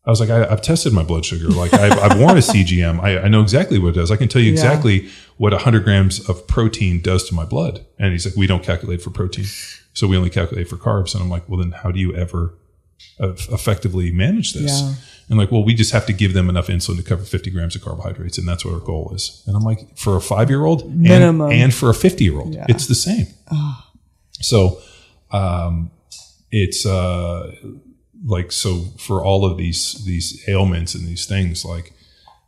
I 0.05 0.11
was 0.11 0.19
like, 0.21 0.31
I, 0.31 0.47
I've 0.51 0.63
tested 0.63 0.93
my 0.93 1.05
blood 1.05 1.25
sugar. 1.25 1.47
Like, 1.49 1.73
I've, 1.75 1.97
I've 1.99 2.19
worn 2.19 2.33
a 2.37 2.41
CGM. 2.41 3.01
I, 3.01 3.21
I 3.23 3.29
know 3.29 3.41
exactly 3.41 3.79
what 3.79 3.91
it 3.91 3.93
does. 3.95 4.11
I 4.11 4.17
can 4.17 4.27
tell 4.29 4.43
you 4.43 4.51
exactly 4.51 5.09
what 5.37 5.53
100 5.53 5.85
grams 5.85 6.29
of 6.29 6.47
protein 6.49 7.01
does 7.01 7.29
to 7.29 7.35
my 7.35 7.45
blood. 7.45 7.87
And 8.01 8.11
he's 8.11 8.27
like, 8.27 8.35
we 8.35 8.49
don't 8.49 8.65
calculate 8.65 9.01
for 9.01 9.11
protein. 9.11 9.45
So 9.95 10.09
we 10.09 10.17
only 10.17 10.31
calculate 10.31 10.69
for 10.69 10.77
carbs. 10.77 11.15
And 11.15 11.23
I'm 11.23 11.31
like, 11.31 11.49
well, 11.49 11.61
then 11.61 11.71
how 11.71 11.93
do 11.93 12.01
you 12.01 12.17
ever 12.17 12.53
uh, 13.21 13.29
effectively 13.53 14.11
manage 14.11 14.55
this? 14.55 14.81
Yeah. 14.81 14.95
And 15.29 15.39
like, 15.39 15.53
well, 15.53 15.63
we 15.65 15.73
just 15.73 15.93
have 15.93 16.05
to 16.07 16.13
give 16.13 16.33
them 16.33 16.49
enough 16.51 16.67
insulin 16.67 16.97
to 16.97 17.03
cover 17.05 17.23
50 17.23 17.51
grams 17.51 17.77
of 17.77 17.83
carbohydrates. 17.83 18.39
And 18.39 18.49
that's 18.49 18.65
what 18.65 18.75
our 18.75 18.81
goal 18.81 19.13
is. 19.15 19.45
And 19.47 19.55
I'm 19.57 19.63
like, 19.63 19.97
for 19.97 20.17
a 20.17 20.21
five 20.21 20.51
year 20.51 20.65
old 20.65 20.93
Minimum. 20.93 21.51
and, 21.53 21.63
and 21.63 21.75
for 21.75 21.91
a 21.91 21.95
50 21.95 22.25
year 22.25 22.41
old, 22.41 22.55
Yeah. 22.55 22.67
it's 22.69 22.89
the 22.89 22.97
same. 22.97 23.27
So, 24.41 24.81
um, 25.31 25.93
it's, 26.51 26.85
uh, 26.85 27.53
like 28.25 28.53
so 28.53 28.85
for 28.99 29.25
all 29.25 29.45
of 29.45 29.57
these 29.59 30.05
these 30.05 30.43
ailments 30.49 30.95
and 30.95 31.07
these 31.07 31.27
things 31.27 31.65
like 31.65 31.93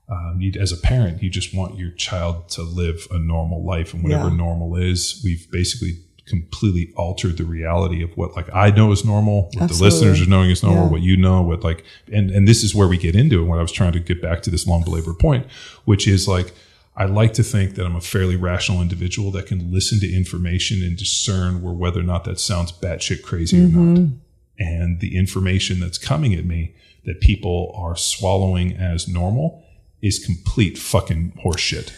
um, 0.08 0.36
you, 0.40 0.52
as 0.60 0.70
a 0.70 0.76
parent 0.76 1.22
you 1.22 1.30
just 1.30 1.54
want 1.54 1.78
your 1.78 1.90
child 1.92 2.48
to 2.50 2.62
live 2.62 3.06
a 3.10 3.18
normal 3.18 3.64
life 3.64 3.94
and 3.94 4.02
whatever 4.04 4.28
Yeah. 4.28 4.36
normal 4.36 4.76
is 4.76 5.20
we've 5.24 5.50
basically 5.50 5.98
completely 6.26 6.92
altered 6.96 7.36
the 7.36 7.44
reality 7.44 8.02
of 8.02 8.10
what 8.16 8.34
like 8.36 8.48
i 8.54 8.70
know 8.70 8.92
is 8.92 9.04
normal 9.04 9.50
what 9.54 9.68
the 9.70 9.82
listeners 9.82 10.20
are 10.22 10.26
knowing 10.28 10.50
is 10.50 10.62
normal 10.62 10.84
Yeah. 10.84 10.90
what 10.90 11.00
you 11.02 11.16
know 11.16 11.42
what 11.42 11.62
like 11.64 11.84
and 12.12 12.30
and 12.30 12.46
this 12.48 12.62
is 12.62 12.74
where 12.74 12.88
we 12.88 12.96
get 12.96 13.14
into 13.16 13.42
it 13.42 13.44
what 13.46 13.58
i 13.58 13.62
was 13.62 13.72
trying 13.72 13.92
to 13.92 14.00
get 14.00 14.22
back 14.22 14.42
to 14.42 14.50
this 14.50 14.66
long 14.66 14.84
belabored 14.84 15.18
point 15.18 15.46
which 15.84 16.06
is 16.08 16.26
like 16.28 16.52
I 16.96 17.06
like 17.06 17.32
to 17.34 17.42
think 17.42 17.74
that 17.74 17.86
I'm 17.86 17.96
a 17.96 18.00
fairly 18.00 18.36
rational 18.36 18.80
individual 18.80 19.32
that 19.32 19.46
can 19.46 19.72
listen 19.72 19.98
to 19.98 20.14
information 20.14 20.80
and 20.84 20.96
discern 20.96 21.60
where 21.60 21.72
whether 21.74 21.98
or 21.98 22.04
not 22.04 22.22
that 22.22 22.38
sounds 22.38 22.70
batshit 22.70 23.22
crazy 23.24 23.58
or 23.64 23.66
not 23.66 24.10
and 24.58 25.00
the 25.00 25.16
information 25.16 25.80
that's 25.80 25.98
coming 25.98 26.34
at 26.34 26.44
me 26.44 26.74
that 27.04 27.20
people 27.20 27.72
are 27.76 27.96
swallowing 27.96 28.72
as 28.76 29.06
normal 29.08 29.62
is 30.02 30.18
complete 30.24 30.78
fucking 30.78 31.32
horseshit. 31.44 31.92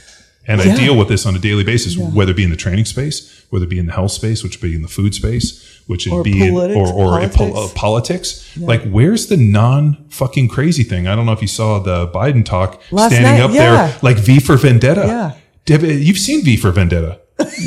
And 0.49 0.61
I 0.61 0.77
deal 0.77 0.97
with 0.97 1.09
this 1.09 1.27
on 1.27 1.35
a 1.35 1.41
daily 1.41 1.65
basis, 1.65 1.97
whether 1.97 2.31
it 2.31 2.37
be 2.37 2.45
in 2.45 2.51
the 2.51 2.57
training 2.57 2.85
space, 2.85 3.45
whether 3.51 3.65
it 3.65 3.69
be 3.69 3.81
in 3.81 3.87
the 3.87 3.93
health 3.93 4.13
space, 4.13 4.45
which 4.45 4.61
would 4.61 4.69
be 4.71 4.77
in 4.77 4.83
the 4.83 4.89
food 4.89 5.13
space, 5.13 5.83
which 5.89 6.07
would 6.07 6.13
Or 6.19 6.23
be 6.23 6.41
in, 6.41 6.53
politics, 6.55 6.77
or, 6.79 6.95
or 6.95 7.21
in 7.21 7.31
pol- 7.31 7.51
politics. 7.53 7.73
uh, 7.73 7.75
politics. 7.79 8.57
Like, 8.57 8.83
where's 8.89 9.27
the 9.27 9.37
non 9.37 10.07
fucking 10.09 10.47
crazy 10.47 10.85
thing? 10.85 11.09
I 11.09 11.17
don't 11.17 11.27
know 11.27 11.33
if 11.33 11.43
you 11.43 11.49
saw 11.49 11.81
the 11.81 12.07
Biden 12.09 12.45
talk 12.45 12.81
Last 12.93 13.11
standing 13.13 13.33
night, 13.33 13.41
up 13.41 13.51
yeah. 13.53 13.87
there 13.89 13.99
like 14.03 14.19
V 14.19 14.39
for 14.39 14.57
Vendetta. 14.57 15.03
Yeah. 15.05 15.35
Deb, 15.65 15.83
you've 15.83 16.19
seen 16.19 16.45
V 16.45 16.57
for 16.57 16.71
Vendetta. 16.71 17.21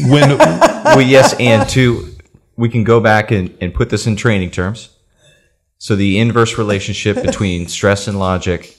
When 0.07 0.37
well, 0.37 1.01
yes, 1.01 1.35
and 1.37 1.67
two, 1.69 2.08
we 2.59 2.67
can 2.67 2.83
go 2.83 2.99
back 2.99 3.31
and, 3.31 3.57
and 3.61 3.73
put 3.73 3.89
this 3.89 4.05
in 4.05 4.17
training 4.17 4.51
terms. 4.51 4.89
So 5.77 5.95
the 5.95 6.19
inverse 6.19 6.57
relationship 6.57 7.15
between 7.23 7.67
stress 7.67 8.07
and 8.07 8.19
logic 8.19 8.75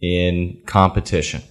in 0.00 0.62
competition. 0.66 1.42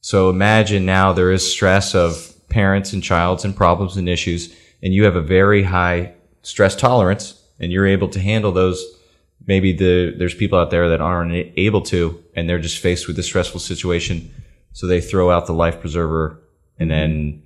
So 0.00 0.30
imagine 0.30 0.86
now 0.86 1.12
there 1.12 1.30
is 1.30 1.48
stress 1.48 1.94
of 1.94 2.34
parents 2.48 2.94
and 2.94 3.02
childs 3.02 3.44
and 3.44 3.54
problems 3.54 3.96
and 3.96 4.08
issues, 4.08 4.54
and 4.82 4.94
you 4.94 5.04
have 5.04 5.16
a 5.16 5.20
very 5.20 5.62
high 5.62 6.14
stress 6.42 6.74
tolerance, 6.74 7.40
and 7.60 7.70
you're 7.70 7.86
able 7.86 8.08
to 8.08 8.18
handle 8.18 8.50
those. 8.50 8.82
Maybe 9.46 9.72
the 9.72 10.14
there's 10.16 10.34
people 10.34 10.58
out 10.58 10.70
there 10.70 10.88
that 10.88 11.00
aren't 11.00 11.52
able 11.56 11.82
to, 11.82 12.22
and 12.34 12.48
they're 12.48 12.58
just 12.58 12.78
faced 12.78 13.06
with 13.06 13.18
a 13.18 13.22
stressful 13.22 13.60
situation, 13.60 14.32
so 14.72 14.86
they 14.86 15.00
throw 15.00 15.30
out 15.30 15.46
the 15.46 15.52
life 15.52 15.80
preserver 15.80 16.40
and 16.78 16.90
mm-hmm. 16.90 17.00
then 17.00 17.42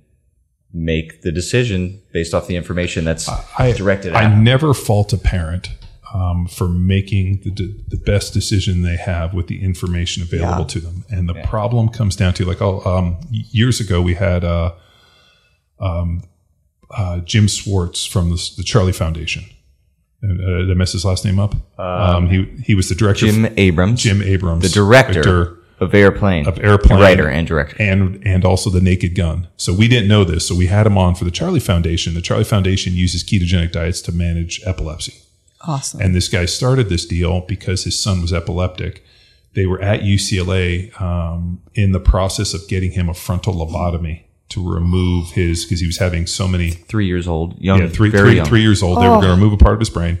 make 0.73 1.21
the 1.21 1.31
decision 1.31 2.01
based 2.11 2.33
off 2.33 2.47
the 2.47 2.55
information 2.55 3.05
that's 3.05 3.27
I, 3.29 3.71
directed 3.71 4.13
I 4.13 4.23
at. 4.25 4.37
never 4.37 4.73
fault 4.73 5.13
a 5.13 5.17
parent 5.17 5.69
um, 6.13 6.47
for 6.47 6.67
making 6.67 7.41
the, 7.43 7.83
the 7.87 7.97
best 7.97 8.33
decision 8.33 8.81
they 8.81 8.95
have 8.97 9.33
with 9.33 9.47
the 9.47 9.63
information 9.63 10.23
available 10.23 10.61
Yeah. 10.63 10.67
to 10.67 10.79
them. 10.79 11.05
And 11.09 11.27
the 11.27 11.35
problem 11.43 11.89
comes 11.89 12.15
down 12.15 12.33
to 12.35 12.45
like, 12.45 12.61
oh, 12.61 12.81
um, 12.85 13.17
years 13.31 13.79
ago 13.79 14.01
we 14.01 14.13
had 14.15 14.43
uh, 14.43 14.73
um, 15.79 16.23
uh, 16.91 17.19
Jim 17.19 17.47
Swartz 17.47 18.05
from 18.05 18.29
the, 18.29 18.51
the 18.57 18.63
Charlie 18.63 18.93
Foundation. 18.93 19.43
Uh, 20.23 20.27
did 20.27 20.71
I 20.71 20.73
mess 20.73 20.93
his 20.93 21.05
last 21.05 21.23
name 21.25 21.39
up? 21.39 21.55
Um, 21.79 22.27
he 22.29 22.45
he 22.63 22.73
was 22.73 22.89
the 22.89 22.95
director. 22.95 23.27
Jim 23.27 23.53
Abrahams, 23.55 24.01
Jim 24.01 24.21
Abrahams, 24.23 24.63
the 24.63 24.69
director 24.69 25.59
of 25.79 25.93
Airplane, 25.93 26.47
of 26.47 26.59
Airplane, 26.59 26.99
writer 26.99 27.27
and 27.29 27.47
director. 27.47 27.75
and 27.79 28.25
and 28.25 28.43
also 28.43 28.69
the 28.69 28.81
Naked 28.81 29.15
Gun. 29.15 29.47
So 29.57 29.73
we 29.73 29.87
didn't 29.87 30.07
know 30.07 30.23
this, 30.23 30.47
so 30.47 30.55
we 30.55 30.67
had 30.67 30.87
him 30.87 30.97
on 30.97 31.15
for 31.15 31.25
the 31.25 31.31
Charlie 31.31 31.59
Foundation. 31.59 32.13
The 32.13 32.21
Charlie 32.21 32.43
Foundation 32.43 32.93
uses 32.93 33.23
ketogenic 33.23 33.71
diets 33.71 34.01
to 34.03 34.11
manage 34.11 34.61
epilepsy. 34.65 35.13
Awesome. 35.61 36.01
And 36.01 36.15
this 36.15 36.29
guy 36.29 36.45
started 36.45 36.89
this 36.89 37.05
deal 37.05 37.41
because 37.41 37.83
his 37.83 37.97
son 37.97 38.21
was 38.21 38.31
epileptic. 38.33 39.03
They 39.53 39.65
were 39.65 39.81
at 39.81 40.01
UCLA 40.01 40.99
um, 41.01 41.61
in 41.73 41.91
the 41.91 41.99
process 41.99 42.53
of 42.53 42.67
getting 42.67 42.91
him 42.91 43.09
a 43.09 43.13
frontal 43.13 43.53
lobotomy 43.55 44.21
to 44.49 44.73
remove 44.73 45.31
his 45.31 45.65
because 45.65 45.79
he 45.79 45.87
was 45.87 45.97
having 45.97 46.25
so 46.25 46.47
many 46.47 46.71
Three 46.71 47.07
years 47.07 47.27
old, 47.27 47.59
young, 47.59 47.81
yeah, 47.81 47.89
three, 47.89 48.09
very 48.09 48.29
three, 48.29 48.35
young. 48.37 48.45
three 48.45 48.61
years 48.61 48.81
old. 48.83 48.97
They 49.01 49.07
were 49.07 49.15
going 49.15 49.23
to 49.23 49.31
remove 49.31 49.53
a 49.53 49.57
part 49.57 49.73
of 49.73 49.79
his 49.79 49.89
brain 49.89 50.19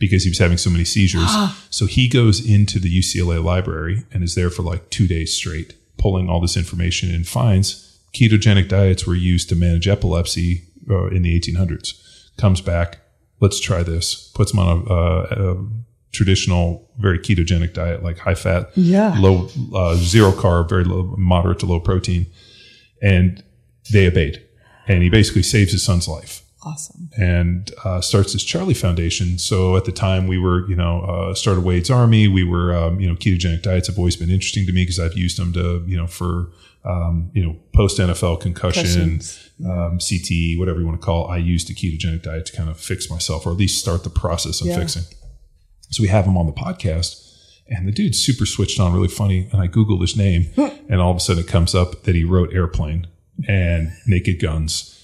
because 0.00 0.24
he 0.24 0.30
was 0.30 0.38
having 0.38 0.56
so 0.58 0.70
many 0.70 0.84
seizures. 0.84 1.30
so 1.70 1.86
he 1.86 2.08
goes 2.08 2.44
into 2.44 2.80
the 2.80 2.88
UCLA 2.98 3.42
library 3.42 4.02
and 4.12 4.24
is 4.24 4.34
there 4.34 4.50
for 4.50 4.62
like 4.62 4.90
two 4.90 5.06
days 5.06 5.32
straight, 5.32 5.74
pulling 5.98 6.28
all 6.28 6.40
this 6.40 6.56
information 6.56 7.14
and 7.14 7.28
finds 7.28 7.86
ketogenic 8.12 8.66
diets 8.68 9.06
were 9.06 9.14
used 9.14 9.48
to 9.50 9.54
manage 9.54 9.86
epilepsy 9.86 10.64
uh, 10.90 11.06
in 11.08 11.22
the 11.22 11.38
1800s. 11.38 11.92
Comes 12.36 12.60
back, 12.60 12.98
let's 13.38 13.60
try 13.60 13.84
this. 13.84 14.32
Puts 14.34 14.52
him 14.52 14.58
on 14.58 14.84
a, 14.88 14.92
uh, 14.92 15.52
a 15.54 15.66
traditional, 16.12 16.88
very 16.98 17.18
ketogenic 17.20 17.72
diet, 17.74 18.02
like 18.02 18.18
high 18.18 18.34
fat, 18.34 18.70
Yeah. 18.74 19.14
low, 19.18 19.48
uh, 19.74 19.94
zero 19.94 20.32
carb, 20.32 20.68
very 20.68 20.82
low, 20.84 21.14
moderate 21.16 21.60
to 21.60 21.66
low 21.66 21.78
protein. 21.78 22.26
And 23.02 23.42
they 23.92 24.06
obeyed. 24.08 24.42
And 24.88 25.02
he 25.04 25.10
basically 25.10 25.42
saves 25.44 25.70
his 25.72 25.84
son's 25.84 26.08
life 26.08 26.42
Awesome. 26.62 27.08
and 27.18 27.70
uh, 27.84 28.00
starts 28.02 28.32
this 28.34 28.44
Charlie 28.44 28.74
Foundation. 28.74 29.38
So 29.38 29.76
at 29.76 29.84
the 29.86 29.92
time 29.92 30.26
we 30.26 30.38
were, 30.38 30.68
you 30.68 30.76
know, 30.76 31.00
uh, 31.02 31.34
started 31.34 31.64
Wade's 31.64 31.88
Army. 31.90 32.28
We 32.28 32.44
were, 32.44 32.74
um, 32.74 33.00
you 33.00 33.08
know, 33.08 33.14
ketogenic 33.14 33.62
diets 33.62 33.88
have 33.88 33.96
always 33.98 34.16
been 34.16 34.30
interesting 34.30 34.66
to 34.66 34.72
me 34.72 34.82
because 34.82 35.00
I've 35.00 35.16
used 35.16 35.38
them 35.38 35.52
to, 35.54 35.82
you 35.86 35.96
know, 35.96 36.06
for, 36.06 36.50
um, 36.84 37.30
you 37.34 37.42
know, 37.44 37.56
post 37.74 37.98
NFL 37.98 38.40
concussion, 38.40 39.20
um, 39.64 39.98
CTE, 39.98 40.58
whatever 40.58 40.80
you 40.80 40.86
want 40.86 41.00
to 41.00 41.04
call. 41.04 41.28
it. 41.30 41.34
I 41.34 41.36
used 41.38 41.70
a 41.70 41.74
ketogenic 41.74 42.22
diet 42.22 42.46
to 42.46 42.52
kind 42.56 42.68
of 42.68 42.78
fix 42.78 43.10
myself, 43.10 43.46
or 43.46 43.50
at 43.52 43.56
least 43.56 43.80
start 43.80 44.04
the 44.04 44.10
process 44.10 44.60
of 44.60 44.66
Yeah. 44.66 44.78
fixing. 44.78 45.04
So 45.90 46.02
we 46.02 46.08
have 46.08 46.26
him 46.26 46.36
on 46.36 46.46
the 46.46 46.52
podcast. 46.52 47.26
And 47.68 47.86
the 47.86 47.92
dude's 47.92 48.18
super 48.18 48.46
switched 48.46 48.80
on, 48.80 48.92
really 48.92 49.08
funny. 49.08 49.48
And 49.52 49.60
I 49.62 49.68
Googled 49.68 50.00
his 50.00 50.16
name, 50.16 50.48
and 50.88 51.00
all 51.00 51.10
of 51.12 51.16
a 51.16 51.20
sudden 51.20 51.44
it 51.44 51.48
comes 51.48 51.74
up 51.74 52.02
that 52.02 52.14
he 52.16 52.24
wrote 52.24 52.52
Airplane 52.52 53.06
and 53.48 53.92
Naked 54.06 54.40
Guns 54.40 54.96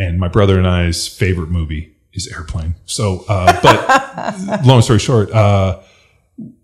and 0.00 0.18
my 0.18 0.28
brother 0.28 0.56
and 0.56 0.66
I's 0.66 1.06
favorite 1.06 1.50
movie 1.50 1.94
is 2.14 2.26
Airplane. 2.28 2.74
So, 2.86 3.24
uh, 3.28 3.60
but 3.62 4.64
long 4.66 4.80
story 4.80 4.98
short, 4.98 5.30
uh, 5.30 5.80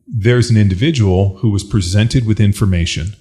there's 0.07 0.49
an 0.49 0.57
individual 0.57 1.37
who 1.39 1.51
was 1.51 1.63
presented 1.63 2.27
with 2.27 2.41
information, 2.41 3.15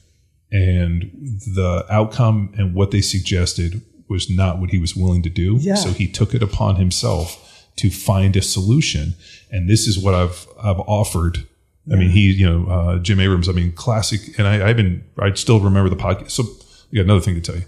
and 0.51 1.11
the 1.53 1.85
outcome 1.89 2.53
and 2.57 2.73
what 2.73 2.91
they 2.91 3.01
suggested 3.01 3.81
was 4.07 4.29
not 4.29 4.59
what 4.59 4.69
he 4.69 4.77
was 4.77 4.95
willing 4.95 5.21
to 5.23 5.29
do. 5.29 5.57
Yeah. 5.59 5.75
So 5.75 5.89
he 5.89 6.07
took 6.07 6.33
it 6.33 6.41
upon 6.41 6.77
himself 6.77 7.67
to 7.77 7.89
find 7.89 8.37
a 8.37 8.41
solution, 8.41 9.15
and 9.51 9.69
this 9.69 9.85
is 9.85 9.99
what 9.99 10.13
I've 10.13 10.47
I've 10.63 10.79
offered. 10.79 11.45
I 11.91 11.95
mean, 11.97 12.09
he, 12.09 12.31
you 12.31 12.49
know, 12.49 12.71
uh, 12.71 12.97
Jim 12.99 13.19
Abrahams. 13.19 13.49
I 13.49 13.51
mean, 13.51 13.71
classic, 13.73 14.39
and 14.39 14.47
I, 14.47 14.69
I've 14.69 14.77
been, 14.77 15.03
I 15.19 15.31
still 15.33 15.59
remember 15.59 15.87
the 15.87 15.95
podcast. 15.95 16.31
So, 16.31 16.43
I 16.91 16.95
got 16.95 17.03
another 17.03 17.21
thing 17.21 17.35
to 17.35 17.41
tell 17.41 17.55
you. 17.55 17.65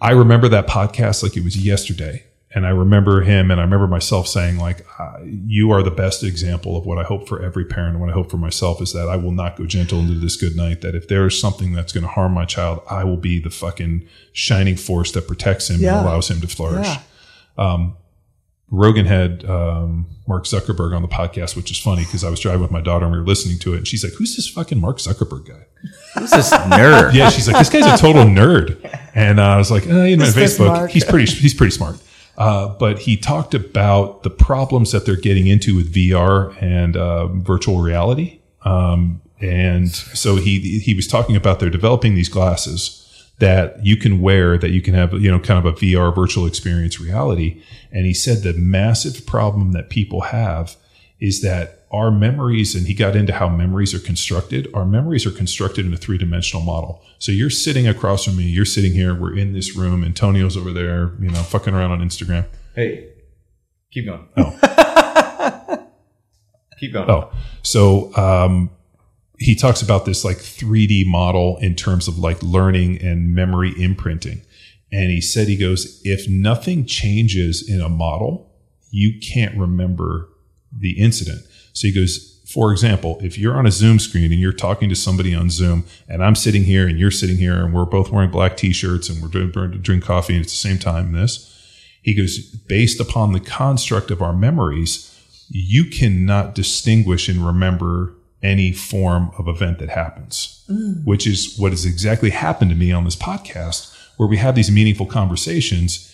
I 0.00 0.12
remember 0.12 0.48
that 0.48 0.66
podcast 0.66 1.22
like 1.22 1.36
it 1.36 1.44
was 1.44 1.56
yesterday. 1.56 2.24
And 2.52 2.66
I 2.66 2.70
remember 2.70 3.20
him 3.20 3.52
and 3.52 3.60
I 3.60 3.62
remember 3.62 3.86
myself 3.86 4.26
saying 4.26 4.58
like, 4.58 4.84
you 5.24 5.70
are 5.70 5.84
the 5.84 5.90
best 5.92 6.24
example 6.24 6.76
of 6.76 6.84
what 6.84 6.98
I 6.98 7.04
hope 7.04 7.28
for 7.28 7.40
every 7.40 7.64
parent. 7.64 7.92
And 7.92 8.00
what 8.00 8.10
I 8.10 8.12
hope 8.12 8.28
for 8.28 8.38
myself 8.38 8.82
is 8.82 8.92
that 8.92 9.08
I 9.08 9.14
will 9.14 9.30
not 9.30 9.56
go 9.56 9.66
gentle 9.66 10.00
into 10.00 10.14
this 10.14 10.36
good 10.36 10.56
night. 10.56 10.80
That 10.80 10.96
if 10.96 11.06
there 11.06 11.24
is 11.26 11.38
something 11.40 11.74
that's 11.74 11.92
going 11.92 12.02
to 12.02 12.08
harm 12.10 12.32
my 12.32 12.44
child, 12.44 12.82
I 12.90 13.04
will 13.04 13.16
be 13.18 13.38
the 13.38 13.50
fucking 13.50 14.04
shining 14.32 14.74
force 14.76 15.12
that 15.12 15.28
protects 15.28 15.70
him 15.70 15.80
Yeah. 15.80 15.98
and 15.98 16.08
allows 16.08 16.28
him 16.28 16.40
to 16.40 16.48
flourish. 16.48 16.88
Yeah. 16.88 17.02
Um, 17.56 17.96
Rogan 18.70 19.06
had 19.06 19.44
um, 19.46 20.06
Mark 20.28 20.44
Zuckerberg 20.44 20.94
on 20.94 21.02
the 21.02 21.08
podcast, 21.08 21.56
which 21.56 21.70
is 21.70 21.78
funny 21.78 22.04
because 22.04 22.22
I 22.22 22.30
was 22.30 22.38
driving 22.38 22.62
with 22.62 22.70
my 22.70 22.80
daughter 22.80 23.04
and 23.04 23.12
we 23.12 23.18
were 23.18 23.26
listening 23.26 23.58
to 23.60 23.74
it. 23.74 23.78
And 23.78 23.88
she's 23.88 24.04
like, 24.04 24.12
who's 24.12 24.36
this 24.36 24.48
fucking 24.48 24.80
Mark 24.80 24.98
Zuckerberg 24.98 25.48
guy? 25.48 25.66
Who's 26.18 26.30
this 26.30 26.52
nerd? 26.52 27.12
Yeah, 27.14 27.30
she's 27.30 27.48
like, 27.48 27.58
this 27.58 27.68
guy's 27.68 27.86
a 27.86 28.00
total 28.00 28.24
nerd. 28.26 28.78
And 29.14 29.40
uh, 29.40 29.44
I 29.44 29.56
was 29.56 29.70
like, 29.70 29.86
uh, 29.88 30.02
you 30.02 30.16
know, 30.16 30.24
Who's 30.24 30.36
Facebook, 30.36 30.88
he's 30.88 31.04
pretty, 31.04 31.30
he's 31.30 31.54
pretty 31.54 31.72
smart. 31.72 31.96
Uh, 32.38 32.68
but 32.68 33.00
he 33.00 33.16
talked 33.16 33.54
about 33.54 34.22
the 34.22 34.30
problems 34.30 34.92
that 34.92 35.04
they're 35.04 35.16
getting 35.16 35.46
into 35.46 35.76
with 35.76 35.92
VR 35.92 36.56
and 36.62 36.96
uh, 36.96 37.26
virtual 37.26 37.80
reality. 37.80 38.40
Um, 38.62 39.20
and 39.40 39.90
so 39.90 40.36
he 40.36 40.78
he 40.78 40.94
was 40.94 41.06
talking 41.06 41.34
about 41.34 41.60
they're 41.60 41.70
developing 41.70 42.14
these 42.14 42.28
glasses 42.28 42.99
that 43.40 43.84
you 43.84 43.96
can 43.96 44.20
wear 44.20 44.56
that 44.56 44.70
you 44.70 44.80
can 44.80 44.94
have 44.94 45.12
you 45.14 45.30
know 45.30 45.40
kind 45.40 45.58
of 45.58 45.66
a 45.66 45.76
VR 45.76 46.14
virtual 46.14 46.46
experience 46.46 47.00
reality. 47.00 47.62
And 47.90 48.06
he 48.06 48.14
said 48.14 48.42
the 48.42 48.52
massive 48.52 49.26
problem 49.26 49.72
that 49.72 49.90
people 49.90 50.20
have 50.22 50.76
is 51.18 51.42
that 51.42 51.84
our 51.90 52.10
memories, 52.10 52.74
and 52.74 52.86
he 52.86 52.94
got 52.94 53.16
into 53.16 53.32
how 53.32 53.48
memories 53.48 53.92
are 53.92 53.98
constructed. 53.98 54.68
Our 54.72 54.86
memories 54.86 55.26
are 55.26 55.30
constructed 55.30 55.84
in 55.84 55.92
a 55.92 55.96
three 55.96 56.18
dimensional 56.18 56.64
model. 56.64 57.02
So 57.18 57.32
you're 57.32 57.50
sitting 57.50 57.88
across 57.88 58.24
from 58.24 58.36
me, 58.36 58.44
you're 58.44 58.64
sitting 58.64 58.92
here, 58.92 59.12
we're 59.14 59.36
in 59.36 59.52
this 59.52 59.76
room, 59.76 60.04
Antonio's 60.04 60.56
over 60.56 60.72
there, 60.72 61.12
you 61.20 61.30
know, 61.30 61.42
fucking 61.42 61.74
around 61.74 61.90
on 61.90 62.00
Instagram. 62.00 62.46
Hey, 62.74 63.08
keep 63.90 64.06
going. 64.06 64.28
oh 64.36 65.88
keep 66.78 66.92
going. 66.92 67.10
Oh, 67.10 67.32
so 67.62 68.14
um, 68.16 68.70
he 69.40 69.54
talks 69.54 69.80
about 69.80 70.04
this 70.04 70.22
like 70.22 70.36
3D 70.36 71.06
model 71.06 71.56
in 71.62 71.74
terms 71.74 72.06
of 72.06 72.18
like 72.18 72.42
learning 72.42 73.00
and 73.00 73.34
memory 73.34 73.72
imprinting. 73.82 74.42
And 74.92 75.10
he 75.10 75.22
said, 75.22 75.48
he 75.48 75.56
goes, 75.56 76.00
if 76.04 76.28
nothing 76.28 76.84
changes 76.84 77.66
in 77.66 77.80
a 77.80 77.88
model, 77.88 78.52
you 78.90 79.18
can't 79.18 79.56
remember 79.56 80.28
the 80.70 81.00
incident. 81.00 81.40
So 81.72 81.88
he 81.88 81.94
goes, 81.94 82.42
for 82.52 82.70
example, 82.70 83.18
if 83.22 83.38
you're 83.38 83.56
on 83.56 83.64
a 83.64 83.70
Zoom 83.70 83.98
screen 83.98 84.30
and 84.30 84.40
you're 84.40 84.52
talking 84.52 84.90
to 84.90 84.96
somebody 84.96 85.34
on 85.34 85.48
Zoom 85.48 85.84
and 86.06 86.22
I'm 86.22 86.34
sitting 86.34 86.64
here 86.64 86.86
and 86.86 86.98
you're 86.98 87.10
sitting 87.10 87.38
here 87.38 87.64
and 87.64 87.72
we're 87.72 87.86
both 87.86 88.10
wearing 88.10 88.30
black 88.30 88.58
t-shirts 88.58 89.08
and 89.08 89.22
we're 89.22 89.28
doing, 89.28 89.50
drink 89.80 90.04
coffee 90.04 90.34
and 90.34 90.44
it's 90.44 90.52
the 90.52 90.68
same 90.68 90.78
time 90.78 91.12
this, 91.12 91.46
he 92.02 92.14
goes, 92.14 92.38
based 92.38 93.00
upon 93.00 93.32
the 93.32 93.40
construct 93.40 94.10
of 94.10 94.20
our 94.20 94.34
memories, 94.34 95.06
you 95.48 95.84
cannot 95.84 96.54
distinguish 96.54 97.28
and 97.28 97.46
remember 97.46 98.16
any 98.42 98.72
form 98.72 99.30
of 99.38 99.48
event 99.48 99.78
that 99.80 99.90
happens, 99.90 100.64
which 101.04 101.26
is 101.26 101.58
what 101.58 101.72
has 101.72 101.84
exactly 101.84 102.30
happened 102.30 102.70
to 102.70 102.76
me 102.76 102.90
on 102.92 103.04
this 103.04 103.16
podcast, 103.16 103.94
where 104.16 104.28
we 104.28 104.36
have 104.38 104.54
these 104.54 104.70
meaningful 104.70 105.06
conversations 105.06 106.06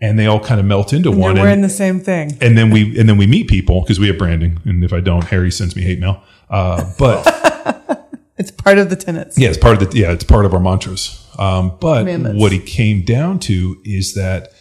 and 0.00 0.18
they 0.18 0.26
all 0.26 0.40
kind 0.40 0.58
of 0.58 0.66
melt 0.66 0.92
into 0.92 1.10
You're 1.10 1.18
one. 1.18 1.34
wearing 1.36 1.52
And, 1.52 1.64
the 1.64 1.68
same 1.68 2.00
thing. 2.00 2.36
and 2.40 2.58
then 2.58 2.70
we 2.70 2.98
and 2.98 3.08
then 3.08 3.16
we 3.16 3.26
meet 3.28 3.46
people 3.48 3.82
because 3.82 4.00
we 4.00 4.08
have 4.08 4.18
branding, 4.18 4.60
and 4.64 4.82
if 4.82 4.92
I 4.92 4.98
don't, 5.00 5.24
Harry 5.24 5.52
sends 5.52 5.76
me 5.76 5.82
hate 5.82 6.00
mail. 6.00 6.22
Uh, 6.50 6.92
but 6.98 7.24
It's 8.38 8.50
part 8.50 8.78
of 8.78 8.90
the 8.90 8.96
tenets. 8.96 9.38
yeah, 9.38 9.50
it's 9.50 9.58
part 9.58 9.80
of 9.80 9.90
the 9.92 9.96
yeah, 9.96 10.10
it's 10.10 10.24
part 10.24 10.44
of 10.44 10.52
our 10.54 10.58
mantras. 10.60 11.24
Um, 11.38 11.76
but 11.80 12.04
what 12.34 12.50
he 12.50 12.58
came 12.58 13.02
down 13.02 13.38
to 13.40 13.80
is 13.84 14.14
that 14.14 14.52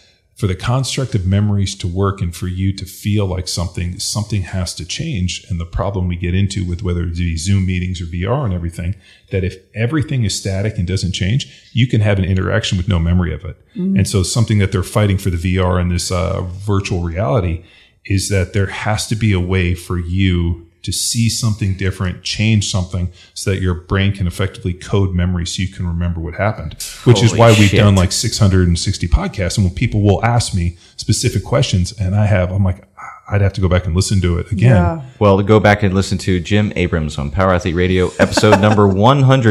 for 0.41 0.47
the 0.47 0.55
construct 0.55 1.13
of 1.13 1.23
memories 1.23 1.75
to 1.75 1.87
work 1.87 2.19
and 2.19 2.35
for 2.35 2.47
you 2.47 2.73
to 2.73 2.83
feel 2.83 3.27
like 3.27 3.47
something 3.47 3.99
something 3.99 4.41
has 4.41 4.73
to 4.73 4.83
change, 4.83 5.45
and 5.47 5.59
the 5.59 5.67
problem 5.67 6.07
we 6.07 6.15
get 6.15 6.33
into 6.33 6.65
with 6.65 6.81
whether 6.81 7.03
it 7.03 7.15
be 7.15 7.37
Zoom 7.37 7.67
meetings 7.67 8.01
or 8.01 8.05
VR 8.05 8.43
and 8.43 8.51
everything, 8.51 8.95
that 9.29 9.43
if 9.43 9.57
everything 9.75 10.23
is 10.23 10.35
static 10.35 10.79
and 10.79 10.87
doesn't 10.87 11.11
change, 11.11 11.69
you 11.73 11.85
can 11.85 12.01
have 12.01 12.17
an 12.17 12.25
interaction 12.25 12.75
with 12.75 12.87
no 12.87 12.97
memory 12.97 13.31
of 13.31 13.45
it. 13.45 13.55
And 13.97 14.07
so 14.07 14.23
something 14.23 14.57
that 14.57 14.71
they're 14.71 14.81
fighting 14.81 15.19
for 15.19 15.29
the 15.29 15.37
VR 15.37 15.79
and 15.79 15.91
this 15.91 16.11
uh, 16.11 16.41
virtual 16.41 17.01
reality 17.01 17.63
is 18.05 18.29
that 18.29 18.53
there 18.53 18.65
has 18.65 19.05
to 19.09 19.15
be 19.15 19.33
a 19.33 19.39
way 19.39 19.75
for 19.75 19.99
you 19.99 20.70
to 20.83 20.91
see 20.91 21.29
something 21.29 21.75
different, 21.75 22.23
change 22.23 22.71
something 22.71 23.11
so 23.33 23.51
that 23.51 23.61
your 23.61 23.73
brain 23.73 24.13
can 24.13 24.27
effectively 24.27 24.73
code 24.73 25.13
memory 25.13 25.45
so 25.45 25.61
you 25.61 25.67
can 25.67 25.87
remember 25.87 26.19
what 26.19 26.33
happened, 26.35 26.73
which 27.03 27.21
is 27.21 27.31
Holy 27.31 27.39
why 27.39 27.55
we've 27.57 27.71
done 27.71 27.95
like 27.95 28.11
660 28.11 29.07
podcasts. 29.07 29.57
And 29.57 29.65
when 29.65 29.75
people 29.75 30.01
will 30.01 30.23
ask 30.25 30.53
me 30.55 30.77
specific 30.97 31.43
questions 31.43 31.91
and 31.99 32.15
I 32.15 32.25
have, 32.25 32.51
I'm 32.51 32.63
like, 32.63 32.87
I'd 33.29 33.41
have 33.41 33.53
to 33.53 33.61
go 33.61 33.69
back 33.69 33.85
and 33.85 33.95
listen 33.95 34.19
to 34.21 34.39
it 34.39 34.51
again. 34.51 34.71
Yeah. 34.71 35.01
Well, 35.19 35.37
to 35.37 35.43
go 35.43 35.59
back 35.59 35.83
and 35.83 35.93
listen 35.93 36.17
to 36.19 36.39
Jim 36.39 36.73
Abrahams 36.75 37.17
on 37.17 37.31
Power 37.31 37.53
Athlete 37.53 37.75
Radio, 37.75 38.11
episode 38.19 38.59
number 38.59 38.87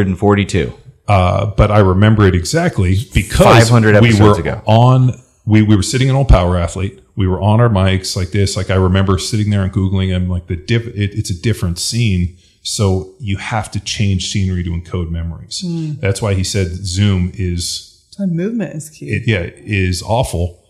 142. 0.05 0.73
Uh, 1.09 1.47
but 1.47 1.71
I 1.71 1.79
remember 1.81 2.27
it 2.27 2.35
exactly 2.35 2.97
because 3.15 3.69
500 3.69 4.01
we 4.03 4.09
episodes 4.09 4.39
were 4.39 4.43
ago. 4.43 4.63
on. 4.67 5.13
We, 5.47 5.63
we 5.63 5.75
were 5.75 5.83
sitting 5.83 6.09
in 6.09 6.15
old 6.15 6.29
Power 6.29 6.57
Athlete. 6.57 7.01
We 7.17 7.27
were 7.27 7.41
on 7.41 7.61
our 7.61 7.69
mics 7.69 8.17
like 8.17 8.31
this. 8.31 8.57
Like 8.57 8.71
I 8.71 8.77
remember 8.77 9.19
sitting 9.19 9.51
there 9.51 9.63
and 9.63 9.73
googling 9.73 10.15
and 10.15 10.31
like 10.31 10.47
the 10.47 10.57
diff, 10.57 10.87
it, 10.89 11.15
it's 11.15 11.31
a 11.31 11.41
different 11.41 11.79
scene. 11.79 12.37
So 12.63 13.15
you 13.19 13.39
have 13.39 13.71
to 13.73 13.81
change 13.81 14.31
scenery 14.31 14.63
to 14.65 14.71
encode 14.71 15.11
memories. 15.11 15.61
Hmm. 15.65 15.95
That's 16.01 16.21
why 16.21 16.35
he 16.35 16.45
said 16.45 16.69
Zoom 16.69 17.33
is 17.35 18.07
time 18.17 18.37
movement 18.37 18.75
is 18.75 18.91
key. 18.91 19.11
it, 19.11 19.27
yeah 19.27 19.51
is 19.55 20.03
awful. 20.03 20.63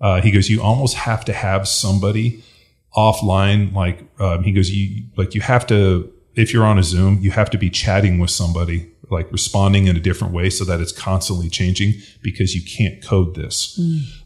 Uh, 0.00 0.20
he 0.20 0.30
goes, 0.30 0.50
you 0.50 0.62
almost 0.62 0.94
have 0.94 1.24
to 1.24 1.32
have 1.32 1.66
somebody 1.66 2.42
offline. 2.94 3.72
Like 3.72 4.04
um, 4.20 4.42
he 4.42 4.52
goes, 4.52 4.70
you 4.70 5.04
like 5.16 5.34
you 5.34 5.40
have 5.40 5.66
to 5.68 6.12
if 6.36 6.52
you're 6.52 6.64
on 6.64 6.78
a 6.78 6.82
Zoom, 6.82 7.18
you 7.20 7.30
have 7.32 7.50
to 7.50 7.58
be 7.58 7.70
chatting 7.70 8.18
with 8.18 8.30
somebody, 8.30 8.90
like 9.10 9.30
responding 9.32 9.86
in 9.86 9.96
a 9.96 10.00
different 10.00 10.34
way, 10.34 10.50
so 10.50 10.64
that 10.64 10.80
it's 10.80 10.92
constantly 10.92 11.48
changing 11.48 11.94
because 12.22 12.54
you 12.54 12.62
can't 12.62 13.02
code 13.02 13.34
this. 13.34 13.80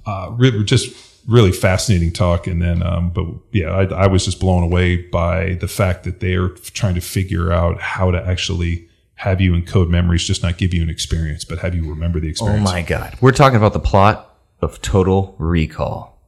Uh, 0.07 0.31
re- 0.33 0.65
just 0.65 0.95
really 1.29 1.53
fascinating 1.53 2.13
talk. 2.13 2.47
And 2.47 2.61
then, 2.61 2.83
um, 2.83 3.11
but 3.11 3.27
yeah, 3.53 3.71
I, 3.71 3.85
I 3.85 4.07
was 4.09 4.25
just 4.25 4.41
blown 4.41 4.63
away 4.63 4.97
by 4.97 5.55
the 5.55 5.69
fact 5.69 6.05
that 6.05 6.21
they 6.21 6.35
are 6.35 6.49
trying 6.49 6.95
to 6.97 7.01
figure 7.01 7.53
out 7.53 7.81
how 7.81 8.11
to 8.11 8.21
actually 8.27 8.89
have 9.15 9.41
you 9.41 9.53
encode 9.53 9.89
memories, 9.89 10.25
just 10.25 10.43
not 10.43 10.57
give 10.57 10.73
you 10.73 10.83
an 10.83 10.89
experience, 10.91 11.45
but 11.45 11.59
have 11.59 11.75
you 11.75 11.89
remember 11.89 12.19
the 12.21 12.29
experience. 12.29 12.69
Oh 12.69 12.73
my 12.73 12.83
God. 12.83 13.17
We're 13.21 13.33
talking 13.33 13.59
about 13.59 13.75
the 13.75 13.81
plot 13.81 14.35
of 14.61 14.81
Total 14.83 15.35
Recall. 15.39 16.19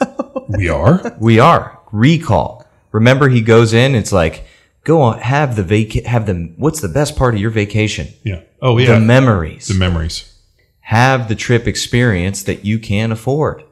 We 0.48 0.70
are. 0.70 1.14
We 1.20 1.38
are. 1.40 1.78
Recall. 1.92 2.57
Remember, 2.92 3.28
he 3.28 3.40
goes 3.40 3.72
in, 3.74 3.94
it's 3.94 4.12
like, 4.12 4.44
go 4.84 5.02
on, 5.02 5.18
have 5.20 5.56
the 5.56 5.62
vac, 5.62 6.04
have 6.04 6.26
the, 6.26 6.52
what's 6.56 6.80
the 6.80 6.88
best 6.88 7.16
part 7.16 7.34
of 7.34 7.40
your 7.40 7.50
vacation? 7.50 8.08
Yeah. 8.24 8.42
Oh 8.62 8.78
yeah. 8.78 8.94
The 8.94 9.00
memories. 9.00 9.68
The 9.68 9.74
memories. 9.74 10.34
have 10.80 11.28
the 11.28 11.34
trip 11.34 11.66
experience 11.66 12.42
that 12.44 12.64
you 12.64 12.78
can 12.78 13.12
afford. 13.12 13.62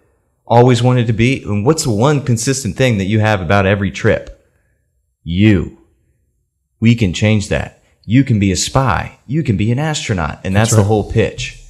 always 0.47 0.83
wanted 0.83 1.07
to 1.09 1.13
be? 1.13 1.43
And 1.43 1.65
what's 1.65 1.85
the 1.85 1.91
one 1.91 2.23
consistent 2.23 2.77
thing 2.77 2.99
that 2.99 3.05
you 3.07 3.21
have 3.21 3.41
about 3.41 3.67
every 3.67 3.91
trip? 3.91 4.47
You. 5.25 5.79
We 6.79 6.95
can 6.95 7.13
change 7.13 7.49
that. 7.49 7.83
You 8.05 8.23
can 8.23 8.39
be 8.39 8.53
a 8.53 8.57
spy. 8.57 9.19
You 9.27 9.43
can 9.43 9.57
be 9.57 9.73
an 9.73 9.79
astronaut. 9.79 10.41
And 10.45 10.55
that's, 10.55 10.71
the 10.71 10.79
right. 10.79 10.87
whole 10.87 11.11
pitch. 11.11 11.63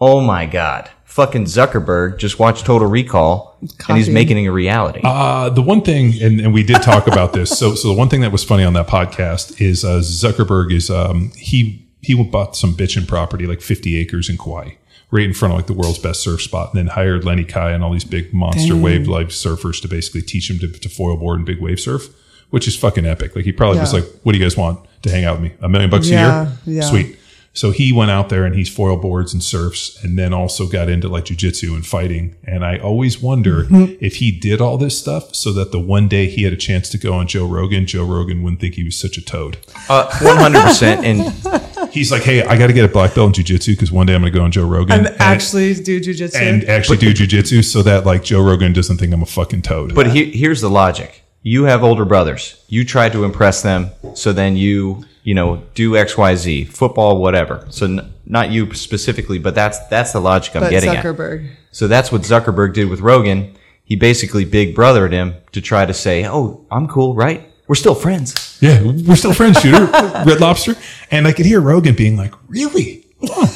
Oh 0.00 0.20
my 0.20 0.46
God. 0.46 0.90
Fucking 1.04 1.44
Zuckerberg 1.44 2.18
just 2.18 2.38
watched 2.38 2.64
Total 2.64 2.86
Recall 2.86 3.51
and 3.88 3.96
he's 3.98 4.08
making 4.08 4.38
it 4.38 4.46
a 4.48 4.52
reality. 4.52 5.00
Uh, 5.04 5.48
the 5.50 5.62
one 5.62 5.82
thing, 5.82 6.14
and, 6.22 6.40
and 6.40 6.52
we 6.52 6.62
did 6.62 6.82
talk 6.82 7.06
about 7.06 7.32
this. 7.32 7.56
So, 7.56 7.74
so 7.74 7.88
the 7.88 7.94
one 7.94 8.08
thing 8.08 8.20
that 8.22 8.32
was 8.32 8.42
funny 8.42 8.64
on 8.64 8.72
that 8.74 8.88
podcast 8.88 9.60
is 9.60 9.84
uh, 9.84 9.98
Zuckerberg 10.00 10.72
is 10.72 10.90
um, 10.90 11.30
he 11.36 11.86
he 12.00 12.20
bought 12.24 12.56
some 12.56 12.74
bitchin' 12.74 13.06
property, 13.06 13.46
like 13.46 13.60
50 13.60 13.96
acres 13.96 14.28
in 14.28 14.36
Kauai, 14.36 14.70
right 15.12 15.24
in 15.24 15.32
front 15.32 15.52
of 15.54 15.58
like 15.58 15.68
the 15.68 15.72
world's 15.74 16.00
best 16.00 16.20
surf 16.20 16.42
spot, 16.42 16.70
and 16.74 16.78
then 16.78 16.94
hired 16.94 17.24
Lenny 17.24 17.44
Kai 17.44 17.70
and 17.70 17.84
all 17.84 17.92
these 17.92 18.04
big 18.04 18.34
monster 18.34 18.76
wave 18.76 19.06
life 19.06 19.28
surfers 19.28 19.80
to 19.82 19.88
basically 19.88 20.22
teach 20.22 20.50
him 20.50 20.58
to, 20.58 20.68
to 20.68 20.88
foil 20.88 21.16
board 21.16 21.38
and 21.38 21.46
big 21.46 21.60
wave 21.60 21.78
surf, 21.78 22.08
which 22.50 22.66
is 22.66 22.76
fucking 22.76 23.06
epic. 23.06 23.36
Like 23.36 23.44
he 23.44 23.52
probably 23.52 23.78
was 23.78 23.92
like, 23.92 24.04
"What 24.24 24.32
do 24.32 24.38
you 24.38 24.44
guys 24.44 24.56
want 24.56 24.80
to 25.02 25.10
hang 25.10 25.24
out 25.24 25.40
with 25.40 25.50
me? 25.52 25.56
A 25.62 25.68
million 25.68 25.90
bucks 25.90 26.08
Yeah, 26.08 26.42
a 26.42 26.44
year? 26.44 26.58
yeah. 26.66 26.80
Sweet." 26.82 27.18
So 27.54 27.70
he 27.70 27.92
went 27.92 28.10
out 28.10 28.30
there 28.30 28.44
and 28.46 28.54
he's 28.54 28.68
foil 28.74 28.96
boards 28.96 29.34
and 29.34 29.42
surfs, 29.42 30.02
and 30.02 30.18
then 30.18 30.32
also 30.32 30.66
got 30.66 30.88
into 30.88 31.06
like 31.08 31.26
jujitsu 31.26 31.74
and 31.74 31.86
fighting. 31.86 32.34
And 32.44 32.64
I 32.64 32.78
always 32.78 33.20
wonder 33.20 33.64
Mm-hmm. 33.64 33.96
if 34.00 34.16
he 34.16 34.30
did 34.32 34.60
all 34.62 34.78
this 34.78 34.98
stuff 34.98 35.34
so 35.34 35.52
that 35.52 35.70
the 35.72 35.78
one 35.78 36.08
day 36.08 36.28
he 36.28 36.44
had 36.44 36.52
a 36.52 36.56
chance 36.56 36.88
to 36.90 36.98
go 36.98 37.12
on 37.12 37.26
Joe 37.26 37.46
Rogan, 37.46 37.86
Joe 37.86 38.04
Rogan 38.04 38.42
wouldn't 38.42 38.60
think 38.60 38.74
he 38.76 38.84
was 38.84 38.98
such 38.98 39.18
a 39.18 39.22
toad. 39.24 39.58
Uh, 39.90 40.08
100%. 40.10 41.04
And 41.04 41.62
He's 41.92 42.10
like, 42.10 42.22
"Hey, 42.22 42.42
I 42.42 42.56
got 42.56 42.68
to 42.68 42.72
get 42.72 42.86
a 42.86 42.88
black 42.88 43.14
belt 43.14 43.36
in 43.36 43.44
jujitsu 43.44 43.74
because 43.74 43.92
one 43.92 44.06
day 44.06 44.14
I'm 44.14 44.22
going 44.22 44.32
to 44.32 44.38
go 44.38 44.42
on 44.44 44.50
Joe 44.50 44.66
Rogan 44.66 45.00
And 45.06 45.14
actually 45.20 45.74
do 45.74 46.00
jujitsu. 46.00 46.36
and 46.40 46.64
actually 46.64 46.96
do 46.96 47.12
jujitsu 47.12 47.62
so 47.62 47.82
that 47.82 48.06
like 48.06 48.24
Joe 48.24 48.40
Rogan 48.42 48.72
doesn't 48.72 48.96
think 48.96 49.12
I'm 49.12 49.20
a 49.22 49.26
fucking 49.26 49.60
toad." 49.60 49.94
But 49.94 50.06
he, 50.10 50.30
here's 50.30 50.62
the 50.62 50.70
logic. 50.70 51.22
You 51.42 51.64
have 51.64 51.84
older 51.84 52.06
brothers. 52.06 52.64
You 52.68 52.84
try 52.86 53.10
to 53.10 53.24
impress 53.24 53.60
them, 53.62 53.90
so 54.14 54.32
then 54.32 54.56
you, 54.56 55.04
you 55.22 55.34
know, 55.34 55.62
do 55.74 55.96
X, 55.96 56.16
Y, 56.16 56.34
Z, 56.34 56.64
football, 56.64 57.20
whatever. 57.20 57.66
So 57.70 57.86
n- 57.86 58.12
not 58.26 58.50
you 58.50 58.72
specifically, 58.74 59.38
but 59.38 59.54
that's 59.54 59.78
that's 59.88 60.12
the 60.12 60.20
logic 60.20 60.56
I'm 60.56 60.62
but 60.62 60.70
getting 60.70 60.90
at. 60.90 61.04
Zuckerberg. 61.04 61.50
So 61.70 61.88
that's 61.88 62.10
what 62.12 62.22
Zuckerberg 62.22 62.74
did 62.74 62.88
with 62.88 63.00
Rogan. 63.00 63.56
He 63.84 63.96
basically 63.96 64.44
big 64.44 64.74
brothered 64.74 65.12
him 65.12 65.34
to 65.52 65.60
try 65.60 65.86
to 65.86 65.94
say, 65.94 66.26
"Oh, 66.26 66.64
I'm 66.70 66.88
cool, 66.88 67.14
right? 67.14 67.48
We're 67.66 67.74
still 67.74 67.94
friends." 67.94 68.58
Yeah, 68.60 68.80
we're 68.82 69.16
still 69.16 69.32
friends, 69.34 69.60
shooter. 69.60 69.86
Red 70.26 70.40
Lobster. 70.40 70.76
And 71.10 71.26
I 71.26 71.32
could 71.32 71.46
hear 71.46 71.60
Rogan 71.60 71.96
being 71.96 72.16
like, 72.16 72.32
really? 72.46 73.04
Huh. 73.20 73.46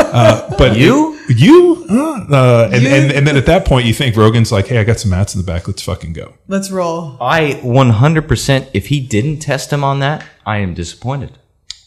Uh, 0.00 0.54
but 0.56 0.76
You? 0.76 1.18
you? 1.28 1.86
Uh, 1.90 2.68
and, 2.72 2.86
and, 2.86 3.12
and 3.12 3.26
then 3.26 3.36
at 3.36 3.46
that 3.46 3.64
point, 3.64 3.86
you 3.86 3.92
think 3.94 4.16
Rogan's 4.16 4.50
like, 4.52 4.66
hey, 4.66 4.78
I 4.78 4.84
got 4.84 4.98
some 5.00 5.10
mats 5.10 5.34
in 5.34 5.40
the 5.40 5.46
back. 5.46 5.66
Let's 5.68 5.82
fucking 5.82 6.12
go. 6.12 6.34
Let's 6.46 6.70
roll. 6.70 7.16
I 7.20 7.60
100%. 7.62 8.70
If 8.74 8.86
he 8.88 9.00
didn't 9.00 9.38
test 9.40 9.72
him 9.72 9.84
on 9.84 10.00
that, 10.00 10.24
I 10.46 10.58
am 10.58 10.74
disappointed. 10.74 11.38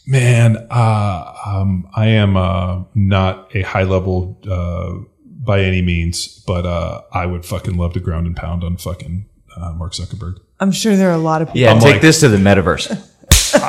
Man, 0.06 0.56
uh, 0.70 1.34
um, 1.46 1.88
I 1.94 2.06
am 2.08 2.36
uh, 2.36 2.82
not 2.94 3.54
a 3.54 3.62
high 3.62 3.84
level 3.84 4.38
uh, 4.50 4.94
by 5.24 5.60
any 5.62 5.80
means, 5.82 6.42
but 6.46 6.66
uh, 6.66 7.02
I 7.12 7.26
would 7.26 7.44
fucking 7.44 7.76
love 7.76 7.92
to 7.94 8.00
ground 8.00 8.26
and 8.26 8.36
pound 8.36 8.64
on 8.64 8.76
fucking 8.78 9.26
uh, 9.56 9.72
Mark 9.74 9.92
Zuckerberg. 9.92 10.38
I'm 10.58 10.72
sure 10.72 10.96
there 10.96 11.10
are 11.10 11.14
a 11.14 11.18
lot 11.18 11.42
of 11.42 11.48
people. 11.48 11.60
Yeah, 11.60 11.72
I'm 11.72 11.80
take 11.80 11.94
like- 11.94 12.02
this 12.02 12.20
to 12.20 12.28
the 12.28 12.36
metaverse. 12.36 13.08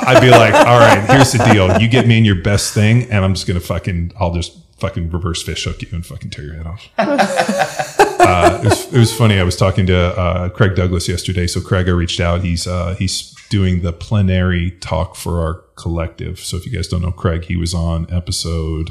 I'd 0.08 0.22
be 0.22 0.30
like, 0.30 0.54
all 0.54 0.80
right, 0.80 1.04
here's 1.10 1.32
the 1.32 1.44
deal. 1.52 1.80
You 1.82 1.88
get 1.88 2.08
me 2.08 2.18
in 2.18 2.26
your 2.26 2.42
best 2.42 2.74
thing, 2.74 3.04
and 3.12 3.24
I'm 3.26 3.34
just 3.34 3.48
gonna 3.48 3.60
fucking, 3.60 4.14
I'll 4.20 4.34
just 4.34 4.58
fucking 4.80 5.10
reverse 5.12 5.42
fish 5.42 5.64
hook 5.64 5.82
you 5.82 5.88
and 5.92 6.06
fucking 6.06 6.30
tear 6.30 6.44
your 6.46 6.56
head 6.56 6.68
off. 6.68 6.90
uh, 6.98 8.60
it, 8.62 8.66
was, 8.66 8.94
it 8.94 9.00
was 9.00 9.16
funny. 9.16 9.40
I 9.40 9.44
was 9.44 9.56
talking 9.56 9.86
to 9.88 9.98
uh, 9.98 10.50
Craig 10.50 10.76
Douglas 10.76 11.08
yesterday. 11.08 11.48
So 11.48 11.62
Craig, 11.62 11.88
I 11.88 11.92
reached 11.92 12.20
out. 12.20 12.42
He's 12.42 12.68
uh, 12.68 12.96
he's 13.00 13.34
doing 13.50 13.82
the 13.82 13.94
plenary 13.94 14.72
talk 14.82 15.16
for 15.16 15.42
our 15.42 15.54
collective. 15.76 16.40
So 16.40 16.58
if 16.58 16.66
you 16.66 16.72
guys 16.72 16.88
don't 16.88 17.02
know 17.02 17.12
Craig, 17.12 17.46
he 17.46 17.56
was 17.56 17.74
on 17.74 18.08
episode. 18.12 18.90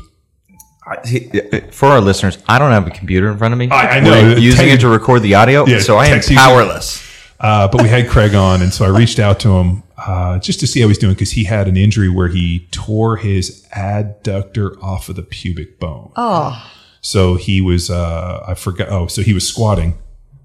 For 1.70 1.88
our 1.88 2.00
listeners, 2.00 2.38
I 2.48 2.58
don't 2.58 2.72
have 2.72 2.86
a 2.86 2.90
computer 2.90 3.30
in 3.30 3.38
front 3.38 3.52
of 3.52 3.58
me. 3.58 3.68
I- 3.70 3.98
I 3.98 4.00
know. 4.00 4.10
We're 4.10 4.38
using 4.38 4.66
Tech- 4.66 4.78
it 4.78 4.80
to 4.80 4.88
record 4.88 5.22
the 5.22 5.34
audio, 5.34 5.64
Yeah, 5.66 5.78
so 5.78 5.96
I 5.96 6.06
am 6.06 6.14
text 6.14 6.30
powerless. 6.32 7.02
Uh, 7.38 7.68
but 7.68 7.82
we 7.82 7.88
had 7.88 8.08
Craig 8.08 8.34
on, 8.34 8.62
and 8.62 8.72
so 8.72 8.84
I 8.84 8.88
reached 8.88 9.18
out 9.18 9.40
to 9.40 9.48
him 9.50 9.82
uh, 10.06 10.38
just 10.38 10.60
to 10.60 10.66
see 10.66 10.80
how 10.80 10.88
he's 10.88 10.98
doing 10.98 11.14
because 11.14 11.32
he 11.32 11.44
had 11.44 11.68
an 11.68 11.76
injury 11.76 12.08
where 12.08 12.28
he 12.28 12.66
tore 12.70 13.16
his 13.16 13.66
adductor 13.74 14.80
off 14.82 15.08
of 15.08 15.16
the 15.16 15.22
pubic 15.22 15.78
bone. 15.78 16.12
Oh, 16.16 16.70
So 17.00 17.34
he 17.36 17.60
was, 17.60 17.90
uh, 17.90 18.44
I 18.46 18.54
forgot. 18.54 18.88
Oh, 18.90 19.06
so 19.06 19.22
he 19.22 19.32
was 19.34 19.46
squatting. 19.46 19.98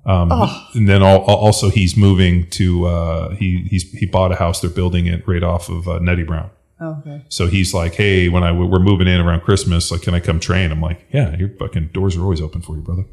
Um, 0.05 0.31
and 0.73 0.87
then 0.87 1.03
al- 1.03 1.21
al- 1.29 1.35
also 1.35 1.69
he's 1.69 1.97
moving 1.97 2.49
to, 2.51 2.85
uh, 2.85 3.35
he, 3.35 3.67
he's, 3.69 3.91
he 3.91 4.05
bought 4.05 4.31
a 4.31 4.35
house. 4.35 4.61
They're 4.61 4.69
building 4.69 5.05
it 5.05 5.27
right 5.27 5.43
off 5.43 5.67
of 5.69 5.87
uh, 5.87 5.99
Nettie 5.99 6.23
Brown. 6.23 6.49
okay. 6.81 7.23
So 7.29 7.47
he's 7.47 7.73
like, 7.73 7.95
Hey, 7.95 8.29
when 8.29 8.41
I, 8.43 8.51
we're 8.53 8.79
moving 8.79 9.07
in 9.07 9.19
around 9.19 9.41
Christmas, 9.41 9.91
like, 9.91 10.03
can 10.03 10.13
I 10.13 10.19
come 10.21 10.39
train? 10.39 10.71
I'm 10.71 10.79
like, 10.81 11.05
yeah, 11.11 11.35
your 11.35 11.49
fucking 11.49 11.87
doors 11.89 12.15
are 12.15 12.21
always 12.21 12.39
open 12.41 12.61
for 12.61 12.75
you, 12.75 12.81
brother. 12.81 13.03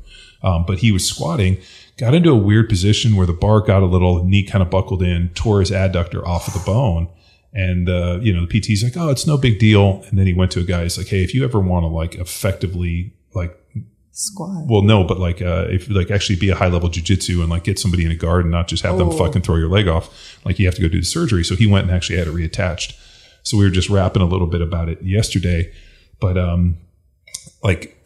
Um, 0.44 0.64
but 0.66 0.78
he 0.78 0.92
was 0.92 1.04
squatting, 1.08 1.56
got 1.96 2.12
into 2.14 2.30
a 2.30 2.36
weird 2.36 2.68
position 2.68 3.16
where 3.16 3.26
the 3.26 3.32
bar 3.32 3.60
got 3.60 3.82
a 3.82 3.86
little 3.86 4.22
knee 4.24 4.42
kind 4.44 4.62
of 4.62 4.68
buckled 4.70 5.02
in, 5.02 5.30
tore 5.30 5.60
his 5.60 5.70
adductor 5.70 6.22
off 6.26 6.46
of 6.46 6.52
the 6.54 6.62
bone. 6.64 7.08
And, 7.54 7.88
uh, 7.88 8.18
you 8.20 8.32
know, 8.34 8.44
the 8.44 8.60
PT's 8.60 8.82
like, 8.84 8.96
Oh, 8.96 9.08
it's 9.10 9.26
no 9.26 9.38
big 9.38 9.58
deal. 9.58 10.04
And 10.10 10.18
then 10.18 10.26
he 10.26 10.34
went 10.34 10.50
to 10.52 10.60
a 10.60 10.64
guy. 10.64 10.82
He's 10.82 10.98
like, 10.98 11.06
Hey, 11.06 11.22
if 11.24 11.32
you 11.34 11.44
ever 11.44 11.58
want 11.60 11.84
to 11.84 11.88
like 11.88 12.16
effectively 12.16 13.14
like 13.32 13.56
squat. 14.10 14.66
well, 14.68 14.82
no, 14.82 15.02
but 15.04 15.18
like 15.18 15.40
uh, 15.40 15.66
if 15.70 15.88
like 15.88 16.10
actually 16.10 16.36
be 16.36 16.48
a 16.50 16.54
high 16.54 16.68
level 16.68 16.88
jujitsu 16.90 17.40
and 17.40 17.48
like 17.50 17.64
get 17.64 17.78
somebody 17.78 18.04
in 18.04 18.10
a 18.12 18.16
guard 18.16 18.42
and 18.44 18.50
not 18.52 18.68
just 18.68 18.82
have 18.82 18.98
them 18.98 19.08
Oh. 19.08 19.12
fucking 19.16 19.42
throw 19.42 19.56
your 19.56 19.68
leg 19.68 19.88
off, 19.88 20.38
like 20.44 20.58
you 20.58 20.66
have 20.66 20.74
to 20.74 20.82
go 20.82 20.88
do 20.88 20.98
the 21.00 21.04
surgery. 21.06 21.42
So 21.42 21.54
he 21.56 21.66
went 21.66 21.86
and 21.86 21.94
actually 21.96 22.18
had 22.18 22.28
it 22.28 22.34
reattached. 22.34 22.96
So 23.44 23.56
we 23.56 23.64
were 23.64 23.70
just 23.70 23.88
rapping 23.88 24.20
a 24.22 24.26
little 24.26 24.46
bit 24.46 24.60
about 24.60 24.88
it 24.88 25.00
yesterday, 25.02 25.72
but 26.20 26.36
um, 26.36 26.76
like 27.62 27.96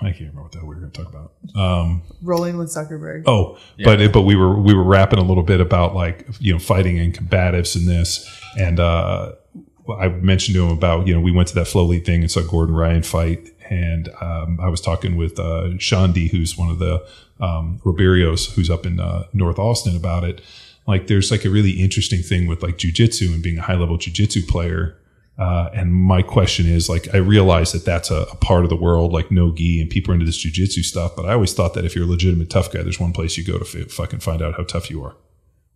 I 0.00 0.10
can't 0.12 0.20
remember 0.20 0.42
what 0.42 0.52
the 0.52 0.58
hell 0.58 0.68
we 0.68 0.74
were 0.74 0.80
going 0.80 0.92
to 0.92 1.02
talk 1.02 1.12
about. 1.12 1.32
Um, 1.54 2.02
Rolling 2.22 2.56
with 2.56 2.68
Zuckerberg. 2.68 3.24
Oh, 3.26 3.58
but 3.84 4.12
but 4.12 4.22
we 4.22 4.34
were 4.34 4.58
we 4.58 4.74
were 4.74 4.82
rapping 4.82 5.18
a 5.18 5.24
little 5.24 5.42
bit 5.42 5.60
about 5.60 5.94
like 5.94 6.26
you 6.38 6.52
know 6.52 6.58
fighting 6.58 6.98
and 6.98 7.14
combatives 7.14 7.76
and 7.76 7.86
this, 7.86 8.26
and 8.58 8.80
uh, 8.80 9.32
I 9.98 10.08
mentioned 10.08 10.54
to 10.56 10.64
him 10.66 10.72
about 10.72 11.06
you 11.06 11.14
know 11.14 11.20
we 11.20 11.32
went 11.32 11.48
to 11.48 11.54
that 11.56 11.66
flow 11.66 11.84
league 11.84 12.04
thing 12.04 12.22
and 12.22 12.30
saw 12.30 12.42
Gordon 12.42 12.74
Ryan 12.74 13.02
fight, 13.02 13.50
and 13.68 14.08
um, 14.20 14.58
I 14.60 14.68
was 14.68 14.80
talking 14.80 15.16
with 15.16 15.38
uh, 15.38 15.70
Xande, 15.76 16.30
who's 16.30 16.56
one 16.56 16.70
of 16.70 16.78
the 16.78 17.06
um, 17.40 17.80
Ribeiros, 17.84 18.52
who's 18.54 18.70
up 18.70 18.86
in 18.86 19.00
uh, 19.00 19.24
North 19.32 19.58
Austin 19.58 19.96
about 19.96 20.24
it. 20.24 20.40
Like, 20.86 21.06
there's 21.06 21.30
like 21.30 21.44
a 21.44 21.50
really 21.50 21.72
interesting 21.72 22.20
thing 22.22 22.46
with 22.46 22.62
like 22.62 22.76
jujitsu 22.76 23.32
and 23.32 23.42
being 23.42 23.58
a 23.58 23.62
high 23.62 23.76
level 23.76 23.96
jujitsu 23.96 24.46
player. 24.48 24.96
Uh, 25.40 25.70
and 25.72 25.94
my 25.94 26.20
question 26.20 26.66
is 26.66 26.90
like, 26.90 27.08
I 27.14 27.16
realize 27.16 27.72
that 27.72 27.86
that's 27.86 28.10
a, 28.10 28.26
a 28.30 28.36
part 28.36 28.62
of 28.64 28.68
the 28.68 28.76
world, 28.76 29.10
like 29.10 29.30
no 29.30 29.50
gi 29.52 29.80
and 29.80 29.88
people 29.88 30.10
are 30.12 30.14
into 30.14 30.26
this 30.26 30.44
jujitsu 30.44 30.84
stuff. 30.84 31.16
But 31.16 31.24
I 31.24 31.32
always 31.32 31.54
thought 31.54 31.72
that 31.74 31.86
if 31.86 31.94
you're 31.94 32.04
a 32.04 32.06
legitimate 32.06 32.50
tough 32.50 32.70
guy, 32.70 32.82
there's 32.82 33.00
one 33.00 33.12
place 33.14 33.38
you 33.38 33.44
go 33.44 33.58
to 33.58 33.64
f- 33.80 33.90
fucking 33.90 34.20
find 34.20 34.42
out 34.42 34.56
how 34.58 34.64
tough 34.64 34.90
you 34.90 35.02
are, 35.02 35.16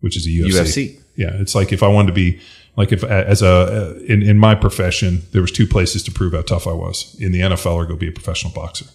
which 0.01 0.15
is 0.15 0.27
a 0.27 0.29
UFC. 0.29 0.51
UFC. 0.51 1.01
Yeah. 1.15 1.31
It's 1.41 1.55
like 1.55 1.73
if 1.73 1.81
I 1.81 1.87
wanted 1.87 2.09
to 2.09 2.13
be 2.13 2.39
like 2.77 2.91
if 2.91 3.03
as 3.03 3.41
a, 3.41 3.97
in, 4.05 4.21
in 4.21 4.37
my 4.37 4.53
profession, 4.53 5.23
there 5.31 5.41
was 5.41 5.51
two 5.51 5.65
places 5.65 6.03
to 6.03 6.11
prove 6.11 6.33
how 6.33 6.43
tough 6.43 6.67
I 6.67 6.73
was 6.73 7.15
in 7.19 7.31
the 7.31 7.39
NFL 7.39 7.73
or 7.73 7.85
go 7.87 7.95
be 7.95 8.09
a 8.09 8.11
professional 8.11 8.53
boxer. 8.53 8.85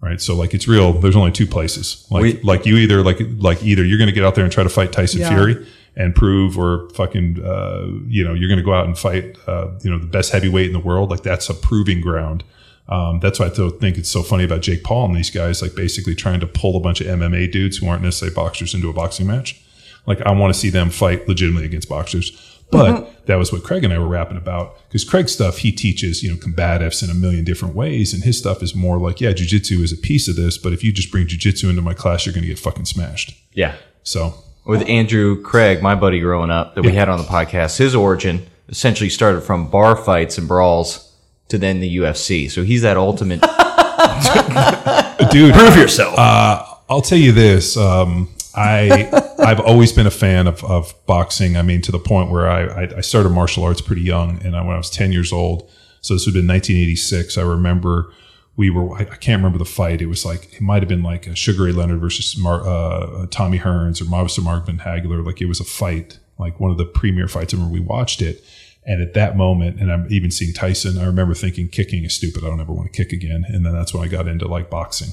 Right. 0.00 0.20
So 0.20 0.34
like 0.34 0.54
it's 0.54 0.66
real. 0.66 0.92
There's 0.92 1.16
only 1.16 1.32
two 1.32 1.46
places. 1.46 2.04
Like, 2.10 2.22
We- 2.22 2.40
like 2.42 2.66
you 2.66 2.76
either 2.78 3.02
like, 3.04 3.18
like 3.38 3.62
either 3.62 3.84
you're 3.84 3.98
going 3.98 4.08
to 4.08 4.14
get 4.14 4.24
out 4.24 4.34
there 4.34 4.42
and 4.44 4.52
try 4.52 4.64
to 4.64 4.70
fight 4.70 4.90
Tyson 4.90 5.20
Yeah. 5.20 5.28
Fury 5.28 5.66
and 5.96 6.14
prove 6.14 6.58
or 6.58 6.88
fucking, 6.90 7.44
uh, 7.44 7.86
you 8.06 8.24
know, 8.24 8.34
you're 8.34 8.48
going 8.48 8.58
to 8.58 8.64
go 8.64 8.72
out 8.72 8.86
and 8.86 8.96
fight, 8.96 9.36
uh, 9.46 9.68
you 9.82 9.90
know, 9.90 9.98
the 9.98 10.06
best 10.06 10.32
heavyweight 10.32 10.66
in 10.66 10.72
the 10.72 10.78
world. 10.78 11.10
Like 11.10 11.22
that's 11.22 11.48
a 11.48 11.54
proving 11.54 12.00
ground. 12.00 12.44
Um, 12.88 13.20
that's 13.20 13.38
why 13.38 13.46
I 13.46 13.50
think 13.50 13.98
it's 13.98 14.08
so 14.08 14.22
funny 14.22 14.44
about 14.44 14.62
Jake 14.62 14.82
Paul 14.82 15.06
and 15.06 15.16
these 15.16 15.30
guys, 15.30 15.60
like 15.60 15.74
basically 15.74 16.14
trying 16.14 16.40
to 16.40 16.46
pull 16.46 16.76
a 16.76 16.80
bunch 16.80 17.00
of 17.00 17.06
MMA 17.06 17.52
dudes 17.52 17.76
who 17.76 17.88
aren't 17.88 18.02
necessarily 18.02 18.34
boxers 18.34 18.74
into 18.74 18.88
a 18.88 18.92
boxing 18.92 19.26
match. 19.26 19.60
Like 20.06 20.22
I 20.22 20.32
want 20.32 20.54
to 20.54 20.58
see 20.58 20.70
them 20.70 20.88
fight 20.88 21.28
legitimately 21.28 21.66
against 21.66 21.88
boxers. 21.88 22.58
But 22.70 23.26
that 23.26 23.36
was 23.36 23.50
what 23.50 23.62
Craig 23.62 23.84
and 23.84 23.92
I 23.92 23.98
were 23.98 24.08
rapping 24.08 24.36
about 24.36 24.76
because 24.88 25.02
Craig's 25.04 25.32
stuff 25.32 25.58
he 25.58 25.72
teaches 25.72 26.22
you 26.22 26.30
know 26.30 26.36
combatives 26.36 27.02
in 27.02 27.08
a 27.08 27.14
million 27.14 27.44
different 27.44 27.74
ways, 27.74 28.12
and 28.12 28.22
his 28.22 28.38
stuff 28.38 28.62
is 28.62 28.74
more 28.74 28.98
like 28.98 29.20
yeah, 29.20 29.32
jujitsu 29.32 29.82
is 29.82 29.92
a 29.92 29.96
piece 29.96 30.28
of 30.28 30.36
this, 30.36 30.58
but 30.58 30.72
if 30.72 30.84
you 30.84 30.92
just 30.92 31.10
bring 31.10 31.26
jujitsu 31.26 31.70
into 31.70 31.80
my 31.80 31.94
class, 31.94 32.26
you're 32.26 32.32
going 32.34 32.42
to 32.42 32.48
get 32.48 32.58
fucking 32.58 32.84
smashed. 32.84 33.34
Yeah. 33.52 33.76
So 34.02 34.34
With 34.68 34.86
Andrew 34.86 35.40
Craig, 35.40 35.82
my 35.82 35.94
buddy 35.94 36.20
growing 36.20 36.50
up 36.50 36.74
that 36.74 36.82
we 36.82 36.92
had 36.92 37.08
on 37.08 37.16
the 37.16 37.24
podcast, 37.24 37.78
his 37.78 37.94
origin 37.94 38.46
essentially 38.68 39.08
started 39.08 39.40
from 39.40 39.70
bar 39.70 39.96
fights 39.96 40.36
and 40.36 40.46
brawls 40.46 41.10
to 41.48 41.56
then 41.56 41.80
the 41.80 41.96
UFC. 41.96 42.50
So 42.50 42.62
he's 42.64 42.82
that 42.82 42.98
ultimate 42.98 43.40
dude, 45.30 45.54
prove 45.54 45.74
yourself. 45.74 46.18
Uh, 46.18 46.66
I'll 46.90 47.00
tell 47.00 47.16
you 47.16 47.32
this. 47.32 47.78
Um, 47.78 48.28
I 48.54 49.08
I've 49.38 49.60
always 49.60 49.90
been 49.90 50.06
a 50.06 50.10
fan 50.10 50.46
of, 50.46 50.62
of 50.64 50.92
boxing. 51.06 51.56
I 51.56 51.62
mean, 51.62 51.80
to 51.80 51.90
the 51.90 51.98
point 51.98 52.30
where 52.30 52.46
I, 52.50 52.64
I 52.66 52.96
I 52.98 53.00
started 53.00 53.30
martial 53.30 53.64
arts 53.64 53.80
pretty 53.80 54.02
young, 54.02 54.44
and 54.44 54.54
I, 54.54 54.60
when 54.60 54.74
I 54.74 54.76
was 54.76 54.90
ten 54.90 55.12
years 55.12 55.32
old, 55.32 55.70
so 56.02 56.12
this 56.12 56.26
would 56.26 56.34
have 56.34 56.42
been 56.42 56.54
1986. 56.54 57.38
I 57.38 57.42
remember 57.42 58.12
we 58.58 58.68
were 58.70 58.92
I, 58.94 59.02
I 59.02 59.16
can't 59.16 59.38
remember 59.40 59.56
the 59.58 59.64
fight. 59.64 60.02
It 60.02 60.06
was 60.06 60.24
like 60.24 60.52
it 60.52 60.60
might 60.60 60.82
have 60.82 60.88
been 60.88 61.02
like 61.04 61.26
a 61.28 61.34
Sugar 61.34 61.62
Ray 61.62 61.72
Leonard 61.72 62.00
versus 62.00 62.36
Mar, 62.36 62.66
uh, 62.66 63.26
Tommy 63.30 63.58
Hearns 63.60 64.02
or 64.02 64.04
Marvin 64.42 64.78
Hagler. 64.78 65.24
Like 65.24 65.40
it 65.40 65.46
was 65.46 65.60
a 65.60 65.64
fight, 65.64 66.18
like 66.38 66.58
one 66.58 66.70
of 66.72 66.76
the 66.76 66.84
premier 66.84 67.28
fights. 67.28 67.54
I 67.54 67.56
remember 67.56 67.72
we 67.72 67.80
watched 67.80 68.20
it. 68.20 68.44
And 68.84 69.00
at 69.02 69.14
that 69.14 69.36
moment, 69.36 69.78
and 69.80 69.92
I'm 69.92 70.06
even 70.10 70.30
seeing 70.30 70.52
Tyson, 70.52 70.98
I 70.98 71.04
remember 71.04 71.34
thinking 71.34 71.68
kicking 71.68 72.04
is 72.04 72.14
stupid. 72.16 72.42
I 72.42 72.48
don't 72.48 72.60
ever 72.60 72.72
want 72.72 72.92
to 72.92 72.96
kick 73.04 73.12
again. 73.12 73.44
And 73.46 73.64
then 73.64 73.72
that's 73.74 73.94
when 73.94 74.02
I 74.02 74.08
got 74.08 74.26
into 74.26 74.48
like 74.48 74.68
boxing. 74.70 75.10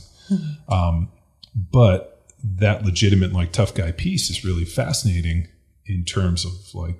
Um, 0.67 1.09
but 1.71 2.23
that 2.43 2.83
legitimate 2.83 3.31
like 3.31 3.51
tough 3.51 3.73
guy 3.75 3.91
piece 3.91 4.29
is 4.31 4.43
really 4.43 4.65
fascinating 4.65 5.47
in 5.85 6.03
terms 6.03 6.45
of 6.45 6.53
like 6.73 6.97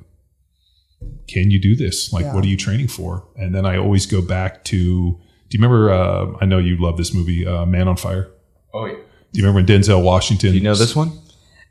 can 1.28 1.50
you 1.52 1.60
do 1.60 1.76
this 1.76 2.12
like 2.14 2.24
Yeah. 2.26 2.34
what 2.34 2.44
are 2.44 2.48
you 2.48 2.58
training 2.58 2.88
for 2.88 3.28
and 3.36 3.54
then 3.54 3.66
i 3.66 3.78
always 3.78 4.06
go 4.06 4.22
back 4.22 4.64
to 4.66 5.20
do 5.50 5.58
you 5.58 5.64
remember 5.64 5.92
uh, 5.92 6.38
i 6.42 6.46
know 6.46 6.58
you 6.58 6.78
love 6.78 6.98
this 6.98 7.14
movie 7.14 7.46
uh, 7.46 7.66
man 7.66 7.88
on 7.88 7.98
fire 7.98 8.32
Oh 8.74 8.86
yeah. 8.86 8.94
do 8.94 9.40
you 9.40 9.46
remember 9.46 9.58
when 9.58 9.66
denzel 9.82 10.04
washington 10.04 10.52
Do 10.52 10.58
you 10.58 10.64
know 10.64 10.76
this 10.76 10.96
one? 10.96 11.12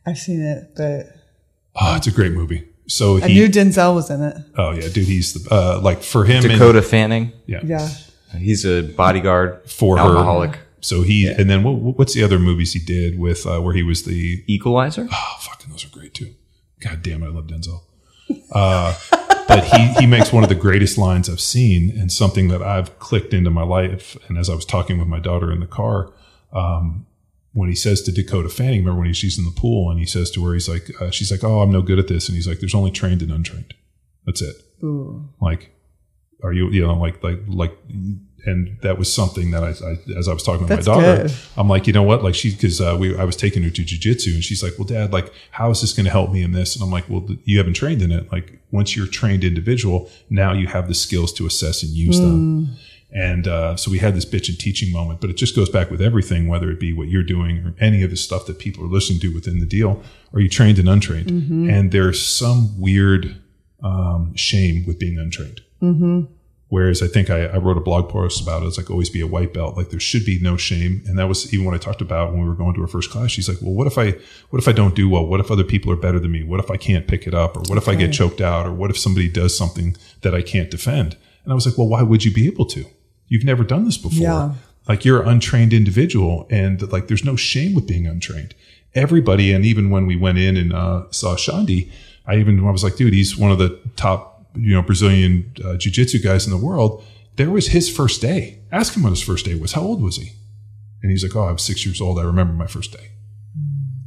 I've 0.06 0.18
seen 0.18 0.42
it, 0.42 0.72
but 0.76 1.06
oh 1.76 1.96
it's 1.96 2.06
a 2.06 2.10
great 2.12 2.32
movie 2.32 2.68
so 2.86 3.16
I 3.16 3.28
he 3.28 3.34
knew 3.34 3.48
Denzel 3.48 3.94
was 3.94 4.10
in 4.10 4.22
it. 4.22 4.36
oh 4.58 4.72
yeah 4.72 4.88
dude 4.88 5.06
he's 5.06 5.32
the 5.34 5.54
uh, 5.54 5.80
like 5.80 6.02
for 6.02 6.24
him 6.24 6.44
and- 6.44 6.52
Dakota 6.52 6.82
Fanning. 6.82 7.32
yeah, 7.46 7.60
Yeah. 7.64 7.88
He's 8.38 8.64
a 8.66 8.82
bodyguard 8.82 9.70
for 9.70 9.96
alcoholic. 9.98 10.56
her 10.56 10.62
so 10.80 11.02
he 11.02 11.28
and 11.28 11.48
then 11.48 11.62
what, 11.62 11.96
what's 11.98 12.12
the 12.14 12.22
other 12.24 12.38
movies 12.38 12.72
he 12.72 12.80
did 12.80 13.18
with 13.18 13.46
uh, 13.46 13.60
where 13.60 13.72
he 13.74 13.82
was 13.82 14.02
the 14.02 14.42
Equalizer. 14.48 15.06
Oh, 15.10 15.36
fucking 15.40 15.70
those 15.70 15.84
are 15.86 15.88
great 15.88 16.12
too. 16.14 16.34
God 16.80 17.00
damn 17.02 17.22
it, 17.22 17.26
I 17.26 17.30
love 17.30 17.46
Denzel. 17.46 17.82
Uh, 18.50 18.94
but 19.48 19.64
he 19.64 19.88
he 20.00 20.06
makes 20.06 20.32
one 20.32 20.42
of 20.42 20.48
the 20.48 20.54
greatest 20.54 20.98
lines 20.98 21.28
I've 21.28 21.40
seen, 21.40 21.96
and 21.98 22.10
something 22.10 22.48
that 22.48 22.62
I've 22.62 22.98
clicked 22.98 23.34
into 23.34 23.50
my 23.50 23.62
life. 23.62 24.16
And 24.28 24.38
as 24.38 24.48
I 24.48 24.54
was 24.54 24.64
talking 24.64 24.98
with 24.98 25.08
my 25.08 25.20
daughter 25.20 25.52
in 25.52 25.60
the 25.60 25.66
car, 25.66 26.12
um, 26.52 27.06
when 27.52 27.68
he 27.68 27.74
says 27.74 28.02
to 28.02 28.12
Dakota 28.12 28.48
Fanning, 28.48 28.80
remember 28.80 29.02
when 29.02 29.12
she's 29.12 29.38
in 29.38 29.44
the 29.44 29.50
pool, 29.50 29.90
and 29.90 29.98
he 29.98 30.06
says 30.06 30.30
to 30.32 30.44
her, 30.46 30.54
he's 30.54 30.68
like, 30.68 30.90
uh, 31.00 31.10
she's 31.10 31.30
like, 31.30 31.44
"Oh, 31.44 31.60
I'm 31.60 31.70
no 31.70 31.82
good 31.82 31.98
at 31.98 32.08
this," 32.08 32.28
and 32.28 32.36
he's 32.36 32.48
like, 32.48 32.60
"There's 32.60 32.74
only 32.74 32.90
trained 32.90 33.22
and 33.22 33.30
untrained. 33.30 33.74
That's 34.26 34.42
it." 34.42 34.56
Like, 35.40 35.70
are 36.42 36.52
you 36.52 36.70
you 36.70 36.82
know 36.82 36.94
like 36.94 37.22
like 37.22 37.40
like 37.46 37.76
and 38.46 38.78
that 38.82 38.98
was 38.98 39.12
something 39.12 39.50
that 39.52 39.62
I, 39.62 39.68
I 39.68 40.18
as 40.18 40.28
I 40.28 40.32
was 40.32 40.42
talking 40.42 40.60
with 40.62 40.68
That's 40.68 40.86
my 40.86 40.94
daughter, 40.94 41.22
good. 41.28 41.36
I'm 41.56 41.68
like, 41.68 41.86
you 41.86 41.92
know 41.92 42.02
what? 42.02 42.22
Like 42.22 42.34
she, 42.34 42.50
because 42.52 42.80
uh, 42.80 42.96
we, 42.98 43.16
I 43.16 43.24
was 43.24 43.36
taking 43.36 43.62
her 43.62 43.70
to 43.70 43.82
jujitsu, 43.82 44.34
and 44.34 44.44
she's 44.44 44.62
like, 44.62 44.74
well, 44.78 44.86
Dad, 44.86 45.12
like, 45.12 45.32
how 45.50 45.70
is 45.70 45.80
this 45.80 45.92
going 45.92 46.04
to 46.04 46.10
help 46.10 46.30
me 46.30 46.42
in 46.42 46.52
this? 46.52 46.74
And 46.74 46.82
I'm 46.84 46.90
like, 46.90 47.08
well, 47.08 47.22
th- 47.22 47.38
you 47.44 47.58
haven't 47.58 47.74
trained 47.74 48.02
in 48.02 48.10
it. 48.12 48.30
Like, 48.30 48.58
once 48.70 48.96
you're 48.96 49.06
trained 49.06 49.44
individual, 49.44 50.10
now 50.30 50.52
you 50.52 50.66
have 50.66 50.88
the 50.88 50.94
skills 50.94 51.32
to 51.34 51.46
assess 51.46 51.82
and 51.82 51.92
use 51.92 52.18
them. 52.18 52.76
And 53.16 53.46
uh, 53.46 53.76
so 53.76 53.92
we 53.92 53.98
had 53.98 54.16
this 54.16 54.24
bitch 54.24 54.48
and 54.48 54.58
teaching 54.58 54.92
moment, 54.92 55.20
but 55.20 55.30
it 55.30 55.36
just 55.36 55.54
goes 55.54 55.70
back 55.70 55.88
with 55.88 56.02
everything, 56.02 56.48
whether 56.48 56.68
it 56.70 56.80
be 56.80 56.92
what 56.92 57.06
you're 57.06 57.22
doing 57.22 57.58
or 57.58 57.74
any 57.78 58.02
of 58.02 58.10
the 58.10 58.16
stuff 58.16 58.44
that 58.46 58.58
people 58.58 58.82
are 58.82 58.88
listening 58.88 59.20
to 59.20 59.32
within 59.32 59.60
the 59.60 59.66
deal. 59.66 60.02
Are 60.32 60.40
you 60.40 60.48
trained 60.48 60.80
and 60.80 60.88
untrained? 60.88 61.30
And 61.70 61.92
there's 61.92 62.20
some 62.20 62.80
weird 62.80 63.40
um, 63.84 64.34
shame 64.34 64.84
with 64.84 64.98
being 64.98 65.16
untrained. 65.16 65.60
Whereas 66.68 67.02
I 67.02 67.06
think 67.06 67.30
I, 67.30 67.44
I 67.44 67.58
wrote 67.58 67.76
a 67.76 67.80
blog 67.80 68.08
post 68.08 68.42
about 68.42 68.62
it. 68.62 68.66
It's 68.66 68.78
like 68.78 68.90
always 68.90 69.10
be 69.10 69.20
a 69.20 69.26
white 69.26 69.52
belt. 69.52 69.76
Like 69.76 69.90
there 69.90 70.00
should 70.00 70.24
be 70.24 70.38
no 70.40 70.56
shame. 70.56 71.02
And 71.06 71.18
that 71.18 71.28
was 71.28 71.52
even 71.52 71.66
what 71.66 71.74
I 71.74 71.78
talked 71.78 72.00
about 72.00 72.32
when 72.32 72.42
we 72.42 72.48
were 72.48 72.54
going 72.54 72.74
to 72.74 72.80
our 72.80 72.86
first 72.88 73.10
class. 73.10 73.30
She's 73.30 73.48
like, 73.48 73.58
well, 73.60 73.74
what 73.74 73.86
if 73.86 73.98
I, 73.98 74.12
what 74.50 74.60
if 74.60 74.66
I 74.66 74.72
don't 74.72 74.94
do 74.94 75.08
well? 75.08 75.26
What 75.26 75.40
if 75.40 75.50
other 75.50 75.62
people 75.62 75.92
are 75.92 75.96
better 75.96 76.18
than 76.18 76.32
me? 76.32 76.42
What 76.42 76.60
if 76.60 76.70
I 76.70 76.76
can't 76.76 77.06
pick 77.06 77.26
it 77.26 77.34
up? 77.34 77.56
Or 77.56 77.60
what 77.68 77.78
if 77.78 77.86
I 77.86 77.94
get 77.94 78.12
choked 78.12 78.40
out? 78.40 78.66
Or 78.66 78.72
what 78.72 78.90
if 78.90 78.98
somebody 78.98 79.28
does 79.28 79.56
something 79.56 79.96
that 80.22 80.34
I 80.34 80.42
can't 80.42 80.70
defend? 80.70 81.16
And 81.44 81.52
I 81.52 81.54
was 81.54 81.66
like, 81.66 81.78
well, 81.78 81.88
why 81.88 82.02
would 82.02 82.24
you 82.24 82.32
be 82.32 82.46
able 82.46 82.64
to? 82.66 82.86
You've 83.28 83.44
never 83.44 83.62
done 83.62 83.84
this 83.84 83.98
before. 83.98 84.18
Yeah. 84.18 84.54
Like 84.88 85.04
you're 85.04 85.22
an 85.22 85.28
untrained 85.28 85.72
individual 85.72 86.46
and 86.50 86.90
like 86.90 87.08
there's 87.08 87.24
no 87.24 87.36
shame 87.36 87.74
with 87.74 87.86
being 87.86 88.06
untrained. 88.06 88.54
Everybody, 88.94 89.52
and 89.52 89.64
even 89.64 89.90
when 89.90 90.06
we 90.06 90.16
went 90.16 90.38
in 90.38 90.56
and 90.56 90.72
uh, 90.72 91.10
saw 91.10 91.34
Xande, 91.34 91.90
I 92.26 92.36
even 92.36 92.64
I 92.64 92.70
was 92.70 92.84
like, 92.84 92.96
dude, 92.96 93.12
he's 93.12 93.36
one 93.36 93.50
of 93.50 93.58
the 93.58 93.80
top, 93.96 94.33
you 94.54 94.74
know, 94.74 94.82
Brazilian 94.82 95.52
uh, 95.64 95.76
jiu-jitsu 95.76 96.20
guys 96.20 96.46
in 96.46 96.52
the 96.52 96.64
world. 96.64 97.04
There 97.36 97.50
was 97.50 97.68
his 97.68 97.94
first 97.94 98.20
day. 98.20 98.60
Ask 98.70 98.96
him 98.96 99.02
what 99.02 99.10
his 99.10 99.22
first 99.22 99.44
day 99.44 99.54
was. 99.54 99.72
How 99.72 99.82
old 99.82 100.02
was 100.02 100.16
he? 100.16 100.32
And 101.02 101.10
he's 101.10 101.22
like, 101.22 101.36
oh, 101.36 101.44
I 101.44 101.52
was 101.52 101.62
six 101.62 101.84
years 101.84 102.00
old. 102.00 102.18
I 102.18 102.22
remember 102.22 102.52
my 102.52 102.66
first 102.66 102.92
day. 102.92 103.10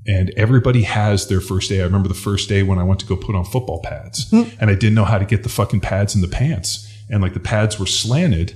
And 0.07 0.31
everybody 0.37 0.83
has 0.83 1.27
their 1.27 1.41
first 1.41 1.69
day. 1.69 1.81
I 1.81 1.83
remember 1.83 2.07
the 2.07 2.13
first 2.15 2.47
day 2.47 2.63
when 2.63 2.79
I 2.79 2.83
went 2.83 3.01
to 3.01 3.05
go 3.05 3.17
put 3.17 3.35
on 3.35 3.43
football 3.43 3.81
pads 3.83 4.31
and 4.31 4.69
I 4.69 4.73
didn't 4.73 4.95
know 4.95 5.03
how 5.03 5.17
to 5.17 5.25
get 5.25 5.43
the 5.43 5.49
fucking 5.49 5.81
pads 5.81 6.15
in 6.15 6.21
the 6.21 6.29
pants. 6.29 6.89
And 7.09 7.21
like 7.21 7.33
the 7.33 7.41
pads 7.41 7.77
were 7.77 7.85
slanted 7.85 8.55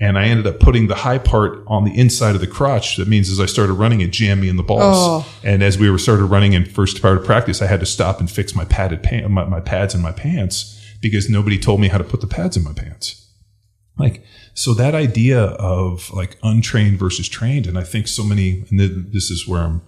and 0.00 0.16
I 0.16 0.26
ended 0.26 0.46
up 0.46 0.60
putting 0.60 0.86
the 0.86 0.94
high 0.94 1.18
part 1.18 1.64
on 1.66 1.84
the 1.84 1.98
inside 1.98 2.36
of 2.36 2.40
the 2.40 2.46
crotch. 2.46 2.96
That 2.96 3.08
means 3.08 3.30
as 3.30 3.40
I 3.40 3.46
started 3.46 3.74
running, 3.74 4.00
it 4.00 4.12
jammed 4.12 4.40
me 4.40 4.48
in 4.48 4.56
the 4.56 4.62
balls. 4.62 5.24
Oh. 5.26 5.34
And 5.42 5.62
as 5.62 5.76
we 5.76 5.90
were 5.90 5.98
started 5.98 6.24
running 6.26 6.52
in 6.52 6.66
first 6.66 7.02
part 7.02 7.18
of 7.18 7.24
practice, 7.24 7.60
I 7.60 7.66
had 7.66 7.80
to 7.80 7.86
stop 7.86 8.20
and 8.20 8.30
fix 8.30 8.54
my 8.54 8.64
padded 8.64 9.02
pant, 9.02 9.28
my, 9.28 9.44
my 9.44 9.60
pads 9.60 9.96
in 9.96 10.00
my 10.00 10.12
pants 10.12 10.78
because 11.02 11.28
nobody 11.28 11.58
told 11.58 11.80
me 11.80 11.88
how 11.88 11.98
to 11.98 12.04
put 12.04 12.22
the 12.22 12.26
pads 12.26 12.56
in 12.56 12.64
my 12.64 12.72
pants. 12.72 13.28
Like, 13.98 14.24
so 14.54 14.72
that 14.74 14.94
idea 14.94 15.40
of 15.40 16.10
like 16.12 16.38
untrained 16.42 16.98
versus 16.98 17.28
trained, 17.28 17.66
and 17.66 17.76
I 17.76 17.82
think 17.82 18.08
so 18.08 18.24
many, 18.24 18.64
and 18.70 18.78
th- 18.78 19.12
this 19.12 19.30
is 19.30 19.46
where 19.46 19.60
I'm 19.60 19.82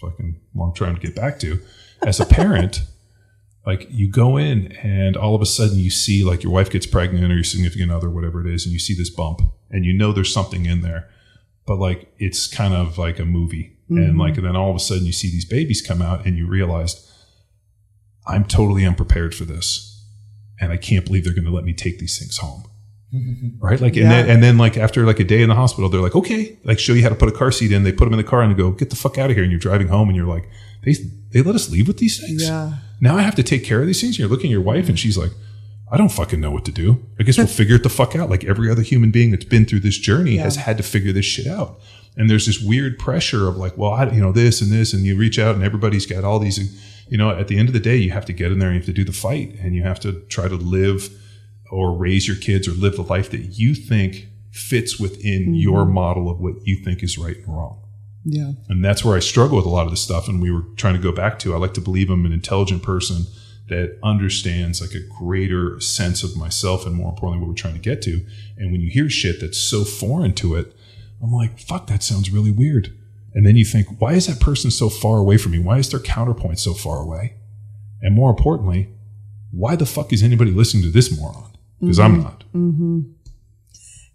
fucking 0.00 0.40
long 0.54 0.72
trying 0.72 0.94
to 0.94 1.00
get 1.00 1.14
back 1.14 1.38
to, 1.40 1.60
as 2.02 2.18
a 2.18 2.24
parent, 2.24 2.82
like 3.66 3.88
you 3.90 4.08
go 4.08 4.38
in 4.38 4.72
and 4.82 5.16
all 5.16 5.34
of 5.34 5.42
a 5.42 5.46
sudden 5.46 5.78
you 5.78 5.90
see 5.90 6.24
like 6.24 6.42
your 6.42 6.52
wife 6.52 6.70
gets 6.70 6.86
pregnant 6.86 7.30
or 7.30 7.34
your 7.34 7.44
significant 7.44 7.90
other, 7.90 8.08
whatever 8.08 8.46
it 8.46 8.52
is, 8.52 8.64
and 8.64 8.72
you 8.72 8.78
see 8.78 8.94
this 8.94 9.10
bump 9.10 9.42
and 9.70 9.84
you 9.84 9.92
know 9.92 10.12
there's 10.12 10.32
something 10.32 10.64
in 10.64 10.80
there, 10.80 11.10
but 11.66 11.76
like 11.76 12.12
it's 12.18 12.46
kind 12.46 12.72
of 12.72 12.96
like 12.96 13.18
a 13.18 13.24
movie. 13.24 13.76
And 13.88 13.98
mm-hmm. 13.98 14.20
like, 14.20 14.36
and 14.36 14.46
then 14.46 14.56
all 14.56 14.70
of 14.70 14.76
a 14.76 14.80
sudden 14.80 15.06
you 15.06 15.12
see 15.12 15.28
these 15.28 15.44
babies 15.44 15.82
come 15.82 16.02
out 16.02 16.26
and 16.26 16.36
you 16.36 16.46
realize 16.46 17.12
I'm 18.26 18.44
totally 18.44 18.84
unprepared 18.84 19.34
for 19.34 19.44
this. 19.44 19.95
And 20.60 20.72
I 20.72 20.76
can't 20.76 21.04
believe 21.04 21.24
they're 21.24 21.34
going 21.34 21.44
to 21.44 21.50
let 21.50 21.64
me 21.64 21.72
take 21.74 21.98
these 21.98 22.18
things 22.18 22.38
home. 22.38 22.64
Mm-hmm. 23.14 23.64
Right. 23.64 23.80
Like, 23.80 23.94
and 23.96 24.02
Yeah. 24.04 24.08
then, 24.22 24.30
and 24.30 24.42
then 24.42 24.58
like 24.58 24.76
after 24.76 25.04
like 25.06 25.20
a 25.20 25.24
day 25.24 25.42
in 25.42 25.48
the 25.48 25.54
hospital, 25.54 25.88
they're 25.88 26.00
like, 26.00 26.16
okay, 26.16 26.58
like 26.64 26.78
show 26.78 26.92
you 26.92 27.02
how 27.02 27.08
to 27.08 27.14
put 27.14 27.28
a 27.28 27.32
car 27.32 27.50
seat 27.52 27.72
in. 27.72 27.84
They 27.84 27.92
put 27.92 28.04
them 28.04 28.12
in 28.12 28.18
the 28.18 28.24
car 28.24 28.42
and 28.42 28.52
they 28.52 28.56
go, 28.56 28.70
get 28.72 28.90
the 28.90 28.96
fuck 28.96 29.16
out 29.18 29.30
of 29.30 29.36
here. 29.36 29.42
And 29.44 29.52
you're 29.52 29.60
driving 29.60 29.88
home 29.88 30.08
and 30.08 30.16
you're 30.16 30.26
like, 30.26 30.48
they, 30.84 30.94
they 31.32 31.42
let 31.42 31.54
us 31.54 31.70
leave 31.70 31.86
with 31.86 31.98
these 31.98 32.18
things. 32.20 32.42
Yeah. 32.48 32.74
Now 33.00 33.16
I 33.16 33.22
have 33.22 33.34
to 33.36 33.42
take 33.42 33.64
care 33.64 33.80
of 33.80 33.86
these 33.86 34.00
things. 34.00 34.14
And 34.14 34.18
you're 34.20 34.28
looking 34.28 34.48
at 34.50 34.52
your 34.52 34.60
wife 34.62 34.88
and 34.88 34.98
she's 34.98 35.16
like, 35.18 35.30
I 35.90 35.96
don't 35.96 36.10
fucking 36.10 36.40
know 36.40 36.50
what 36.50 36.64
to 36.64 36.72
do. 36.72 37.04
I 37.18 37.22
guess 37.22 37.38
we'll 37.38 37.46
figure 37.60 37.76
it 37.76 37.82
the 37.84 37.88
fuck 37.88 38.16
out. 38.16 38.28
Like 38.28 38.44
every 38.44 38.70
other 38.70 38.82
human 38.82 39.10
being 39.12 39.30
that's 39.30 39.44
been 39.44 39.66
through 39.66 39.80
this 39.80 39.98
journey 39.98 40.36
has 40.38 40.56
had 40.56 40.76
to 40.78 40.82
figure 40.82 41.12
this 41.12 41.26
shit 41.26 41.46
out. 41.46 41.78
And 42.16 42.28
there's 42.30 42.46
this 42.46 42.60
weird 42.60 42.98
pressure 42.98 43.46
of 43.46 43.56
like, 43.56 43.76
well, 43.76 43.92
I, 43.92 44.10
you 44.10 44.20
know, 44.20 44.32
this 44.32 44.60
and 44.62 44.72
this, 44.72 44.92
and 44.94 45.04
you 45.04 45.16
reach 45.16 45.38
out 45.38 45.54
and 45.54 45.62
everybody's 45.62 46.06
got 46.06 46.24
all 46.24 46.38
these, 46.38 46.58
you 47.08 47.16
know, 47.18 47.30
at 47.30 47.48
the 47.48 47.58
end 47.58 47.68
of 47.68 47.72
the 47.72 47.80
day, 47.80 47.96
you 47.96 48.10
have 48.10 48.24
to 48.26 48.32
get 48.32 48.52
in 48.52 48.58
there 48.58 48.68
and 48.68 48.76
you 48.76 48.80
have 48.80 48.86
to 48.86 48.92
do 48.92 49.04
the 49.04 49.12
fight 49.12 49.54
and 49.60 49.74
you 49.74 49.82
have 49.82 50.00
to 50.00 50.20
try 50.28 50.48
to 50.48 50.56
live 50.56 51.08
or 51.70 51.92
raise 51.92 52.26
your 52.26 52.36
kids 52.36 52.68
or 52.68 52.72
live 52.72 52.96
the 52.96 53.02
life 53.02 53.30
that 53.30 53.58
you 53.58 53.74
think 53.74 54.28
fits 54.50 54.98
within 54.98 55.42
mm-hmm. 55.42 55.54
your 55.54 55.84
model 55.84 56.30
of 56.30 56.40
what 56.40 56.54
you 56.66 56.76
think 56.76 57.02
is 57.02 57.18
right 57.18 57.36
and 57.36 57.48
wrong. 57.48 57.80
Yeah. 58.24 58.52
And 58.68 58.84
that's 58.84 59.04
where 59.04 59.16
I 59.16 59.20
struggle 59.20 59.56
with 59.56 59.66
a 59.66 59.70
lot 59.70 59.84
of 59.84 59.90
this 59.90 60.02
stuff. 60.02 60.26
And 60.26 60.42
we 60.42 60.50
were 60.50 60.62
trying 60.76 60.94
to 60.94 61.00
go 61.00 61.12
back 61.12 61.38
to, 61.40 61.54
I 61.54 61.58
like 61.58 61.74
to 61.74 61.80
believe 61.80 62.10
I'm 62.10 62.26
an 62.26 62.32
intelligent 62.32 62.82
person 62.82 63.26
that 63.68 63.98
understands 64.02 64.80
like 64.80 64.94
a 64.94 65.06
greater 65.18 65.78
sense 65.80 66.22
of 66.22 66.36
myself 66.36 66.86
and 66.86 66.94
more 66.94 67.10
importantly, 67.10 67.40
what 67.40 67.48
we're 67.48 67.54
trying 67.54 67.74
to 67.74 67.80
get 67.80 68.02
to. 68.02 68.24
And 68.56 68.72
when 68.72 68.80
you 68.80 68.90
hear 68.90 69.08
shit 69.08 69.40
that's 69.40 69.58
so 69.58 69.84
foreign 69.84 70.34
to 70.34 70.56
it, 70.56 70.74
I'm 71.22 71.32
like, 71.32 71.58
fuck, 71.58 71.86
that 71.86 72.02
sounds 72.02 72.30
really 72.30 72.50
weird. 72.50 72.96
And 73.36 73.46
then 73.46 73.54
you 73.54 73.66
think, 73.66 74.00
why 74.00 74.14
is 74.14 74.26
that 74.28 74.40
person 74.40 74.70
so 74.70 74.88
far 74.88 75.18
away 75.18 75.36
from 75.36 75.52
me? 75.52 75.58
Why 75.58 75.76
is 75.76 75.90
their 75.90 76.00
counterpoint 76.00 76.58
so 76.58 76.72
far 76.72 76.96
away? 76.96 77.34
And 78.00 78.14
more 78.14 78.30
importantly, 78.30 78.88
why 79.50 79.76
the 79.76 79.84
fuck 79.84 80.10
is 80.10 80.22
anybody 80.22 80.52
listening 80.52 80.82
to 80.84 80.90
this 80.90 81.14
moron? 81.14 81.52
Because 81.78 82.00
I'm 82.00 82.22
not. 82.22 82.44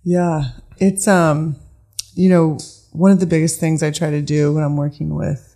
Yeah. 0.03 0.45
It's, 0.77 1.07
um, 1.07 1.56
you 2.15 2.30
know, 2.30 2.57
one 2.93 3.11
of 3.11 3.19
the 3.19 3.27
biggest 3.27 3.60
things 3.60 3.84
I 3.84 3.91
try 3.91 4.10
to 4.10 4.23
do 4.23 4.53
when 4.53 4.64
I'm 4.64 4.76
working 4.76 5.14
with 5.14 5.56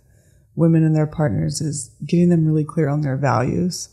women 0.54 0.84
and 0.84 0.94
their 0.94 1.08
partners 1.08 1.60
is 1.60 1.90
getting 2.06 2.28
them 2.28 2.46
really 2.46 2.64
clear 2.64 2.88
on 2.88 3.00
their 3.00 3.16
values 3.16 3.88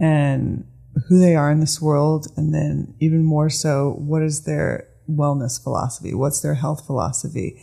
and 0.00 0.66
who 1.08 1.18
they 1.18 1.36
are 1.36 1.50
in 1.50 1.60
this 1.60 1.82
world. 1.82 2.28
And 2.38 2.54
then 2.54 2.94
even 2.98 3.22
more 3.22 3.50
so, 3.50 3.94
what 3.98 4.22
is 4.22 4.44
their 4.44 4.88
wellness 5.06 5.62
philosophy? 5.62 6.14
What's 6.14 6.40
their 6.40 6.54
health 6.54 6.86
philosophy? 6.86 7.62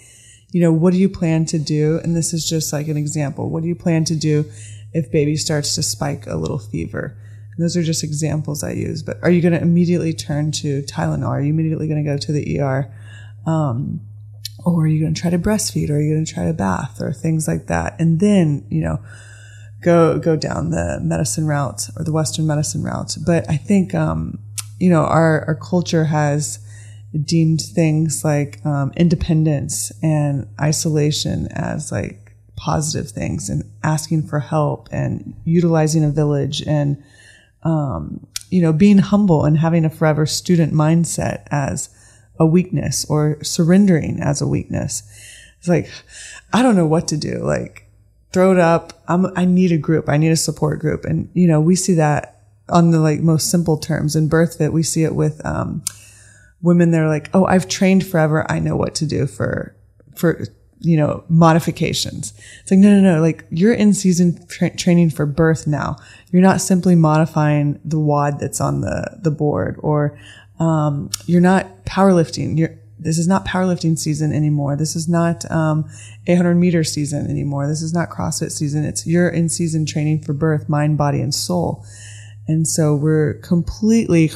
You 0.51 0.61
know, 0.61 0.73
what 0.73 0.93
do 0.93 0.99
you 0.99 1.09
plan 1.09 1.45
to 1.45 1.59
do? 1.59 1.99
And 2.03 2.15
this 2.15 2.33
is 2.33 2.47
just 2.47 2.73
like 2.73 2.87
an 2.87 2.97
example. 2.97 3.49
What 3.49 3.61
do 3.61 3.67
you 3.67 3.75
plan 3.75 4.03
to 4.05 4.15
do 4.15 4.45
if 4.93 5.11
baby 5.11 5.35
starts 5.35 5.75
to 5.75 5.83
spike 5.83 6.25
a 6.27 6.35
little 6.35 6.59
fever? 6.59 7.15
And 7.55 7.63
those 7.63 7.77
are 7.77 7.83
just 7.83 8.03
examples 8.03 8.63
I 8.63 8.71
use. 8.71 9.03
But 9.03 9.19
are 9.21 9.29
you 9.29 9.41
going 9.41 9.53
to 9.53 9.61
immediately 9.61 10.13
turn 10.13 10.51
to 10.53 10.81
Tylenol? 10.83 11.27
Are 11.27 11.41
you 11.41 11.53
immediately 11.53 11.87
going 11.87 12.03
to 12.03 12.09
go 12.09 12.17
to 12.17 12.31
the 12.31 12.59
ER? 12.59 12.91
Um, 13.45 14.01
or 14.65 14.83
are 14.83 14.87
you 14.87 15.01
going 15.01 15.13
to 15.13 15.21
try 15.21 15.29
to 15.29 15.39
breastfeed? 15.39 15.89
Or 15.89 15.97
are 15.97 16.01
you 16.01 16.13
going 16.13 16.25
to 16.25 16.33
try 16.33 16.45
to 16.45 16.53
bath 16.53 16.99
or 16.99 17.13
things 17.13 17.47
like 17.47 17.67
that? 17.67 17.99
And 17.99 18.19
then, 18.19 18.65
you 18.69 18.81
know, 18.81 18.99
go 19.81 20.19
go 20.19 20.35
down 20.35 20.71
the 20.71 20.99
medicine 21.01 21.47
route 21.47 21.89
or 21.95 22.03
the 22.03 22.11
Western 22.11 22.47
medicine 22.47 22.83
route. 22.83 23.15
But 23.25 23.49
I 23.49 23.57
think, 23.57 23.93
um, 23.93 24.39
you 24.79 24.89
know, 24.89 25.03
our 25.03 25.45
our 25.47 25.55
culture 25.55 26.05
has 26.05 26.59
deemed 27.23 27.61
things 27.61 28.23
like 28.23 28.63
um, 28.65 28.91
independence 28.95 29.91
and 30.03 30.47
isolation 30.59 31.47
as 31.51 31.91
like 31.91 32.35
positive 32.55 33.09
things 33.09 33.49
and 33.49 33.63
asking 33.83 34.27
for 34.27 34.39
help 34.39 34.89
and 34.91 35.33
utilizing 35.45 36.03
a 36.03 36.11
village 36.11 36.61
and 36.67 37.01
um, 37.63 38.25
you 38.49 38.61
know 38.61 38.73
being 38.73 38.99
humble 38.99 39.45
and 39.45 39.57
having 39.57 39.85
a 39.85 39.89
forever 39.89 40.25
student 40.25 40.73
mindset 40.73 41.47
as 41.49 41.89
a 42.39 42.45
weakness 42.45 43.05
or 43.09 43.37
surrendering 43.43 44.19
as 44.21 44.41
a 44.41 44.47
weakness. 44.47 45.03
It's 45.57 45.67
like 45.67 45.89
i 46.53 46.61
don't 46.61 46.75
know 46.75 46.87
what 46.87 47.07
to 47.09 47.17
do. 47.17 47.39
Like 47.39 47.85
throw 48.31 48.51
it 48.51 48.59
up. 48.59 49.01
I'm, 49.07 49.25
i 49.35 49.45
need 49.45 49.71
a 49.71 49.77
group. 49.77 50.07
I 50.07 50.17
need 50.17 50.31
a 50.31 50.37
support 50.37 50.79
group. 50.79 51.05
And 51.05 51.29
you 51.33 51.47
know 51.47 51.59
we 51.59 51.75
see 51.75 51.95
that 51.95 52.41
on 52.69 52.91
the 52.91 52.99
like 52.99 53.21
most 53.21 53.49
simple 53.49 53.77
terms 53.77 54.15
in 54.15 54.29
birthfit 54.29 54.71
we 54.71 54.83
see 54.83 55.03
it 55.03 55.15
with 55.15 55.43
um, 55.43 55.83
women 56.61 56.91
that 56.91 57.01
are 57.01 57.07
like 57.07 57.29
oh 57.33 57.45
i've 57.45 57.67
trained 57.67 58.05
forever 58.05 58.49
i 58.51 58.59
know 58.59 58.75
what 58.75 58.95
to 58.95 59.05
do 59.05 59.25
for 59.25 59.75
for 60.15 60.45
you 60.79 60.95
know, 60.95 61.23
modifications. 61.27 62.33
It's 62.61 62.71
like, 62.71 62.79
no, 62.79 62.99
no, 62.99 63.15
no. 63.15 63.21
Like 63.21 63.45
you're 63.49 63.73
in 63.73 63.93
season 63.93 64.45
tra- 64.47 64.75
training 64.75 65.09
for 65.09 65.25
birth 65.25 65.67
now. 65.67 65.97
You're 66.31 66.41
not 66.41 66.61
simply 66.61 66.95
modifying 66.95 67.79
the 67.83 67.99
WOD 67.99 68.39
that's 68.39 68.61
on 68.61 68.81
the, 68.81 69.19
the 69.21 69.31
board 69.31 69.75
or, 69.79 70.17
um, 70.59 71.09
you're 71.25 71.41
not 71.41 71.85
powerlifting. 71.85 72.57
You're, 72.57 72.75
this 72.97 73.17
is 73.17 73.27
not 73.27 73.45
powerlifting 73.45 73.97
season 73.97 74.33
anymore. 74.33 74.75
This 74.77 74.95
is 74.95 75.07
not, 75.07 75.49
um, 75.51 75.89
800 76.27 76.55
meter 76.55 76.83
season 76.83 77.29
anymore. 77.29 77.67
This 77.67 77.81
is 77.81 77.93
not 77.93 78.09
CrossFit 78.09 78.51
season. 78.51 78.85
It's 78.85 79.05
you're 79.05 79.29
in 79.29 79.49
season 79.49 79.85
training 79.85 80.21
for 80.23 80.33
birth, 80.33 80.69
mind, 80.69 80.97
body, 80.97 81.19
and 81.19 81.33
soul. 81.33 81.85
And 82.47 82.67
so 82.67 82.95
we're 82.95 83.35
completely 83.35 84.31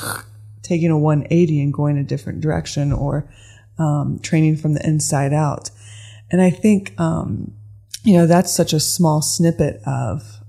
taking 0.63 0.89
a 0.89 0.97
180 0.97 1.61
and 1.61 1.73
going 1.73 1.97
a 1.97 2.03
different 2.03 2.41
direction 2.41 2.91
or, 2.91 3.29
um, 3.77 4.19
training 4.19 4.57
from 4.57 4.73
the 4.73 4.85
inside 4.85 5.33
out. 5.33 5.69
And 6.31 6.41
I 6.41 6.49
think, 6.49 6.99
um, 6.99 7.53
you 8.03 8.17
know, 8.17 8.25
that's 8.25 8.51
such 8.51 8.73
a 8.73 8.79
small 8.79 9.21
snippet 9.21 9.81
of 9.85 10.39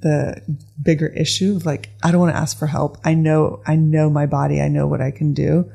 the 0.00 0.42
bigger 0.82 1.08
issue 1.08 1.56
of 1.56 1.66
like, 1.66 1.90
I 2.02 2.10
don't 2.10 2.20
want 2.20 2.34
to 2.34 2.40
ask 2.40 2.58
for 2.58 2.66
help. 2.66 2.98
I 3.04 3.14
know, 3.14 3.62
I 3.66 3.76
know 3.76 4.10
my 4.10 4.26
body. 4.26 4.60
I 4.60 4.68
know 4.68 4.86
what 4.86 5.00
I 5.00 5.10
can 5.10 5.34
do, 5.34 5.70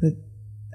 but 0.00 0.12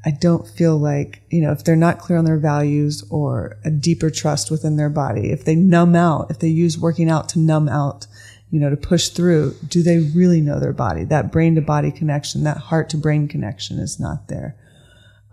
I 0.06 0.12
don't 0.12 0.48
feel 0.48 0.78
like, 0.78 1.24
you 1.30 1.42
know, 1.42 1.52
if 1.52 1.64
they're 1.64 1.76
not 1.76 2.00
clear 2.00 2.18
on 2.18 2.26
their 2.26 2.38
values 2.38 3.04
or 3.10 3.58
a 3.64 3.72
deeper 3.72 4.10
trust 4.10 4.52
within 4.52 4.76
their 4.76 4.90
body, 4.90 5.32
if 5.32 5.46
they 5.46 5.56
numb 5.56 5.96
out, 5.96 6.30
if 6.30 6.40
they 6.40 6.50
use 6.50 6.78
working 6.78 7.10
out 7.10 7.30
to 7.30 7.40
numb 7.40 7.70
out, 7.70 8.06
you 8.54 8.60
know, 8.60 8.70
to 8.70 8.78
push 8.78 9.10
through, 9.10 9.56
do 9.68 9.82
they 9.82 9.98
really 10.16 10.40
know 10.40 10.60
their 10.60 10.74
body? 10.74 11.04
That 11.06 11.32
brain 11.32 11.56
to 11.56 11.62
body 11.62 11.92
connection, 11.92 12.44
that 12.44 12.58
heart 12.58 12.88
to 12.92 12.98
brain 12.98 13.28
connection 13.28 13.80
is 13.80 14.00
not 14.00 14.28
there. 14.28 14.56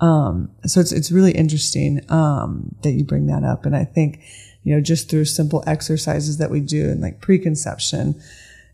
Um, 0.01 0.51
so 0.65 0.81
it's, 0.81 0.91
it's 0.91 1.13
really 1.13 1.33
interesting, 1.33 2.01
um, 2.11 2.75
that 2.83 2.93
you 2.93 3.05
bring 3.05 3.27
that 3.27 3.45
up. 3.45 3.67
And 3.67 3.77
I 3.77 3.85
think, 3.85 4.23
you 4.63 4.75
know, 4.75 4.81
just 4.81 5.11
through 5.11 5.27
simple 5.27 5.63
exercises 5.67 6.39
that 6.39 6.51
we 6.51 6.61
do 6.61 6.89
in 6.89 7.03
like 7.03 7.21
preconception, 7.21 8.19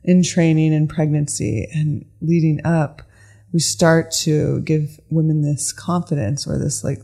in 0.05 0.23
training 0.23 0.73
and 0.73 0.89
pregnancy 0.89 1.67
and 1.75 2.05
leading 2.21 2.65
up, 2.65 3.03
we 3.53 3.59
start 3.59 4.13
to 4.13 4.61
give 4.61 5.01
women 5.11 5.43
this 5.43 5.73
confidence 5.73 6.47
or 6.47 6.57
this 6.57 6.85
like, 6.85 7.01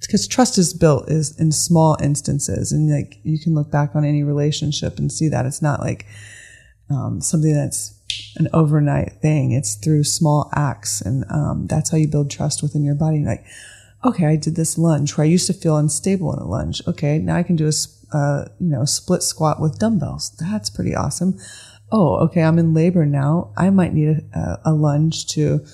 because 0.00 0.26
trust 0.26 0.56
is 0.56 0.72
built 0.72 1.10
is 1.10 1.38
in 1.38 1.52
small 1.52 1.98
instances 2.02 2.72
and 2.72 2.90
like 2.90 3.18
you 3.22 3.38
can 3.38 3.54
look 3.54 3.70
back 3.70 3.94
on 3.94 4.02
any 4.02 4.22
relationship 4.22 4.98
and 4.98 5.12
see 5.12 5.28
that 5.28 5.44
it's 5.44 5.60
not 5.60 5.80
like 5.80 6.06
um, 6.90 7.20
something 7.20 7.52
that's 7.52 7.94
an 8.36 8.48
overnight 8.52 9.14
thing. 9.20 9.52
It's 9.52 9.74
through 9.74 10.04
small 10.04 10.50
acts, 10.54 11.00
and 11.00 11.24
um, 11.30 11.66
that's 11.66 11.90
how 11.90 11.98
you 11.98 12.08
build 12.08 12.30
trust 12.30 12.62
within 12.62 12.84
your 12.84 12.94
body. 12.94 13.24
Like, 13.24 13.44
okay, 14.04 14.26
I 14.26 14.36
did 14.36 14.56
this 14.56 14.78
lunge 14.78 15.16
where 15.16 15.24
I 15.24 15.28
used 15.28 15.46
to 15.48 15.52
feel 15.52 15.76
unstable 15.76 16.32
in 16.32 16.38
a 16.38 16.46
lunge. 16.46 16.82
Okay, 16.86 17.18
now 17.18 17.36
I 17.36 17.42
can 17.42 17.56
do 17.56 17.68
a 17.68 18.16
uh, 18.16 18.46
you 18.60 18.68
know 18.68 18.84
split 18.84 19.22
squat 19.22 19.60
with 19.60 19.78
dumbbells. 19.78 20.30
That's 20.38 20.70
pretty 20.70 20.94
awesome. 20.94 21.38
Oh, 21.90 22.16
okay, 22.24 22.42
I'm 22.42 22.58
in 22.58 22.74
labor 22.74 23.06
now. 23.06 23.52
I 23.56 23.70
might 23.70 23.94
need 23.94 24.08
a, 24.08 24.60
a 24.64 24.72
lunge 24.72 25.26
to, 25.28 25.64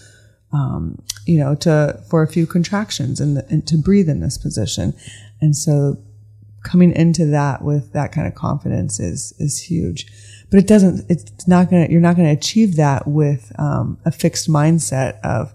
um, 0.52 1.02
you 1.26 1.38
know, 1.38 1.54
to 1.56 2.02
for 2.10 2.22
a 2.22 2.28
few 2.28 2.46
contractions 2.46 3.18
and, 3.18 3.38
and 3.48 3.66
to 3.66 3.78
breathe 3.78 4.10
in 4.10 4.20
this 4.20 4.36
position. 4.36 4.94
And 5.40 5.56
so, 5.56 5.98
coming 6.62 6.92
into 6.92 7.26
that 7.26 7.62
with 7.62 7.92
that 7.92 8.12
kind 8.12 8.26
of 8.28 8.34
confidence 8.34 9.00
is 9.00 9.34
is 9.38 9.58
huge 9.58 10.06
but 10.52 10.60
it 10.60 10.66
doesn't 10.66 11.10
it's 11.10 11.48
not 11.48 11.70
gonna 11.70 11.88
you're 11.88 12.00
not 12.00 12.14
gonna 12.14 12.30
achieve 12.30 12.76
that 12.76 13.08
with 13.08 13.50
um, 13.58 13.98
a 14.04 14.12
fixed 14.12 14.50
mindset 14.50 15.18
of 15.22 15.52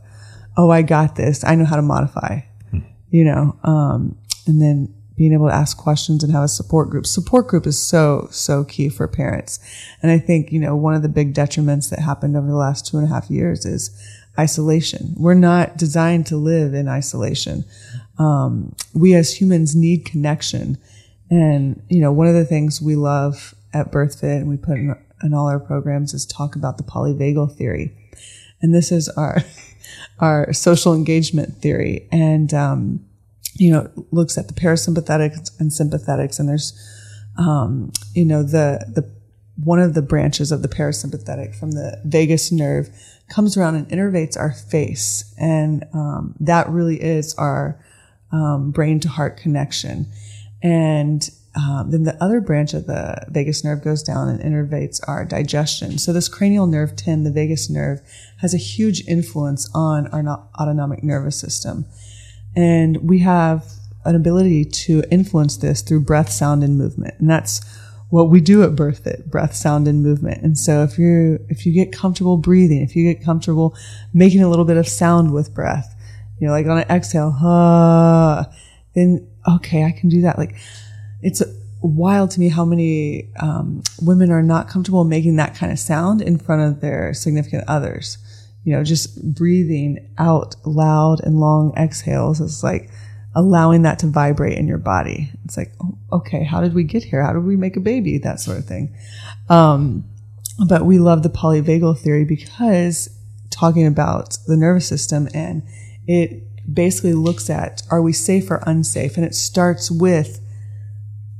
oh 0.58 0.72
i 0.72 0.82
got 0.82 1.16
this. 1.16 1.44
I 1.44 1.54
know 1.54 1.66
how 1.66 1.76
to 1.76 1.84
modify 1.84 2.40
hmm. 2.72 2.80
you 3.12 3.24
know 3.24 3.58
um, 3.64 4.18
and 4.48 4.60
then 4.60 4.94
being 5.16 5.34
able 5.34 5.48
to 5.48 5.54
ask 5.54 5.78
questions 5.78 6.24
and 6.24 6.32
have 6.32 6.44
a 6.44 6.48
support 6.48 6.92
group. 6.92 7.08
Support 7.08 7.48
group 7.48 7.66
is 7.68 7.78
so 7.80 8.28
so 8.32 8.64
key 8.64 8.90
for 8.90 9.08
parents. 9.08 9.60
And 10.02 10.12
i 10.12 10.18
think 10.18 10.52
you 10.52 10.60
know 10.60 10.76
one 10.76 10.96
of 10.96 11.04
the 11.04 11.10
big 11.10 11.36
detriments 11.36 11.92
that 11.92 12.00
happened 12.00 12.36
over 12.36 12.48
the 12.48 12.56
last 12.56 12.88
two 12.88 12.98
and 12.98 13.06
a 13.06 13.10
half 13.10 13.30
years 13.30 13.68
is 13.68 13.92
isolation. 14.40 15.14
We're 15.16 15.36
not 15.36 15.78
designed 15.78 16.26
to 16.28 16.38
live 16.38 16.74
in 16.74 16.88
isolation. 16.88 17.66
Um, 18.18 18.76
we 18.96 19.14
as 19.14 19.40
humans 19.40 19.76
need 19.76 20.06
connection. 20.06 20.80
And 21.30 21.84
you 21.88 22.02
know 22.02 22.12
one 22.12 22.26
of 22.26 22.34
the 22.34 22.46
things 22.46 22.82
we 22.82 22.96
love 22.96 23.54
at 23.74 23.92
BirthFit 23.92 24.38
and 24.38 24.50
we 24.50 24.58
put 24.58 24.78
in, 24.78 24.96
in 25.24 25.34
all 25.34 25.48
our 25.48 25.60
programs 25.60 26.14
is 26.14 26.26
talk 26.26 26.56
about 26.56 26.78
the 26.78 26.84
polyvagal 26.84 27.56
theory. 27.58 27.96
And 28.62 28.74
this 28.74 28.92
is 28.92 29.10
our, 29.10 29.44
our 30.20 30.54
social 30.54 30.94
engagement 30.94 31.58
theory. 31.58 32.08
And, 32.12 32.54
um, 32.54 33.06
you 33.56 33.72
know, 33.72 33.90
looks 34.12 34.38
at 34.38 34.48
the 34.48 34.54
parasympathetics 34.54 35.60
and 35.60 35.72
sympathetics. 35.72 36.40
And 36.40 36.48
there's, 36.48 36.74
um, 37.38 37.92
you 38.14 38.26
know, 38.26 38.44
the, 38.44 38.86
the, 38.94 39.12
one 39.64 39.80
of 39.80 39.96
the 39.96 40.04
branches 40.04 40.52
of 40.52 40.62
the 40.62 40.68
parasympathetic 40.68 41.56
from 41.56 41.72
the 41.72 42.00
vagus 42.06 42.52
nerve 42.52 42.90
comes 43.30 43.58
around 43.58 43.76
and 43.76 43.90
innervates 43.90 44.38
our 44.38 44.54
face. 44.54 45.34
And, 45.40 45.86
um, 45.94 46.36
that 46.40 46.70
really 46.70 47.02
is 47.02 47.34
our, 47.36 47.84
um, 48.32 48.72
brain 48.72 49.00
to 49.02 49.10
heart 49.10 49.38
connection. 49.38 50.08
And 50.62 51.28
um, 51.58 51.90
then 51.90 52.04
the 52.04 52.22
other 52.24 52.40
branch 52.40 52.74
of 52.74 52.86
the 52.86 53.26
vagus 53.30 53.64
nerve 53.64 53.84
goes 53.84 54.04
down 54.04 54.30
and 54.30 54.40
innervates 54.40 55.00
our 55.08 55.26
digestion. 55.26 55.98
So 55.98 56.14
this 56.14 56.30
cranial 56.30 56.68
nerve 56.68 56.96
10, 56.96 57.24
the 57.24 57.32
vagus 57.32 57.70
nerve, 57.70 58.00
has 58.42 58.54
a 58.54 58.58
huge 58.58 59.08
influence 59.08 59.68
on 59.74 60.08
our 60.08 60.48
autonomic 60.60 61.04
nervous 61.04 61.40
system. 61.40 61.86
And 62.56 62.98
we 62.98 63.20
have 63.20 63.66
an 64.06 64.16
ability 64.16 64.66
to 64.66 65.04
influence 65.10 65.58
this 65.58 65.82
through 65.82 66.02
breath, 66.02 66.30
sound, 66.30 66.64
and 66.64 66.78
movement. 66.78 67.16
And 67.20 67.30
that's 67.30 67.62
what 68.10 68.30
we 68.30 68.40
do 68.40 68.62
at 68.64 68.76
BirthFit, 68.76 69.26
breath, 69.26 69.56
sound, 69.56 69.88
and 69.88 70.04
movement. 70.04 70.44
And 70.44 70.58
so 70.58 70.84
if 70.84 71.00
you 71.00 71.44
if 71.50 71.66
you 71.66 71.74
get 71.74 71.92
comfortable 71.92 72.38
breathing, 72.38 72.82
if 72.82 72.96
you 72.96 73.12
get 73.12 73.24
comfortable 73.24 73.76
making 74.14 74.44
a 74.44 74.50
little 74.50 74.64
bit 74.64 74.78
of 74.78 74.88
sound 74.88 75.34
with 75.34 75.54
breath, 75.54 75.96
you 76.40 76.48
know, 76.48 76.54
like 76.54 76.68
on 76.68 76.78
an 76.78 76.90
exhale, 76.90 77.36
uh, 77.44 78.46
then 78.94 79.28
okay, 79.56 79.84
I 79.84 79.92
can 79.92 80.08
do 80.08 80.22
that. 80.22 80.38
Like 80.38 80.56
it's 81.22 81.42
wild 81.82 82.32
to 82.32 82.40
me 82.40 82.50
how 82.50 82.66
many 82.66 83.30
um, 83.40 83.84
women 84.02 84.32
are 84.32 84.44
not 84.44 84.68
comfortable 84.68 85.04
making 85.04 85.36
that 85.38 85.56
kind 85.56 85.72
of 85.72 85.80
sound 85.80 86.22
in 86.22 86.38
front 86.38 86.62
of 86.62 86.82
their 86.82 87.14
significant 87.14 87.64
others. 87.68 88.18
You 88.64 88.74
know, 88.74 88.84
just 88.84 89.34
breathing 89.34 90.10
out 90.18 90.56
loud 90.66 91.22
and 91.24 91.40
long 91.40 91.74
exhales 91.78 92.42
is 92.42 92.64
like 92.64 92.90
allowing 93.36 93.84
that 93.84 94.00
to 94.00 94.08
vibrate 94.08 94.58
in 94.58 94.68
your 94.68 94.78
body. 94.78 95.32
It's 95.46 95.56
like, 95.56 95.72
oh, 95.82 95.98
okay, 96.12 96.44
how 96.44 96.60
did 96.62 96.74
we 96.74 96.84
get 96.84 97.04
here? 97.04 97.24
How 97.24 97.34
did 97.34 97.46
we 97.46 97.56
make 97.56 97.78
a 97.78 97.82
baby? 97.82 98.18
That 98.18 98.40
sort 98.40 98.58
of 98.58 98.66
thing. 98.66 98.96
Um, 99.48 100.04
but 100.68 100.86
we 100.86 101.00
love 101.00 101.24
the 101.24 101.30
polyvagal 101.30 102.00
theory 102.00 102.26
because 102.26 103.10
talking 103.52 103.86
about 103.86 104.38
the 104.48 104.58
nervous 104.58 104.88
system 104.88 105.30
and 105.34 105.64
it 106.08 106.44
basically 106.74 107.14
looks 107.14 107.50
at 107.50 107.84
are 107.90 108.02
we 108.02 108.12
safe 108.12 108.50
or 108.50 108.64
unsafe? 108.66 109.18
And 109.18 109.26
it 109.26 109.36
starts 109.36 109.90
with 109.92 110.42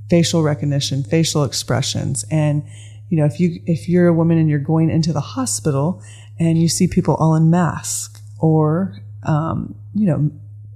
facial 0.10 0.44
recognition, 0.44 1.04
facial 1.04 1.44
expressions. 1.44 2.26
And, 2.32 2.64
you 3.10 3.18
know, 3.18 3.26
if 3.26 3.40
you, 3.40 3.62
if 3.66 3.90
you're 3.90 4.08
a 4.08 4.14
woman 4.14 4.38
and 4.38 4.50
you're 4.50 4.60
going 4.60 4.90
into 4.90 5.14
the 5.14 5.22
hospital 5.22 6.02
and 6.40 6.58
you 6.58 6.70
see 6.70 6.88
people 6.88 7.16
all 7.16 7.36
in 7.36 7.50
masks 7.50 8.22
or, 8.40 9.00
um, 9.24 9.76
you 9.94 10.06
know, 10.06 10.32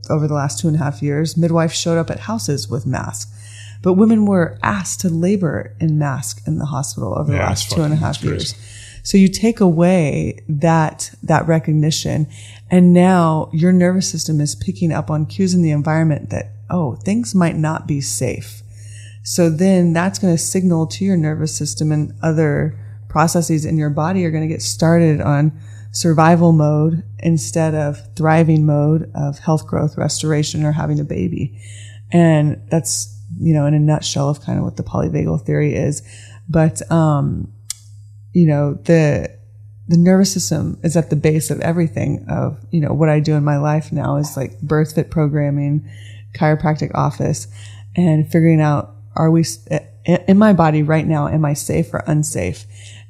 over 0.09 0.27
the 0.27 0.33
last 0.33 0.59
two 0.59 0.67
and 0.67 0.75
a 0.75 0.79
half 0.79 1.01
years, 1.01 1.37
midwives 1.37 1.75
showed 1.75 1.97
up 1.97 2.09
at 2.09 2.21
houses 2.21 2.67
with 2.67 2.85
masks. 2.85 3.31
But 3.81 3.93
women 3.93 4.25
were 4.25 4.59
asked 4.61 5.01
to 5.01 5.09
labor 5.09 5.75
in 5.79 5.97
mask 5.97 6.41
in 6.45 6.59
the 6.59 6.65
hospital 6.65 7.17
over 7.17 7.31
yeah, 7.31 7.39
the 7.39 7.45
last 7.45 7.71
two 7.71 7.81
and 7.81 7.93
a 7.93 7.97
half 7.97 8.23
years. 8.23 8.53
So 9.03 9.17
you 9.17 9.27
take 9.27 9.59
away 9.59 10.43
that, 10.47 11.11
that 11.23 11.47
recognition. 11.47 12.27
And 12.69 12.93
now 12.93 13.49
your 13.51 13.71
nervous 13.71 14.07
system 14.07 14.39
is 14.39 14.53
picking 14.53 14.91
up 14.91 15.09
on 15.09 15.25
cues 15.25 15.53
in 15.53 15.63
the 15.63 15.71
environment 15.71 16.29
that, 16.29 16.51
oh, 16.69 16.95
things 16.95 17.33
might 17.33 17.55
not 17.55 17.87
be 17.87 18.01
safe. 18.01 18.61
So 19.23 19.49
then 19.49 19.93
that's 19.93 20.19
going 20.19 20.33
to 20.33 20.41
signal 20.41 20.87
to 20.87 21.05
your 21.05 21.17
nervous 21.17 21.55
system 21.55 21.91
and 21.91 22.13
other 22.23 22.77
processes 23.07 23.65
in 23.65 23.77
your 23.77 23.89
body 23.89 24.25
are 24.25 24.31
going 24.31 24.47
to 24.47 24.53
get 24.53 24.61
started 24.61 25.21
on 25.21 25.59
survival 25.91 26.53
mode 26.53 27.03
instead 27.19 27.75
of 27.75 27.97
thriving 28.15 28.65
mode 28.65 29.11
of 29.13 29.39
health 29.39 29.67
growth 29.67 29.97
restoration 29.97 30.63
or 30.63 30.71
having 30.71 30.99
a 30.99 31.03
baby. 31.03 31.59
And 32.11 32.61
that's 32.69 33.17
you 33.39 33.53
know 33.53 33.65
in 33.65 33.73
a 33.73 33.79
nutshell 33.79 34.29
of 34.29 34.41
kind 34.41 34.57
of 34.57 34.65
what 34.65 34.77
the 34.77 34.83
polyvagal 34.83 35.45
theory 35.45 35.75
is. 35.75 36.01
But 36.49 36.89
um 36.91 37.51
you 38.33 38.47
know 38.47 38.75
the 38.85 39.29
the 39.87 39.97
nervous 39.97 40.31
system 40.31 40.79
is 40.83 40.95
at 40.95 41.09
the 41.09 41.15
base 41.15 41.49
of 41.51 41.59
everything 41.59 42.25
of 42.29 42.57
you 42.71 42.79
know 42.79 42.93
what 42.93 43.09
i 43.09 43.19
do 43.19 43.35
in 43.35 43.43
my 43.43 43.57
life 43.57 43.91
now 43.91 44.15
is 44.15 44.37
like 44.37 44.59
birth 44.61 44.95
fit 44.95 45.11
programming 45.11 45.87
chiropractic 46.33 46.91
office 46.95 47.47
and 47.95 48.31
figuring 48.31 48.61
out 48.61 48.95
are 49.15 49.29
we 49.31 49.43
in 50.05 50.37
my 50.37 50.53
body 50.53 50.83
right 50.83 51.05
now 51.07 51.27
am 51.27 51.45
i 51.45 51.53
safe 51.53 51.93
or 51.93 52.03
unsafe 52.07 52.65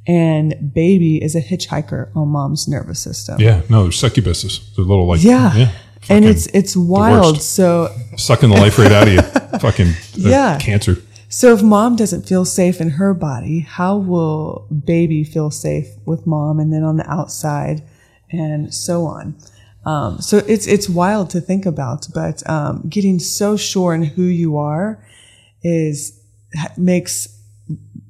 and 0.07 0.73
baby 0.73 1.23
is 1.23 1.36
a 1.36 1.41
hitchhiker 1.41 2.10
on 2.15 2.28
mom's 2.28 2.68
nervous 2.68 2.99
system 2.99 3.40
Yeah, 3.40 3.61
no, 3.69 3.84
they're 3.84 3.91
succubuses. 3.91 4.76
They're 4.76 4.84
little 4.86 5.07
like 5.07 5.23
yeah, 5.23 5.56
yeah 5.56 5.72
and 6.10 6.26
it's 6.26 6.48
it's 6.48 6.76
wild 6.76 7.40
so 7.41 7.94
sucking 8.18 8.49
the 8.49 8.56
life 8.56 8.80
right 8.80 8.91
out 8.91 9.07
of 9.07 9.14
you. 9.14 9.22
Fucking 9.60 9.90
uh, 9.90 9.94
Yeah. 10.15 10.57
cancer. 10.60 10.98
So 11.30 11.53
if 11.53 11.61
mom 11.61 11.95
doesn't 11.95 12.23
feel 12.28 12.44
safe 12.45 12.82
in 12.82 12.90
her 12.91 13.14
body, 13.14 13.60
how 13.60 13.98
will 13.98 14.68
baby 14.84 15.23
feel 15.23 15.52
safe 15.52 15.88
with 16.06 16.26
mom 16.26 16.60
and 16.60 16.73
then 16.73 16.84
on 16.84 16.98
the 16.98 17.07
outside 17.10 17.84
and 18.32 18.73
so 18.73 19.06
on? 19.06 19.36
Um, 19.86 20.19
so 20.19 20.38
it's, 20.48 20.65
it's 20.68 20.90
wild 20.90 21.30
to 21.32 21.40
think 21.41 21.65
about, 21.65 22.07
but, 22.14 22.48
um, 22.49 22.84
getting 22.90 23.18
so 23.19 23.56
sure 23.56 23.94
in 23.94 24.03
who 24.03 24.23
you 24.23 24.57
are 24.57 25.03
is, 25.64 26.20
makes, 26.78 27.28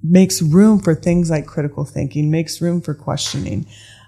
makes 0.03 0.41
room 0.41 0.79
for 0.79 0.95
things 0.95 1.29
like 1.29 1.45
critical 1.45 1.85
thinking, 1.85 2.31
makes 2.31 2.61
room 2.61 2.81
for 2.81 2.93
questioning. 2.93 3.65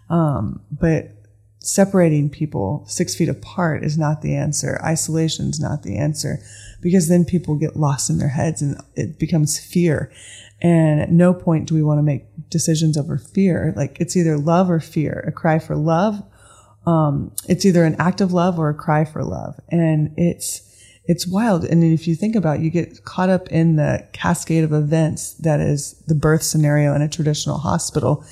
Um, 0.09 0.61
but 0.71 1.11
separating 1.59 2.29
people 2.29 2.83
six 2.87 3.15
feet 3.15 3.29
apart 3.29 3.83
is 3.83 3.97
not 3.97 4.21
the 4.21 4.35
answer. 4.35 4.79
Isolation 4.83 5.49
is 5.49 5.59
not 5.59 5.83
the 5.83 5.97
answer 5.97 6.39
because 6.81 7.07
then 7.07 7.23
people 7.23 7.55
get 7.55 7.77
lost 7.77 8.09
in 8.09 8.17
their 8.17 8.29
heads 8.29 8.61
and 8.61 8.79
it 8.95 9.17
becomes 9.17 9.57
fear. 9.57 10.11
And 10.61 10.99
at 10.99 11.11
no 11.11 11.33
point 11.33 11.67
do 11.67 11.75
we 11.75 11.83
want 11.83 11.99
to 11.99 12.03
make 12.03 12.25
decisions 12.49 12.97
over 12.97 13.17
fear. 13.17 13.73
Like 13.77 13.97
it's 13.99 14.17
either 14.17 14.37
love 14.37 14.69
or 14.69 14.79
fear, 14.81 15.23
a 15.25 15.31
cry 15.31 15.57
for 15.57 15.75
love. 15.75 16.21
Um, 16.85 17.31
it's 17.47 17.65
either 17.65 17.85
an 17.85 17.95
act 17.97 18.19
of 18.19 18.33
love 18.33 18.59
or 18.59 18.69
a 18.69 18.75
cry 18.75 19.05
for 19.05 19.23
love. 19.23 19.57
And 19.69 20.13
it's, 20.17 20.69
it's 21.05 21.27
wild. 21.27 21.65
And 21.65 21.83
if 21.83 22.07
you 22.07 22.15
think 22.15 22.35
about 22.35 22.57
it, 22.57 22.63
you 22.63 22.69
get 22.69 23.03
caught 23.03 23.29
up 23.29 23.49
in 23.49 23.75
the 23.75 24.07
cascade 24.13 24.63
of 24.63 24.71
events 24.71 25.33
that 25.35 25.59
is 25.59 25.93
the 26.07 26.15
birth 26.15 26.43
scenario 26.43 26.95
in 26.95 27.01
a 27.01 27.09
traditional 27.09 27.57
hospital. 27.57 28.25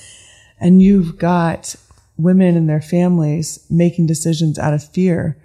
And 0.59 0.81
you've 0.81 1.17
got 1.17 1.75
women 2.17 2.55
and 2.55 2.69
their 2.69 2.81
families 2.81 3.65
making 3.69 4.07
decisions 4.07 4.57
out 4.57 4.73
of 4.73 4.83
fear 4.83 5.37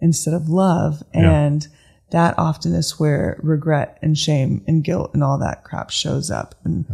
instead 0.00 0.34
of 0.34 0.48
love. 0.48 1.02
And 1.14 1.66
that 2.10 2.38
often 2.38 2.74
is 2.74 2.98
where 3.00 3.40
regret 3.42 3.98
and 4.02 4.18
shame 4.18 4.62
and 4.66 4.84
guilt 4.84 5.12
and 5.14 5.24
all 5.24 5.38
that 5.38 5.64
crap 5.64 5.90
shows 5.90 6.30
up. 6.30 6.54
And 6.64 6.84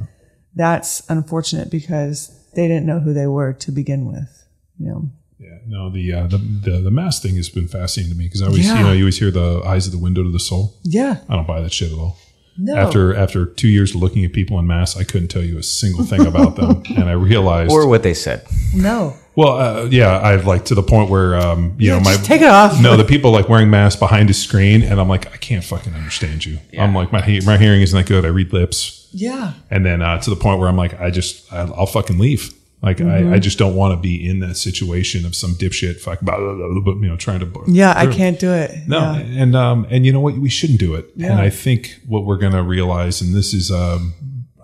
that's 0.54 1.02
unfortunate 1.08 1.70
because 1.70 2.36
they 2.54 2.68
didn't 2.68 2.86
know 2.86 3.00
who 3.00 3.12
they 3.12 3.26
were 3.26 3.52
to 3.54 3.72
begin 3.72 4.06
with. 4.06 4.46
You 4.78 4.86
know, 4.86 5.10
Yeah, 5.40 5.58
no, 5.66 5.88
the 5.90 6.12
uh, 6.12 6.26
the, 6.26 6.36
the 6.38 6.70
the 6.82 6.90
mass 6.90 7.20
thing 7.20 7.36
has 7.36 7.48
been 7.48 7.66
fascinating 7.68 8.12
to 8.12 8.18
me 8.18 8.26
because 8.26 8.42
I 8.42 8.46
always 8.46 8.66
Yeah. 8.66 8.78
you 8.78 8.84
know 8.84 8.92
you 8.92 9.04
always 9.04 9.18
hear 9.18 9.30
the 9.30 9.62
eyes 9.64 9.86
of 9.86 9.92
the 9.92 9.98
window 9.98 10.22
to 10.22 10.30
the 10.30 10.38
soul. 10.40 10.74
yeah. 10.82 11.18
I 11.28 11.34
don't 11.36 11.46
buy 11.46 11.60
that 11.62 11.72
shit 11.72 11.90
at 11.92 11.98
all. 11.98 12.18
No. 12.58 12.76
After 12.76 13.14
after 13.14 13.46
two 13.46 13.68
years 13.68 13.94
of 13.94 14.02
looking 14.02 14.22
at 14.24 14.34
people 14.34 14.58
in 14.58 14.66
mass, 14.66 14.94
I 14.96 15.04
couldn't 15.04 15.28
tell 15.28 15.42
you 15.42 15.56
a 15.56 15.62
single 15.62 16.04
thing 16.04 16.26
about 16.26 16.56
them, 16.56 16.82
and 16.96 17.08
I 17.08 17.12
realized. 17.12 17.72
Or 17.72 17.86
what 17.88 18.02
they 18.02 18.12
said. 18.12 18.44
no. 18.74 19.14
well, 19.34 19.56
uh, 19.56 19.84
yeah, 19.90 20.20
I've 20.20 20.46
like 20.46 20.66
to 20.66 20.74
the 20.74 20.82
point 20.82 21.08
where 21.08 21.36
um, 21.36 21.74
you 21.78 21.88
Yeah, 21.88 21.94
know 21.98 22.04
my 22.04 22.16
take 22.16 22.42
it 22.42 22.48
off. 22.48 22.78
no, 22.82 22.98
the 22.98 23.04
people 23.04 23.30
like 23.30 23.48
wearing 23.48 23.70
masks 23.70 23.98
behind 23.98 24.28
a 24.28 24.34
screen, 24.34 24.82
and 24.82 25.00
I'm 25.00 25.08
like, 25.08 25.32
I 25.32 25.38
can't 25.38 25.64
fucking 25.64 25.94
understand 25.94 26.44
you. 26.44 26.58
I'm 26.78 26.94
like, 26.94 27.12
my 27.12 27.20
my 27.46 27.56
hearing 27.56 27.80
isn't 27.80 27.96
that 27.98 28.06
good. 28.06 28.26
I 28.26 28.28
read 28.28 28.52
lips, 28.52 29.08
Yeah. 29.12 29.54
and 29.70 29.86
then 29.86 30.02
uh, 30.02 30.20
to 30.20 30.28
the 30.28 30.36
point 30.36 30.58
where 30.60 30.68
I'm 30.68 30.76
like, 30.76 31.00
I 31.00 31.10
just 31.10 31.50
I, 31.50 31.60
I'll 31.60 31.86
fucking 31.86 32.18
leave. 32.18 32.52
Like 32.82 32.96
Mm-hmm. 32.98 33.32
I, 33.32 33.34
I 33.34 33.38
just 33.38 33.58
don't 33.58 33.74
want 33.76 33.92
to 33.96 34.00
be 34.00 34.26
in 34.26 34.40
that 34.40 34.56
situation 34.56 35.26
of 35.26 35.34
some 35.36 35.52
dipshit 35.54 36.00
fucking 36.00 36.24
blah, 36.24 36.36
blah, 36.38 36.54
blah, 36.54 36.80
blah, 36.80 36.94
you 36.94 37.08
know 37.08 37.16
trying 37.16 37.40
to 37.40 37.64
Yeah. 37.68 37.92
I 37.96 38.06
can't 38.06 38.38
do 38.38 38.52
it. 38.52 38.70
no, 38.88 38.98
Yeah. 38.98 39.18
and 39.42 39.54
um, 39.54 39.86
and 39.90 40.06
you 40.06 40.12
know 40.12 40.20
what? 40.20 40.34
We 40.38 40.48
shouldn't 40.48 40.80
do 40.80 40.94
it. 40.94 41.10
Yeah. 41.16 41.32
And 41.32 41.40
I 41.40 41.50
think 41.50 42.00
what 42.06 42.24
we're 42.24 42.38
going 42.38 42.52
to 42.54 42.62
realize, 42.62 43.20
and 43.20 43.34
this 43.34 43.52
is, 43.52 43.70
um, 43.70 44.14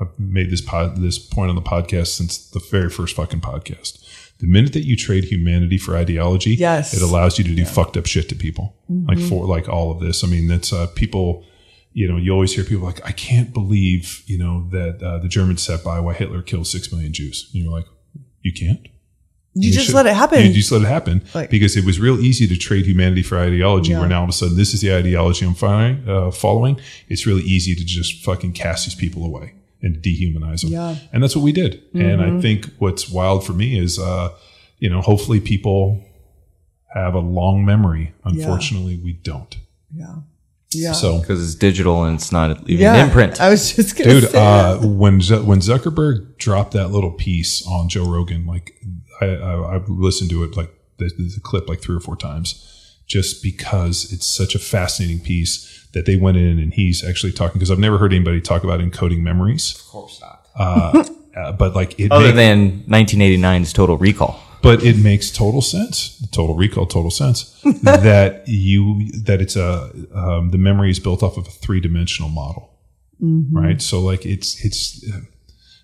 I've 0.01 0.19
made 0.19 0.51
this 0.51 0.61
pod, 0.61 0.97
this 0.99 1.19
point 1.19 1.51
on 1.51 1.57
the 1.57 1.63
podcast 1.63 2.09
since 2.09 2.51
the 2.51 2.61
very 2.71 2.89
first 2.91 3.17
fucking 3.17 3.41
podcast. 3.41 4.03
The 4.39 4.47
minute 4.47 4.75
that 4.75 4.85
you 4.85 4.97
trade 4.97 5.25
humanity 5.25 5.79
for 5.79 5.97
ideology, 5.97 6.55
Yes. 6.55 6.93
it 6.95 7.01
allows 7.03 7.39
you 7.39 7.45
to 7.45 7.55
do 7.55 7.65
fucked 7.65 7.97
up 7.97 8.05
shit 8.07 8.29
to 8.29 8.35
people. 8.35 8.77
Like 8.89 9.19
for 9.19 9.47
like 9.47 9.69
all 9.69 9.91
of 9.91 10.01
this. 10.01 10.23
I 10.23 10.27
mean, 10.27 10.49
that's 10.49 10.73
uh, 10.73 10.87
people. 10.95 11.45
You 11.95 12.07
know, 12.09 12.19
you 12.19 12.31
always 12.33 12.53
hear 12.55 12.63
people 12.63 12.85
like, 12.85 13.01
"I 13.07 13.13
can't 13.13 13.55
believe," 13.55 14.23
you 14.27 14.37
know, 14.37 14.69
that 14.73 15.03
uh, 15.03 15.19
the 15.21 15.29
Germans 15.29 15.63
sat 15.63 15.83
by 15.83 15.99
while 16.01 16.15
Hitler 16.15 16.43
killed 16.43 16.67
six 16.67 16.93
million 16.93 17.15
Jews. 17.15 17.51
And 17.55 17.63
you're 17.63 17.73
like, 17.73 17.87
you 18.47 18.53
can't. 18.63 18.83
You 19.59 19.73
just 19.73 19.87
should- 19.87 19.95
let 19.95 20.07
it 20.07 20.15
happen. 20.23 20.41
You 20.47 20.53
just 20.53 20.71
let 20.71 20.83
it 20.83 20.93
happen 20.99 21.17
Like- 21.35 21.51
because 21.57 21.73
it 21.81 21.85
was 21.89 21.97
real 22.07 22.19
easy 22.29 22.47
to 22.53 22.57
trade 22.69 22.85
humanity 22.93 23.23
for 23.23 23.37
ideology. 23.39 23.91
Yeah. 23.93 24.01
Where 24.01 24.09
now 24.09 24.19
all 24.19 24.25
of 24.25 24.35
a 24.37 24.39
sudden 24.41 24.57
this 24.63 24.75
is 24.75 24.81
the 24.85 24.93
ideology 24.95 25.43
I'm 25.47 25.55
following. 25.55 25.97
Uh, 26.07 26.31
following. 26.31 26.75
It's 27.13 27.25
really 27.27 27.43
easy 27.57 27.75
to 27.81 27.85
just 27.99 28.11
fucking 28.29 28.53
cast 28.53 28.81
these 28.87 28.95
people 29.05 29.23
away 29.31 29.47
and 29.85 29.93
dehumanize 30.07 30.61
them. 30.63 30.73
Yeah. 30.73 30.79
Mm-hmm. 30.95 31.07
And 31.15 31.23
that's 31.23 31.35
what 31.37 31.43
we 31.43 31.53
did. 31.53 31.73
And 31.95 32.19
I 32.29 32.31
think 32.45 32.59
what's 32.79 33.05
wild 33.19 33.41
for 33.47 33.55
me 33.63 33.69
is, 33.79 33.99
uh, 33.99 34.29
you 34.79 34.89
know, 34.91 35.01
hopefully 35.11 35.41
people 35.41 35.81
have 36.95 37.15
a 37.15 37.21
long 37.41 37.65
memory. 37.65 38.13
Unfortunately, 38.25 38.97
we 39.07 39.13
don't. 39.31 39.55
yeah. 39.95 40.17
Yeah. 40.73 40.93
So, 40.93 41.21
Because 41.21 41.43
it's 41.45 41.55
digital 41.55 42.05
and 42.05 42.17
it's 42.17 42.33
not 42.33 42.69
even 42.69 42.83
yeah. 42.83 42.97
an 42.97 43.07
imprint. 43.07 43.41
I 43.41 43.49
was 43.51 43.73
just 43.75 43.97
going 43.97 44.09
to 44.11 44.21
dude, 44.21 44.31
say 44.31 44.39
uh, 44.39 44.75
that. 44.77 44.87
when 44.87 45.21
Z- 45.21 45.43
when 45.43 45.61
Zuckerberg 45.61 46.39
dropped 46.39 46.73
that 46.73 46.89
little 46.89 47.13
piece 47.13 47.65
on 47.67 47.89
Joe 47.89 48.05
Rogan, 48.05 48.47
like 48.47 48.73
I, 49.21 49.27
I, 49.27 49.75
I've 49.77 49.89
listened 49.89 50.31
to 50.31 50.43
it 50.45 50.57
like 50.57 50.71
the, 50.99 51.07
the 51.17 51.41
clip 51.43 51.69
like 51.69 51.81
three 51.81 51.97
or 51.97 52.01
four 52.01 52.17
times, 52.17 52.99
just 53.07 53.43
because 53.43 54.13
it's 54.13 54.27
such 54.27 54.55
a 54.55 54.59
fascinating 54.59 55.21
piece 55.21 55.87
that 55.95 56.05
they 56.05 56.17
went 56.17 56.37
in 56.37 56.59
and 56.59 56.75
he's 56.75 57.03
actually 57.05 57.33
talking 57.33 57.55
because 57.59 57.71
I've 57.71 57.79
never 57.79 57.97
heard 57.99 58.13
anybody 58.13 58.41
talk 58.41 58.65
about 58.65 58.81
encoding 58.81 59.21
memories, 59.21 59.77
of 59.79 59.87
course 59.87 60.21
not. 60.21 60.47
uh, 60.57 61.53
but 61.53 61.75
like 61.75 61.99
it 62.01 62.11
Other 62.13 62.35
make- 62.35 62.35
than 62.35 62.83
1989's 62.83 63.73
Total 63.73 63.97
Recall. 63.97 64.39
But 64.69 64.79
it 64.91 64.97
makes 65.11 65.27
total 65.31 65.63
sense 65.63 65.97
total 66.39 66.55
recall 66.65 66.87
total 66.87 67.11
sense 67.11 67.39
that 67.83 68.43
you 68.47 68.81
that 69.29 69.39
it's 69.41 69.57
a 69.57 69.71
um, 70.15 70.51
the 70.51 70.59
memory 70.59 70.91
is 70.91 71.01
built 71.07 71.23
off 71.23 71.37
of 71.41 71.47
a 71.47 71.51
three-dimensional 71.65 72.31
model 72.31 72.63
right? 73.53 73.81
So 73.81 74.01
like 74.01 74.27
it's 74.27 74.51
it's 74.67 74.85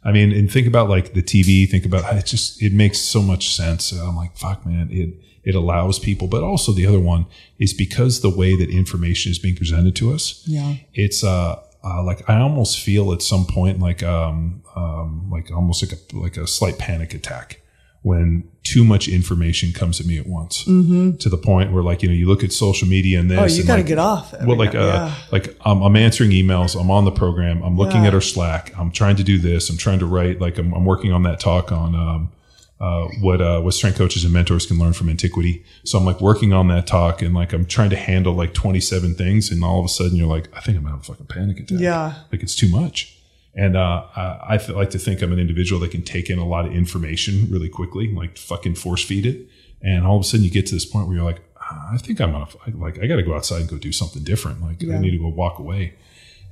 i 0.05 0.11
mean 0.13 0.33
and 0.39 0.51
think 0.53 0.67
about 0.67 0.87
like 0.91 1.15
the 1.15 1.23
tv 1.23 1.49
think 1.73 1.85
about 1.87 2.03
it 2.17 2.27
just 2.27 2.61
it 2.63 2.73
makes 2.75 2.99
so 3.15 3.23
much 3.23 3.45
sense. 3.57 3.93
I'm 3.93 4.17
like 4.17 4.37
fuck 4.37 4.67
man 4.67 4.89
it 4.91 5.09
it 5.45 5.55
allows 5.55 5.99
people 5.99 6.27
but 6.29 6.43
also 6.43 6.73
the 6.73 6.87
other 6.87 7.01
one 7.01 7.25
is 7.59 7.73
because 7.73 8.21
the 8.21 8.31
way 8.41 8.55
that 8.57 8.69
information 8.71 9.31
is 9.33 9.39
being 9.39 9.57
presented 9.57 9.95
to 9.97 10.13
us 10.13 10.43
Yeah. 10.47 10.75
it's 10.93 11.25
uh, 11.25 11.57
uh 11.85 12.03
like 12.05 12.29
I 12.29 12.39
almost 12.41 12.79
feel 12.81 13.13
at 13.13 13.23
some 13.23 13.45
point 13.47 13.81
like 13.81 14.03
um 14.03 14.63
um 14.77 15.31
like 15.31 15.51
almost 15.51 15.83
like 15.83 15.93
a 15.99 16.17
like 16.25 16.37
a 16.37 16.47
slight 16.47 16.77
panic 16.79 17.15
attack 17.15 17.62
when 18.03 18.49
too 18.65 18.85
much 18.85 19.09
information 19.09 19.73
comes 19.73 20.01
at 20.01 20.07
me 20.07 20.19
at 20.19 20.27
once 20.27 20.65
to 20.65 21.29
the 21.29 21.37
point 21.37 21.73
where 21.73 21.83
like 21.83 22.03
you 22.03 22.09
know 22.09 22.15
you 22.15 22.27
look 22.29 22.43
at 22.45 22.53
social 22.53 22.87
media 22.89 23.19
and 23.21 23.31
this 23.31 23.37
Mm-hmm. 23.39 23.45
Oh, 23.45 23.57
you 23.57 23.65
got 23.65 23.75
to 23.77 23.81
like, 23.81 23.87
get 23.87 23.99
off. 23.99 24.33
well 24.45 24.57
like 24.57 24.75
now- 24.75 24.81
uh 24.81 24.85
yeah. 25.09 25.15
like 25.33 25.57
um, 25.65 25.83
I'm 25.83 25.97
answering 25.97 26.31
emails 26.31 26.79
I'm 26.81 26.91
on 26.91 27.05
the 27.05 27.13
program 27.13 27.63
I'm 27.63 27.77
looking 27.77 28.03
Yeah. 28.03 28.09
at 28.09 28.15
our 28.15 28.21
Slack 28.21 28.77
I'm 28.79 28.91
trying 28.93 29.17
to 29.17 29.25
do 29.25 29.39
this 29.39 29.69
I'm 29.71 29.77
trying 29.77 29.99
to 30.01 30.07
write 30.07 30.41
like 30.41 30.59
I'm, 30.59 30.73
I'm 30.75 30.85
working 30.85 31.13
on 31.13 31.23
that 31.25 31.39
talk 31.41 31.71
on 31.73 31.95
um 31.95 32.33
uh, 32.81 33.07
what 33.21 33.41
uh, 33.41 33.61
what 33.61 33.73
strength 33.75 33.97
coaches 33.99 34.25
and 34.25 34.33
mentors 34.33 34.67
can 34.67 34.77
learn 34.77 34.93
from 34.93 35.09
antiquity. 35.09 35.63
So 35.85 35.99
I'm 35.99 36.05
like 36.05 36.21
working 36.21 36.53
on 36.53 36.67
that 36.67 36.85
talk 36.85 37.23
and 37.23 37.33
like 37.33 37.53
I'm 37.53 37.65
trying 37.65 37.91
to 37.91 37.97
handle 37.97 38.35
like 38.35 38.55
27 38.55 39.15
things, 39.15 39.53
and 39.53 39.63
all 39.63 39.79
of 39.79 39.85
a 39.85 39.89
sudden 39.89 40.17
you're 40.17 40.27
like, 40.27 40.49
I 40.53 40.61
think 40.63 40.79
I'm 40.79 40.85
having 40.87 40.99
a 40.99 41.03
fucking 41.05 41.27
panic 41.27 41.61
attack. 41.61 41.79
Yeah. 41.79 42.15
like 42.33 42.43
it's 42.43 42.57
too 42.57 42.69
much. 42.69 43.12
And 43.55 43.77
uh, 43.77 44.07
I, 44.17 44.57
I 44.57 44.73
like 44.73 44.91
to 44.91 44.99
think 44.99 45.21
I'm 45.21 45.33
an 45.33 45.39
individual 45.39 45.81
that 45.83 45.91
can 45.91 46.03
take 46.03 46.31
in 46.31 46.39
a 46.39 46.47
lot 46.47 46.65
of 46.65 46.73
information 46.73 47.49
really 47.51 47.69
quickly, 47.69 48.13
like 48.13 48.39
fucking 48.39 48.77
force 48.77 49.05
feed 49.05 49.27
it. 49.27 49.47
And 49.83 50.07
all 50.07 50.17
of 50.17 50.23
a 50.23 50.25
sudden 50.25 50.45
you 50.45 50.51
get 50.51 50.67
to 50.67 50.75
this 50.75 50.87
point 50.87 51.07
where 51.07 51.17
you're 51.17 51.25
like, 51.25 51.43
"Ah, 51.61 51.91
I 51.93 51.99
think 51.99 52.21
I'm 52.21 52.35
on 52.35 52.43
a, 52.43 52.71
like 52.77 52.99
I 52.99 53.07
got 53.07 53.17
to 53.17 53.23
go 53.23 53.35
outside 53.35 53.61
and 53.61 53.69
go 53.69 53.77
do 53.79 53.93
something 53.93 54.23
different. 54.23 54.63
Like 54.63 54.83
I 54.85 54.99
need 54.99 55.11
to 55.11 55.19
go 55.19 55.29
walk 55.29 55.59
away. 55.59 55.95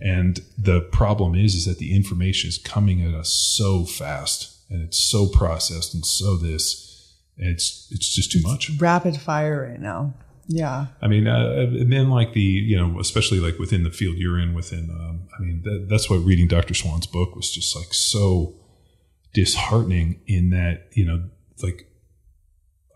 And 0.01 0.40
the 0.59 0.81
problem 0.81 1.35
is, 1.35 1.55
is 1.55 1.66
that 1.66 1.78
the 1.78 1.94
information 1.94 2.48
is 2.48 2.59
coming 2.59 3.02
at 3.02 3.14
us 3.14 3.28
so 3.28 3.85
fast, 3.85 4.56
and 4.70 4.82
it's 4.82 4.98
so 4.98 5.28
processed 5.28 5.94
and 5.94 6.05
so 6.06 6.36
this, 6.36 7.12
it's 7.36 7.89
it's 7.90 8.14
just 8.14 8.32
too 8.32 8.40
much. 8.43 8.70
rapid 8.78 9.16
fire 9.16 9.68
right 9.68 9.81
now. 9.81 10.14
Yeah. 10.52 10.86
I 11.01 11.06
mean, 11.06 11.28
uh, 11.28 11.55
and 11.56 11.93
then 11.93 12.10
like 12.10 12.32
the 12.32 12.40
you 12.40 12.77
know, 12.77 12.98
especially 12.98 13.39
like 13.39 13.59
within 13.59 13.85
the 13.85 13.90
field 13.90 14.16
you're 14.16 14.39
in, 14.39 14.52
within, 14.52 14.90
um, 14.90 15.28
I 15.39 15.43
mean, 15.43 15.62
that, 15.62 15.86
that's 15.89 16.10
why 16.10 16.16
reading 16.16 16.48
Dr. 16.48 16.74
Swan's 16.74 17.06
book 17.06 17.36
was 17.36 17.52
just 17.52 17.77
like 17.77 17.94
so 17.94 18.55
disheartening 19.32 20.20
in 20.27 20.51
that 20.51 20.89
you 20.93 21.06
know, 21.06 21.22
like 21.62 21.86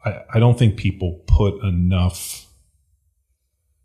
I, 0.05 0.23
I 0.35 0.39
don't 0.41 0.59
think 0.59 0.77
people 0.77 1.23
put 1.29 1.63
enough 1.63 2.47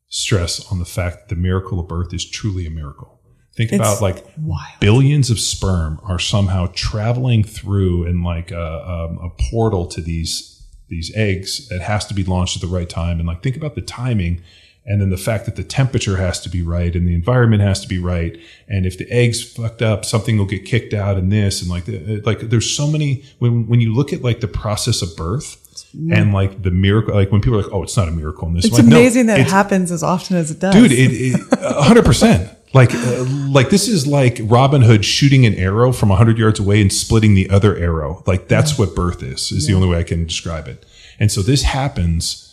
stress 0.08 0.66
on 0.72 0.80
the 0.80 0.86
fact 0.86 1.30
that 1.30 1.36
the 1.36 1.40
miracle 1.40 1.80
of 1.80 1.88
birth 1.88 2.12
is 2.12 2.28
truly 2.28 2.66
a 2.66 2.72
miracle. 2.72 3.22
Think 3.56 3.72
It's 3.72 3.80
about 3.80 4.02
like 4.02 4.26
wild. 4.40 4.80
billions 4.80 5.30
of 5.30 5.40
sperm 5.40 6.00
are 6.04 6.18
somehow 6.18 6.72
traveling 6.74 7.44
through 7.44 8.06
in 8.06 8.24
like 8.24 8.50
a, 8.52 8.90
um, 8.90 9.20
a 9.20 9.30
portal 9.52 9.86
to 9.88 10.02
these 10.02 10.59
these 10.90 11.12
eggs 11.16 11.68
that 11.70 11.82
has 11.82 12.06
to 12.08 12.14
be 12.14 12.24
launched 12.24 12.56
at 12.56 12.62
the 12.62 12.68
right 12.68 12.90
time. 12.90 13.20
And 13.20 13.28
like 13.28 13.42
think 13.42 13.56
about 13.56 13.76
the 13.76 13.82
timing 13.82 14.42
and 14.86 15.00
then 15.00 15.10
the 15.10 15.18
fact 15.18 15.46
that 15.46 15.56
the 15.56 15.64
temperature 15.64 16.18
has 16.18 16.40
to 16.42 16.50
be 16.50 16.64
right 16.64 16.96
and 16.96 17.08
the 17.08 17.14
environment 17.14 17.62
has 17.62 17.80
to 17.82 17.88
be 17.88 18.00
right. 18.00 18.38
And 18.68 18.86
if 18.86 18.98
the 18.98 19.10
eggs 19.12 19.44
fucked 19.44 19.82
up 19.82 20.04
something 20.04 20.38
will 20.38 20.46
get 20.46 20.66
kicked 20.66 20.94
out 20.94 21.18
in 21.18 21.30
this 21.30 21.62
and 21.62 21.70
like 21.70 21.86
the, 21.86 22.22
like 22.26 22.40
there's 22.42 22.70
so 22.70 22.88
many 22.88 23.24
when 23.38 23.68
when 23.68 23.82
you 23.82 23.94
look 23.94 24.12
at 24.12 24.24
like 24.24 24.40
the 24.42 24.48
process 24.48 25.02
of 25.02 25.16
birth 25.16 25.58
mm. 25.96 26.16
and 26.16 26.34
like 26.34 26.64
the 26.64 26.72
miracle 26.72 27.14
like 27.14 27.32
when 27.32 27.40
people 27.40 27.60
are 27.60 27.64
like 27.64 27.72
oh 27.72 27.84
it's 27.84 27.96
not 27.96 28.08
a 28.08 28.12
miracle 28.12 28.48
in 28.48 28.56
this 28.56 28.66
It's 28.66 28.78
like, 28.78 28.86
no, 28.86 28.98
amazing 28.98 29.28
that 29.28 29.40
it 29.40 29.48
happens 29.48 29.92
as 29.92 30.02
often 30.02 30.38
as 30.38 30.50
it 30.50 30.60
does. 30.60 30.74
dude 30.74 30.92
it, 30.92 31.12
it 31.12 31.36
100% 31.36 32.56
like 32.74 32.94
uh, 32.94 33.26
like 33.50 33.70
this 33.70 33.88
is 33.88 34.06
like 34.06 34.40
robin 34.44 34.82
hood 34.82 35.04
shooting 35.04 35.46
an 35.46 35.56
arrow 35.56 35.92
from 35.92 36.10
100 36.10 36.38
yards 36.38 36.60
away 36.60 36.82
and 36.82 36.94
splitting 36.94 37.34
the 37.34 37.50
other 37.50 37.76
arrow. 37.76 38.24
Like 38.28 38.48
that's 38.48 38.78
what 38.78 38.96
birth 38.96 39.24
is 39.24 39.52
is 39.52 39.68
the 39.68 39.74
only 39.74 39.88
way 39.88 40.00
i 40.00 40.04
can 40.04 40.26
describe 40.26 40.68
it. 40.68 40.86
And 41.20 41.32
so 41.32 41.42
this 41.42 41.64
happens 41.64 42.46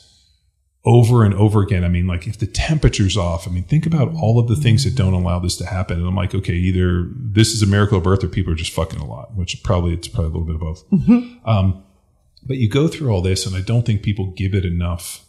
over 0.84 1.24
and 1.24 1.34
over 1.34 1.62
again. 1.62 1.84
I 1.84 1.88
mean 1.88 2.06
like 2.06 2.26
if 2.26 2.38
the 2.38 2.47
temperature's 2.47 3.16
off 3.16 3.47
i 3.47 3.51
mean 3.51 3.64
think 3.64 3.86
about 3.86 4.14
all 4.14 4.38
of 4.38 4.48
the 4.48 4.56
things 4.56 4.84
that 4.84 4.94
don't 4.94 5.14
allow 5.14 5.38
this 5.38 5.56
to 5.59 5.66
happen. 5.66 5.98
And 5.98 6.06
i'm 6.06 6.16
like 6.16 6.34
okay 6.34 6.55
either 6.55 7.09
this 7.14 7.52
is 7.52 7.62
a 7.62 7.66
miracle 7.66 7.98
of 7.98 8.05
birth 8.05 8.24
or 8.24 8.28
people 8.28 8.52
are 8.52 8.56
just 8.56 8.72
fucking 8.72 9.01
a 9.01 9.06
lot 9.06 9.34
which 9.34 9.62
probably 9.62 9.93
it's 9.93 10.09
probably 10.09 10.30
a 10.30 10.38
little 10.38 10.47
bit 10.47 10.55
of 10.55 10.60
both. 10.60 10.84
Um, 11.47 11.84
but 12.43 12.56
you 12.56 12.70
go 12.70 12.88
through 12.88 13.10
all 13.10 13.20
this 13.20 13.44
and 13.44 13.55
i 13.55 13.60
don't 13.60 13.84
think 13.84 14.02
people 14.02 14.32
give 14.32 14.55
it 14.55 14.64
enough 14.64 15.25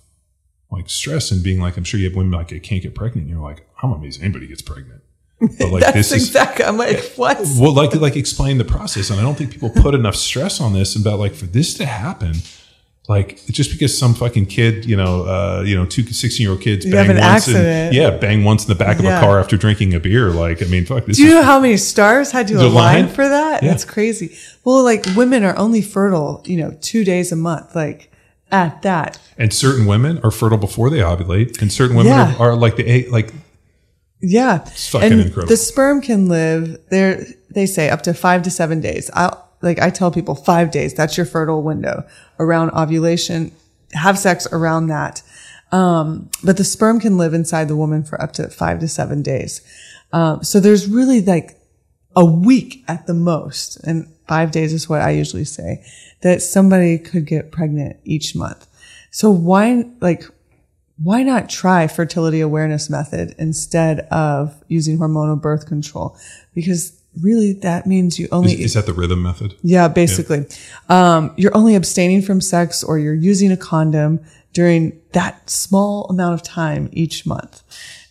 like 0.71 0.89
stress 0.89 1.31
and 1.31 1.43
being 1.43 1.59
like, 1.61 1.77
I'm 1.77 1.83
sure 1.83 1.99
you 1.99 2.07
have 2.07 2.15
women 2.15 2.31
like, 2.33 2.51
I 2.53 2.59
can't 2.59 2.81
get 2.83 2.93
pregnant. 2.95 3.27
And 3.27 3.29
you're 3.35 3.43
like, 3.43 3.67
I'm 3.81 3.91
amazed 3.91 4.21
anybody 4.21 4.47
gets 4.47 4.61
pregnant. 4.61 5.01
But 5.39 5.69
like, 5.71 5.81
That's 5.83 5.95
this 5.95 6.11
is, 6.11 6.27
exactly. 6.27 6.65
I'm 6.65 6.77
like, 6.77 6.99
what? 7.15 7.37
well, 7.59 7.73
like, 7.73 7.95
like 7.95 8.15
explain 8.15 8.57
the 8.57 8.65
process. 8.65 9.09
And 9.09 9.19
I 9.19 9.23
don't 9.23 9.35
think 9.37 9.51
people 9.51 9.69
put 9.69 9.93
enough 9.95 10.15
stress 10.15 10.59
on 10.59 10.73
this 10.73 10.95
about 10.95 11.19
like, 11.19 11.33
for 11.35 11.45
this 11.45 11.73
to 11.75 11.85
happen, 11.85 12.33
like 13.07 13.45
just 13.45 13.71
because 13.71 13.97
some 13.97 14.13
fucking 14.13 14.47
kid, 14.47 14.83
you 14.85 14.97
know, 14.97 15.23
uh, 15.23 15.63
you 15.65 15.73
know, 15.77 15.85
two 15.85 16.03
16 16.03 16.43
year 16.43 16.51
old 16.51 16.59
kids 16.61 16.85
You 16.85 16.91
bang 16.91 17.07
once, 17.07 17.17
and, 17.17 17.25
accident. 17.25 17.93
yeah, 17.93 18.09
bang 18.09 18.43
once 18.43 18.63
in 18.65 18.67
the 18.69 18.75
back 18.75 18.99
of 18.99 19.05
Yeah. 19.05 19.19
a 19.19 19.21
car 19.21 19.39
after 19.39 19.55
drinking 19.55 19.93
a 19.93 19.99
beer. 20.01 20.31
Like, 20.31 20.61
I 20.61 20.65
mean, 20.65 20.85
fuck 20.85 21.05
this. 21.05 21.15
Do 21.15 21.23
you 21.23 21.29
is- 21.29 21.35
know 21.35 21.43
how 21.43 21.59
many 21.61 21.77
stars 21.77 22.31
had 22.31 22.47
to 22.49 22.55
align 22.55 22.73
line? 22.73 23.07
for 23.07 23.25
that? 23.29 23.63
Yeah. 23.63 23.69
That's 23.69 23.85
crazy. 23.85 24.35
Well, 24.65 24.83
like 24.83 25.05
women 25.15 25.45
are 25.45 25.55
only 25.57 25.81
fertile, 25.81 26.41
you 26.45 26.57
know, 26.57 26.75
two 26.81 27.05
days 27.05 27.31
a 27.31 27.37
month, 27.37 27.73
like 27.75 28.11
at 28.51 28.81
that. 28.81 29.19
and 29.37 29.53
certain 29.53 29.85
women 29.85 30.19
are 30.23 30.31
fertile 30.31 30.57
before 30.57 30.89
they 30.89 30.99
ovulate, 30.99 31.61
and 31.61 31.71
certain 31.71 31.95
women 31.95 32.11
Yeah. 32.13 32.35
are, 32.39 32.51
are 32.51 32.55
like 32.55 32.75
the 32.77 33.07
like 33.09 33.33
Yeah. 34.21 34.59
fucking 34.59 35.11
and 35.11 35.21
incredible. 35.21 35.47
The 35.47 35.57
sperm 35.57 36.01
can 36.01 36.27
live 36.27 36.79
there, 36.89 37.25
they 37.53 37.65
say 37.65 37.89
up 37.89 38.01
to 38.03 38.13
five 38.13 38.41
to 38.43 38.49
seven 38.51 38.81
days. 38.81 39.09
I 39.13 39.35
like, 39.61 39.79
I 39.79 39.89
tell 39.89 40.11
people 40.11 40.35
five 40.35 40.71
days, 40.71 40.93
that's 40.93 41.17
your 41.17 41.25
fertile 41.25 41.61
window 41.63 42.03
around 42.39 42.71
ovulation. 42.71 43.51
Have 43.93 44.17
sex 44.19 44.47
around 44.51 44.87
that. 44.87 45.21
Um, 45.71 46.29
but 46.43 46.57
the 46.57 46.63
sperm 46.63 46.99
can 46.99 47.17
live 47.17 47.33
inside 47.33 47.67
the 47.67 47.75
woman 47.75 48.03
for 48.03 48.21
up 48.21 48.31
to 48.33 48.49
five 48.49 48.79
to 48.79 48.87
seven 48.87 49.21
days. 49.21 49.61
Um, 50.13 50.43
so 50.43 50.59
there's 50.59 50.87
really 50.87 51.21
like 51.21 51.59
a 52.15 52.23
week 52.25 52.83
at 52.87 53.05
the 53.07 53.13
most, 53.13 53.77
and 53.83 54.07
five 54.27 54.51
days 54.51 54.73
is 54.73 54.87
what 54.89 55.01
I 55.01 55.11
usually 55.11 55.43
say, 55.45 55.83
that 56.21 56.41
somebody 56.41 56.97
could 56.97 57.25
get 57.25 57.51
pregnant 57.51 57.97
each 58.03 58.35
month. 58.35 58.67
So 59.11 59.29
why, 59.29 59.85
like, 60.01 60.23
why 61.01 61.23
not 61.23 61.49
try 61.49 61.87
fertility 61.87 62.41
awareness 62.41 62.89
method 62.89 63.35
instead 63.37 64.01
of 64.11 64.63
using 64.67 64.97
hormonal 64.97 65.39
birth 65.39 65.67
control? 65.67 66.17
Because 66.55 66.99
really 67.21 67.53
that 67.53 67.85
means 67.85 68.19
you 68.19 68.27
only 68.31 68.53
is, 68.53 68.59
is 68.59 68.73
that 68.73 68.85
the 68.85 68.93
rhythm 68.93 69.21
method? 69.21 69.55
yeah, 69.61 69.87
basically. 69.87 70.45
Um, 70.89 71.33
you're 71.37 71.55
only 71.55 71.75
abstaining 71.75 72.21
from 72.21 72.41
sex 72.41 72.83
or 72.83 72.99
you're 72.99 73.13
using 73.13 73.51
a 73.51 73.57
condom 73.57 74.19
during 74.53 74.99
that 75.11 75.49
small 75.49 76.05
amount 76.05 76.33
of 76.33 76.41
time 76.41 76.89
each 76.91 77.25
month. 77.25 77.61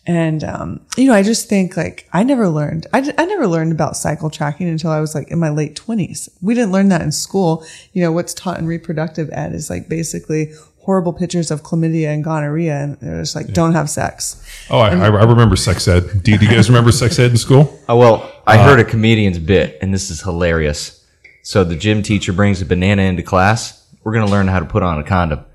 And, 0.07 0.41
um, 0.45 0.79
you 0.95 1.05
know, 1.05 1.13
I 1.13 1.21
just 1.21 1.49
think 1.49 1.75
like 1.75 2.07
I 2.13 2.23
never 2.23 2.47
learned, 2.47 2.87
I, 2.93 2.99
I 3.17 3.25
never 3.25 3.45
learned 3.45 3.73
about 3.73 3.97
cycle 3.97 4.29
tracking 4.29 4.69
until 4.69 4.89
I 4.89 5.01
was 5.01 5.13
like 5.13 5.27
in 5.27 5.37
my 5.37 5.49
late 5.49 5.75
twenties. 5.75 6.29
We 6.41 6.53
didn't 6.53 6.71
learn 6.71 6.87
that 6.89 7.01
in 7.01 7.11
school. 7.11 7.65
You 7.91 8.03
know, 8.03 8.13
what's 8.13 8.33
taught 8.33 8.57
in 8.57 8.67
reproductive 8.67 9.29
ed 9.33 9.53
is 9.53 9.69
like 9.69 9.89
basically 9.89 10.53
horrible 10.79 11.11
pictures 11.11 11.51
of 11.51 11.63
chlamydia 11.63 12.07
and 12.07 12.23
gonorrhea. 12.23 12.73
And 12.73 12.97
they're 13.01 13.21
just 13.21 13.35
like, 13.35 13.47
don't 13.47 13.73
have 13.73 13.89
sex. 13.89 14.41
Oh, 14.69 14.79
I, 14.79 14.91
I 14.91 15.07
I 15.07 15.23
remember 15.25 15.57
sex 15.57 15.85
ed. 15.89 16.23
Do, 16.23 16.37
do 16.37 16.45
you 16.45 16.51
guys 16.51 16.69
remember 16.69 16.93
sex 16.93 17.19
ed 17.19 17.31
in 17.31 17.37
school? 17.37 17.77
Oh, 17.89 17.95
well, 17.95 18.29
I 18.45 18.57
heard 18.57 18.81
a 18.81 18.83
comedian's 18.83 19.39
bit, 19.39 19.77
and 19.81 19.93
this 19.93 20.09
is 20.09 20.21
hilarious. 20.21 21.05
So 21.41 21.63
the 21.63 21.77
gym 21.77 22.03
teacher 22.03 22.33
brings 22.33 22.61
a 22.61 22.65
banana 22.65 23.03
into 23.03 23.23
class. 23.23 23.87
We're 24.03 24.11
going 24.11 24.25
to 24.25 24.31
learn 24.31 24.49
how 24.49 24.59
to 24.59 24.65
put 24.65 24.83
on 24.83 24.99
a 24.99 25.05
condom. 25.05 25.45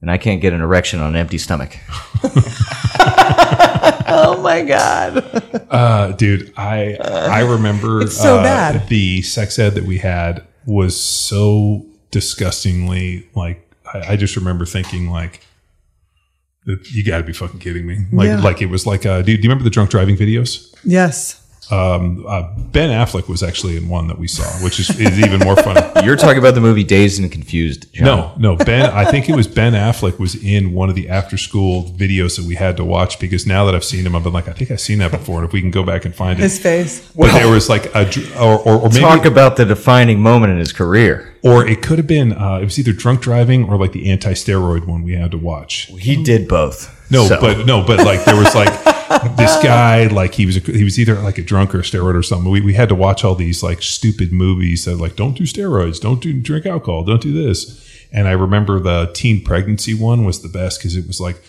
And 0.00 0.10
I 0.10 0.16
can't 0.16 0.40
get 0.40 0.54
an 0.54 0.62
erection 0.62 1.00
on 1.00 1.10
an 1.10 1.16
empty 1.16 1.36
stomach. 1.36 1.76
Oh 4.06 4.40
my 4.42 4.62
God. 4.62 5.18
Uh, 5.70 6.12
dude, 6.12 6.52
I 6.56 6.94
I 7.00 7.40
remember 7.40 8.02
It's 8.02 8.16
so 8.16 8.38
uh, 8.38 8.42
bad. 8.42 8.88
the 8.88 9.22
sex 9.22 9.58
ed 9.58 9.70
that 9.74 9.84
we 9.84 9.98
had 9.98 10.44
was 10.66 10.98
so 10.98 11.84
disgustingly 12.10 13.28
like 13.34 13.68
I, 13.92 14.12
I 14.12 14.16
just 14.16 14.36
remember 14.36 14.64
thinking 14.66 15.10
like 15.10 15.40
you 16.66 17.04
got 17.04 17.18
to 17.18 17.24
be 17.24 17.32
fucking 17.34 17.60
kidding 17.60 17.86
me 17.86 18.06
like 18.12 18.26
Yeah. 18.26 18.40
like 18.40 18.62
it 18.62 18.66
was 18.70 18.86
like 18.86 19.04
uh, 19.04 19.18
do, 19.20 19.26
do 19.36 19.42
you 19.42 19.48
remember 19.48 19.64
the 19.64 19.70
drunk 19.70 19.90
driving 19.90 20.16
videos 20.16 20.74
Yes. 20.84 21.40
Um, 21.70 22.24
uh, 22.28 22.42
Ben 22.56 22.90
Affleck 22.90 23.28
was 23.28 23.42
actually 23.42 23.76
in 23.76 23.88
one 23.88 24.06
that 24.08 24.18
we 24.18 24.28
saw 24.28 24.44
which 24.64 24.78
is, 24.78 24.90
is 25.00 25.18
even 25.18 25.40
more 25.40 25.56
funny 25.56 25.80
You're 26.04 26.16
talking 26.16 26.38
about 26.38 26.54
the 26.54 26.60
movie 26.60 26.84
Dazed 26.84 27.20
and 27.22 27.30
Confused. 27.32 27.92
John. 27.92 28.04
no 28.06 28.32
no 28.38 28.56
Ben 28.56 28.90
I 28.90 29.04
think 29.10 29.28
it 29.28 29.34
was 29.34 29.48
Ben 29.48 29.72
Affleck 29.72 30.18
was 30.18 30.34
in 30.44 30.72
one 30.74 30.88
of 30.88 30.94
the 30.94 31.08
after 31.08 31.36
school 31.38 31.84
videos 31.84 32.36
that 32.36 32.44
we 32.44 32.54
had 32.54 32.76
to 32.76 32.84
watch 32.84 33.18
because 33.18 33.46
now 33.46 33.64
that 33.64 33.74
I've 33.74 33.84
seen 33.84 34.04
him 34.06 34.14
I've 34.14 34.24
been 34.24 34.32
like 34.32 34.48
I 34.48 34.52
think 34.52 34.70
I've 34.70 34.80
seen 34.80 34.98
that 34.98 35.10
before 35.10 35.38
and 35.38 35.46
if 35.48 35.52
we 35.52 35.60
can 35.60 35.70
go 35.70 35.82
back 35.84 36.04
and 36.04 36.14
find 36.14 36.38
it 36.38 36.42
His 36.42 36.58
face. 36.58 37.10
but 37.12 37.32
there 37.32 37.48
was 37.50 37.68
like 37.68 37.86
a 37.94 38.04
or, 38.38 38.58
or, 38.58 38.74
or 38.82 38.88
maybe 38.88 39.00
Talk 39.00 39.24
about 39.24 39.56
the 39.56 39.64
defining 39.64 40.20
moment 40.20 40.52
in 40.52 40.58
his 40.58 40.72
career. 40.72 41.34
or 41.42 41.66
it 41.66 41.82
could 41.82 41.98
have 41.98 42.06
been 42.06 42.32
uh, 42.32 42.56
it 42.60 42.64
was 42.64 42.78
either 42.78 42.92
drunk 42.92 43.20
driving 43.22 43.64
or 43.68 43.76
like 43.78 43.92
the 43.92 44.10
anti-steroid 44.10 44.86
one 44.86 45.02
we 45.02 45.14
had 45.14 45.30
to 45.30 45.38
watch 45.38 45.86
He 45.98 46.22
did 46.22 46.46
both. 46.48 46.90
no 47.10 47.26
So- 47.26 47.40
but 47.40 47.66
no 47.66 47.82
but 47.86 48.04
like 48.04 48.24
there 48.24 48.36
was 48.36 48.54
like 48.54 48.68
this 49.36 49.62
guy 49.62 50.06
like 50.06 50.34
he 50.34 50.46
was 50.46 50.56
a, 50.56 50.60
he 50.60 50.84
was 50.84 50.98
either 50.98 51.14
like 51.16 51.38
a 51.38 51.42
drunk 51.42 51.74
or 51.74 51.80
a 51.80 51.82
steroid 51.82 52.14
or 52.14 52.22
something. 52.22 52.50
We, 52.50 52.60
we 52.60 52.74
had 52.74 52.88
to 52.88 52.94
watch 52.94 53.24
all 53.24 53.34
these 53.34 53.62
like 53.62 53.82
stupid 53.82 54.32
movies 54.32 54.84
that 54.84 54.96
like 54.96 55.16
don't 55.16 55.36
do 55.36 55.44
steroids 55.44 56.00
don't 56.00 56.20
do 56.20 56.32
drink 56.40 56.66
alcohol 56.66 57.04
don't 57.04 57.22
do 57.22 57.32
this. 57.32 57.80
And 58.12 58.28
i 58.28 58.32
remember 58.32 58.78
the 58.78 59.10
teen 59.12 59.42
pregnancy 59.44 59.94
one 59.94 60.24
was 60.24 60.42
the 60.42 60.48
best 60.48 60.78
because 60.78 60.96
it 60.96 61.06
was 61.06 61.20
like 61.20 61.42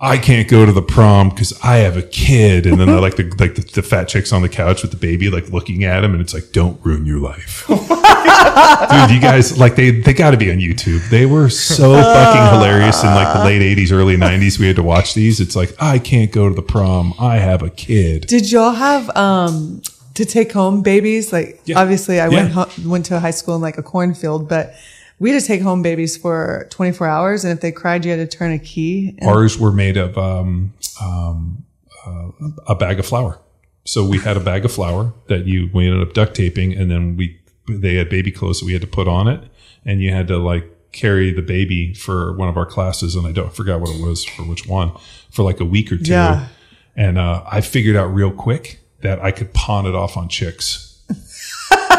I 0.00 0.18
can't 0.18 0.48
go 0.48 0.66
to 0.66 0.72
the 0.72 0.82
prom 0.82 1.30
because 1.30 1.58
I 1.62 1.76
have 1.78 1.96
a 1.96 2.02
kid, 2.02 2.66
and 2.66 2.78
then 2.78 2.88
I 2.90 2.98
like 2.98 3.16
the 3.16 3.24
like 3.38 3.54
the, 3.54 3.62
the 3.62 3.82
fat 3.82 4.08
chicks 4.08 4.32
on 4.32 4.42
the 4.42 4.48
couch 4.48 4.82
with 4.82 4.90
the 4.90 4.96
baby, 4.98 5.30
like 5.30 5.48
looking 5.50 5.84
at 5.84 6.02
him, 6.04 6.12
and 6.12 6.20
it's 6.20 6.34
like, 6.34 6.50
"Don't 6.52 6.78
ruin 6.84 7.06
your 7.06 7.20
life." 7.20 7.64
Dude, 7.68 9.10
you 9.10 9.20
guys 9.20 9.56
like 9.58 9.76
they 9.76 9.90
they 9.90 10.12
got 10.12 10.32
to 10.32 10.36
be 10.36 10.50
on 10.50 10.58
YouTube. 10.58 11.08
They 11.10 11.26
were 11.26 11.48
so 11.48 11.94
fucking 11.94 12.54
hilarious 12.58 13.02
in 13.02 13.08
like 13.10 13.32
the 13.34 13.44
late 13.44 13.62
'80s, 13.78 13.92
early 13.92 14.16
'90s. 14.16 14.58
We 14.58 14.66
had 14.66 14.76
to 14.76 14.82
watch 14.82 15.14
these. 15.14 15.40
It's 15.40 15.56
like 15.56 15.74
I 15.80 15.98
can't 15.98 16.30
go 16.32 16.48
to 16.48 16.54
the 16.54 16.62
prom. 16.62 17.14
I 17.18 17.36
have 17.36 17.62
a 17.62 17.70
kid. 17.70 18.26
Did 18.26 18.50
y'all 18.50 18.72
have 18.72 19.14
um 19.16 19.80
to 20.14 20.24
take 20.24 20.52
home 20.52 20.82
babies? 20.82 21.32
Like 21.32 21.60
Yeah. 21.64 21.80
obviously 21.80 22.20
I 22.20 22.28
Yeah. 22.28 22.42
went 22.42 22.52
ho- 22.52 22.88
went 22.88 23.06
to 23.06 23.16
a 23.16 23.20
high 23.20 23.30
school 23.30 23.54
in 23.56 23.62
like 23.62 23.78
a 23.78 23.82
cornfield, 23.82 24.48
but 24.48 24.74
we 25.18 25.30
had 25.30 25.40
to 25.40 25.46
take 25.46 25.62
home 25.62 25.82
babies 25.82 26.16
for 26.16 26.66
24 26.70 27.06
hours 27.06 27.44
and 27.44 27.52
if 27.52 27.60
they 27.60 27.72
cried 27.72 28.04
you 28.04 28.10
had 28.10 28.30
to 28.30 28.36
turn 28.36 28.52
a 28.52 28.58
key. 28.58 29.16
Ours 29.22 29.58
were 29.58 29.72
made 29.72 29.96
of 29.96 30.18
um, 30.18 30.72
um, 31.00 31.64
uh, 32.06 32.30
a 32.66 32.74
bag 32.74 32.98
of 32.98 33.06
flour. 33.06 33.38
So 33.84 34.04
we 34.04 34.18
had 34.18 34.36
a 34.36 34.40
bag 34.40 34.64
of 34.64 34.72
flour 34.72 35.12
that 35.28 35.46
you 35.46 35.70
we 35.72 35.86
ended 35.86 36.06
up 36.06 36.14
duct 36.14 36.34
taping, 36.34 36.72
and 36.72 36.90
then 36.90 37.16
we 37.16 37.38
they 37.68 37.96
had 37.96 38.08
baby 38.08 38.32
clothes 38.32 38.60
that 38.60 38.66
we 38.66 38.72
had 38.72 38.80
to 38.80 38.88
put 38.88 39.06
on 39.06 39.28
it, 39.28 39.42
and 39.84 40.00
you 40.00 40.10
had 40.10 40.26
to 40.28 40.38
like 40.38 40.70
carry 40.92 41.32
the 41.32 41.42
baby 41.42 41.92
for 41.92 42.32
one 42.34 42.48
of 42.48 42.56
our 42.56 42.64
classes, 42.64 43.14
and 43.14 43.26
I 43.26 43.32
don't 43.32 43.48
I 43.48 43.50
forgot 43.50 43.80
what 43.80 43.90
it 43.90 44.02
was 44.02 44.24
for 44.24 44.42
which 44.42 44.66
one 44.66 44.92
for 45.30 45.42
like 45.42 45.60
a 45.60 45.66
week 45.66 45.92
or 45.92 45.98
two. 45.98 46.12
Yeah. 46.12 46.48
And 46.96 47.18
uh, 47.18 47.42
I 47.50 47.60
figured 47.60 47.96
out 47.96 48.06
real 48.06 48.30
quick 48.30 48.78
that 49.02 49.20
I 49.20 49.32
could 49.32 49.52
pawn 49.52 49.84
it 49.84 49.94
off 49.94 50.16
on 50.16 50.28
chicks. 50.28 51.02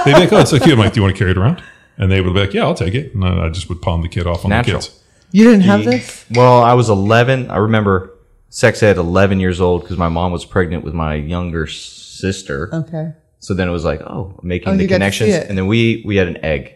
They'd 0.05 0.13
be 0.13 0.19
like, 0.19 0.33
"Oh, 0.33 0.39
it's 0.39 0.49
so 0.49 0.59
cute." 0.59 0.73
I'm 0.73 0.79
like, 0.79 0.93
"Do 0.93 0.99
you 0.99 1.03
want 1.03 1.15
to 1.15 1.19
carry 1.19 1.31
it 1.31 1.37
around?" 1.37 1.61
And 1.97 2.11
they 2.11 2.21
would 2.21 2.33
be 2.33 2.39
like, 2.41 2.53
"Yeah, 2.53 2.63
I'll 2.63 2.73
take 2.75 2.93
it." 2.95 3.13
And 3.15 3.23
I 3.23 3.45
I 3.45 3.49
just 3.49 3.69
would 3.69 3.81
pawn 3.81 4.01
the 4.01 4.09
kid 4.09 4.27
off 4.27 4.43
on 4.45 4.49
Natural. 4.49 4.79
the 4.79 4.85
kids. 4.87 4.99
you 5.31 5.43
didn't 5.45 5.61
have 5.61 5.83
this? 5.85 6.25
Well, 6.31 6.61
I 6.63 6.73
was 6.73 6.89
11. 6.89 7.49
I 7.49 7.57
remember 7.57 8.11
sex 8.49 8.81
ed 8.83 8.97
11 8.97 9.39
years 9.39 9.59
old 9.61 9.81
because 9.83 9.97
my 9.97 10.09
mom 10.09 10.31
was 10.31 10.45
pregnant 10.45 10.83
with 10.83 10.93
my 10.93 11.15
younger 11.15 11.67
sister. 11.67 12.69
Okay. 12.73 13.13
So 13.39 13.53
then 13.53 13.67
it 13.67 13.71
was 13.71 13.85
like, 13.85 14.01
oh, 14.01 14.39
making 14.43 14.69
Oh, 14.69 14.75
the 14.77 14.83
you 14.83 14.89
got 14.89 14.97
to 14.99 15.11
see 15.11 15.19
connections. 15.19 15.49
And 15.49 15.57
then 15.57 15.67
we 15.67 16.03
we 16.05 16.15
had 16.17 16.27
an 16.27 16.43
egg. 16.43 16.75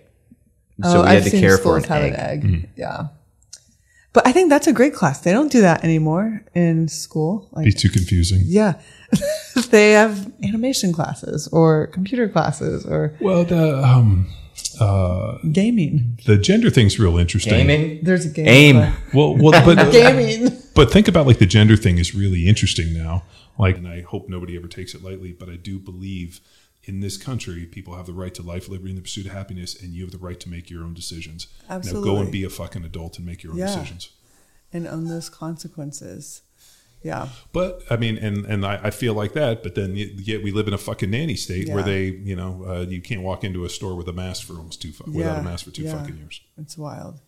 So 0.83 0.99
oh, 0.99 1.01
we 1.03 1.07
I've 1.09 1.23
had 1.23 1.31
to 1.31 1.39
care 1.39 1.57
for 1.57 1.81
schools 1.81 1.85
an 1.89 1.91
egg. 1.91 2.13
an 2.43 2.53
egg. 2.55 2.69
Yeah. 2.77 3.07
But 4.13 4.25
I 4.25 4.31
think 4.31 4.49
that's 4.49 4.65
a 4.67 4.73
great 4.73 4.93
class. 4.93 5.21
They 5.21 5.31
don't 5.31 5.51
do 5.51 5.61
that 5.61 5.83
anymore 5.83 6.43
in 6.55 6.87
school. 6.87 7.47
Like, 7.51 7.65
Be 7.65 7.71
too 7.73 7.89
confusing. 7.89 8.41
yeah, 8.45 8.79
they 9.69 9.91
have 9.91 10.31
animation 10.43 10.91
classes 10.93 11.47
or 11.51 11.87
computer 11.87 12.27
classes 12.27 12.85
or 12.87 13.13
Well, 13.21 13.43
the 13.43 13.77
um, 13.83 14.27
uh, 14.79 15.37
gaming. 15.51 16.19
the 16.25 16.37
gender 16.37 16.69
thing's 16.69 16.99
real 16.99 17.17
interesting. 17.17 17.53
Gaming. 17.67 17.99
There's 18.03 18.25
a 18.25 18.29
game. 18.29 18.47
Aim. 18.47 18.75
class. 18.77 19.13
Well, 19.13 19.35
well, 19.37 19.65
but 19.65 19.91
Gaming. 19.91 20.51
but 20.75 20.91
think 20.91 21.07
about 21.07 21.27
like 21.27 21.39
the 21.39 21.45
gender 21.45 21.75
thing 21.77 21.97
is 21.97 22.13
really 22.15 22.47
interesting 22.47 22.93
now. 22.93 23.23
Like, 23.57 23.77
and 23.77 23.87
I 23.87 24.01
hope 24.01 24.29
nobody 24.29 24.55
ever 24.55 24.67
takes 24.67 24.93
it 24.95 25.03
lightly, 25.03 25.33
but 25.33 25.49
I 25.49 25.57
do 25.57 25.79
believe 25.79 26.39
in 26.85 27.01
this 27.01 27.17
country, 27.17 27.65
people 27.65 27.95
have 27.97 28.05
the 28.05 28.13
right 28.13 28.33
to 28.35 28.41
life, 28.41 28.69
liberty, 28.69 28.89
and 28.91 28.97
the 28.97 29.01
pursuit 29.01 29.25
of 29.25 29.33
happiness, 29.33 29.79
and 29.81 29.93
you 29.93 30.01
have 30.03 30.11
the 30.11 30.17
right 30.17 30.39
to 30.39 30.49
make 30.49 30.69
your 30.69 30.83
own 30.85 30.93
decisions. 30.93 31.47
Now 31.69 31.79
go 31.79 32.17
and 32.17 32.31
be 32.31 32.43
a 32.45 32.49
fucking 32.49 32.85
adult 32.85 33.17
and 33.17 33.25
make 33.25 33.43
your 33.43 33.51
own 33.53 33.59
Yeah. 33.59 33.65
decisions. 33.67 34.09
and 34.71 34.87
own 34.87 35.05
those 35.05 35.29
consequences. 35.29 36.41
Yeah. 37.01 37.29
But 37.53 37.83
I 37.89 37.95
mean, 37.95 38.17
and 38.17 38.45
and 38.45 38.65
I, 38.65 38.79
I 38.83 38.89
feel 38.91 39.13
like 39.13 39.33
that. 39.33 39.63
But 39.63 39.75
then 39.75 39.95
yet 39.95 40.43
we 40.43 40.51
live 40.51 40.67
in 40.67 40.73
a 40.73 40.77
fucking 40.77 41.09
nanny 41.09 41.35
state 41.35 41.69
where 41.69 41.83
they, 41.83 42.05
you 42.05 42.35
know, 42.35 42.65
uh, 42.67 42.85
you 42.87 43.01
can't 43.01 43.21
walk 43.21 43.43
into 43.43 43.63
a 43.65 43.69
store 43.69 43.95
with 43.95 44.07
a 44.09 44.13
mask 44.13 44.45
for 44.45 44.53
almost 44.53 44.81
two 44.81 44.91
fu- 44.91 45.09
without 45.11 45.39
a 45.39 45.43
mask 45.43 45.65
for 45.65 45.71
two 45.71 45.83
yeah. 45.83 45.97
fucking 45.97 46.17
years. 46.17 46.41
It's 46.57 46.77
wild. 46.77 47.19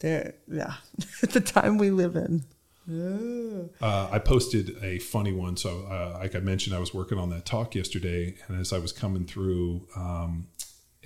There, 0.00 0.34
yeah. 0.46 0.74
the 1.20 1.40
time 1.40 1.76
we 1.76 1.90
live 1.90 2.16
in. 2.16 2.44
Uh, 2.90 4.08
I 4.10 4.18
posted 4.18 4.82
a 4.82 4.98
funny 4.98 5.32
one. 5.32 5.56
So, 5.58 5.82
uh, 5.82 6.18
like 6.20 6.34
I 6.34 6.38
mentioned, 6.38 6.74
I 6.74 6.78
was 6.78 6.94
working 6.94 7.18
on 7.18 7.28
that 7.30 7.44
talk 7.44 7.74
yesterday, 7.74 8.36
and 8.46 8.58
as 8.58 8.72
I 8.72 8.78
was 8.78 8.92
coming 8.92 9.26
through, 9.26 9.86
um, 9.94 10.48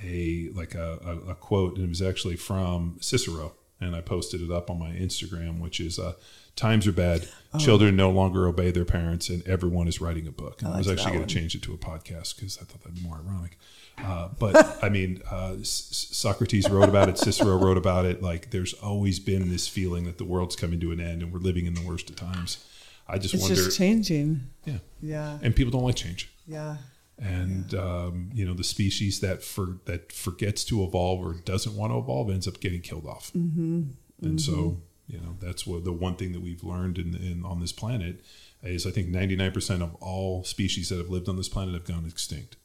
a 0.03 0.51
like 0.55 0.75
a, 0.75 0.99
a, 1.05 1.31
a 1.31 1.35
quote, 1.35 1.77
and 1.77 1.85
it 1.85 1.89
was 1.89 2.03
actually 2.03 2.37
from 2.37 2.99
Cicero, 3.01 3.55
and 3.81 3.97
I 3.97 4.01
posted 4.01 4.43
it 4.43 4.51
up 4.51 4.71
on 4.71 4.79
my 4.79 4.91
Instagram, 4.91 5.59
which 5.59 5.81
is 5.81 5.99
uh, 5.99 6.13
"Times 6.57 6.87
are 6.87 6.93
bad, 6.93 7.29
children 7.59 7.97
no 7.97 8.11
longer 8.11 8.47
obey 8.47 8.71
their 8.71 8.85
parents, 8.85 9.29
and 9.29 9.47
everyone 9.47 9.89
is 9.89 10.01
writing 10.01 10.27
a 10.27 10.33
book." 10.33 10.63
And 10.63 10.73
I, 10.75 10.79
was 10.79 10.89
actually 10.89 11.13
going 11.13 11.27
to 11.27 11.35
change 11.35 11.55
it 11.55 11.63
to 11.63 11.75
a 11.75 11.79
podcast 11.79 12.37
because 12.37 12.59
I 12.59 12.65
thought 12.65 12.83
that'd 12.83 12.95
be 12.95 13.03
more 13.03 13.21
ironic. 13.27 13.59
Uh, 13.99 14.29
but 14.39 14.83
I 14.83 14.89
mean, 14.89 15.23
uh, 15.31 15.57
Socrates 15.63 16.69
wrote 16.71 16.89
about 16.89 17.09
it. 17.09 17.19
Cicero 17.19 17.57
wrote 17.59 17.77
about 17.77 18.05
it. 18.07 18.23
Like, 18.23 18.51
there's 18.51 18.73
always 18.75 19.19
been 19.21 19.51
this 19.51 19.69
feeling 19.69 20.05
that 20.05 20.19
the 20.19 20.25
world's 20.25 20.57
coming 20.57 20.81
to 20.81 20.93
an 20.93 21.01
end, 21.01 21.23
and 21.23 21.33
we're 21.33 21.41
living 21.41 21.67
in 21.67 21.75
the 21.75 21.83
worst 21.87 22.09
of 22.11 22.17
times. 22.17 22.65
I 23.09 23.19
just 23.19 23.35
It's 23.35 23.43
wonder, 23.43 23.57
just 23.57 23.77
changing. 23.77 24.49
yeah. 24.65 24.79
Yeah. 25.03 25.39
And 25.43 25.55
people 25.55 25.71
don't 25.73 25.83
like 25.83 25.97
change, 25.97 26.31
Yeah. 26.47 26.77
and 27.19 27.75
um, 27.75 28.31
you 28.33 28.47
know, 28.47 28.55
the 28.55 28.65
species 28.65 29.21
that 29.21 29.43
for 29.43 29.79
that 29.85 30.13
forgets 30.13 30.65
to 30.67 30.83
evolve 30.85 31.21
or 31.21 31.35
doesn't 31.35 31.77
want 31.77 31.93
to 31.93 31.99
evolve 31.99 32.31
ends 32.31 32.49
up 32.49 32.61
getting 32.61 32.81
killed 32.81 33.07
off. 33.07 33.31
Mm-hmm. 33.37 33.83
And 34.23 34.41
so, 34.41 34.81
you 35.13 35.21
know, 35.21 35.37
that's 35.41 35.67
what 35.67 35.85
the 35.85 35.93
one 35.93 36.17
thing 36.17 36.33
that 36.33 36.41
we've 36.41 36.65
learned 36.65 36.99
in, 36.99 37.15
in 37.15 37.45
on 37.45 37.61
this 37.61 37.73
planet 37.73 38.25
is 38.63 38.87
I 38.87 38.91
think 38.91 39.09
99% 39.09 39.83
of 39.83 39.95
all 39.97 40.43
species 40.45 40.89
that 40.89 40.97
have 40.97 41.11
lived 41.11 41.29
on 41.29 41.37
this 41.37 41.49
planet 41.49 41.75
have 41.75 41.85
gone 41.85 42.07
extinct. 42.07 42.57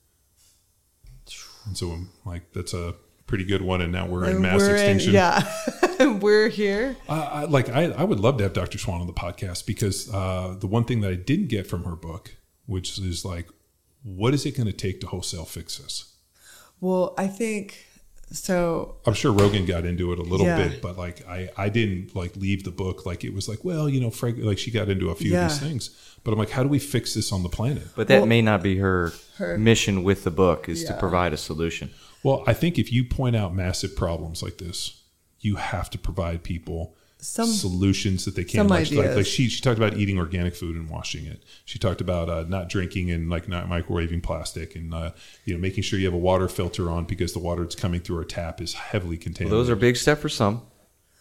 And 1.65 1.77
so, 1.77 1.91
I'm 1.91 2.09
like, 2.23 2.53
that's 2.53 2.73
a 2.73 2.95
pretty 3.25 3.43
good 3.43 3.61
one. 3.61 3.81
And 3.81 3.91
now 3.91 4.07
we're 4.07 4.29
in 4.29 4.41
mass 4.41 4.61
we're 4.61 4.75
extinction. 4.75 5.09
In, 5.09 5.15
yeah. 5.15 6.07
we're 6.21 6.47
here. 6.47 6.95
I, 7.09 7.19
I, 7.19 7.43
like 7.43 7.67
I, 7.67 7.85
I 7.91 8.05
would 8.05 8.21
love 8.21 8.37
to 8.37 8.43
have 8.43 8.53
Dr. 8.53 8.77
Swan 8.77 9.01
on 9.01 9.07
the 9.07 9.13
podcast 9.13 9.65
because 9.65 10.09
uh, 10.13 10.55
the 10.57 10.67
one 10.67 10.85
thing 10.85 11.01
that 11.01 11.11
I 11.11 11.15
didn't 11.15 11.47
get 11.47 11.67
from 11.67 11.83
her 11.83 11.97
book, 11.97 12.37
which 12.65 12.97
is 12.97 13.25
like, 13.25 13.49
what 14.03 14.33
is 14.33 14.45
it 14.45 14.55
going 14.55 14.67
to 14.67 14.73
take 14.73 15.01
to 15.01 15.07
wholesale 15.07 15.43
fix 15.43 15.77
this? 15.77 16.15
Well, 16.79 17.13
I 17.17 17.27
think 17.27 17.85
so. 18.31 18.95
I'm 19.05 19.13
sure 19.13 19.31
Rogan 19.31 19.65
got 19.65 19.85
into 19.85 20.11
it 20.13 20.19
a 20.19 20.23
little 20.23 20.45
Yeah. 20.45 20.67
bit, 20.67 20.81
but 20.81 20.97
like 20.97 21.27
I, 21.27 21.49
I 21.57 21.69
didn't 21.69 22.15
like 22.15 22.35
leave 22.35 22.63
the 22.63 22.71
book 22.71 23.05
like 23.05 23.23
it 23.23 23.33
was 23.33 23.47
like, 23.47 23.63
well, 23.63 23.87
you 23.87 23.99
know, 24.01 24.09
Frank, 24.09 24.37
like 24.39 24.57
she 24.57 24.71
got 24.71 24.89
into 24.89 25.09
a 25.09 25.15
few 25.15 25.35
of 25.37 25.49
these 25.49 25.59
things, 25.59 25.89
but 26.23 26.31
I'm 26.31 26.37
like, 26.39 26.49
how 26.49 26.63
do 26.63 26.69
we 26.69 26.79
fix 26.79 27.13
this 27.13 27.31
on 27.31 27.43
the 27.43 27.49
planet? 27.49 27.83
But 27.95 28.07
that 28.09 28.17
Well- 28.19 28.25
may 28.25 28.41
not 28.41 28.61
be 28.63 28.77
her, 28.77 29.13
Her- 29.37 29.57
mission 29.57 30.03
with 30.03 30.23
the 30.23 30.31
book 30.31 30.67
is 30.67 30.83
to 30.85 30.93
provide 30.93 31.33
a 31.33 31.37
solution. 31.37 31.91
Well, 32.23 32.43
I 32.47 32.53
think 32.53 32.77
if 32.77 32.91
you 32.91 33.03
point 33.05 33.35
out 33.35 33.55
massive 33.55 33.95
problems 33.95 34.41
like 34.43 34.57
this, 34.57 35.03
you 35.39 35.55
have 35.55 35.89
to 35.91 35.97
provide 35.97 36.43
people 36.43 36.95
Some- 37.27 37.47
solutions 37.47 38.25
that 38.25 38.35
they 38.35 38.43
can. 38.43 38.59
some 38.59 38.67
like, 38.67 38.89
like, 38.91 39.15
like 39.15 39.25
she, 39.25 39.47
she 39.49 39.61
talked 39.61 39.77
about 39.77 39.95
eating 39.97 40.17
organic 40.17 40.55
food 40.55 40.75
and 40.75 40.89
washing 40.89 41.25
it. 41.25 41.43
She 41.65 41.77
talked 41.77 42.01
about 42.01 42.29
uh, 42.29 42.45
not 42.47 42.69
drinking 42.69 43.11
and 43.11 43.29
like 43.29 43.47
not 43.47 43.67
microwaving 43.67 44.23
plastic 44.23 44.75
and 44.75 44.93
uh, 44.93 45.11
you 45.45 45.53
know 45.53 45.59
making 45.59 45.83
sure 45.83 45.99
you 45.99 46.05
have 46.05 46.13
a 46.13 46.17
water 46.17 46.47
filter 46.47 46.89
on 46.89 47.05
because 47.05 47.33
the 47.33 47.39
water 47.39 47.63
that's 47.63 47.75
coming 47.75 47.99
through 48.01 48.17
our 48.17 48.23
tap 48.23 48.61
is 48.61 48.73
heavily 48.73 49.17
Well, 49.17 49.23
contaminated. 49.23 49.51
those 49.59 49.69
are 49.69 49.75
big 49.75 49.97
step 49.97 50.19
for 50.19 50.29
some. 50.29 50.61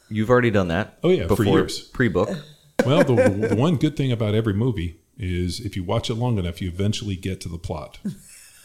You've 0.09 0.31
already 0.31 0.51
done 0.53 0.69
that. 0.69 0.99
Oh, 1.03 1.11
yeah, 1.11 1.25
for 1.27 1.37
before 1.37 1.59
years. 1.59 1.81
pre-book. 1.81 2.31
Well, 2.85 3.03
the, 3.03 3.49
the 3.51 3.57
one 3.57 3.77
good 3.77 3.97
thing 3.97 4.13
about 4.13 4.35
every 4.35 4.55
movie 4.55 5.01
is 5.19 5.59
if 5.61 5.75
you 5.77 5.83
watch 5.83 6.09
it 6.11 6.15
long 6.15 6.39
enough, 6.39 6.63
you 6.63 6.69
eventually 6.69 7.17
get 7.17 7.41
to 7.41 7.49
the 7.49 7.59
plot. 7.59 7.99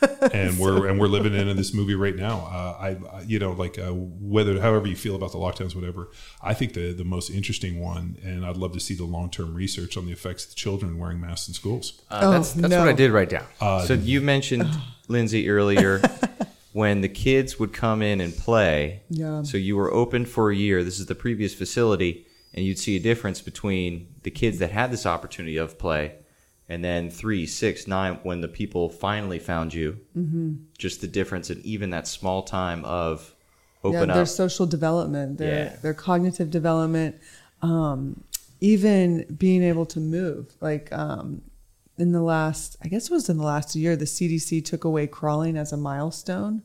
and 0.34 0.57
we're 0.57 0.88
and 0.88 0.99
we're 0.99 1.07
living 1.07 1.34
in 1.34 1.56
this 1.57 1.73
movie 1.73 1.95
right 1.95 2.15
now. 2.15 2.40
Uh, 2.52 2.78
I, 2.80 3.18
I 3.18 3.22
you 3.22 3.40
know 3.40 3.52
like 3.52 3.78
uh, 3.80 3.91
whether 3.94 4.60
however 4.60 4.88
you 4.88 4.95
feel 4.95 5.15
about 5.15 5.32
the 5.32 5.38
lockdowns, 5.38 5.76
whatever. 5.76 6.10
I 6.41 6.53
think 6.53 6.73
the 6.73 6.91
the 6.94 7.03
most 7.03 7.30
interesting 7.30 7.80
one, 7.80 8.18
and 8.23 8.45
I'd 8.45 8.57
love 8.57 8.73
to 8.73 8.80
see 8.80 8.95
the 8.95 9.06
long 9.06 9.30
term 9.30 9.53
research 9.53 9.98
on 9.98 10.06
the 10.06 10.11
effects 10.11 10.45
of 10.45 10.56
children 10.56 10.98
wearing 10.98 11.19
masks 11.22 11.48
in 11.48 11.53
schools. 11.53 12.02
Uh, 12.10 12.19
Oh, 12.23 12.32
that's 12.32 12.53
that's 12.53 12.69
no. 12.72 12.80
what 12.80 12.88
I 12.88 12.94
did 12.94 13.11
write 13.11 13.30
down. 13.30 13.45
so 13.86 13.94
you 13.94 14.22
mentioned 14.22 14.68
Lindsay 15.07 15.49
earlier 15.49 16.02
when 16.73 17.02
the 17.02 17.10
kids 17.10 17.60
would 17.60 17.73
come 17.73 18.02
in 18.02 18.22
and 18.22 18.36
play. 18.36 19.02
Yeah. 19.10 19.44
So 19.44 19.57
you 19.57 19.76
were 19.78 19.94
open 19.94 20.26
for 20.26 20.52
a 20.52 20.56
year. 20.56 20.84
This 20.84 20.99
is 20.99 21.06
the 21.07 21.15
previous 21.15 21.53
facility, 21.53 22.26
and 22.53 22.65
you'd 22.65 22.80
see 22.80 22.95
a 22.95 22.99
difference 22.99 23.41
between 23.41 24.07
the 24.23 24.32
kids 24.32 24.60
that 24.60 24.72
had 24.72 24.91
this 24.91 25.06
opportunity 25.06 25.57
of 25.57 25.78
play, 25.78 26.15
and 26.72 26.81
then 26.85 27.10
three, 27.10 27.45
six, 27.45 27.85
nine 27.85 28.18
when 28.23 28.39
the 28.39 28.48
people 28.48 28.89
finally 28.89 29.39
found 29.39 29.73
you. 29.73 29.99
Mm-hmm. 30.18 30.53
Just 30.77 31.02
the 31.02 31.07
difference 31.07 31.49
in 31.49 31.60
even 31.65 31.89
that 31.89 32.07
small 32.07 32.43
time 32.43 32.85
of 32.85 33.35
open 33.84 34.07
yeah, 34.07 34.14
their 34.14 34.22
up. 34.22 34.27
social 34.30 34.65
development, 34.65 35.38
their 35.38 35.65
Yeah. 35.65 35.76
their 35.81 35.93
cognitive 35.93 36.49
development, 36.49 37.18
um, 37.61 38.23
even 38.61 39.26
being 39.38 39.64
able 39.64 39.85
to 39.88 39.99
move. 39.99 40.53
Like 40.61 40.93
um, 40.93 41.41
in 41.98 42.14
the 42.14 42.22
last, 42.22 42.77
I 42.81 42.88
guess 42.88 43.07
it 43.07 43.11
was 43.11 43.27
in 43.27 43.35
the 43.38 43.43
last 43.43 43.76
year, 43.76 43.98
the 43.98 44.06
CDC 44.06 44.64
took 44.64 44.85
away 44.85 45.07
crawling 45.07 45.57
as 45.57 45.73
a 45.73 45.77
milestone, 45.77 46.64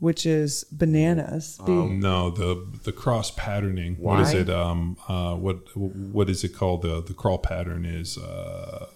which 0.00 0.24
is 0.26 0.64
bananas. 0.70 1.58
Be- 1.66 1.72
No, 1.72 2.30
the 2.30 2.66
the 2.84 2.92
cross 2.92 3.30
patterning. 3.32 3.96
What 3.98 4.20
is 4.20 4.32
Why? 4.34 4.40
it? 4.40 4.50
Um, 4.50 4.96
uh, 5.08 5.34
what 5.34 5.56
what 5.76 6.30
is 6.30 6.44
it 6.44 6.50
called? 6.54 6.82
The 6.82 7.02
the 7.02 7.14
crawl 7.14 7.38
pattern 7.38 7.84
is 7.84 8.16
uh, 8.18 8.86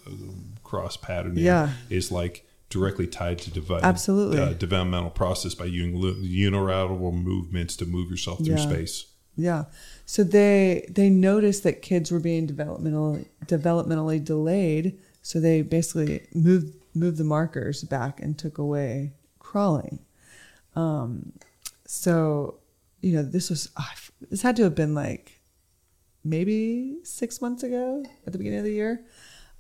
cross 0.62 0.97
patterning. 0.97 1.45
Yeah. 1.45 1.70
is 1.91 2.11
like 2.12 2.47
directly 2.70 3.07
tied 3.07 3.39
to 3.39 3.51
devi- 3.51 3.81
Absolutely. 3.83 4.39
uh, 4.39 4.55
developmental 4.55 5.11
process 5.11 5.55
by 5.55 5.66
using 5.66 5.95
lu- 5.95 6.16
unilateral 6.23 7.12
movements 7.12 7.77
to 7.77 7.85
move 7.85 8.11
yourself 8.11 8.39
through 8.39 8.55
Yeah. 8.57 8.69
space. 8.70 9.07
Yeah. 9.37 9.65
So 10.07 10.24
they 10.24 10.87
they 10.89 11.11
noticed 11.11 11.62
that 11.65 11.83
kids 11.83 12.11
were 12.11 12.20
being 12.20 12.47
developmentally 12.47 13.27
developmentally 13.47 14.24
delayed, 14.24 14.99
so 15.23 15.41
they 15.41 15.62
basically 15.62 16.27
moved 16.35 16.74
moved 16.95 17.16
the 17.19 17.24
markers 17.24 17.83
back 17.85 18.20
and 18.20 18.39
took 18.39 18.59
away 18.59 19.12
crawling. 19.39 19.99
Um, 20.74 21.32
so 21.86 22.61
you 23.01 23.15
know 23.15 23.23
this 23.23 23.51
was 23.51 23.70
ah, 23.77 23.94
this 24.31 24.43
had 24.43 24.57
to 24.57 24.62
have 24.65 24.74
been 24.74 24.94
like 24.94 25.40
maybe 26.24 26.99
six 27.03 27.40
months 27.40 27.62
ago 27.62 28.05
at 28.27 28.32
the 28.32 28.39
beginning 28.39 28.61
of 28.61 28.65
the 28.65 28.73
year. 28.73 29.05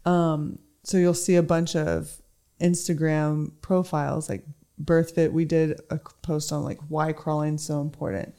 Um, 0.04 0.58
so 0.84 0.98
you'll 0.98 1.14
see 1.14 1.36
a 1.36 1.42
bunch 1.42 1.76
of 1.76 2.20
Instagram 2.60 3.52
profiles 3.60 4.28
like 4.28 4.44
BirthFit. 4.82 5.32
We 5.32 5.44
did 5.44 5.80
a 5.90 5.98
post 6.22 6.52
on 6.52 6.64
like 6.64 6.78
why 6.88 7.12
crawling 7.12 7.58
so 7.58 7.80
important. 7.80 8.34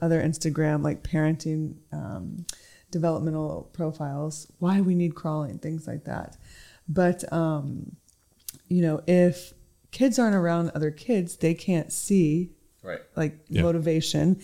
Other 0.00 0.22
Instagram 0.22 0.82
like 0.82 1.02
parenting, 1.02 1.76
um, 1.92 2.46
developmental 2.90 3.70
profiles, 3.72 4.50
why 4.58 4.80
we 4.80 4.94
need 4.94 5.14
crawling, 5.14 5.58
things 5.58 5.86
like 5.86 6.04
that. 6.04 6.36
But 6.88 7.30
um, 7.32 7.96
you 8.68 8.82
know, 8.82 9.00
if 9.06 9.53
kids 9.94 10.18
aren't 10.18 10.34
around 10.36 10.70
other 10.74 10.90
kids, 10.90 11.36
they 11.36 11.54
can't 11.54 11.90
see 11.92 12.50
right. 12.82 13.00
like 13.16 13.38
Yeah. 13.48 13.62
motivation. 13.62 14.40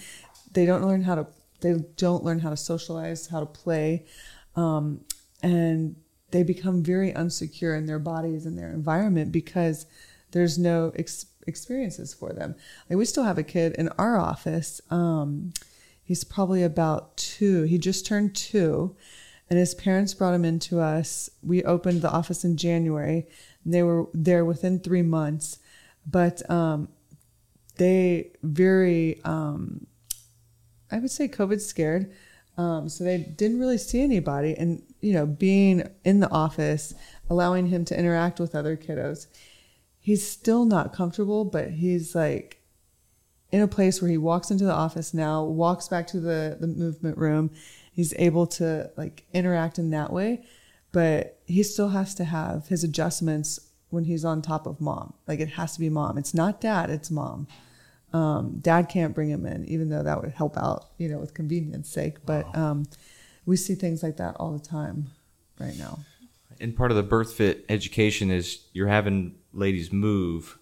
They 0.52 0.64
don't 0.64 0.84
learn 0.86 1.02
how 1.02 1.16
to 1.16 1.26
they 1.60 1.74
don't 1.98 2.24
learn 2.24 2.38
how 2.38 2.48
to 2.48 2.56
socialize, 2.56 3.26
how 3.26 3.40
to 3.40 3.44
play, 3.46 4.06
um, 4.56 5.00
and 5.42 5.94
they 6.30 6.42
become 6.42 6.82
very 6.82 7.12
unsecure 7.12 7.76
in 7.76 7.84
their 7.84 7.98
bodies 7.98 8.46
and 8.46 8.56
their 8.58 8.72
environment 8.72 9.30
because 9.30 9.84
there's 10.30 10.56
no 10.58 10.90
ex- 10.96 11.26
experiences 11.46 12.14
for 12.14 12.32
them. 12.32 12.54
Like 12.88 12.96
we 12.96 13.04
still 13.04 13.24
have 13.24 13.36
a 13.36 13.42
kid 13.42 13.74
in 13.74 13.88
our 13.98 14.16
office. 14.16 14.80
Um, 14.90 15.52
he's 16.02 16.24
probably 16.24 16.62
about 16.62 17.14
two. 17.18 17.64
He 17.64 17.76
just 17.76 18.06
turned 18.06 18.34
two, 18.34 18.96
and 19.50 19.58
his 19.58 19.74
parents 19.74 20.14
brought 20.14 20.34
him 20.34 20.44
into 20.44 20.80
us. 20.80 21.28
We 21.42 21.62
opened 21.64 22.00
the 22.00 22.10
office 22.10 22.44
in 22.44 22.56
January. 22.56 23.26
They 23.66 23.82
were 23.82 24.06
there 24.14 24.44
within 24.44 24.78
three 24.78 25.02
months, 25.02 25.58
but 26.06 26.48
um, 26.48 26.88
they 27.76 28.30
very 28.42 29.20
um, 29.24 29.86
I 30.90 30.98
would 30.98 31.10
say 31.10 31.28
COVID 31.28 31.60
scared. 31.60 32.12
Um, 32.58 32.88
so 32.88 33.04
they 33.04 33.18
didn't 33.18 33.60
really 33.60 33.78
see 33.78 34.02
anybody. 34.02 34.54
And, 34.56 34.82
you 35.00 35.12
know, 35.12 35.24
being 35.24 35.88
in 36.04 36.20
the 36.20 36.30
office, 36.30 36.94
allowing 37.28 37.66
him 37.66 37.84
to 37.86 37.98
interact 37.98 38.40
with 38.40 38.54
other 38.54 38.76
kiddos, 38.76 39.26
he's 39.98 40.26
still 40.26 40.64
not 40.64 40.92
comfortable, 40.92 41.44
but 41.44 41.70
he's 41.70 42.14
like 42.14 42.60
in 43.50 43.62
a 43.62 43.68
place 43.68 44.00
where 44.00 44.10
he 44.10 44.18
walks 44.18 44.50
into 44.50 44.64
the 44.64 44.74
office 44.74 45.14
now, 45.14 45.44
walks 45.44 45.88
back 45.88 46.06
to 46.08 46.20
the, 46.20 46.56
the 46.60 46.66
movement 46.66 47.16
room. 47.16 47.50
He's 48.00 48.14
able 48.16 48.46
to 48.46 48.90
like 48.96 49.26
interact 49.34 49.78
in 49.78 49.90
that 49.90 50.10
way, 50.10 50.42
but 50.90 51.38
he 51.44 51.62
still 51.62 51.90
has 51.90 52.14
to 52.14 52.24
have 52.24 52.68
his 52.68 52.82
adjustments 52.82 53.60
when 53.90 54.04
he's 54.04 54.24
on 54.24 54.40
top 54.40 54.66
of 54.66 54.80
mom. 54.80 55.12
Like 55.28 55.38
it 55.38 55.50
has 55.50 55.74
to 55.74 55.80
be 55.80 55.90
mom. 55.90 56.16
It's 56.16 56.32
not 56.32 56.62
dad, 56.62 56.88
it's 56.88 57.10
mom. 57.10 57.46
Um, 58.14 58.56
dad 58.62 58.88
can't 58.88 59.14
bring 59.14 59.28
him 59.28 59.44
in, 59.44 59.66
even 59.66 59.90
though 59.90 60.02
that 60.02 60.22
would 60.22 60.32
help 60.32 60.56
out, 60.56 60.92
you 60.96 61.10
know, 61.10 61.18
with 61.18 61.34
convenience 61.34 61.90
sake. 61.90 62.24
But 62.24 62.56
um, 62.56 62.86
we 63.44 63.58
see 63.58 63.74
things 63.74 64.02
like 64.02 64.16
that 64.16 64.34
all 64.36 64.52
the 64.56 64.66
time 64.66 65.10
right 65.58 65.76
now. 65.76 65.98
And 66.58 66.74
part 66.74 66.90
of 66.90 66.96
the 66.96 67.04
BirthFit 67.04 67.64
education 67.68 68.30
is 68.30 68.64
you're 68.72 68.88
having 68.88 69.34
ladies 69.52 69.92
move 69.92 70.58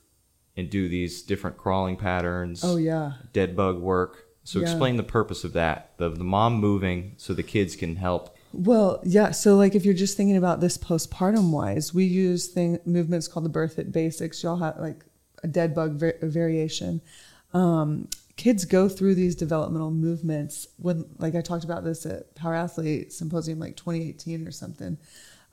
and 0.57 0.69
do 0.69 0.89
these 0.89 1.23
different 1.23 1.57
crawling 1.57 1.97
patterns. 1.99 2.63
Oh 2.65 2.79
yeah, 2.79 3.13
dead 3.33 3.55
bug 3.55 3.79
work. 3.79 4.25
So 4.49 4.61
Yeah. 4.61 4.71
explain 4.71 4.97
the 4.97 5.03
purpose 5.03 5.45
of 5.45 5.53
that. 5.53 5.91
The 5.99 6.09
the 6.09 6.25
mom 6.25 6.55
moving 6.55 7.13
so 7.19 7.35
the 7.35 7.43
kids 7.43 7.77
can 7.77 7.97
help. 7.97 8.35
Well, 8.55 8.99
yeah. 9.05 9.31
So, 9.33 9.57
like, 9.57 9.75
if 9.75 9.85
you're 9.85 9.93
just 9.93 10.17
thinking 10.17 10.39
about 10.39 10.61
this 10.63 10.79
postpartum 10.79 11.51
wise, 11.51 11.93
we 11.93 12.05
use 12.07 12.47
thing 12.47 12.79
movements 12.87 13.29
called 13.29 13.45
the 13.45 13.51
BirthFit 13.51 13.93
basics. 13.93 14.43
Y'all 14.43 14.57
have 14.57 14.79
like 14.79 15.05
a 15.45 15.49
dead 15.49 15.75
bug 15.75 15.97
va- 15.97 16.15
variation. 16.23 17.03
Um, 17.53 18.09
kids 18.37 18.65
go 18.65 18.89
through 18.89 19.17
these 19.17 19.35
developmental 19.35 19.91
movements 19.91 20.67
when, 20.79 21.05
like, 21.19 21.35
I 21.35 21.43
talked 21.43 21.65
about 21.65 21.85
this 21.85 22.07
at 22.07 22.35
Power 22.35 22.55
Athlete 22.55 23.13
Symposium, 23.13 23.59
like 23.59 23.77
2018 23.77 24.49
or 24.49 24.51
something. 24.51 24.97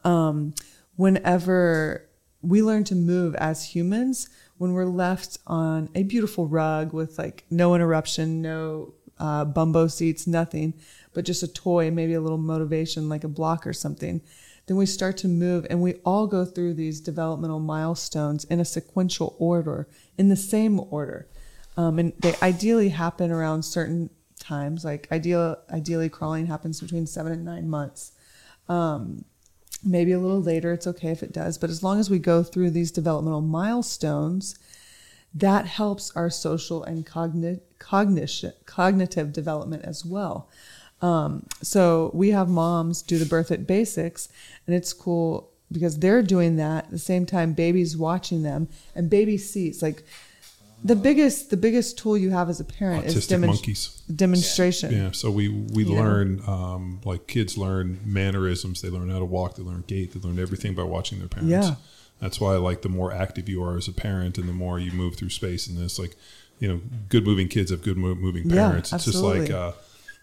Um, 0.06 0.54
whenever 0.96 2.08
we 2.42 2.62
learn 2.64 2.86
to 2.86 2.96
move 2.96 3.36
as 3.36 3.66
humans, 3.76 4.30
when 4.57 4.73
we're 4.73 4.86
left 4.86 5.38
on 5.48 5.90
a 5.95 6.03
beautiful 6.03 6.48
rug 6.48 6.94
with 6.94 7.18
like 7.18 7.44
no 7.49 7.76
interruption, 7.76 8.41
no 8.41 8.94
uh, 9.19 9.45
bumbo 9.45 9.88
seats, 9.88 10.27
nothing, 10.27 10.73
but 11.14 11.26
just 11.26 11.44
a 11.44 11.48
toy, 11.48 11.91
maybe 11.91 12.14
a 12.14 12.22
little 12.22 12.38
motivation 12.38 13.10
like 13.10 13.23
a 13.23 13.30
block 13.30 13.65
or 13.65 13.73
something, 13.73 14.22
then 14.68 14.77
we 14.77 14.86
start 14.86 15.18
to 15.18 15.27
move 15.27 15.65
and 15.69 15.82
we 15.82 15.95
all 16.06 16.27
go 16.27 16.44
through 16.44 16.73
these 16.73 16.99
developmental 16.99 17.60
milestones 17.60 18.45
in 18.45 18.60
a 18.60 18.65
sequential 18.65 19.36
order, 19.40 19.88
in 20.18 20.30
the 20.30 20.36
same 20.36 20.80
order. 20.90 21.27
Um, 21.77 21.99
and 21.99 22.14
they 22.19 22.36
ideally 22.41 22.90
happen 22.90 23.32
around 23.32 23.64
certain 23.64 24.10
times, 24.40 24.86
like 24.86 25.11
ideal, 25.11 25.57
ideally 25.69 26.10
crawling 26.10 26.48
happens 26.48 26.82
between 26.82 27.06
seven 27.06 27.32
and 27.32 27.45
nine 27.45 27.69
months 27.69 28.14
maybe 29.84 30.11
a 30.11 30.19
little 30.19 30.41
later 30.41 30.73
it's 30.73 30.88
okay 30.88 31.10
if 31.10 31.22
it 31.22 31.31
does 31.31 31.57
but 31.57 31.69
as 31.69 31.84
long 31.84 31.99
as 31.99 32.10
we 32.10 32.19
go 32.19 32.43
through 32.43 32.69
these 32.69 32.91
developmental 32.91 33.41
milestones 33.41 34.57
that 35.35 35.65
helps 35.65 36.15
our 36.15 36.30
social 36.30 36.81
and 36.84 37.06
cogni- 37.06 37.60
cognition 37.77 38.53
cognitive 38.65 39.34
development 39.34 39.84
as 39.84 40.06
well. 40.06 40.49
Um, 41.02 41.45
so 41.61 42.10
we 42.14 42.31
have 42.31 42.47
moms 42.47 43.02
do 43.02 43.19
the 43.19 43.26
BirthFit 43.26 43.68
basics 43.68 44.30
and 44.65 44.76
it's 44.76 44.93
cool 44.93 45.52
because 45.72 45.99
they're 45.99 46.23
doing 46.23 46.56
that 46.56 46.85
at 46.85 46.91
the 46.91 46.97
same 46.97 47.26
time 47.26 47.52
babies 47.52 47.97
watching 47.97 48.43
them 48.43 48.69
and 48.95 49.10
baby 49.10 49.38
sees 49.38 49.81
like 49.84 50.06
the 50.86 50.95
biggest 50.95 51.49
the 51.49 51.57
biggest 51.57 51.98
tool 51.98 52.16
you 52.18 52.30
have 52.30 52.48
as 52.49 52.60
a 52.60 52.64
parent 52.64 53.06
is 53.06 53.16
Autistic 53.16 53.45
monkeys. 53.45 54.02
demonstration 54.14 54.91
Yeah, 54.91 55.12
so 55.12 55.30
we 55.32 55.49
we 55.49 55.84
You 55.84 55.95
learn 55.95 56.41
um, 56.48 57.02
like 57.03 57.28
kids 57.28 57.57
learn 57.57 57.99
mannerisms. 58.06 58.82
They 58.82 58.90
learn 58.90 59.10
how 59.10 59.20
to 59.20 59.26
walk. 59.26 59.56
They 59.56 59.64
learn 59.64 59.84
gait. 59.88 60.14
They 60.14 60.20
learn 60.28 60.40
everything 60.40 60.74
by 60.76 60.84
watching 60.84 61.20
their 61.20 61.28
parents. 61.28 61.52
Yeah. 61.52 61.76
That's 62.22 62.40
why 62.40 62.56
like 62.70 62.82
the 62.82 62.90
more 62.99 63.12
active 63.12 63.49
you 63.49 63.64
are 63.64 63.76
as 63.78 63.88
a 63.88 63.91
parent, 64.07 64.38
and 64.38 64.48
the 64.48 64.53
more 64.53 64.80
you 64.80 64.91
move 64.91 65.16
through 65.18 65.32
space 65.32 65.68
in 65.68 65.76
this, 65.76 65.99
like 65.99 66.16
you 66.60 66.68
know, 66.70 66.80
good 67.10 67.26
moving 67.26 67.48
kids 67.49 67.72
have 67.72 67.82
good 67.82 67.98
mo- 67.98 68.16
moving 68.16 68.49
Yeah, 68.49 68.68
parents. 68.70 68.94
it's 68.94 69.06
just 69.06 69.18
like. 69.24 69.41
absolutely. 69.49 69.56
Uh, 69.56 69.72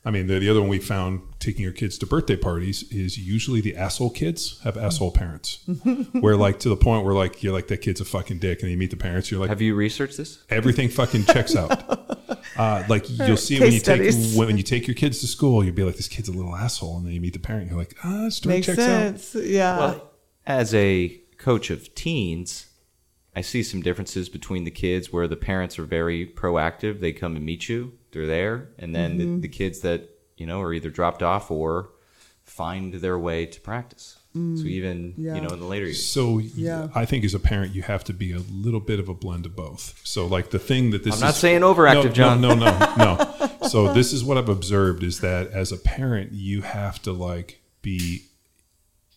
I 0.04 0.10
mean, 0.10 0.26
the, 0.26 0.40
the 0.40 0.48
other 0.50 0.60
one 0.60 0.68
we 0.68 0.80
found 0.80 1.20
taking 1.38 1.62
your 1.62 1.72
kids 1.72 1.96
to 1.98 2.06
birthday 2.06 2.34
parties 2.36 2.82
is 2.90 3.16
usually 3.18 3.60
the 3.60 3.76
asshole 3.76 4.10
kids 4.10 4.60
have 4.64 4.76
asshole 4.76 5.12
parents. 5.12 5.58
where 6.20 6.36
like 6.36 6.58
to 6.60 6.68
the 6.68 6.76
point 6.76 7.04
where 7.04 7.14
like 7.14 7.42
you're 7.42 7.52
like 7.52 7.68
that 7.68 7.78
kid's 7.82 8.00
a 8.00 8.04
fucking 8.04 8.38
dick, 8.38 8.62
and 8.62 8.70
you 8.70 8.76
meet 8.76 8.90
the 8.90 8.96
parents, 8.96 9.30
you're 9.30 9.38
like, 9.40 9.48
Have 9.50 9.62
you 9.62 9.74
researched 9.76 10.16
this? 10.16 10.42
everything 10.50 10.88
fucking 10.88 11.24
checks 11.24 11.54
out. 11.56 11.98
Uh, 12.56 12.84
like 12.88 13.08
you'll 13.08 13.36
see 13.36 13.54
when 13.58 13.70
Case 13.70 13.74
you 13.74 13.80
studies. 13.80 14.30
take 14.32 14.38
when 14.38 14.56
you 14.58 14.62
take 14.62 14.86
your 14.86 14.94
kids 14.94 15.20
to 15.20 15.26
school, 15.26 15.64
you'll 15.64 15.74
be 15.74 15.84
like, 15.84 15.96
this 15.96 16.08
kid's 16.08 16.28
a 16.28 16.32
little 16.32 16.54
asshole, 16.54 16.98
and 16.98 17.06
then 17.06 17.12
you 17.14 17.20
meet 17.20 17.32
the 17.32 17.38
parent, 17.38 17.70
you're 17.70 17.78
like, 17.78 17.96
ah, 18.04 18.28
story 18.28 18.56
makes 18.56 18.66
checks 18.66 18.78
sense 18.78 19.34
yeah 19.34 19.78
Well, 19.78 20.10
as 20.46 20.74
a 20.74 21.18
coach 21.38 21.70
of 21.70 21.94
teens, 21.94 22.66
I 23.34 23.40
see 23.40 23.62
some 23.62 23.80
differences 23.80 24.28
between 24.28 24.64
the 24.64 24.70
kids 24.70 25.12
where 25.12 25.26
the 25.26 25.36
parents 25.36 25.78
are 25.78 25.84
very 25.84 26.26
proactive. 26.26 27.00
They 27.00 27.12
come 27.12 27.34
and 27.36 27.44
meet 27.44 27.68
you. 27.68 27.92
They're 28.12 28.26
there, 28.26 28.68
and 28.78 28.94
then 28.94 29.18
Mm-hmm. 29.18 29.34
the, 29.36 29.40
the 29.42 29.48
kids 29.48 29.80
that 29.80 30.10
you 30.36 30.46
know 30.46 30.60
are 30.60 30.72
either 30.74 30.90
dropped 30.90 31.22
off 31.22 31.50
or 31.50 31.90
find 32.44 32.92
their 32.94 33.18
way 33.18 33.46
to 33.46 33.60
practice. 33.60 34.18
So 34.34 34.38
even 34.64 35.12
Mm. 35.12 35.14
Yeah. 35.18 35.34
you 35.34 35.40
know 35.42 35.50
in 35.50 35.60
the 35.60 35.66
later 35.66 35.84
years. 35.84 36.06
So 36.06 36.38
Yeah. 36.38 36.88
I 36.94 37.04
think 37.04 37.22
as 37.24 37.34
a 37.34 37.38
parent, 37.38 37.74
you 37.74 37.82
have 37.82 38.02
to 38.04 38.14
be 38.14 38.32
a 38.32 38.38
little 38.38 38.80
bit 38.80 38.98
of 38.98 39.08
a 39.10 39.14
blend 39.14 39.44
of 39.44 39.54
both. 39.54 40.00
So 40.04 40.26
like 40.26 40.48
the 40.50 40.58
thing 40.58 40.90
that 40.92 41.04
this 41.04 41.14
I'm 41.16 41.20
not 41.20 41.30
is- 41.34 41.36
saying 41.36 41.60
overactive, 41.60 42.04
no, 42.04 42.12
John. 42.12 42.40
No, 42.40 42.54
no, 42.54 42.78
no, 42.78 42.94
no. 43.62 43.68
So 43.68 43.92
this 43.92 44.10
is 44.12 44.24
what 44.24 44.38
I've 44.38 44.48
observed 44.48 45.02
is 45.02 45.20
that 45.20 45.48
as 45.48 45.70
a 45.70 45.76
parent, 45.76 46.32
you 46.32 46.62
have 46.62 47.00
to 47.02 47.12
like 47.12 47.60
be 47.82 48.22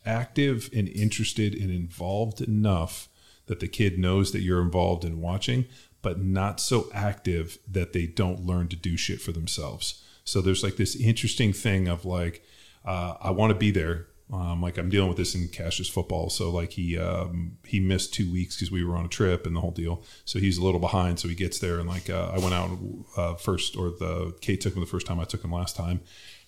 active 0.05 0.69
and 0.75 0.87
interested 0.89 1.53
and 1.55 1.71
involved 1.71 2.41
enough 2.41 3.07
that 3.47 3.59
the 3.59 3.67
kid 3.67 3.99
knows 3.99 4.31
that 4.31 4.41
you're 4.41 4.61
involved 4.61 5.05
in 5.05 5.22
watching, 5.22 5.65
but 6.01 6.19
not 6.19 6.59
so 6.59 6.89
active 6.93 7.57
that 7.69 7.93
they 7.93 8.05
don't 8.05 8.45
learn 8.45 8.67
to 8.69 8.76
do 8.76 8.97
shit 8.97 9.22
for 9.22 9.31
themselves. 9.31 10.03
So 10.23 10.41
there's 10.41 10.63
like 10.63 10.77
this 10.77 10.95
interesting 10.95 11.53
thing 11.53 11.88
of 11.88 12.05
like, 12.05 12.43
uh, 12.84 13.15
I 13.22 13.31
want 13.31 13.51
to 13.51 13.57
be 13.57 13.72
there. 13.72 14.07
Um, 14.34 14.59
like 14.59 14.80
I'm 14.80 14.89
dealing 14.89 15.07
with 15.07 15.17
this 15.17 15.35
in 15.35 15.47
Cash's 15.49 15.88
football. 15.88 16.31
So 16.31 16.49
like 16.49 16.72
he 16.72 16.97
um, 16.97 17.57
he 17.63 17.80
missed 17.80 18.11
two 18.11 18.31
weeks 18.31 18.55
because 18.55 18.72
we 18.72 18.84
were 18.84 18.95
on 18.95 19.05
a 19.05 19.07
trip 19.07 19.45
and 19.45 19.55
the 19.55 19.61
whole 19.61 19.69
deal. 19.69 20.03
So 20.26 20.39
he's 20.39 20.57
a 20.57 20.63
little 20.63 20.80
behind. 20.80 21.19
So 21.19 21.27
he 21.27 21.35
gets 21.35 21.59
there 21.59 21.77
and 21.77 21.88
like 21.88 22.09
uh, 22.09 22.31
I 22.34 22.39
went 22.39 22.55
out 22.55 22.72
uh, 23.15 23.35
first, 23.35 23.77
or 23.77 23.91
the 23.91 24.35
Kate 24.41 24.59
took 24.61 24.73
him 24.73 24.80
the 24.80 24.88
first 24.88 25.05
time. 25.05 25.19
I 25.19 25.26
took 25.26 25.43
him 25.43 25.51
last 25.51 25.76
time, 25.76 26.01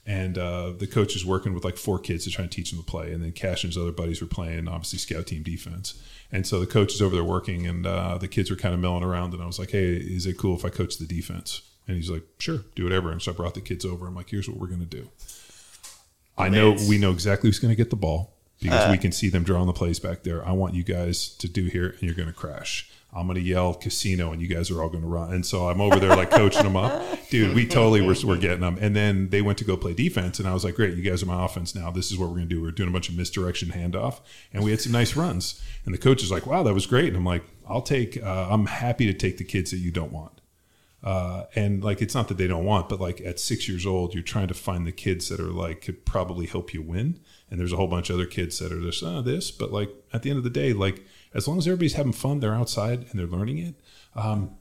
and 0.08 0.38
uh, 0.38 0.72
the 0.72 0.88
coach 0.88 1.16
is 1.16 1.26
working 1.26 1.54
with 1.54 1.66
like 1.66 1.78
four 1.78 2.00
kids 2.00 2.24
to 2.24 2.32
try 2.32 2.44
and 2.44 2.52
teach 2.52 2.72
them 2.72 2.80
to 2.80 2.86
play. 2.86 3.12
And 3.12 3.22
then 3.22 3.34
Cash 3.34 3.64
and 3.64 3.74
his 3.74 3.78
other 3.78 3.92
buddies 3.92 4.22
were 4.22 4.28
playing 4.28 4.68
obviously 4.68 5.00
scout 5.00 5.28
team 5.28 5.44
defense. 5.44 6.02
And 6.32 6.48
so 6.48 6.60
the 6.60 6.66
coach 6.66 6.94
is 6.94 7.02
over 7.02 7.14
there 7.14 7.24
working, 7.24 7.68
and 7.68 7.86
uh, 7.86 8.18
the 8.18 8.28
kids 8.28 8.50
were 8.50 8.56
kind 8.56 8.74
of 8.74 8.80
milling 8.80 9.04
around. 9.04 9.34
And 9.34 9.44
I 9.44 9.46
was 9.46 9.60
like, 9.60 9.72
"Hey, 9.72 9.96
is 9.96 10.26
it 10.26 10.38
cool 10.38 10.56
if 10.56 10.66
I 10.66 10.70
coach 10.70 10.98
the 10.98 11.06
defense?" 11.06 11.62
And 11.88 11.98
he's 11.98 12.10
like, 12.10 12.24
"Sure, 12.40 12.60
do 12.76 12.84
whatever." 12.84 13.12
And 13.12 13.22
so 13.22 13.32
I 13.32 13.36
brought 13.36 13.54
the 13.54 13.62
kids 13.62 13.86
over. 13.86 14.08
I'm 14.08 14.16
like, 14.16 14.30
"Here's 14.30 14.50
what 14.50 14.58
we're 14.58 14.68
gonna 14.68 14.86
do." 14.86 15.10
I 16.38 16.50
know 16.50 16.76
we 16.88 16.98
know 16.98 17.12
exactly 17.12 17.48
who's 17.48 17.60
going 17.60 17.72
to 17.72 17.76
get 17.76 17.90
the 17.90 17.96
ball 17.96 18.34
because 18.62 18.92
we 18.92 18.98
can 18.98 19.12
see 19.12 19.30
them 19.30 19.44
drawing 19.44 19.66
the 19.68 19.74
plays 19.74 20.00
back 20.00 20.24
there. 20.24 20.46
I 20.48 20.52
want 20.52 20.76
you 20.76 20.84
guys 20.84 21.30
to 21.38 21.48
do 21.48 21.66
here, 21.66 21.90
and 21.90 22.04
you're 22.04 22.14
going 22.14 22.28
to 22.28 22.34
crash. 22.34 22.90
I'm 23.14 23.26
going 23.26 23.36
to 23.36 23.42
yell 23.42 23.74
casino, 23.74 24.32
and 24.32 24.42
you 24.42 24.48
guys 24.48 24.70
are 24.70 24.82
all 24.82 24.90
going 24.90 25.02
to 25.02 25.08
run. 25.08 25.34
And 25.34 25.46
so 25.46 25.70
I'm 25.70 25.80
over 25.80 26.00
there 26.00 26.16
like 26.16 26.30
coaching 26.30 26.64
them 26.64 26.76
up, 26.76 27.02
dude. 27.30 27.56
We 27.56 27.66
totally 27.66 28.02
were, 28.02 28.16
were 28.26 28.38
getting 28.38 28.60
them. 28.60 28.78
And 28.80 28.96
then 28.96 29.30
they 29.30 29.42
went 29.42 29.58
to 29.60 29.64
go 29.64 29.78
play 29.78 29.94
defense, 29.94 30.40
and 30.40 30.48
I 30.48 30.54
was 30.54 30.64
like, 30.64 30.76
great, 30.76 30.96
you 30.96 31.04
guys 31.04 31.24
are 31.24 31.26
my 31.26 31.46
offense 31.46 31.74
now. 31.74 31.90
This 31.90 32.12
is 32.12 32.18
what 32.18 32.30
we're 32.30 32.36
going 32.36 32.50
to 32.50 32.56
do. 32.56 32.62
We're 32.62 32.72
doing 32.72 32.90
a 32.90 32.92
bunch 32.92 33.10
of 33.10 33.16
misdirection 33.16 33.70
handoff, 33.70 34.20
and 34.54 34.64
we 34.64 34.72
had 34.72 34.82
some 34.82 34.92
nice 34.92 35.16
runs. 35.16 35.62
And 35.86 35.94
the 35.94 35.98
coach 35.98 36.22
is 36.22 36.32
like, 36.32 36.46
wow, 36.46 36.64
that 36.64 36.74
was 36.74 36.86
great. 36.86 37.08
And 37.08 37.18
I'm 37.18 37.26
like, 37.26 37.44
I'll 37.68 37.82
take. 37.82 38.22
Uh, 38.22 38.48
I'm 38.50 38.66
happy 38.66 39.06
to 39.06 39.14
take 39.14 39.38
the 39.38 39.44
kids 39.44 39.72
that 39.72 39.78
you 39.78 39.92
don't 39.92 40.12
want. 40.12 40.42
Uh, 41.04 41.46
and 41.56 41.84
like 41.84 42.02
it's 42.02 42.16
not 42.16 42.28
that 42.28 42.38
they 42.38 42.48
don't 42.48 42.66
want, 42.66 42.90
but 42.90 43.00
like 43.00 43.22
at 43.22 43.40
six 43.40 43.70
years 43.70 43.86
old, 43.86 44.14
you're 44.14 44.24
trying 44.24 44.48
to 44.48 44.54
find 44.54 44.86
the 44.86 44.92
kids 44.92 45.30
that 45.30 45.40
are 45.40 45.52
like 45.52 45.82
could 45.82 46.06
probably 46.06 46.46
help 46.46 46.74
you 46.74 46.82
win. 46.82 47.20
And 47.50 47.60
there's 47.60 47.72
a 47.72 47.78
whole 47.78 47.88
bunch 47.88 48.10
of 48.10 48.16
other 48.16 48.26
kids 48.26 48.60
that 48.60 48.72
are 48.72 48.82
just 48.82 49.04
oh, 49.04 49.22
this, 49.22 49.52
but 49.52 49.72
like 49.72 49.90
at 50.12 50.24
the 50.24 50.30
end 50.30 50.38
of 50.38 50.44
the 50.44 50.50
day, 50.50 50.74
like 50.74 51.06
as 51.38 51.47
long 51.47 51.59
as 51.59 51.68
everybody's 51.68 51.93
having 51.93 52.11
fun, 52.11 52.39
they're 52.39 52.55
outside 52.55 53.05
and 53.09 53.19
they're 53.19 53.27
learning 53.27 53.59
it. 53.59 53.76
Um, 54.15 54.55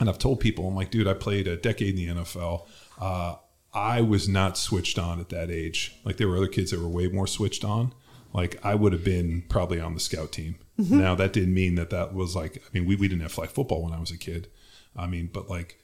and 0.00 0.08
I've 0.08 0.18
told 0.18 0.40
people, 0.40 0.66
I'm 0.66 0.74
like, 0.74 0.90
dude, 0.90 1.06
I 1.06 1.14
played 1.14 1.46
a 1.46 1.56
decade 1.56 1.96
in 1.98 2.16
the 2.16 2.22
NFL. 2.22 2.66
Uh, 2.98 3.36
I 3.72 4.00
was 4.00 4.28
not 4.28 4.56
switched 4.56 4.98
on 4.98 5.20
at 5.20 5.28
that 5.28 5.50
age. 5.50 5.96
Like 6.04 6.16
there 6.16 6.28
were 6.28 6.36
other 6.36 6.48
kids 6.48 6.70
that 6.70 6.80
were 6.80 6.88
way 6.88 7.08
more 7.08 7.26
switched 7.26 7.64
on. 7.64 7.92
Like 8.32 8.58
I 8.64 8.74
would 8.74 8.92
have 8.92 9.04
been 9.04 9.44
probably 9.48 9.78
on 9.80 9.94
the 9.94 10.00
scout 10.00 10.32
team. 10.32 10.56
Now 10.76 11.14
that 11.14 11.32
didn't 11.32 11.54
mean 11.54 11.76
that 11.76 11.90
that 11.90 12.14
was 12.14 12.34
like. 12.34 12.56
I 12.56 12.68
mean, 12.72 12.86
we, 12.86 12.96
we 12.96 13.06
didn't 13.06 13.22
have 13.22 13.30
flag 13.30 13.50
football 13.50 13.84
when 13.84 13.92
I 13.92 14.00
was 14.00 14.10
a 14.10 14.18
kid. 14.18 14.48
I 14.96 15.06
mean, 15.06 15.30
but 15.32 15.48
like, 15.48 15.78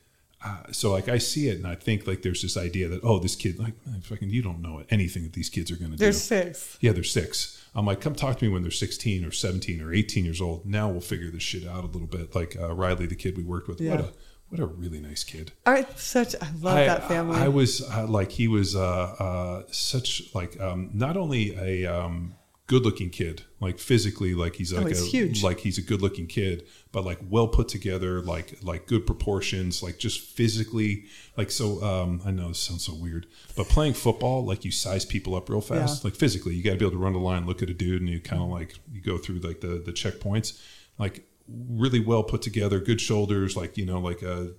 uh, 0.45 0.73
so 0.73 0.91
like 0.91 1.09
I 1.09 1.19
see 1.19 1.49
it 1.49 1.59
and 1.59 1.67
I 1.67 1.77
think 1.77 2.07
like 2.07 2.23
there's 2.23 2.43
this 2.43 2.57
idea 2.57 2.89
that 2.89 3.01
oh 3.05 3.19
this 3.19 3.37
kid 3.37 3.59
like 3.59 3.75
fucking 4.03 4.31
you 4.31 4.43
don't 4.43 4.63
know 4.63 4.83
anything 4.91 5.23
that 5.25 5.35
these 5.35 5.49
kids 5.49 5.71
are 5.71 5.77
going 5.77 5.93
to 5.93 5.97
do. 5.97 6.03
They're 6.03 6.13
six. 6.13 6.79
Yeah, 6.81 6.93
they're 6.93 7.05
six. 7.05 7.60
I'm 7.75 7.87
like, 7.87 8.01
come 8.01 8.15
talk 8.15 8.39
to 8.39 8.45
me 8.45 8.51
when 8.51 8.63
they're 8.63 8.71
16 8.71 9.25
or 9.25 9.31
17 9.31 9.81
or 9.81 9.93
18 9.93 10.25
years 10.25 10.41
old. 10.41 10.67
Now 10.67 10.89
we'll 10.89 11.01
figure 11.01 11.31
this 11.31 11.43
shit 11.43 11.67
out 11.67 11.85
a 11.85 11.87
little 11.87 12.09
bit. 12.09 12.35
Like 12.35 12.57
uh, 12.61 12.75
Riley, 12.75 13.07
the 13.07 13.15
kid 13.15 13.37
we 13.37 13.45
worked 13.45 13.69
with, 13.69 13.81
what 13.81 14.01
a 14.01 14.13
what 14.51 14.59
a 14.59 14.67
really 14.67 14.99
nice 14.99 15.23
kid. 15.23 15.53
Aren't 15.65 15.97
such? 15.97 16.35
I 16.35 16.51
love 16.61 16.77
I, 16.77 16.87
that 16.87 17.07
family. 17.07 17.39
I, 17.39 17.47
was 17.47 17.89
uh, 17.89 18.07
like, 18.09 18.33
he 18.33 18.49
was 18.49 18.75
uh, 18.75 18.81
uh, 18.81 19.63
such 19.71 20.35
like 20.35 20.61
um, 20.61 20.91
not 20.93 21.17
only 21.17 21.55
a 21.57 21.87
um, 21.87 22.35
good-looking 22.71 23.11
kid, 23.11 23.43
like 23.61 23.79
physically, 23.79 24.33
like 24.35 24.55
he's 24.55 24.73
like 24.73 24.85
Oh, 24.87 24.89
he's 24.89 25.03
a 25.03 25.07
huge. 25.17 25.43
like 25.43 25.59
he's 25.61 25.77
a 25.79 25.83
good-looking 25.83 26.29
kid, 26.29 26.57
but 26.93 27.05
like 27.05 27.19
well 27.29 27.49
put 27.49 27.67
together, 27.69 28.21
like 28.23 28.49
like 28.63 28.87
good 28.87 29.05
proportions, 29.07 29.83
like 29.83 29.99
just 29.99 30.21
physically, 30.21 31.05
like 31.37 31.51
so. 31.51 31.83
Um, 31.83 32.23
I 32.25 32.31
know 32.31 32.49
this 32.49 32.61
sounds 32.61 32.85
so 32.85 32.95
weird, 32.95 33.27
but 33.57 33.67
playing 33.69 33.95
football, 33.95 34.45
like 34.45 34.65
you 34.65 34.71
size 34.71 35.05
people 35.05 35.35
up 35.35 35.49
real 35.51 35.61
fast, 35.61 36.03
Yeah. 36.05 36.09
like 36.09 36.17
physically, 36.17 36.55
you 36.55 36.63
got 36.63 36.73
to 36.73 36.79
be 36.79 36.85
able 36.87 36.93
to 36.99 37.05
run 37.05 37.13
the 37.15 37.19
line, 37.19 37.45
look 37.47 37.63
at 37.63 37.69
a 37.71 37.75
dude, 37.75 38.01
and 38.03 38.09
you 38.11 38.21
kind 38.21 38.41
of 38.43 38.49
like 38.49 38.77
you 38.93 39.01
go 39.01 39.19
through 39.19 39.41
like 39.41 39.61
the 39.61 39.83
the 39.85 39.93
checkpoints, 39.93 40.61
like 40.99 41.27
really 41.49 41.99
well 42.01 42.23
put 42.23 42.41
together, 42.43 42.79
good 42.81 43.01
shoulders, 43.01 43.57
like 43.57 43.77
you 43.77 43.85
know, 43.85 43.99
like 44.01 44.23
a 44.23 44.53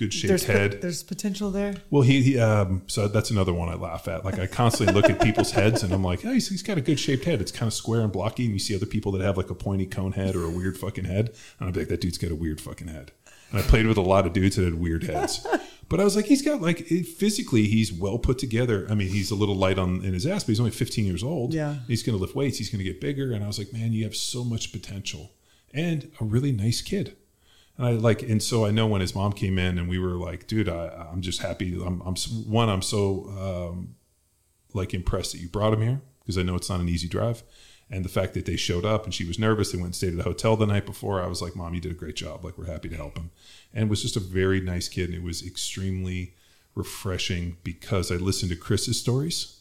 good 0.00 0.12
shaped 0.12 0.28
there's 0.28 0.44
head. 0.44 0.72
pot- 0.72 0.80
there's 0.80 1.02
potential 1.02 1.50
there. 1.50 1.74
Well, 1.90 2.02
he, 2.02 2.22
he 2.22 2.38
um, 2.40 2.82
so 2.88 3.06
that's 3.06 3.30
another 3.30 3.52
one 3.52 3.68
I 3.68 3.74
laugh 3.74 4.08
at. 4.08 4.24
Like 4.24 4.38
I 4.38 4.46
constantly 4.46 4.94
look 4.94 5.08
at 5.08 5.20
people's 5.20 5.52
heads, 5.52 5.82
and 5.82 5.92
I'm 5.92 6.02
like, 6.02 6.24
oh, 6.24 6.32
he's, 6.32 6.48
he's 6.48 6.62
got 6.62 6.78
a 6.78 6.80
good 6.80 6.98
shaped 6.98 7.24
head. 7.24 7.40
It's 7.40 7.52
kind 7.52 7.68
of 7.68 7.74
square 7.74 8.00
and 8.00 8.10
blocky, 8.10 8.44
and 8.44 8.52
you 8.52 8.58
see 8.58 8.74
other 8.74 8.86
people 8.86 9.12
that 9.12 9.20
have 9.20 9.36
like 9.36 9.50
a 9.50 9.54
pointy 9.54 9.86
cone 9.86 10.12
head 10.12 10.34
or 10.34 10.44
a 10.44 10.50
weird 10.50 10.76
fucking 10.78 11.04
head, 11.04 11.28
and 11.60 11.68
I'm 11.68 11.72
like, 11.72 11.88
that 11.88 12.00
dude's 12.00 12.18
got 12.18 12.32
a 12.32 12.34
weird 12.34 12.60
fucking 12.60 12.88
head. 12.88 13.12
And 13.52 13.58
I 13.58 13.62
played 13.62 13.86
with 13.86 13.96
a 13.98 14.02
lot 14.02 14.26
of 14.26 14.32
dudes 14.32 14.56
that 14.56 14.64
had 14.64 14.74
weird 14.74 15.04
heads, 15.04 15.46
but 15.88 16.00
I 16.00 16.04
was 16.04 16.16
like, 16.16 16.26
he's 16.26 16.42
got 16.42 16.60
like 16.62 16.86
physically, 16.86 17.64
he's 17.64 17.92
well 17.92 18.18
put 18.18 18.38
together. 18.38 18.86
I 18.88 18.94
mean, 18.94 19.08
he's 19.08 19.30
a 19.30 19.34
little 19.34 19.56
light 19.56 19.78
on 19.78 20.04
in 20.04 20.14
his 20.14 20.26
ass, 20.26 20.44
but 20.44 20.48
he's 20.48 20.60
only 20.60 20.70
15 20.72 21.04
years 21.04 21.22
old. 21.22 21.52
Yeah. 21.52 21.76
he's 21.88 22.02
going 22.02 22.16
to 22.16 22.20
lift 22.22 22.34
weights. 22.34 22.58
He's 22.58 22.70
going 22.70 22.78
to 22.78 22.84
get 22.84 23.00
bigger, 23.00 23.32
and 23.32 23.44
I 23.44 23.46
was 23.46 23.58
like, 23.58 23.72
man, 23.72 23.92
you 23.92 24.04
have 24.04 24.16
so 24.16 24.44
much 24.44 24.72
potential, 24.72 25.32
and 25.74 26.10
a 26.20 26.24
really 26.24 26.52
nice 26.52 26.80
kid. 26.80 27.16
And 27.80 27.88
I 27.88 27.92
like, 27.92 28.22
and 28.22 28.42
so 28.42 28.66
I 28.66 28.72
know 28.72 28.86
when 28.86 29.00
his 29.00 29.14
mom 29.14 29.32
came 29.32 29.58
in, 29.58 29.78
and 29.78 29.88
we 29.88 29.98
were 29.98 30.10
like, 30.10 30.46
"Dude, 30.46 30.68
I, 30.68 31.08
I'm 31.10 31.22
just 31.22 31.40
happy. 31.40 31.72
I'm, 31.82 32.02
I'm 32.02 32.14
one. 32.14 32.68
I'm 32.68 32.82
so 32.82 33.70
um, 33.72 33.94
like 34.74 34.92
impressed 34.92 35.32
that 35.32 35.38
you 35.38 35.48
brought 35.48 35.72
him 35.72 35.80
here 35.80 36.02
because 36.20 36.36
I 36.36 36.42
know 36.42 36.56
it's 36.56 36.68
not 36.68 36.80
an 36.80 36.90
easy 36.90 37.08
drive, 37.08 37.42
and 37.90 38.04
the 38.04 38.10
fact 38.10 38.34
that 38.34 38.44
they 38.44 38.56
showed 38.56 38.84
up 38.84 39.04
and 39.04 39.14
she 39.14 39.24
was 39.24 39.38
nervous. 39.38 39.72
They 39.72 39.78
went 39.78 39.86
and 39.86 39.94
stayed 39.94 40.12
at 40.12 40.20
a 40.20 40.24
hotel 40.24 40.56
the 40.56 40.66
night 40.66 40.84
before. 40.84 41.22
I 41.22 41.26
was 41.26 41.40
like, 41.40 41.56
"Mom, 41.56 41.72
you 41.72 41.80
did 41.80 41.92
a 41.92 41.94
great 41.94 42.16
job. 42.16 42.44
Like, 42.44 42.58
we're 42.58 42.66
happy 42.66 42.90
to 42.90 42.96
help 42.96 43.16
him." 43.16 43.30
And 43.72 43.84
it 43.84 43.88
was 43.88 44.02
just 44.02 44.14
a 44.14 44.20
very 44.20 44.60
nice 44.60 44.86
kid, 44.86 45.08
and 45.08 45.14
it 45.14 45.22
was 45.22 45.42
extremely 45.42 46.34
refreshing 46.74 47.56
because 47.64 48.12
I 48.12 48.16
listened 48.16 48.50
to 48.50 48.58
Chris's 48.58 49.00
stories, 49.00 49.58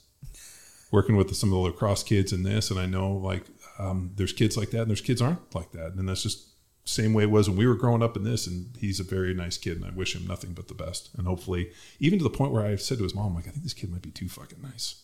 working 0.91 1.15
with 1.15 1.33
some 1.37 1.53
of 1.53 1.53
the 1.53 1.59
lacrosse 1.59 2.03
kids 2.03 2.33
in 2.33 2.43
this, 2.43 2.69
and 2.69 2.81
I 2.81 2.85
know 2.85 3.13
like 3.13 3.45
um, 3.77 4.11
there's 4.17 4.33
kids 4.33 4.57
like 4.57 4.71
that, 4.71 4.81
and 4.81 4.89
there's 4.89 4.99
kids 4.99 5.21
aren't 5.21 5.55
like 5.55 5.71
that, 5.71 5.93
and 5.93 6.09
that's 6.09 6.23
just 6.23 6.48
same 6.89 7.13
way 7.13 7.23
it 7.23 7.31
was 7.31 7.47
when 7.49 7.57
we 7.57 7.65
were 7.67 7.75
growing 7.75 8.03
up 8.03 8.17
in 8.17 8.23
this. 8.23 8.47
And 8.47 8.75
he's 8.79 8.99
a 8.99 9.03
very 9.03 9.33
nice 9.33 9.57
kid, 9.57 9.77
and 9.77 9.85
I 9.85 9.89
wish 9.91 10.15
him 10.15 10.27
nothing 10.27 10.53
but 10.53 10.67
the 10.67 10.73
best. 10.73 11.09
And 11.17 11.27
hopefully, 11.27 11.71
even 11.99 12.19
to 12.19 12.23
the 12.23 12.29
point 12.29 12.51
where 12.51 12.65
I 12.65 12.75
said 12.75 12.97
to 12.97 13.03
his 13.03 13.15
mom, 13.15 13.35
like, 13.35 13.47
I 13.47 13.51
think 13.51 13.63
this 13.63 13.73
kid 13.73 13.91
might 13.91 14.01
be 14.01 14.11
too 14.11 14.27
fucking 14.29 14.59
nice. 14.61 15.03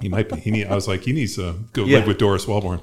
he 0.00 0.08
might 0.08 0.28
be. 0.28 0.36
He 0.40 0.50
need, 0.50 0.66
I 0.66 0.74
was 0.74 0.86
like, 0.88 1.02
he 1.02 1.12
needs 1.12 1.36
to 1.36 1.54
go 1.72 1.84
Yeah. 1.84 1.98
live 1.98 2.06
with 2.08 2.18
Doris 2.18 2.46
Wellborn. 2.46 2.80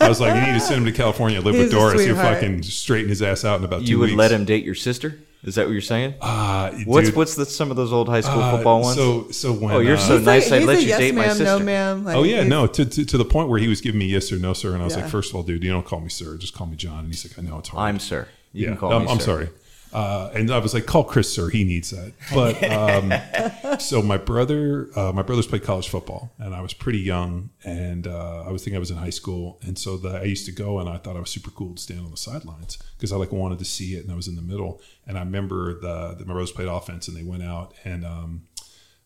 I 0.00 0.08
was 0.08 0.20
like, 0.20 0.34
you 0.34 0.40
need 0.52 0.58
to 0.58 0.64
send 0.64 0.78
him 0.78 0.84
to 0.86 0.92
California, 0.92 1.40
live 1.40 1.54
with 1.54 1.64
He's 1.64 1.72
a 1.72 1.76
Doris. 1.76 2.04
He'll 2.04 2.14
fucking 2.16 2.62
straighten 2.62 3.08
his 3.08 3.20
ass 3.22 3.44
out 3.44 3.58
in 3.58 3.64
about 3.64 3.80
two 3.82 3.86
You 3.88 3.98
would 3.98 4.10
weeks. 4.10 4.18
let 4.18 4.30
him 4.32 4.44
date 4.44 4.64
your 4.64 4.74
sister? 4.76 5.18
Is 5.46 5.54
that 5.54 5.66
what 5.66 5.72
you're 5.72 5.80
saying? 5.80 6.14
Uh, 6.20 6.72
what's 6.86 7.08
dude, 7.08 7.16
what's 7.16 7.36
the, 7.36 7.46
some 7.46 7.70
of 7.70 7.76
those 7.76 7.92
old 7.92 8.08
high 8.08 8.20
school 8.20 8.42
uh, 8.42 8.50
football 8.56 8.80
ones? 8.82 8.96
So, 8.96 9.30
so 9.30 9.52
when 9.52 9.74
Oh, 9.74 9.78
you're 9.78 9.94
uh, 9.94 9.98
so 9.98 10.16
He's 10.18 10.26
nice, 10.26 10.50
I'd 10.50 10.64
let 10.64 10.82
you 10.82 10.88
yes 10.88 10.98
date 10.98 11.14
my 11.14 11.20
ma'am, 11.28 11.28
no 11.38 11.44
sister. 11.44 11.64
ma'am. 11.64 12.04
Like, 12.04 12.16
Oh 12.16 12.24
yeah, 12.24 12.42
no, 12.42 12.66
to, 12.66 12.84
to 12.84 13.04
to 13.04 13.16
the 13.16 13.24
point 13.24 13.48
where 13.48 13.58
he 13.60 13.68
was 13.68 13.80
giving 13.80 14.00
me 14.00 14.06
yes 14.06 14.32
or 14.32 14.38
no 14.38 14.52
sir, 14.54 14.72
and 14.74 14.82
I 14.82 14.84
was 14.84 14.96
Yeah. 14.96 15.02
like, 15.02 15.10
first 15.10 15.30
of 15.30 15.36
all, 15.36 15.42
dude, 15.44 15.62
you 15.62 15.70
don't 15.70 15.86
call 15.86 16.00
me 16.00 16.08
sir, 16.08 16.36
just 16.36 16.52
call 16.52 16.66
me 16.66 16.74
John. 16.76 17.00
And 17.04 17.08
he's 17.08 17.24
like, 17.24 17.38
I 17.38 17.48
know 17.48 17.58
it's 17.58 17.68
hard. 17.68 17.88
I'm 17.88 17.98
sir. 18.00 18.26
You 18.52 18.62
yeah, 18.64 18.68
can 18.70 18.76
call 18.78 18.92
I'm, 18.92 19.04
me 19.04 19.08
I'm 19.12 19.18
sir. 19.20 19.24
sorry. 19.24 19.48
Uh, 19.96 20.30
and 20.34 20.50
I 20.50 20.58
was 20.58 20.74
like, 20.74 20.84
call 20.84 21.04
Chris 21.04 21.34
sir. 21.34 21.48
He 21.48 21.64
needs 21.64 21.88
that. 21.88 22.12
But 22.34 22.62
um, 22.70 23.78
so 23.80 24.02
my 24.02 24.18
brother, 24.18 24.90
uh, 24.94 25.10
my 25.12 25.22
brothers 25.22 25.46
played 25.46 25.64
college 25.64 25.88
football, 25.88 26.34
and 26.38 26.54
I 26.54 26.60
was 26.60 26.74
pretty 26.74 26.98
young, 26.98 27.48
and 27.64 28.06
uh, 28.06 28.44
I 28.46 28.52
was 28.52 28.62
thinking 28.62 28.76
I 28.76 28.78
was 28.78 28.90
in 28.90 28.98
high 28.98 29.08
school, 29.08 29.58
and 29.62 29.78
so 29.78 29.96
the, 29.96 30.10
I 30.10 30.24
used 30.24 30.44
to 30.44 30.52
go, 30.52 30.80
and 30.80 30.88
I 30.90 30.98
thought 30.98 31.16
I 31.16 31.20
was 31.20 31.30
super 31.30 31.50
cool 31.50 31.74
to 31.74 31.80
stand 31.80 32.00
on 32.00 32.10
the 32.10 32.18
sidelines 32.18 32.76
because 32.98 33.10
I 33.10 33.16
like 33.16 33.32
wanted 33.32 33.58
to 33.60 33.64
see 33.64 33.94
it, 33.94 34.04
and 34.04 34.12
I 34.12 34.16
was 34.16 34.28
in 34.28 34.36
the 34.36 34.42
middle. 34.42 34.82
And 35.06 35.16
I 35.16 35.20
remember 35.20 35.80
the, 35.80 36.14
the 36.18 36.26
my 36.26 36.34
brothers 36.34 36.52
played 36.52 36.68
offense, 36.68 37.08
and 37.08 37.16
they 37.16 37.22
went 37.22 37.42
out, 37.42 37.72
and 37.82 38.04
um, 38.04 38.42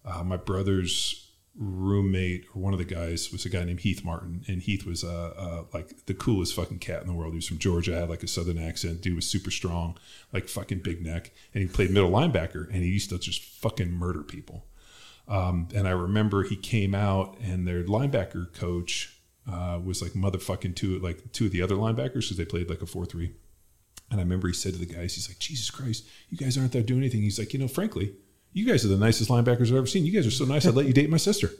uh, 0.04 0.24
my 0.24 0.38
brother's 0.38 1.29
roommate 1.56 2.46
or 2.54 2.62
one 2.62 2.72
of 2.72 2.78
the 2.78 2.84
guys 2.84 3.32
was 3.32 3.44
a 3.44 3.48
guy 3.48 3.64
named 3.64 3.80
Heath 3.80 4.04
Martin, 4.04 4.44
and 4.46 4.62
Heath 4.62 4.86
was 4.86 5.04
uh, 5.04 5.34
uh, 5.36 5.64
like 5.74 6.06
the 6.06 6.14
coolest 6.14 6.54
fucking 6.54 6.78
cat 6.78 7.02
in 7.02 7.08
the 7.08 7.14
world. 7.14 7.32
He 7.32 7.36
was 7.36 7.46
from 7.46 7.58
Georgia, 7.58 7.98
had 7.98 8.08
like 8.08 8.22
a 8.22 8.28
southern 8.28 8.58
accent. 8.58 9.00
Dude 9.00 9.16
was 9.16 9.26
super 9.26 9.50
strong, 9.50 9.98
like 10.32 10.48
fucking 10.48 10.80
big 10.80 11.04
neck, 11.04 11.32
and 11.52 11.62
he 11.62 11.68
played 11.68 11.90
middle 11.90 12.10
linebacker, 12.10 12.66
and 12.68 12.76
he 12.82 12.88
used 12.88 13.10
to 13.10 13.18
just 13.18 13.42
fucking 13.42 13.92
murder 13.92 14.22
people. 14.22 14.66
Um, 15.28 15.68
and 15.74 15.86
I 15.86 15.92
remember 15.92 16.42
he 16.42 16.56
came 16.56 16.94
out, 16.94 17.36
and 17.42 17.66
their 17.66 17.84
linebacker 17.84 18.52
coach 18.54 19.16
uh, 19.50 19.80
was 19.82 20.02
like 20.02 20.12
motherfucking 20.12 20.76
two, 20.76 20.98
like 21.00 21.32
two 21.32 21.46
of 21.46 21.52
the 21.52 21.62
other 21.62 21.76
linebackers 21.76 22.22
because 22.22 22.36
they 22.36 22.44
played 22.44 22.70
like 22.70 22.82
a 22.82 22.86
four 22.86 23.04
three. 23.04 23.34
And 24.10 24.18
I 24.18 24.24
remember 24.24 24.48
he 24.48 24.54
said 24.54 24.72
to 24.72 24.78
the 24.78 24.86
guys, 24.86 25.14
he's 25.14 25.28
like, 25.28 25.38
Jesus 25.38 25.70
Christ, 25.70 26.04
you 26.30 26.36
guys 26.36 26.58
aren't 26.58 26.72
there 26.72 26.82
doing 26.82 27.00
anything. 27.00 27.22
He's 27.22 27.38
like, 27.38 27.52
you 27.52 27.60
know, 27.60 27.68
frankly, 27.68 28.14
you 28.52 28.66
guys 28.66 28.84
are 28.84 28.88
the 28.88 28.96
nicest 28.96 29.30
linebackers 29.30 29.68
I've 29.68 29.76
ever 29.76 29.86
seen. 29.86 30.04
You 30.04 30.12
guys 30.12 30.26
are 30.26 30.30
so 30.30 30.44
nice. 30.44 30.66
I'd 30.66 30.74
let 30.74 30.86
you 30.86 30.92
date 30.92 31.08
my 31.08 31.16
sister. 31.16 31.50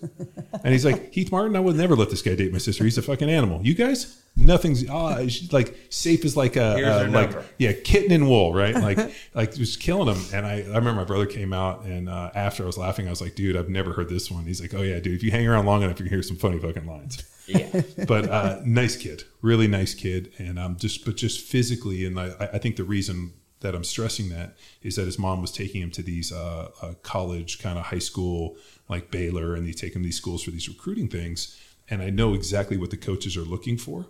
And 0.65 0.73
he's 0.73 0.85
like, 0.85 1.13
Heath 1.13 1.31
Martin, 1.31 1.55
I 1.55 1.61
would 1.61 1.77
never 1.77 1.95
let 1.95 2.11
this 2.11 2.21
guy 2.21 2.35
date 2.35 2.53
my 2.53 2.59
sister. 2.59 2.83
He's 2.83 2.99
a 2.99 3.03
fucking 3.03 3.31
animal. 3.31 3.65
You 3.65 3.75
guys, 3.75 4.21
nothing's 4.37 4.89
ah, 4.91 5.21
like 5.53 5.79
safe 5.89 6.25
as 6.25 6.37
like 6.37 6.57
a, 6.57 6.85
uh, 6.85 7.09
like 7.09 7.31
number. 7.31 7.45
yeah, 7.59 7.73
kitten 7.73 8.11
in 8.11 8.29
wool, 8.29 8.53
right? 8.53 8.75
Like 8.75 8.99
like 9.35 9.55
just 9.55 9.79
killing 9.81 10.15
him. 10.15 10.23
And 10.35 10.45
I, 10.45 10.63
I 10.63 10.77
remember 10.77 10.95
my 10.95 11.05
brother 11.05 11.27
came 11.27 11.53
out 11.53 11.85
and 11.85 12.09
uh, 12.09 12.31
after 12.35 12.65
I 12.65 12.67
was 12.67 12.77
laughing, 12.77 13.07
I 13.07 13.11
was 13.11 13.21
like, 13.21 13.37
dude, 13.37 13.57
I've 13.57 13.69
never 13.69 13.93
heard 13.93 14.09
this 14.09 14.31
one. 14.31 14.45
He's 14.45 14.61
like, 14.61 14.75
oh 14.75 14.83
yeah, 14.83 14.99
dude, 14.99 15.15
if 15.15 15.23
you 15.23 15.31
hang 15.31 15.47
around 15.47 15.67
long 15.67 15.83
enough, 15.83 16.01
you 16.01 16.07
can 16.07 16.13
hear 16.13 16.23
some 16.23 16.37
funny 16.37 16.59
fucking 16.59 16.87
lines 16.87 17.23
Yeah. 17.47 17.83
but 18.09 18.29
uh, 18.29 18.61
nice 18.65 18.97
kid, 18.97 19.23
really 19.43 19.69
nice 19.69 19.95
kid, 19.95 20.33
and 20.39 20.59
um, 20.59 20.77
just 20.77 21.05
but 21.05 21.17
just 21.17 21.41
physically, 21.41 22.05
and 22.05 22.19
I, 22.19 22.51
I 22.53 22.59
think 22.59 22.77
the 22.77 22.85
reason 22.85 23.33
that 23.61 23.75
I'm 23.75 23.85
stressing 23.85 24.31
that 24.31 24.57
is 24.83 24.97
that 24.97 25.05
his 25.05 25.19
mom 25.19 25.41
was 25.41 25.53
taking 25.53 25.83
him 25.83 25.91
to 25.93 26.03
these 26.03 26.33
uh, 26.33 26.71
uh, 26.83 26.95
college 27.03 27.59
kind 27.59 27.79
of 27.79 27.87
high 27.87 27.99
school 27.99 28.57
like 28.89 29.11
Baylor, 29.11 29.55
and 29.55 29.67
they 29.67 29.73
take 29.73 29.95
him 29.95 30.03
to 30.03 30.07
these 30.07 30.17
schools 30.17 30.43
for 30.43 30.51
these 30.51 30.69
recruiting 30.69 31.09
things, 31.09 31.59
and 31.89 32.03
I 32.03 32.11
know 32.11 32.35
exactly 32.35 32.77
what 32.77 32.91
the 32.91 32.97
coaches 32.97 33.37
are 33.37 33.43
looking 33.43 33.77
for, 33.77 34.07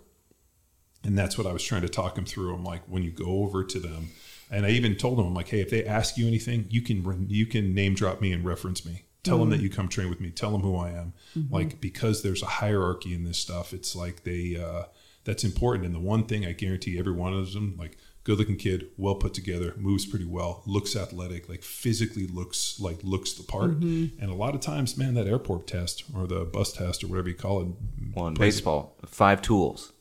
and 1.03 1.17
that's 1.17 1.37
what 1.37 1.47
I 1.47 1.53
was 1.53 1.63
trying 1.63 1.81
to 1.81 1.89
talk 1.89 2.17
him 2.17 2.25
through. 2.25 2.53
I'm 2.53 2.63
like, 2.63 2.83
when 2.87 3.03
you 3.03 3.11
go 3.11 3.43
over 3.43 3.63
to 3.63 3.79
them, 3.79 4.09
and 4.49 4.65
I 4.65 4.69
even 4.69 4.95
told 4.95 5.19
him, 5.19 5.25
I'm 5.25 5.33
like, 5.33 5.49
hey, 5.49 5.61
if 5.61 5.69
they 5.69 5.85
ask 5.85 6.17
you 6.17 6.27
anything, 6.27 6.65
you 6.69 6.81
can 6.81 7.27
you 7.29 7.45
can 7.45 7.73
name 7.73 7.93
drop 7.93 8.21
me 8.21 8.31
and 8.31 8.43
reference 8.45 8.85
me. 8.85 9.03
Tell 9.23 9.37
them 9.37 9.51
that 9.51 9.61
you 9.61 9.69
come 9.69 9.87
train 9.87 10.09
with 10.09 10.19
me. 10.19 10.31
Tell 10.31 10.51
them 10.51 10.61
who 10.61 10.75
I 10.75 10.89
am. 10.89 11.13
Like 11.51 11.79
because 11.79 12.23
there's 12.23 12.41
a 12.41 12.47
hierarchy 12.47 13.13
in 13.13 13.23
this 13.23 13.37
stuff. 13.37 13.71
It's 13.71 13.95
like 13.95 14.23
they 14.23 14.57
uh, 14.61 14.85
that's 15.25 15.43
important. 15.43 15.85
And 15.85 15.93
the 15.93 15.99
one 15.99 16.25
thing 16.25 16.45
I 16.45 16.53
guarantee 16.53 16.97
every 16.97 17.13
one 17.13 17.33
of 17.33 17.53
them, 17.53 17.75
like 17.77 17.97
good 18.23 18.37
looking 18.37 18.57
kid, 18.57 18.87
well 18.97 19.15
put 19.15 19.33
together, 19.33 19.73
moves 19.77 20.05
pretty 20.05 20.25
well, 20.25 20.61
looks 20.65 20.95
athletic, 20.95 21.49
like 21.49 21.63
physically 21.63 22.27
looks 22.27 22.79
like 22.79 22.99
looks 23.03 23.33
the 23.33 23.43
part. 23.43 23.79
Mm-hmm. 23.79 24.21
And 24.21 24.31
a 24.31 24.35
lot 24.35 24.55
of 24.55 24.61
times, 24.61 24.97
man, 24.97 25.15
that 25.15 25.27
airport 25.27 25.67
test 25.67 26.03
or 26.15 26.27
the 26.27 26.45
bus 26.45 26.73
test 26.73 27.03
or 27.03 27.07
whatever 27.07 27.29
you 27.29 27.35
call 27.35 27.61
it. 27.61 27.67
Well, 28.15 28.27
in 28.27 28.35
plays- 28.35 28.55
baseball, 28.55 28.95
five 29.05 29.41
tools. 29.41 29.93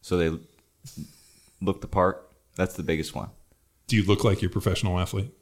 So 0.00 0.16
they 0.16 0.38
look 1.60 1.80
the 1.80 1.88
part. 1.88 2.30
That's 2.56 2.74
the 2.74 2.82
biggest 2.82 3.14
one. 3.14 3.30
Do 3.86 3.96
you 3.96 4.04
look 4.04 4.24
like 4.24 4.42
you're 4.42 4.50
professional 4.50 4.98
athlete? 4.98 5.32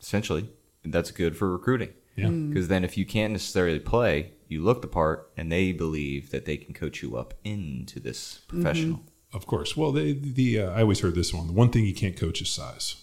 Essentially, 0.00 0.48
that's 0.84 1.10
good 1.10 1.36
for 1.36 1.50
recruiting. 1.50 1.90
Yeah. 2.16 2.26
Mm. 2.26 2.50
Because 2.50 2.68
then, 2.68 2.84
if 2.84 2.96
you 2.96 3.04
can't 3.04 3.32
necessarily 3.32 3.80
play, 3.80 4.32
you 4.48 4.62
look 4.62 4.82
the 4.82 4.88
part, 4.88 5.30
and 5.36 5.50
they 5.50 5.72
believe 5.72 6.30
that 6.30 6.44
they 6.44 6.56
can 6.56 6.74
coach 6.74 7.02
you 7.02 7.16
up 7.16 7.34
into 7.44 8.00
this 8.00 8.40
mm-hmm. 8.46 8.62
professional. 8.62 9.00
Of 9.32 9.46
course. 9.46 9.76
Well, 9.76 9.92
the, 9.92 10.12
the 10.12 10.60
uh, 10.60 10.70
I 10.70 10.82
always 10.82 11.00
heard 11.00 11.14
this 11.14 11.34
one. 11.34 11.46
The 11.46 11.52
one 11.52 11.70
thing 11.70 11.84
you 11.84 11.94
can't 11.94 12.16
coach 12.16 12.40
is 12.40 12.48
size. 12.48 12.96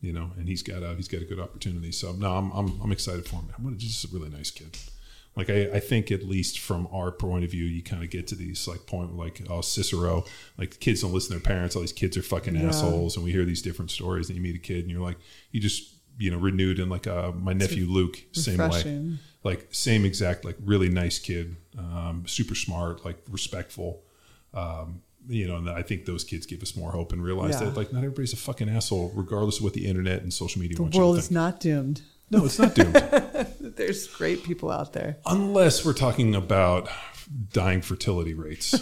You 0.00 0.12
know, 0.12 0.30
and 0.36 0.48
he's 0.48 0.62
got 0.62 0.84
a 0.84 0.94
he's 0.94 1.08
got 1.08 1.22
a 1.22 1.24
good 1.24 1.40
opportunity. 1.40 1.90
So 1.90 2.12
no, 2.12 2.36
I'm 2.36 2.52
I'm, 2.52 2.80
I'm 2.80 2.92
excited 2.92 3.26
for 3.26 3.36
him. 3.36 3.48
What 3.58 3.76
just 3.78 4.04
a 4.04 4.08
really 4.16 4.28
nice 4.30 4.50
kid. 4.50 4.78
Like 5.34 5.50
I, 5.50 5.70
I 5.74 5.80
think 5.80 6.10
at 6.12 6.22
least 6.22 6.60
from 6.60 6.88
our 6.92 7.10
point 7.10 7.44
of 7.44 7.50
view, 7.50 7.64
you 7.64 7.82
kind 7.82 8.02
of 8.04 8.10
get 8.10 8.28
to 8.28 8.36
these 8.36 8.68
like 8.68 8.86
point 8.86 9.16
like 9.16 9.42
oh 9.50 9.60
Cicero, 9.60 10.24
like 10.56 10.70
the 10.70 10.76
kids 10.76 11.00
don't 11.02 11.12
listen 11.12 11.32
to 11.36 11.42
their 11.42 11.54
parents. 11.54 11.74
All 11.74 11.82
these 11.82 11.92
kids 11.92 12.16
are 12.16 12.22
fucking 12.22 12.54
Yeah. 12.54 12.68
assholes, 12.68 13.16
and 13.16 13.24
we 13.24 13.32
hear 13.32 13.44
these 13.44 13.62
different 13.62 13.90
stories. 13.90 14.28
And 14.28 14.36
you 14.36 14.42
meet 14.42 14.54
a 14.54 14.60
kid, 14.60 14.80
and 14.82 14.90
you're 14.90 15.02
like, 15.02 15.18
you 15.50 15.60
just 15.60 15.94
you 16.16 16.30
know 16.30 16.38
renewed 16.38 16.78
and 16.78 16.90
like 16.90 17.08
uh, 17.08 17.32
my 17.32 17.52
nephew 17.52 17.86
Luke, 17.86 18.18
same 18.32 18.58
way 18.58 19.16
like 19.44 19.68
same 19.70 20.04
exact 20.04 20.44
like 20.44 20.56
really 20.64 20.88
nice 20.88 21.18
kid 21.18 21.56
um, 21.78 22.24
super 22.26 22.54
smart 22.56 23.04
like 23.04 23.18
respectful 23.30 24.02
um, 24.54 25.00
you 25.28 25.46
know 25.46 25.56
and 25.56 25.68
i 25.70 25.82
think 25.82 26.06
those 26.06 26.24
kids 26.24 26.46
give 26.46 26.62
us 26.62 26.74
more 26.76 26.90
hope 26.90 27.12
and 27.12 27.22
realize 27.22 27.52
Yeah. 27.60 27.66
that 27.68 27.76
like 27.76 27.92
not 27.92 27.98
everybody's 27.98 28.32
a 28.32 28.36
fucking 28.36 28.68
asshole 28.68 29.12
regardless 29.14 29.58
of 29.58 29.64
what 29.64 29.74
the 29.74 29.86
internet 29.86 30.22
and 30.22 30.32
social 30.32 30.60
media 30.60 30.76
The 30.76 30.82
wants 30.82 30.96
world 30.96 31.18
is 31.18 31.30
not 31.30 31.60
doomed. 31.60 32.00
no 32.30 32.44
it's 32.44 32.58
not 32.58 32.74
doomed 32.74 32.94
There's 33.60 34.06
great 34.08 34.42
people 34.42 34.70
out 34.70 34.92
there. 34.94 35.18
unless 35.26 35.84
we're 35.84 35.92
talking 35.92 36.34
about 36.34 36.88
dying 37.52 37.82
fertility 37.82 38.34
rates 38.34 38.74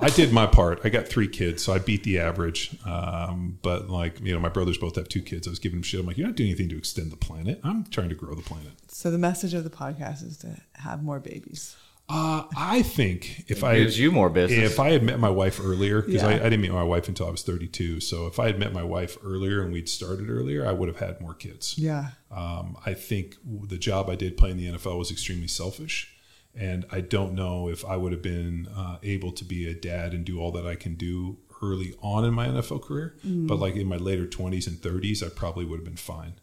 I 0.00 0.10
did 0.10 0.32
my 0.34 0.46
part. 0.46 0.80
I 0.84 0.90
got 0.90 1.08
three 1.08 1.28
kids, 1.28 1.62
so 1.64 1.72
I 1.72 1.78
beat 1.78 2.02
the 2.02 2.18
average. 2.18 2.76
Um, 2.84 3.58
but 3.62 3.88
like 3.88 4.20
you 4.20 4.34
know, 4.34 4.40
my 4.40 4.50
brothers 4.50 4.76
both 4.76 4.96
have 4.96 5.08
two 5.08 5.22
kids. 5.22 5.46
I 5.46 5.50
was 5.50 5.58
giving 5.58 5.78
them 5.78 5.82
shit. 5.82 6.00
I'm 6.00 6.04
like, 6.06 6.18
you're 6.18 6.26
not 6.26 6.36
doing 6.36 6.50
anything 6.50 6.68
to 6.70 6.76
extend 6.76 7.10
the 7.10 7.16
planet. 7.16 7.58
I'm 7.64 7.84
trying 7.86 8.10
to 8.10 8.14
grow 8.14 8.34
the 8.34 8.42
planet. 8.42 8.72
So 8.88 9.10
the 9.10 9.16
message 9.16 9.54
of 9.54 9.64
the 9.64 9.70
podcast 9.70 10.22
is 10.26 10.36
to 10.38 10.58
have 10.74 11.02
more 11.02 11.20
babies. 11.20 11.76
Uh, 12.06 12.44
I 12.54 12.82
think 12.82 13.44
if 13.48 13.64
I 13.64 13.78
Gives 13.78 13.98
you 13.98 14.12
more 14.12 14.28
business. 14.28 14.72
if 14.72 14.78
I 14.78 14.90
had 14.90 15.02
met 15.02 15.18
my 15.18 15.30
wife 15.30 15.58
earlier, 15.62 16.02
because 16.02 16.22
I, 16.22 16.32
Yeah. 16.32 16.40
I 16.40 16.44
didn't 16.44 16.60
meet 16.60 16.72
my 16.72 16.82
wife 16.82 17.08
until 17.08 17.26
I 17.26 17.30
was 17.30 17.42
32. 17.42 18.00
So 18.00 18.26
if 18.26 18.38
I 18.38 18.46
had 18.46 18.58
met 18.58 18.74
my 18.74 18.82
wife 18.82 19.16
earlier 19.24 19.62
and 19.62 19.72
we'd 19.72 19.88
started 19.88 20.28
earlier, 20.28 20.66
I 20.66 20.72
would 20.72 20.88
have 20.88 20.98
had 20.98 21.20
more 21.20 21.32
kids. 21.34 21.78
Yeah. 21.78 22.10
Um, 22.30 22.76
I 22.84 22.92
think 22.92 23.36
the 23.46 23.78
job 23.78 24.10
I 24.10 24.16
did 24.16 24.36
playing 24.36 24.58
the 24.58 24.66
NFL 24.66 24.98
was 24.98 25.10
extremely 25.10 25.48
selfish. 25.48 26.14
And 26.54 26.84
I 26.92 27.00
don't 27.00 27.34
know 27.34 27.68
if 27.68 27.84
I 27.84 27.96
would 27.96 28.12
have 28.12 28.22
been 28.22 28.68
uh, 28.76 28.98
able 29.02 29.32
to 29.32 29.44
be 29.44 29.66
a 29.68 29.74
dad 29.74 30.12
and 30.12 30.24
do 30.24 30.38
all 30.38 30.52
that 30.52 30.66
I 30.66 30.74
can 30.76 30.94
do 30.94 31.38
early 31.62 31.94
on 32.02 32.24
in 32.26 32.34
my 32.34 32.46
NFL 32.46 32.82
career. 32.82 33.16
But 33.24 33.56
like 33.56 33.76
in 33.76 33.88
my 33.88 33.96
later 33.96 34.26
20s 34.26 34.66
and 34.66 34.76
30s, 34.76 35.24
I 35.24 35.30
probably 35.30 35.64
would 35.64 35.78
have 35.78 35.84
been 35.84 35.96
fine. 35.96 36.34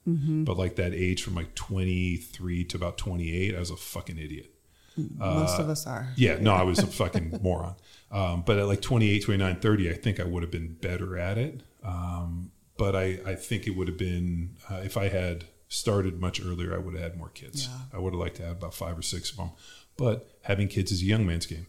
But 0.43 0.57
like 0.57 0.75
that 0.77 0.93
age 0.95 1.21
from 1.23 1.35
like 1.35 1.53
23 1.53 2.63
to 2.65 2.77
about 2.77 2.97
28, 2.97 3.55
I 3.55 3.59
was 3.59 3.69
a 3.69 3.77
fucking 3.77 4.17
idiot. 4.17 4.51
Most 4.97 5.59
of 5.59 5.69
us 5.69 5.87
are. 5.87 6.09
Yeah, 6.15 6.37
no, 6.39 6.53
I 6.53 6.63
was 6.63 6.79
a 6.79 6.87
fucking 6.87 7.39
moron. 7.43 7.75
Um, 8.11 8.43
but 8.45 8.57
at 8.59 8.67
like 8.67 8.81
28, 8.81 9.23
29, 9.23 9.55
30, 9.59 9.89
I 9.89 9.93
think 9.93 10.19
I 10.19 10.23
would 10.23 10.43
have 10.43 10.51
been 10.51 10.73
better 10.81 11.17
at 11.17 11.37
it. 11.37 11.61
Um, 11.83 12.51
but 12.77 12.95
I, 12.95 13.19
I 13.25 13.35
think 13.35 13.67
it 13.67 13.71
would 13.71 13.87
have 13.87 13.97
been, 13.97 14.57
uh, 14.69 14.81
if 14.83 14.97
I 14.97 15.07
had 15.09 15.45
started 15.69 16.19
much 16.19 16.41
earlier, 16.45 16.73
I 16.75 16.77
would 16.79 16.93
have 16.95 17.03
had 17.03 17.17
more 17.17 17.29
kids. 17.29 17.67
Yeah. 17.67 17.77
I 17.93 17.99
would 17.99 18.13
have 18.13 18.19
liked 18.19 18.35
to 18.37 18.43
have 18.43 18.57
about 18.57 18.73
five 18.73 18.97
or 18.97 19.01
six 19.01 19.31
of 19.31 19.37
them. 19.37 19.51
But 19.97 20.27
having 20.43 20.67
kids 20.67 20.91
is 20.91 21.01
a 21.01 21.05
young 21.05 21.25
man's 21.25 21.45
game. 21.45 21.67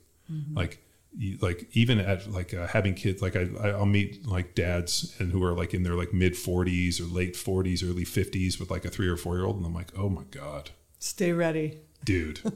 Like, 0.54 0.82
you- 1.16 1.36
like 1.42 1.68
even 1.74 1.98
at 2.00 2.26
like 2.30 2.54
uh, 2.54 2.66
having 2.66 2.94
kids, 2.94 3.20
like 3.20 3.36
I, 3.36 3.48
I- 3.62 3.68
I'll 3.70 3.84
meet 3.86 4.26
like 4.26 4.54
dads 4.54 5.14
and 5.18 5.30
who 5.30 5.44
are 5.44 5.52
like 5.52 5.74
in 5.74 5.82
their 5.82 5.94
like 5.94 6.12
mid 6.14 6.32
40s 6.32 7.00
or 7.00 7.04
late 7.04 7.34
40s, 7.34 7.84
early 7.88 8.04
50s 8.04 8.58
with 8.58 8.70
like 8.70 8.84
a 8.86 8.88
three 8.88 9.08
or 9.08 9.16
four 9.18 9.36
year 9.36 9.44
old, 9.44 9.56
and 9.58 9.66
I'm 9.66 9.74
like, 9.74 9.92
oh 9.96 10.08
my 10.08 10.24
god, 10.30 10.70
Stay 10.98 11.32
ready. 11.32 11.78
Dude. 12.04 12.40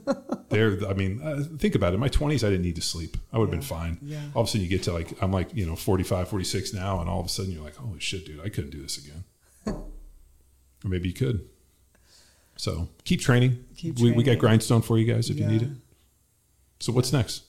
There 0.49 0.79
i 0.89 0.93
mean 0.95 1.21
uh, 1.23 1.43
think 1.59 1.75
about 1.75 1.93
it. 1.93 1.95
In 1.95 2.01
my 2.01 2.09
20s 2.09 2.45
i 2.47 2.51
didn't 2.51 2.63
need 2.63 2.77
to 2.77 2.81
sleep. 2.83 3.17
I 3.33 3.39
would 3.39 3.47
have 3.47 3.51
been 3.51 3.61
fine. 3.61 3.99
Yeah. 4.01 4.21
all 4.33 4.43
of 4.43 4.47
a 4.47 4.51
sudden 4.51 4.63
you 4.63 4.69
get 4.69 4.85
to 4.85 4.93
like 4.93 5.21
i'm 5.21 5.33
like 5.33 5.53
you 5.53 5.67
know 5.67 5.75
45 5.75 6.29
46 6.29 6.73
now 6.73 7.01
and 7.01 7.11
all 7.11 7.19
of 7.19 7.27
a 7.27 7.29
sudden 7.29 7.51
you're 7.51 7.65
like 7.65 7.75
holy 7.75 7.99
shit 7.99 8.25
dude 8.25 8.41
i 8.41 8.49
couldn't 8.49 8.71
do 8.71 8.81
this 8.81 8.97
again. 8.99 9.25
Or 10.85 10.89
maybe 10.89 11.09
you 11.09 11.15
could. 11.15 11.49
So 12.57 12.89
keep 13.05 13.21
training, 13.21 13.65
Keep 13.77 13.99
we, 13.99 14.13
we 14.13 14.23
got 14.23 14.39
grindstone 14.39 14.83
for 14.83 14.99
you 14.99 15.13
guys 15.13 15.31
if 15.31 15.39
you 15.39 15.47
need 15.47 15.63
it. 15.63 15.71
So 16.81 16.93
what's 16.93 17.13
next? 17.13 17.43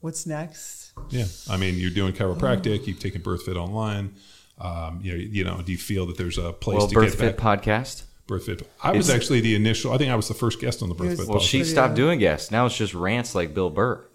What's 0.00 0.26
next? 0.26 0.92
yeah. 1.10 1.26
I 1.48 1.56
mean 1.56 1.76
you're 1.76 1.90
doing 1.90 2.12
chiropractic. 2.12 2.86
You've 2.86 2.98
taken 2.98 3.22
birthfit 3.22 3.56
online. 3.56 4.14
Um, 4.58 5.00
you 5.02 5.12
know, 5.12 5.18
you 5.18 5.44
know, 5.44 5.62
do 5.62 5.70
you 5.72 5.78
feel 5.78 6.06
that 6.06 6.16
there's 6.18 6.38
a 6.38 6.52
place 6.52 6.78
well, 6.78 6.88
to 6.88 6.94
Birth 6.94 7.12
get 7.12 7.18
Fit 7.18 7.36
back? 7.36 7.62
podcast. 7.62 8.04
BirthFit. 8.38 8.62
I 8.82 8.92
was 8.92 9.08
It's- 9.08 9.22
actually 9.22 9.40
the 9.40 9.54
initial. 9.54 9.92
I 9.92 9.98
think 9.98 10.10
I 10.10 10.16
was 10.16 10.28
the 10.28 10.34
first 10.34 10.60
guest 10.60 10.82
on 10.82 10.88
the 10.88 10.94
BirthFit. 10.94 11.18
was- 11.18 11.26
Well, 11.28 11.38
podcast. 11.38 11.48
she 11.48 11.64
stopped 11.64 11.92
uh, 11.92 11.96
doing 11.96 12.18
guests. 12.18 12.50
Now 12.50 12.66
it's 12.66 12.76
just 12.76 12.94
rants 12.94 13.34
like 13.34 13.54
Bill 13.54 13.70
Burr. 13.70 14.04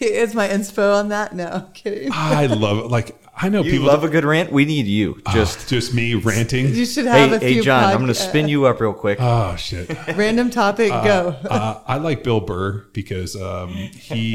Is 0.00 0.34
my 0.34 0.48
inspo 0.48 0.96
on 0.98 1.08
that? 1.08 1.34
No, 1.34 1.46
I'm 1.46 1.72
kidding. 1.72 2.10
I 2.12 2.46
love 2.46 2.78
it. 2.78 2.86
Like 2.90 3.16
I 3.34 3.48
know 3.48 3.62
You 3.62 3.70
people 3.70 3.86
love 3.86 4.04
a 4.04 4.08
good 4.08 4.24
rant. 4.24 4.52
We 4.52 4.64
need 4.64 4.86
you. 4.86 5.20
Just 5.32 5.54
just 5.60 5.68
just 5.68 5.94
me 5.94 6.14
ranting. 6.14 6.74
You 6.74 6.84
should 6.84 7.06
hey, 7.06 7.20
have 7.28 7.32
a 7.32 7.38
hey, 7.38 7.54
few. 7.54 7.62
John. 7.62 7.84
I'm 7.84 7.96
going 7.98 8.08
to 8.08 8.14
spin 8.14 8.48
you 8.48 8.66
up 8.66 8.80
real 8.80 8.92
quick. 8.92 9.18
Oh 9.20 9.54
shit! 9.56 9.90
uh, 9.90 10.14
random 10.16 10.50
topic. 10.50 10.88
go. 10.90 11.36
uh, 11.48 11.80
I 11.86 11.98
like 11.98 12.22
Bill 12.24 12.40
Burr 12.40 12.84
because 12.92 13.34
um, 13.36 13.68
he 13.70 14.32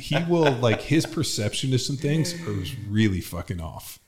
he 0.00 0.16
will 0.28 0.50
like 0.52 0.80
his 0.80 1.06
perception 1.06 1.72
of 1.74 1.80
some 1.82 1.96
things 1.96 2.32
is 2.32 2.74
really 2.88 3.20
fucking 3.20 3.60
off. 3.60 3.98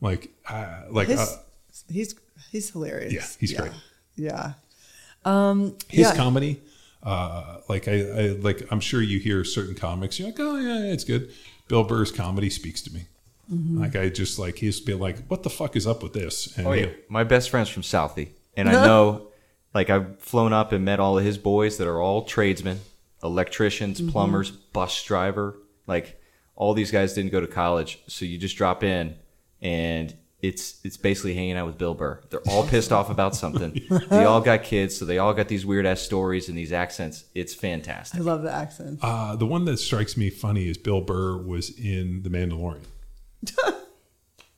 Like 0.00 0.30
uh, 0.48 0.82
like 0.90 1.08
His, 1.08 1.18
uh, 1.20 1.36
he's 1.90 2.14
he's 2.52 2.70
hilarious. 2.70 3.12
Yeah, 3.12 3.26
he's 3.40 3.52
great. 3.54 3.72
Yeah. 4.16 4.54
Um, 5.24 5.76
his 5.88 6.06
yeah. 6.08 6.16
comedy. 6.16 6.62
Uh, 7.02 7.58
like 7.68 7.86
I, 7.88 8.00
I 8.00 8.26
like 8.40 8.66
I'm 8.70 8.80
sure 8.80 9.00
you 9.02 9.18
hear 9.18 9.44
certain 9.44 9.74
comics. 9.74 10.18
You're 10.18 10.28
like, 10.28 10.40
oh 10.40 10.56
yeah, 10.56 10.78
yeah, 10.84 10.92
it's 10.92 11.04
good. 11.04 11.30
Bill 11.68 11.84
Burr's 11.84 12.10
comedy 12.10 12.50
speaks 12.50 12.82
to 12.82 12.92
me. 12.92 13.06
Mm-hmm. 13.52 13.80
Like 13.80 13.94
I 13.96 14.08
just 14.08 14.38
like 14.38 14.56
he's 14.58 14.80
be 14.80 14.94
like, 14.94 15.24
what 15.28 15.42
the 15.44 15.50
fuck 15.50 15.76
is 15.76 15.86
up 15.86 16.02
with 16.02 16.12
this? 16.12 16.56
And 16.56 16.66
Oh 16.66 16.72
yeah, 16.72 16.86
he'll- 16.86 16.94
my 17.08 17.22
best 17.24 17.50
friend's 17.50 17.68
from 17.68 17.82
Southie, 17.82 18.30
and 18.56 18.68
I 18.68 18.72
know, 18.86 19.28
like, 19.74 19.88
I've 19.90 20.18
flown 20.20 20.52
up 20.52 20.72
and 20.72 20.84
met 20.84 20.98
all 20.98 21.16
of 21.18 21.24
his 21.24 21.38
boys 21.38 21.76
that 21.78 21.86
are 21.86 22.00
all 22.00 22.24
tradesmen, 22.24 22.80
electricians, 23.22 24.00
Mm-hmm. 24.00 24.10
plumbers, 24.10 24.50
bus 24.50 25.02
driver. 25.04 25.56
Like, 25.86 26.20
all 26.56 26.74
these 26.74 26.90
guys 26.90 27.12
didn't 27.14 27.30
go 27.30 27.40
to 27.40 27.46
college, 27.46 28.00
so 28.08 28.24
you 28.24 28.38
just 28.38 28.56
drop 28.56 28.82
in, 28.82 29.14
and 29.60 30.12
it's 30.40 30.80
it's 30.84 30.96
basically 30.96 31.34
hanging 31.34 31.56
out 31.56 31.66
with 31.66 31.78
Bill 31.78 31.94
Burr. 31.94 32.20
They're 32.30 32.40
all 32.48 32.66
pissed 32.68 32.92
off 32.92 33.10
about 33.10 33.34
something. 33.34 33.80
They 34.10 34.24
all 34.24 34.40
got 34.40 34.62
kids, 34.62 34.96
so 34.96 35.04
they 35.04 35.18
all 35.18 35.34
got 35.34 35.48
these 35.48 35.64
weird 35.66 35.86
ass 35.86 36.00
stories 36.00 36.48
and 36.48 36.56
these 36.56 36.72
accents. 36.72 37.24
It's 37.34 37.54
fantastic. 37.54 38.20
I 38.20 38.22
love 38.22 38.42
the 38.42 38.52
accents. 38.52 39.02
Uh, 39.02 39.36
the 39.36 39.46
one 39.46 39.64
that 39.64 39.78
strikes 39.78 40.16
me 40.16 40.30
funny 40.30 40.68
is 40.68 40.78
Bill 40.78 41.00
Burr 41.00 41.36
was 41.38 41.70
in 41.78 42.22
The 42.22 42.28
Mandalorian. 42.30 42.84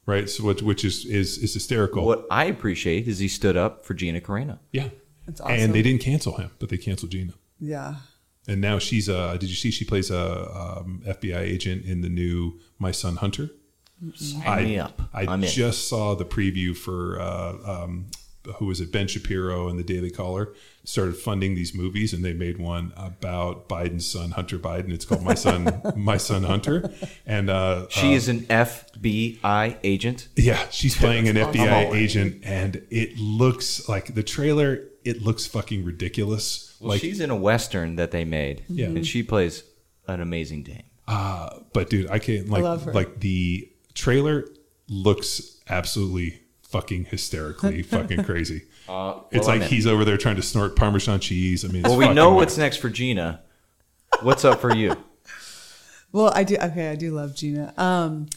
right? 0.07 0.29
So 0.29 0.45
which, 0.45 0.63
which 0.63 0.85
is, 0.85 1.05
is 1.05 1.39
is 1.39 1.55
hysterical. 1.55 2.05
What 2.05 2.27
I 2.31 2.45
appreciate 2.45 3.07
is 3.09 3.19
he 3.19 3.29
stood 3.29 3.57
up 3.57 3.85
for 3.85 3.95
Gina 3.95 4.21
Carano. 4.21 4.59
Yeah. 4.73 4.89
That's 5.27 5.41
awesome. 5.41 5.55
And 5.55 5.75
they 5.75 5.83
didn't 5.83 6.01
cancel 6.01 6.37
him, 6.37 6.51
but 6.59 6.69
they 6.71 6.79
canceled 6.79 7.13
Gina. 7.13 7.35
yeah. 7.61 7.97
And 8.47 8.63
now 8.63 8.79
she's 8.79 9.11
uh 9.11 9.37
did 9.37 9.51
you 9.51 9.55
see 9.55 9.71
she 9.71 9.85
plays 9.85 10.11
a 10.11 10.79
um, 10.81 11.03
FBI 11.07 11.39
agent 11.41 11.85
in 11.85 12.01
the 12.01 12.09
new 12.09 12.59
My 12.79 12.93
Son 12.93 13.17
Hunter? 13.17 13.51
Sign 14.15 14.65
me 14.65 14.79
up. 14.79 15.01
I 15.13 15.23
I'm 15.27 15.43
in. 15.43 15.51
just 15.51 15.89
saw 15.89 16.15
the 16.15 16.25
preview 16.25 16.77
for 16.77 17.21
uh, 17.21 17.83
um, 17.85 18.07
who 18.57 18.67
was 18.67 18.81
it? 18.81 18.91
Ben 18.93 19.07
Shapiro 19.09 19.69
and 19.69 19.79
the 19.79 19.83
Daily 19.83 20.11
Caller 20.11 20.55
started 20.85 21.17
funding 21.17 21.55
these 21.55 21.75
movies, 21.75 22.15
and 22.15 22.25
they 22.25 22.33
made 22.33 22.59
one 22.59 22.93
about 22.97 23.69
Biden's 23.69 24.07
son, 24.11 24.31
Hunter 24.31 24.59
Biden. 24.59 24.91
It's 24.93 25.05
called 25.05 25.23
My 25.23 25.35
Son, 25.35 25.83
My 25.97 26.17
Son 26.17 26.45
Hunter, 26.45 26.91
and 27.27 27.51
uh, 27.51 27.87
She 27.91 28.15
is 28.15 28.29
an 28.29 28.41
FBI 28.47 29.77
agent. 29.85 30.29
yeah, 30.37 30.67
she's 30.71 30.97
playing 30.97 31.29
an 31.29 31.37
FBI 31.37 31.93
agent, 31.95 32.43
and 32.45 32.83
it 32.91 33.19
looks 33.19 33.89
like 33.89 34.15
the 34.15 34.23
trailer. 34.23 34.85
It 35.05 35.23
looks 35.23 35.47
fucking 35.47 35.85
ridiculous. 35.85 36.77
Well, 36.81 36.91
like, 36.91 37.01
she's 37.01 37.21
in 37.21 37.31
a 37.31 37.37
western 37.37 37.97
that 37.97 38.11
they 38.13 38.25
made, 38.25 38.63
Yeah. 38.69 38.87
and 38.87 39.07
she 39.07 39.23
plays 39.23 39.63
an 40.07 40.21
amazing 40.21 40.63
dame. 40.63 40.85
uh, 41.07 41.59
but 41.73 41.91
dude, 41.91 42.11
I 42.11 42.19
can't 42.19 42.49
like 42.49 42.63
love 42.63 42.85
her. 42.85 42.93
like 42.93 43.21
the 43.21 43.71
trailer 43.99 44.45
looks 44.89 45.61
absolutely 45.69 46.41
fucking 46.63 47.07
hysterically 47.07 47.83
fucking 47.95 48.25
crazy. 48.25 48.63
Uh, 48.89 49.21
It's 49.31 49.47
well, 49.47 49.57
I'm 49.57 49.61
like 49.61 49.69
he's 49.71 49.87
over 49.87 50.05
there 50.05 50.17
trying 50.17 50.37
to 50.37 50.43
snort 50.43 50.77
Parmesan 50.77 51.21
cheese. 51.21 51.65
I 51.65 51.69
mean, 51.69 51.81
it's 51.81 51.89
Well, 51.89 51.99
we 51.99 52.09
know 52.15 52.29
weird. 52.31 52.37
what's 52.37 52.57
next 52.59 52.77
for 52.79 52.89
Gina. 52.89 53.43
What's 54.23 54.45
up 54.45 54.61
for 54.61 54.75
you? 54.75 54.97
Well, 56.11 56.33
I 56.35 56.43
do. 56.43 56.57
Okay, 56.57 56.89
I 56.91 56.95
do 56.97 57.11
love 57.15 57.37
Gina. 57.37 57.75
Um, 57.77 58.29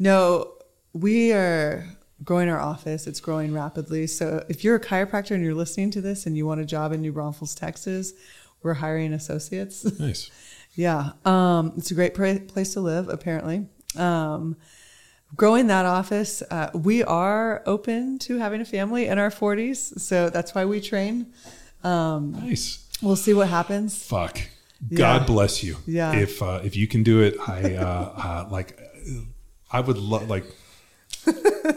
no, 0.00 0.52
we 0.92 1.32
are 1.32 1.86
growing 2.24 2.48
our 2.48 2.58
office. 2.58 3.06
It's 3.06 3.20
growing 3.20 3.54
rapidly. 3.54 4.08
So 4.08 4.44
if 4.48 4.64
you're 4.64 4.74
a 4.74 4.80
chiropractor 4.80 5.30
and 5.36 5.44
you're 5.44 5.54
listening 5.54 5.92
to 5.92 6.00
this 6.00 6.26
and 6.26 6.36
you 6.36 6.44
want 6.44 6.60
a 6.60 6.64
job 6.64 6.92
in 6.92 7.00
New 7.00 7.12
Braunfels, 7.12 7.54
Texas, 7.54 8.14
we're 8.64 8.74
hiring 8.74 9.12
associates. 9.12 9.84
nice. 10.00 10.28
yeah, 10.74 11.12
um, 11.24 11.72
it's 11.76 11.92
a 11.92 11.94
great 11.94 12.14
pra- 12.14 12.40
place 12.40 12.72
to 12.74 12.80
live. 12.80 13.08
Apparently, 13.08 13.68
um, 13.96 14.56
growing 15.36 15.66
that 15.68 15.86
office, 15.86 16.42
uh, 16.50 16.70
we 16.74 17.02
are 17.04 17.62
open 17.66 18.18
to 18.20 18.38
having 18.38 18.60
a 18.60 18.64
family 18.64 19.06
in 19.06 19.18
our 19.18 19.30
40s. 19.30 19.98
So 20.00 20.30
that's 20.30 20.54
why 20.54 20.64
we 20.64 20.80
train. 20.80 21.26
Nice. 21.84 22.86
We'll 23.02 23.16
see 23.16 23.32
what 23.34 23.48
happens. 23.48 24.02
Fuck. 24.04 24.40
God 24.92 25.20
Yeah. 25.22 25.26
bless 25.26 25.62
you. 25.62 25.76
Yeah. 25.86 26.12
If 26.16 26.42
uh, 26.42 26.60
if 26.64 26.74
you 26.76 26.86
can 26.86 27.02
do 27.02 27.20
it, 27.22 27.36
I 27.46 27.74
uh, 27.74 27.84
uh, 28.46 28.48
like. 28.50 28.78
I 29.72 29.80
would 29.80 29.98
love 29.98 30.28
like. 30.28 30.44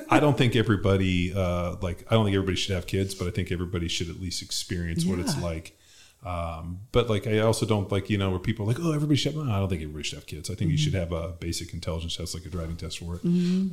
I 0.09 0.19
don't 0.19 0.37
think 0.37 0.55
everybody 0.55 1.33
uh, 1.33 1.75
like. 1.81 2.05
I 2.09 2.15
don't 2.15 2.25
think 2.25 2.35
everybody 2.35 2.55
should 2.57 2.75
have 2.75 2.87
kids, 2.87 3.13
but 3.13 3.27
I 3.27 3.31
think 3.31 3.51
everybody 3.51 3.87
should 3.87 4.09
at 4.09 4.19
least 4.19 4.41
experience 4.41 5.05
what 5.05 5.19
it's 5.19 5.39
like. 5.41 5.77
Um, 6.25 6.79
but 6.91 7.09
like, 7.09 7.27
I 7.27 7.39
also 7.39 7.65
don't 7.65 7.91
like 7.91 8.09
you 8.09 8.17
know 8.17 8.29
where 8.29 8.39
people 8.39 8.65
are 8.65 8.67
like, 8.67 8.79
oh, 8.79 8.93
everybody 8.93 9.17
should. 9.17 9.33
Have, 9.35 9.45
no, 9.45 9.51
I 9.51 9.59
don't 9.59 9.69
think 9.69 9.81
everybody 9.81 10.03
should 10.03 10.19
have 10.19 10.25
kids. 10.25 10.49
I 10.49 10.55
think 10.55 10.71
you 10.71 10.77
should 10.77 10.93
have 10.93 11.11
a 11.11 11.29
basic 11.39 11.73
intelligence 11.73 12.15
test, 12.15 12.33
like 12.33 12.45
a 12.45 12.49
driving 12.49 12.77
test 12.77 12.99
for 12.99 13.15
it. 13.15 13.21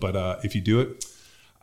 But 0.01 0.17
uh, 0.17 0.37
if 0.43 0.55
you 0.55 0.61
do 0.61 0.81
it, 0.81 1.05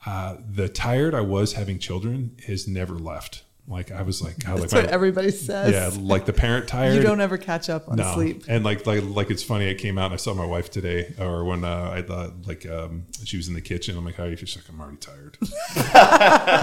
uh, 0.05 0.38
the 0.49 0.69
tired 0.69 1.14
I 1.14 1.22
was 1.22 1.53
having 1.53 1.80
children 1.80 2.38
has 2.47 2.68
never 2.68 2.93
left. 2.93 3.43
Like 3.69 3.91
I 3.91 4.02
was 4.02 4.22
like, 4.22 4.39
God, 4.39 4.53
like 4.53 4.61
That's 4.61 4.73
my, 4.73 4.81
what 4.81 4.89
everybody 4.91 5.30
says. 5.30 5.73
yeah, 5.73 6.02
like 6.02 6.26
the 6.26 6.31
parent 6.31 6.68
tired. 6.69 6.95
you 6.95 7.02
don't 7.02 7.19
ever 7.19 7.38
catch 7.38 7.69
up 7.69 7.89
on 7.89 7.98
no. 7.98 8.14
sleep. 8.14 8.45
And 8.48 8.64
like 8.64 8.85
like 8.85 9.03
like 9.03 9.30
it's 9.30 9.44
funny. 9.44 9.69
I 9.69 9.73
came 9.73 9.98
out 9.98 10.06
and 10.06 10.14
I 10.14 10.18
saw 10.18 10.34
my 10.34 10.45
wife 10.45 10.72
today, 10.72 11.14
or 11.19 11.44
when 11.44 11.65
uh, 11.65 11.91
I 11.94 12.02
thought 12.02 12.48
like 12.48 12.65
um, 12.65 13.07
she 13.26 13.35
was 13.35 13.49
in 13.49 13.56
the 13.56 13.61
kitchen. 13.61 13.98
I'm 13.98 14.06
like, 14.06 14.15
how 14.15 14.23
are 14.23 14.30
you? 14.30 14.38
She's 14.38 14.56
like, 14.56 14.69
I'm 14.69 14.80
already 14.80 14.98
tired. 14.98 15.38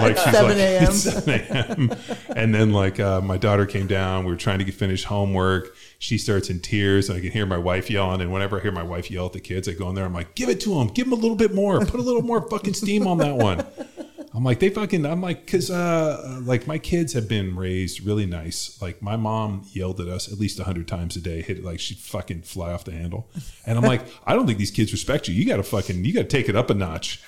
like 0.01 0.17
she's 0.17 0.33
7 0.33 0.49
like, 0.49 0.57
a.m.. 0.57 0.83
"It's 0.83 1.03
7 1.03 1.29
a.m. 1.29 1.91
and 2.35 2.55
then 2.55 2.73
like 2.73 2.99
uh, 2.99 3.21
my 3.21 3.37
daughter 3.37 3.67
came 3.67 3.85
down. 3.85 4.25
We 4.25 4.31
were 4.31 4.37
trying 4.37 4.57
to 4.57 4.65
get 4.65 4.73
finished 4.73 5.05
homework. 5.05 5.75
She 5.99 6.17
starts 6.17 6.49
in 6.49 6.59
tears, 6.59 7.09
and 7.09 7.19
I 7.19 7.21
can 7.21 7.29
hear 7.29 7.45
my 7.45 7.59
wife 7.59 7.87
yelling. 7.87 8.21
And 8.21 8.33
whenever 8.33 8.57
I 8.57 8.63
hear 8.63 8.71
my 8.71 8.83
wife 8.83 9.11
yell 9.11 9.27
at 9.27 9.33
the 9.33 9.39
kids, 9.39 9.69
I 9.69 9.73
go 9.73 9.89
in 9.89 9.95
there. 9.95 10.05
I'm 10.05 10.13
like, 10.13 10.33
give 10.33 10.49
it 10.49 10.59
to 10.61 10.69
them. 10.79 10.87
Give 10.87 11.05
them 11.05 11.13
a 11.13 11.21
little 11.21 11.37
bit 11.37 11.53
more. 11.53 11.85
Put 11.85 11.99
a 11.99 12.03
little 12.03 12.23
more 12.23 12.49
fucking 12.49 12.73
steam 12.73 13.05
on 13.05 13.19
that 13.19 13.35
one. 13.35 13.63
I'm 14.35 14.43
like, 14.43 14.59
they 14.59 14.69
fucking, 14.69 15.05
I'm 15.05 15.21
like, 15.21 15.47
cause, 15.47 15.71
uh, 15.71 16.41
like 16.43 16.67
my 16.67 16.77
kids 16.77 17.13
have 17.13 17.27
been 17.29 17.55
raised 17.55 18.05
really 18.05 18.25
nice. 18.25 18.81
Like 18.81 19.01
my 19.01 19.15
mom 19.15 19.65
yelled 19.71 20.01
at 20.01 20.07
us 20.07 20.31
at 20.31 20.37
least 20.39 20.59
a 20.59 20.65
hundred 20.65 20.87
times 20.87 21.15
a 21.15 21.21
day, 21.21 21.41
hit 21.41 21.59
it 21.59 21.63
like 21.63 21.79
she'd 21.79 21.97
fucking 21.97 22.41
fly 22.41 22.73
off 22.73 22.83
the 22.83 22.91
handle. 22.91 23.29
And 23.65 23.77
I'm 23.77 23.83
like, 23.83 24.01
I 24.25 24.33
don't 24.33 24.45
think 24.45 24.59
these 24.59 24.71
kids 24.71 24.91
respect 24.91 25.27
you. 25.27 25.33
You 25.35 25.45
got 25.45 25.57
to 25.57 25.63
fucking, 25.63 26.03
you 26.03 26.13
got 26.13 26.23
to 26.23 26.27
take 26.27 26.49
it 26.49 26.55
up 26.55 26.69
a 26.69 26.73
notch. 26.73 27.21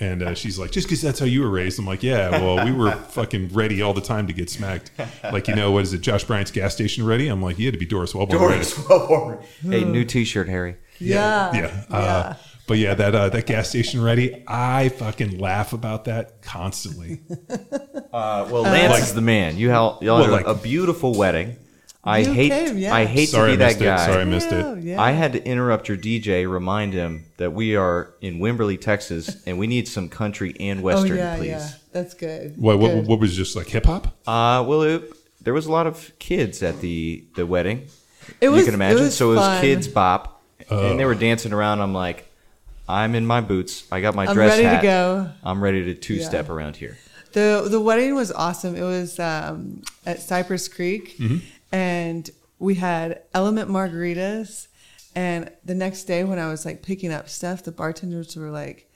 And 0.00 0.24
uh, 0.24 0.34
she's 0.34 0.58
like, 0.58 0.72
just 0.72 0.88
because 0.88 1.00
that's 1.00 1.20
how 1.20 1.24
you 1.26 1.40
were 1.40 1.48
raised. 1.48 1.78
I'm 1.78 1.86
like, 1.86 2.02
yeah, 2.02 2.30
well, 2.30 2.64
we 2.64 2.72
were 2.72 2.90
fucking 3.10 3.50
ready 3.50 3.80
all 3.80 3.94
the 3.94 4.00
time 4.00 4.26
to 4.26 4.32
get 4.32 4.50
smacked. 4.50 4.90
Like, 5.22 5.46
you 5.46 5.54
know, 5.54 5.70
what 5.70 5.84
is 5.84 5.92
it, 5.92 6.00
Josh 6.00 6.24
Bryant's 6.24 6.50
gas 6.50 6.74
station 6.74 7.06
ready? 7.06 7.28
I'm 7.28 7.40
like, 7.40 7.60
you 7.60 7.66
had 7.66 7.74
to 7.74 7.78
be 7.78 7.86
Doris 7.86 8.12
Wellborn 8.12 8.40
ready. 8.40 8.54
Doris 8.54 8.88
Wellborn. 8.88 9.38
Hey, 9.62 9.84
new 9.84 10.04
T-shirt, 10.04 10.48
Harry. 10.48 10.76
Yeah. 10.98 11.54
Yeah. 11.54 11.84
Uh, 11.96 12.34
but 12.66 12.78
yeah, 12.78 12.94
that 12.94 13.14
uh, 13.14 13.28
that 13.30 13.46
gas 13.46 13.68
station 13.68 14.02
ready, 14.02 14.42
I 14.46 14.88
fucking 14.90 15.38
laugh 15.38 15.72
about 15.72 16.04
that 16.06 16.42
constantly. 16.42 17.20
Uh, 18.14 18.46
well, 18.48 18.62
Lance 18.62 18.92
Like- 18.92 19.02
is 19.02 19.12
the 19.12 19.20
man. 19.20 19.56
You 19.56 19.70
held, 19.70 20.00
you 20.00 20.06
Well, 20.06 20.18
had 20.18 20.28
a- 20.28 20.32
like- 20.32 20.46
a 20.46 20.54
beautiful 20.54 21.14
wedding. 21.16 21.56
I 22.04 22.22
hate. 22.22 22.50
came, 22.52 22.78
yeah. 22.78 22.94
I 22.94 23.06
hate 23.06 23.30
Sorry, 23.30 23.50
to 23.52 23.56
be 23.58 23.64
missed 23.64 23.78
that 23.80 23.84
it. 23.84 23.88
guy. 23.88 24.06
Sorry, 24.06 24.20
I 24.20 24.24
missed 24.24 24.50
Yeah, 24.52 24.72
it. 24.74 24.84
yeah. 24.84 25.02
I 25.02 25.10
had 25.10 25.32
to 25.32 25.44
interrupt 25.44 25.88
your 25.88 25.96
DJ, 25.96 26.48
remind 26.48 26.92
him 26.92 27.24
that 27.38 27.52
we 27.54 27.74
are 27.74 28.14
in 28.20 28.38
Wimberley, 28.38 28.80
Texas, 28.80 29.42
and 29.48 29.58
we 29.58 29.66
need 29.66 29.88
some 29.88 30.08
country 30.08 30.54
and 30.60 30.78
oh 30.78 30.82
western, 30.84 31.16
yeah, 31.16 31.36
please. 31.36 31.46
yeah. 31.48 31.70
That's 31.92 32.14
good. 32.14 32.54
What, 32.56 32.78
what, 32.78 32.90
Good. 32.92 33.06
what 33.08 33.18
was 33.18 33.34
just 33.34 33.56
like 33.56 33.66
hip 33.66 33.86
hop? 33.86 34.06
Uh, 34.28 34.62
well, 34.64 34.82
it, 34.82 35.12
there 35.42 35.52
was 35.54 35.66
a 35.66 35.72
lot 35.72 35.88
of 35.88 36.12
kids 36.20 36.62
at 36.62 36.80
the 36.82 37.24
the 37.34 37.46
wedding. 37.46 37.88
It 38.40 38.48
was, 38.50 38.60
you 38.60 38.64
can 38.66 38.74
imagine. 38.74 38.98
It 38.98 39.00
was 39.06 39.16
so 39.16 39.32
it 39.32 39.36
was 39.36 39.44
fun. 39.44 39.64
Kidz 39.64 39.92
Bop, 39.92 40.40
Oh. 40.70 40.88
and 40.88 41.00
they 41.00 41.04
were 41.04 41.16
dancing 41.16 41.52
around. 41.52 41.80
I'm 41.80 41.92
like, 41.94 42.30
I'm 42.88 43.14
in 43.14 43.26
my 43.26 43.40
boots. 43.40 43.84
I 43.90 44.00
got 44.00 44.14
my 44.14 44.24
dress 44.32 44.34
hat. 44.34 44.34
I'm 44.34 44.36
dress 44.36 44.50
ready 44.58 44.64
hat. 44.64 44.80
to 44.80 44.86
go. 44.86 45.30
I'm 45.42 45.62
ready 45.62 45.84
to 45.84 45.94
two 45.94 46.20
step 46.20 46.48
around 46.50 46.76
here. 46.76 46.98
The 47.32 47.66
the 47.68 47.80
wedding 47.80 48.14
was 48.14 48.30
awesome. 48.30 48.76
It 48.76 48.82
was 48.82 49.18
um, 49.18 49.82
at 50.06 50.20
Cypress 50.20 50.68
Creek, 50.68 51.16
Mm-hmm. 51.18 51.38
and 51.72 52.30
we 52.58 52.74
had 52.76 53.22
LMNT 53.34 53.66
margaritas. 53.68 54.68
And 55.16 55.50
the 55.64 55.74
next 55.74 56.04
day, 56.04 56.24
when 56.24 56.38
I 56.38 56.48
was 56.48 56.64
like 56.64 56.82
picking 56.82 57.12
up 57.12 57.28
stuff, 57.28 57.62
the 57.62 57.72
bartenders 57.72 58.36
were 58.36 58.50
like, 58.50 58.90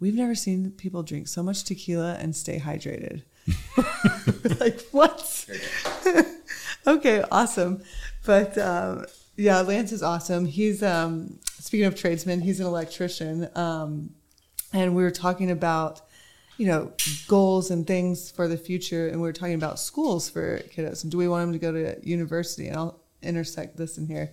"We've 0.00 0.14
never 0.14 0.34
seen 0.34 0.70
people 0.72 1.02
drink 1.02 1.28
so 1.28 1.42
much 1.42 1.64
tequila 1.64 2.14
and 2.20 2.34
stay 2.36 2.58
hydrated." 2.60 3.22
like 4.60 4.80
what? 4.90 5.46
okay, 6.86 7.24
awesome. 7.30 7.82
But 8.24 8.56
um, 8.58 9.06
yeah, 9.36 9.60
Lance 9.60 9.92
is 9.92 10.02
awesome. 10.02 10.44
He's 10.46 10.82
um, 10.82 11.38
speaking 11.64 11.86
of 11.86 11.94
tradesmen, 11.94 12.42
he's 12.42 12.60
an 12.60 12.66
electrician, 12.66 13.48
um, 13.54 14.10
and 14.74 14.94
we 14.94 15.02
were 15.02 15.10
talking 15.10 15.50
about 15.50 16.02
you 16.58 16.66
know 16.66 16.92
goals 17.26 17.70
and 17.70 17.86
things 17.86 18.30
for 18.30 18.48
the 18.48 18.58
future, 18.58 19.08
and 19.08 19.16
we 19.16 19.26
were 19.26 19.32
talking 19.32 19.54
about 19.54 19.80
schools 19.80 20.28
for 20.28 20.58
kiddos. 20.58 21.02
And 21.02 21.10
do 21.10 21.16
we 21.16 21.26
want 21.26 21.42
them 21.42 21.52
to 21.52 21.58
go 21.58 21.72
to 21.72 22.06
university? 22.06 22.68
And 22.68 22.76
I'll 22.76 23.00
intersect 23.22 23.78
this 23.78 23.96
in 23.96 24.06
here. 24.06 24.30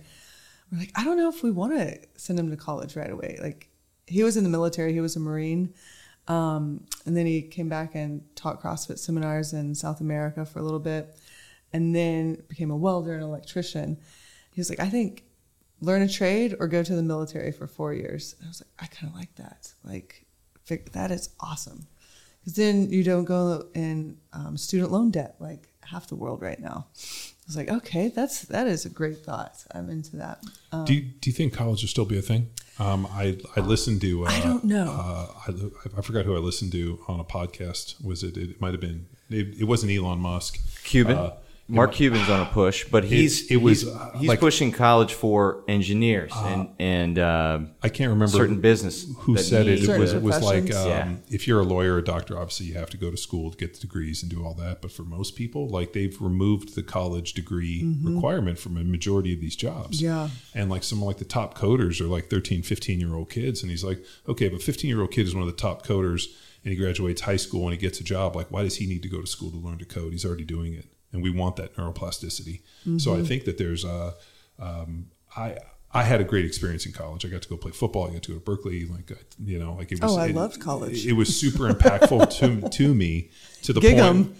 We're 0.70 0.80
like, 0.80 0.92
I 0.94 1.04
don't 1.04 1.16
know 1.16 1.30
if 1.30 1.42
we 1.42 1.50
want 1.50 1.72
to 1.72 1.98
send 2.16 2.38
him 2.38 2.50
to 2.50 2.56
college 2.56 2.96
right 2.96 3.10
away. 3.10 3.38
Like 3.40 3.70
he 4.06 4.22
was 4.22 4.36
in 4.36 4.44
the 4.44 4.50
military, 4.50 4.92
he 4.92 5.00
was 5.00 5.16
a 5.16 5.20
Marine. 5.20 5.72
Um, 6.28 6.86
and 7.06 7.16
then 7.16 7.24
he 7.24 7.40
came 7.40 7.70
back 7.70 7.94
and 7.94 8.22
taught 8.36 8.62
CrossFit 8.62 8.98
seminars 8.98 9.54
in 9.54 9.74
South 9.74 10.02
America 10.02 10.44
for 10.44 10.58
a 10.58 10.62
little 10.62 10.78
bit, 10.78 11.16
and 11.72 11.96
then 11.96 12.42
became 12.48 12.70
a 12.70 12.76
welder 12.76 13.14
and 13.14 13.22
electrician. 13.22 13.96
He 14.52 14.60
was 14.60 14.68
like, 14.68 14.80
I 14.80 14.90
think 14.90 15.24
learn 15.82 16.00
a 16.00 16.08
trade 16.08 16.56
or 16.58 16.68
go 16.68 16.82
to 16.82 16.94
the 16.94 17.02
military 17.02 17.52
for 17.52 17.66
four 17.66 17.92
years. 17.92 18.34
And 18.38 18.46
I 18.46 18.48
was 18.48 18.62
like, 18.62 18.70
I 18.78 18.86
kind 18.94 19.12
of 19.12 19.18
like 19.18 19.34
that. 19.34 19.72
Like, 19.84 20.24
that 20.92 21.10
is 21.10 21.30
awesome. 21.40 21.86
Because 22.40 22.54
then 22.54 22.90
you 22.90 23.04
don't 23.04 23.24
go 23.24 23.66
in 23.74 24.16
um, 24.32 24.56
student 24.56 24.90
loan 24.90 25.10
debt 25.10 25.36
like 25.38 25.68
half 25.82 26.08
the 26.08 26.16
world 26.16 26.40
right 26.40 26.58
now. 26.58 26.86
I 26.96 27.46
was 27.46 27.56
like, 27.56 27.68
okay, 27.68 28.08
that's 28.08 28.42
that 28.42 28.66
is 28.66 28.86
a 28.86 28.88
great 28.88 29.18
thought. 29.18 29.64
I'm 29.74 29.90
into 29.90 30.16
that. 30.16 30.42
Um, 30.70 30.84
do 30.84 30.94
you, 30.94 31.02
do 31.02 31.28
you 31.28 31.34
think 31.34 31.52
college 31.52 31.82
will 31.82 31.88
still 31.88 32.04
be 32.04 32.18
a 32.18 32.22
thing? 32.22 32.48
Um, 32.78 33.06
I 33.10 33.38
I 33.56 33.60
listened 33.60 34.00
to. 34.00 34.24
Uh, 34.24 34.30
I 34.30 34.40
don't 34.40 34.64
know. 34.64 34.86
Uh, 34.88 35.26
I, 35.46 35.98
I 35.98 36.00
forgot 36.00 36.24
who 36.24 36.34
I 36.34 36.38
listened 36.38 36.72
to 36.72 37.00
on 37.08 37.20
a 37.20 37.24
podcast. 37.24 38.02
Was 38.02 38.22
it? 38.22 38.36
It 38.36 38.60
might 38.60 38.72
have 38.72 38.80
been. 38.80 39.06
It, 39.28 39.60
it 39.60 39.64
wasn't 39.64 39.92
Elon 39.92 40.20
Musk. 40.20 40.58
Cuban. 40.84 41.16
Uh, 41.16 41.36
Mark 41.72 41.92
Cuban's 41.92 42.28
on 42.28 42.40
a 42.40 42.46
push, 42.46 42.84
but 42.84 43.04
he's 43.04 43.50
it 43.50 43.56
was, 43.56 43.82
he's, 43.82 43.90
uh, 43.90 44.10
he's 44.16 44.28
like- 44.28 44.40
pushing 44.40 44.72
college 44.72 45.14
for 45.14 45.64
engineers 45.68 46.32
and 46.34 46.68
and 46.78 47.18
uh, 47.18 47.60
I 47.82 47.88
can't 47.88 48.10
remember 48.10 48.36
certain 48.36 48.60
business 48.60 49.06
who 49.18 49.36
said 49.36 49.66
it. 49.66 49.82
It 49.82 49.98
was, 49.98 50.12
it 50.12 50.22
was 50.22 50.42
like 50.42 50.72
um. 50.74 50.86
Yeah. 50.88 51.14
if 51.28 51.46
you're 51.48 51.60
a 51.60 51.64
lawyer 51.64 51.94
or 51.94 51.98
a 51.98 52.04
doctor, 52.04 52.36
obviously 52.36 52.66
you 52.66 52.74
have 52.74 52.90
to 52.90 52.96
go 52.96 53.10
to 53.10 53.16
school 53.16 53.50
to 53.50 53.56
get 53.56 53.74
the 53.74 53.80
degrees 53.80 54.22
and 54.22 54.30
do 54.30 54.44
all 54.44 54.54
that. 54.54 54.82
But 54.82 54.92
for 54.92 55.02
most 55.02 55.34
people, 55.36 55.68
like 55.68 55.92
they've 55.92 56.20
removed 56.20 56.74
the 56.74 56.82
college 56.82 57.32
degree 57.32 57.96
requirement 58.02 58.58
from 58.58 58.76
a 58.76 58.84
majority 58.84 59.32
of 59.32 59.40
these 59.40 59.56
jobs. 59.56 60.00
Yeah. 60.02 60.28
And 60.54 60.70
like 60.70 60.82
some 60.84 60.98
of 61.00 61.04
like 61.06 61.18
the 61.18 61.24
top 61.24 61.56
coders 61.56 62.00
are 62.00 62.06
like 62.06 62.28
13, 62.30 62.62
15 62.62 63.00
year 63.00 63.14
old 63.14 63.30
kids. 63.30 63.62
And 63.62 63.70
he's 63.70 63.84
like, 63.84 64.04
okay, 64.28 64.48
but 64.48 64.62
15 64.62 64.88
year 64.88 65.00
old 65.00 65.10
kid 65.10 65.26
is 65.26 65.34
one 65.34 65.46
of 65.46 65.48
the 65.54 65.60
top 65.60 65.86
coders 65.86 66.26
and 66.64 66.72
he 66.72 66.76
graduates 66.76 67.22
high 67.22 67.36
school 67.36 67.64
and 67.64 67.72
he 67.72 67.78
gets 67.78 68.00
a 68.00 68.04
job. 68.04 68.36
Like, 68.36 68.50
why 68.50 68.62
does 68.62 68.76
he 68.76 68.86
need 68.86 69.02
to 69.02 69.08
go 69.08 69.20
to 69.20 69.26
school 69.26 69.50
to 69.50 69.56
learn 69.56 69.78
to 69.78 69.84
code? 69.84 70.12
He's 70.12 70.24
already 70.24 70.44
doing 70.44 70.74
it. 70.74 70.86
And 71.12 71.22
we 71.22 71.30
want 71.30 71.56
that 71.56 71.76
neuroplasticity. 71.76 72.62
So 72.98 73.14
I 73.14 73.22
think 73.22 73.44
that 73.44 73.58
there's 73.58 73.84
uh, 73.84 74.12
um, 74.58 75.10
I 75.36 75.56
I 75.94 76.04
had 76.04 76.20
a 76.20 76.24
great 76.24 76.46
experience 76.46 76.86
in 76.86 76.92
college. 76.92 77.24
I 77.26 77.28
got 77.28 77.42
to 77.42 77.48
go 77.48 77.56
play 77.56 77.72
football. 77.72 78.08
I 78.08 78.14
got 78.14 78.22
to 78.22 78.32
go 78.32 78.38
to 78.38 78.44
Berkeley. 78.44 78.86
Like 78.86 79.12
you 79.44 79.58
know, 79.58 79.74
like 79.74 79.92
it 79.92 80.00
was. 80.00 80.16
Oh, 80.16 80.18
I 80.18 80.28
it- 80.28 80.34
loved 80.34 80.60
college. 80.60 81.06
It, 81.06 81.12
was 81.12 81.38
super 81.38 81.68
impactful 81.68 82.38
to 82.38 82.68
to 82.68 82.94
me 82.94 83.30
to 83.62 83.72
the 83.72 83.80
point 83.80 84.34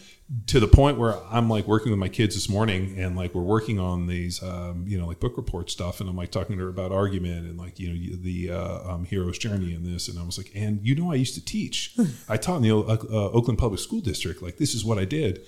to 0.46 0.60
the 0.60 0.68
point 0.68 0.96
where 0.96 1.16
I'm 1.30 1.50
like 1.50 1.66
working 1.66 1.92
with 1.92 1.98
my 1.98 2.08
kids 2.08 2.34
this 2.34 2.48
morning, 2.48 2.98
and 2.98 3.16
like 3.16 3.34
we're 3.34 3.42
working 3.42 3.78
on 3.78 4.06
these, 4.06 4.42
um, 4.42 4.84
you 4.86 4.98
know, 4.98 5.06
like 5.06 5.20
book 5.20 5.36
report 5.36 5.70
stuff, 5.70 6.00
and 6.00 6.08
I'm 6.08 6.16
like 6.16 6.30
talking 6.30 6.56
to 6.56 6.62
her 6.62 6.70
about 6.70 6.90
argument 6.90 7.46
and 7.46 7.58
like 7.58 7.78
you 7.78 7.88
know 7.88 8.16
the 8.22 8.50
uh, 8.50 8.94
um, 8.94 9.04
hero's 9.04 9.36
journey 9.36 9.74
and 9.74 9.84
this, 9.84 10.08
and 10.08 10.18
I 10.18 10.22
was 10.22 10.38
like, 10.38 10.50
and 10.54 10.80
you 10.86 10.94
know, 10.94 11.12
I 11.12 11.16
used 11.16 11.34
to 11.34 11.44
teach. 11.44 11.94
I 12.28 12.38
taught 12.38 12.56
in 12.56 12.62
the 12.62 12.74
uh, 12.74 12.96
uh, 13.10 13.30
Oakland 13.30 13.58
Public 13.58 13.80
School 13.80 14.00
District. 14.00 14.40
Like 14.40 14.56
this 14.56 14.74
is 14.74 14.86
what 14.86 14.98
I 14.98 15.04
did, 15.04 15.44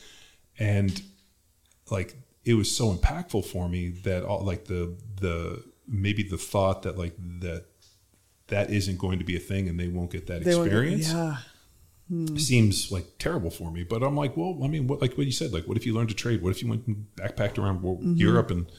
and 0.59 1.01
like 1.91 2.17
it 2.45 2.55
was 2.55 2.75
so 2.75 2.93
impactful 2.95 3.45
for 3.47 3.69
me 3.69 3.89
that 4.05 4.23
all 4.25 4.43
like 4.45 4.67
the 4.67 4.95
the 5.21 5.63
maybe 5.89 6.23
the 6.23 6.39
thought 6.39 6.83
that 6.83 6.97
like 6.99 7.15
that 7.41 7.65
that 8.49 8.71
isn't 8.71 8.99
going 8.99 9.19
to 9.19 9.25
be 9.25 9.37
a 9.37 9.41
thing 9.41 9.69
and 9.69 9.79
they 9.81 9.89
won't 9.89 10.11
get 10.11 10.27
that 10.27 10.45
They 10.45 10.55
won't 10.55 10.71
get- 10.71 10.79
experience 10.79 11.13
yeah. 11.13 11.37
seems 12.37 12.93
like 12.93 13.07
terrible 13.19 13.51
for 13.51 13.71
me. 13.71 13.83
But 13.85 14.03
I'm 14.03 14.17
like, 14.17 14.37
well, 14.37 14.59
I 14.63 14.69
mean, 14.69 14.87
what 14.87 15.01
like 15.01 15.17
what 15.17 15.27
you 15.27 15.33
said, 15.33 15.53
like, 15.53 15.65
what 15.67 15.77
if 15.77 15.87
you 15.87 15.95
learned 15.95 16.11
to 16.11 16.15
trade? 16.15 16.43
What 16.43 16.51
if 16.51 16.63
you 16.63 16.69
went 16.69 16.87
and 16.87 17.07
backpacked 17.17 17.59
around 17.59 17.83
wo- 17.83 17.99
Europe 18.03 18.51
and 18.51 18.71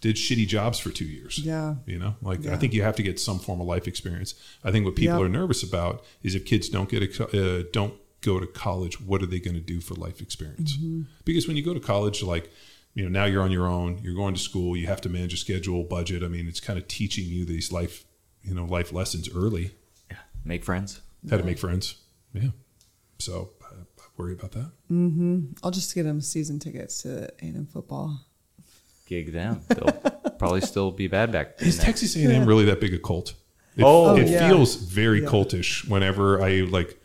did 0.00 0.16
shitty 0.16 0.46
jobs 0.46 0.78
for 0.78 0.90
two 0.90 1.04
years? 1.04 1.38
Mm-hmm. 1.38 1.48
Yeah. 1.48 1.74
you 1.86 1.98
know, 1.98 2.14
like 2.22 2.46
I 2.46 2.56
think 2.56 2.72
you 2.72 2.82
have 2.82 2.96
to 2.96 3.02
get 3.02 3.18
some 3.20 3.38
form 3.38 3.60
of 3.60 3.66
life 3.66 3.86
experience. 3.88 4.34
I 4.64 4.70
think 4.70 4.84
what 4.84 4.94
people 4.96 5.18
Yep. 5.18 5.26
are 5.26 5.28
nervous 5.28 5.62
about 5.62 6.04
is 6.22 6.34
if 6.34 6.44
kids 6.46 6.68
don't 6.68 6.88
get 6.88 7.02
a, 7.02 7.60
uh, 7.60 7.62
don't 7.72 7.94
go 8.22 8.38
to 8.40 8.46
college, 8.46 9.00
what 9.00 9.22
are 9.22 9.26
they 9.26 9.40
going 9.40 9.54
to 9.54 9.60
do 9.60 9.80
for 9.80 9.94
life 9.94 10.20
experience? 10.20 10.76
Mm-hmm. 10.76 11.02
Because 11.24 11.46
when 11.48 11.56
you 11.56 11.62
go 11.64 11.74
to 11.74 11.80
college, 11.80 12.22
like 12.22 12.50
you 12.94 13.04
know, 13.04 13.08
now 13.08 13.24
you're 13.24 13.42
on 13.42 13.52
your 13.52 13.66
own. 13.66 14.00
You're 14.02 14.14
going 14.16 14.34
to 14.34 14.40
school. 14.40 14.76
You 14.76 14.86
have 14.88 15.00
to 15.02 15.08
manage 15.08 15.32
a 15.32 15.36
schedule, 15.36 15.84
budget. 15.84 16.22
I 16.24 16.28
mean, 16.28 16.48
it's 16.48 16.58
kind 16.60 16.78
of 16.78 16.88
teaching 16.88 17.24
you 17.24 17.44
these 17.44 17.70
life, 17.70 18.04
you 18.42 18.52
know, 18.54 18.64
life 18.64 18.92
lessons 18.92 19.28
early. 19.34 19.70
Yeah. 20.10 20.16
Make 20.44 20.64
friends. 20.64 21.00
How 21.30 21.36
to 21.36 21.44
make 21.44 21.58
friends. 21.58 21.94
Yeah. 22.32 22.48
So 23.18 23.50
I, 23.62 23.74
I 23.74 24.02
worry 24.16 24.32
about 24.32 24.52
that. 24.52 24.70
Mm-hmm. 24.90 25.52
I'll 25.62 25.70
just 25.70 25.94
get 25.94 26.02
them 26.02 26.20
season 26.20 26.58
tickets 26.58 27.02
to 27.02 27.24
A&M 27.40 27.66
football. 27.72 28.24
Gig 29.06 29.32
them. 29.32 29.60
They'll 29.68 29.92
probably 30.38 30.60
still 30.60 30.90
be 30.90 31.06
bad 31.08 31.30
back. 31.32 31.60
Is 31.62 31.76
then. 31.76 31.86
Texas 31.86 32.16
A&M 32.16 32.44
really 32.46 32.64
that 32.66 32.80
big 32.80 32.94
a 32.94 32.98
cult? 32.98 33.34
It, 33.76 33.84
Oh. 33.84 34.16
it 34.16 34.28
yeah. 34.28 34.48
feels 34.48 34.74
very 34.76 35.22
Yeah. 35.22 35.28
cultish. 35.28 35.88
Whenever 35.88 36.42
I 36.42 36.62
like, 36.62 36.99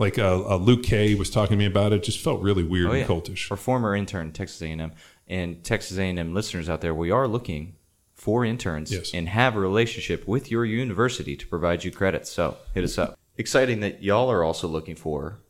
like 0.00 0.18
uh, 0.18 0.42
uh, 0.48 0.56
Luke 0.56 0.82
K 0.82 1.14
was 1.14 1.30
talking 1.30 1.56
to 1.56 1.56
me 1.56 1.66
about 1.66 1.92
it, 1.92 1.96
it 1.96 2.02
just 2.02 2.18
felt 2.18 2.40
really 2.42 2.64
weird 2.64 2.88
Oh, 2.88 2.92
and 2.92 3.06
cultish. 3.06 3.50
Our 3.50 3.56
former 3.56 3.94
intern, 3.94 4.32
Texas 4.32 4.60
A&M, 4.62 4.92
and 5.28 5.62
Texas 5.62 5.96
A&M 5.98 6.34
listeners 6.34 6.68
out 6.68 6.80
there, 6.80 6.94
we 6.94 7.10
are 7.12 7.28
looking 7.28 7.76
for 8.14 8.44
interns 8.44 8.92
Yes. 8.92 9.12
and 9.14 9.28
have 9.28 9.54
a 9.56 9.60
relationship 9.60 10.26
with 10.26 10.50
your 10.50 10.64
university 10.64 11.36
to 11.36 11.46
provide 11.46 11.84
you 11.84 11.90
credits. 11.90 12.30
So 12.30 12.56
hit 12.74 12.82
us 12.84 12.98
up. 12.98 13.16
Exciting 13.38 13.80
that 13.80 14.02
y'all 14.02 14.30
are 14.30 14.42
also 14.44 14.66
looking 14.68 14.96
for 14.96 15.40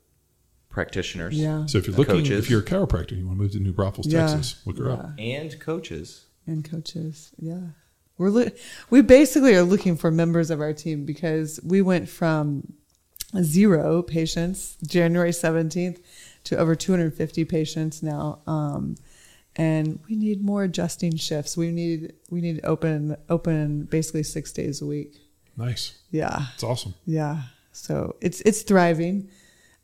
practitioners 0.69 1.37
Yeah. 1.37 1.67
So 1.67 1.79
if 1.79 1.87
you're 1.87 1.97
looking, 1.97 2.17
Coaches. 2.17 2.45
if 2.45 2.51
you're 2.51 2.61
a 2.61 2.65
chiropractor, 2.65 3.17
you 3.19 3.27
want 3.27 3.39
to 3.39 3.43
move 3.43 3.53
to 3.53 3.59
New 3.61 3.73
Braunfels, 3.73 4.07
Yeah. 4.07 4.27
Texas, 4.29 4.61
look 4.67 4.79
her 4.79 4.91
up. 4.91 5.11
and 5.19 5.59
coaches. 5.61 6.27
and 6.47 6.65
coaches. 6.69 7.31
Yeah, 7.39 7.61
we're 8.19 8.31
lo- 8.31 8.51
we 8.89 9.03
basically 9.03 9.55
are 9.55 9.63
looking 9.63 9.97
for 9.97 10.11
members 10.11 10.51
of 10.51 10.61
our 10.61 10.73
team 10.73 11.05
because 11.05 11.61
we 11.65 11.83
went 11.83 12.09
from 12.09 12.73
zero 13.43 14.03
patients 14.03 14.77
January 14.87 15.33
seventeenth 15.33 16.01
to 16.45 16.57
over 16.57 16.75
two 16.75 16.93
hundred 16.93 17.15
fifty 17.15 17.45
patients 17.45 18.03
now, 18.03 18.41
um, 18.47 18.97
and 19.57 20.01
we 20.09 20.17
need 20.17 20.43
more 20.45 20.65
adjusting 20.65 21.17
shifts. 21.17 21.57
We 21.57 21.71
need 21.71 22.15
we 22.31 22.41
need 22.41 22.61
open 22.65 23.17
open 23.29 23.85
basically 23.85 24.23
six 24.23 24.53
days 24.53 24.81
a 24.83 24.87
week. 24.87 25.17
Nice. 25.57 25.99
Yeah, 26.11 26.47
It's 26.55 26.63
awesome. 26.65 26.95
yeah. 27.07 27.43
So 27.73 28.17
it's 28.21 28.41
it's 28.43 28.63
thriving. 28.63 29.29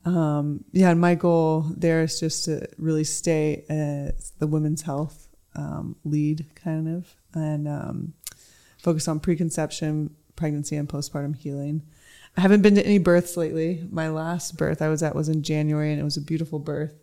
Um, 0.05 0.65
yeah, 0.73 0.91
and 0.91 1.01
my 1.01 1.15
goal 1.17 1.67
there 1.77 2.03
is 2.03 2.21
just 2.21 2.45
to 2.47 2.67
really 2.79 3.05
stay 3.05 3.65
as 3.69 4.33
the 4.39 4.47
women's 4.47 4.83
health 4.83 5.29
um, 5.57 5.97
lead, 6.05 6.47
kind 6.55 6.89
of, 6.89 7.15
and 7.35 7.67
um, 7.67 8.15
focus 8.79 9.09
on 9.09 9.19
preconception, 9.21 10.15
pregnancy, 10.37 10.77
and 10.77 10.89
postpartum 10.89 11.35
healing. 11.37 11.83
I 12.37 12.43
haven't 12.43 12.63
been 12.63 12.75
to 12.75 12.85
any 12.85 12.99
births 12.99 13.37
lately. 13.37 13.87
My 13.91 14.09
last 14.09 14.57
birth 14.57 14.83
I 14.83 14.89
was 14.89 15.03
at 15.03 15.15
was 15.15 15.29
in 15.29 15.43
January, 15.43 15.91
and 15.91 16.01
it 16.01 16.05
was 16.05 16.19
a 16.19 16.23
beautiful 16.23 16.59
birth. 16.59 16.95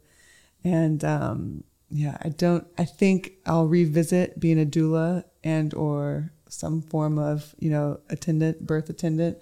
And 0.63 1.03
um, 1.03 1.63
yeah, 1.89 2.17
I 2.21 2.29
don't. 2.29 2.67
I 2.77 2.85
think 2.85 3.33
I'll 3.45 3.67
revisit 3.67 4.39
being 4.39 4.61
a 4.61 4.65
doula 4.65 5.23
and 5.43 5.73
or 5.73 6.31
some 6.49 6.81
form 6.81 7.17
of 7.17 7.55
you 7.59 7.71
know 7.71 7.99
attendant, 8.09 8.65
birth 8.65 8.89
attendant 8.89 9.39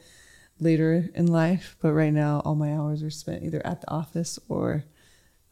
later 0.59 1.09
in 1.13 1.27
life. 1.27 1.75
But 1.81 1.93
right 1.93 2.13
now, 2.13 2.41
all 2.45 2.55
my 2.55 2.73
hours 2.73 3.03
are 3.03 3.09
spent 3.09 3.43
either 3.43 3.65
at 3.65 3.81
the 3.81 3.91
office 3.91 4.39
or 4.47 4.85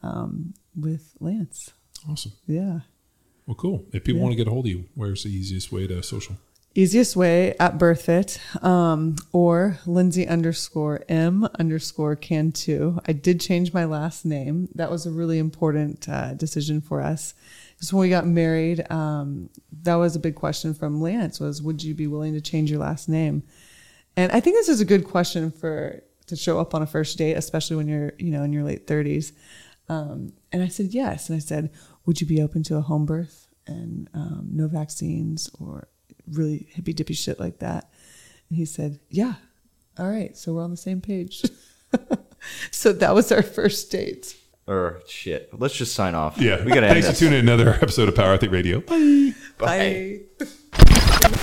um, 0.02 0.54
with 0.74 1.14
Lance. 1.20 1.72
Awesome. 2.08 2.32
Yeah. 2.46 2.80
Well, 3.46 3.56
cool. 3.56 3.84
If 3.92 4.04
people 4.04 4.20
want 4.20 4.32
to 4.32 4.36
get 4.36 4.46
a 4.46 4.50
hold 4.50 4.66
of 4.66 4.70
you, 4.70 4.84
where's 4.94 5.24
the 5.24 5.30
easiest 5.30 5.72
way 5.72 5.86
to 5.86 6.02
social? 6.02 6.36
Easiest 6.72 7.16
way 7.16 7.56
at 7.58 7.78
BirthFit 7.78 8.64
um, 8.64 9.16
or 9.32 9.80
Lindsay 9.86 10.28
underscore 10.28 11.02
M 11.08 11.48
underscore 11.58 12.14
can 12.14 12.52
too. 12.52 13.00
I 13.06 13.12
did 13.12 13.40
change 13.40 13.74
my 13.74 13.84
last 13.84 14.24
name. 14.24 14.68
That 14.76 14.88
was 14.88 15.04
a 15.04 15.10
really 15.10 15.38
important 15.38 16.08
uh, 16.08 16.34
decision 16.34 16.80
for 16.80 17.00
us. 17.00 17.34
Because 17.74 17.92
when 17.92 18.02
we 18.02 18.08
got 18.08 18.26
married, 18.26 18.88
um, 18.90 19.50
that 19.82 19.96
was 19.96 20.14
a 20.14 20.20
big 20.20 20.36
question 20.36 20.72
from 20.72 21.00
Lance 21.00 21.40
was, 21.40 21.60
would 21.60 21.82
you 21.82 21.92
be 21.92 22.06
willing 22.06 22.34
to 22.34 22.40
change 22.40 22.70
your 22.70 22.80
last 22.80 23.08
name? 23.08 23.42
And 24.16 24.30
I 24.30 24.38
think 24.38 24.56
this 24.56 24.68
is 24.68 24.80
a 24.80 24.84
good 24.84 25.04
question 25.04 25.50
for 25.50 26.04
to 26.26 26.36
show 26.36 26.60
up 26.60 26.72
on 26.72 26.82
a 26.82 26.86
first 26.86 27.18
date, 27.18 27.34
especially 27.34 27.76
when 27.76 27.88
you're, 27.88 28.12
you 28.18 28.30
know, 28.30 28.44
in 28.44 28.52
your 28.52 28.62
late 28.62 28.86
thirties. 28.86 29.32
Um, 29.88 30.34
and 30.52 30.62
I 30.62 30.68
said 30.68 30.94
yes. 30.94 31.28
And 31.28 31.36
I 31.36 31.40
said, 31.40 31.70
would 32.06 32.20
you 32.20 32.28
be 32.28 32.40
open 32.40 32.62
to 32.64 32.76
a 32.76 32.80
home 32.80 33.06
birth 33.06 33.48
and 33.66 34.08
um, 34.14 34.50
no 34.52 34.68
vaccines 34.68 35.50
or 35.58 35.88
really 36.32 36.66
hippy 36.70 36.92
dippy 36.92 37.14
shit 37.14 37.40
like 37.40 37.58
that? 37.58 37.90
And 38.48 38.58
he 38.58 38.64
said, 38.64 38.98
yeah. 39.08 39.34
All 39.98 40.08
right. 40.08 40.36
So 40.36 40.54
we're 40.54 40.62
on 40.62 40.70
the 40.70 40.76
same 40.76 41.00
page. 41.00 41.44
so 42.70 42.92
that 42.92 43.14
was 43.14 43.30
our 43.32 43.42
first 43.42 43.90
date. 43.90 44.36
Or 44.66 45.00
shit. 45.06 45.50
Let's 45.58 45.74
just 45.74 45.94
sign 45.94 46.14
off. 46.14 46.38
Yeah. 46.38 46.64
we 46.64 46.70
gotta 46.70 46.86
end 46.86 47.02
Thanks 47.02 47.18
for 47.18 47.24
tuning 47.24 47.40
in 47.40 47.48
another 47.48 47.70
episode 47.74 48.08
of 48.08 48.14
Power 48.14 48.34
Athlete 48.34 48.52
Radio. 48.52 48.80
Bye. 48.80 49.34
Bye. 49.58 50.20
Bye. 50.38 51.30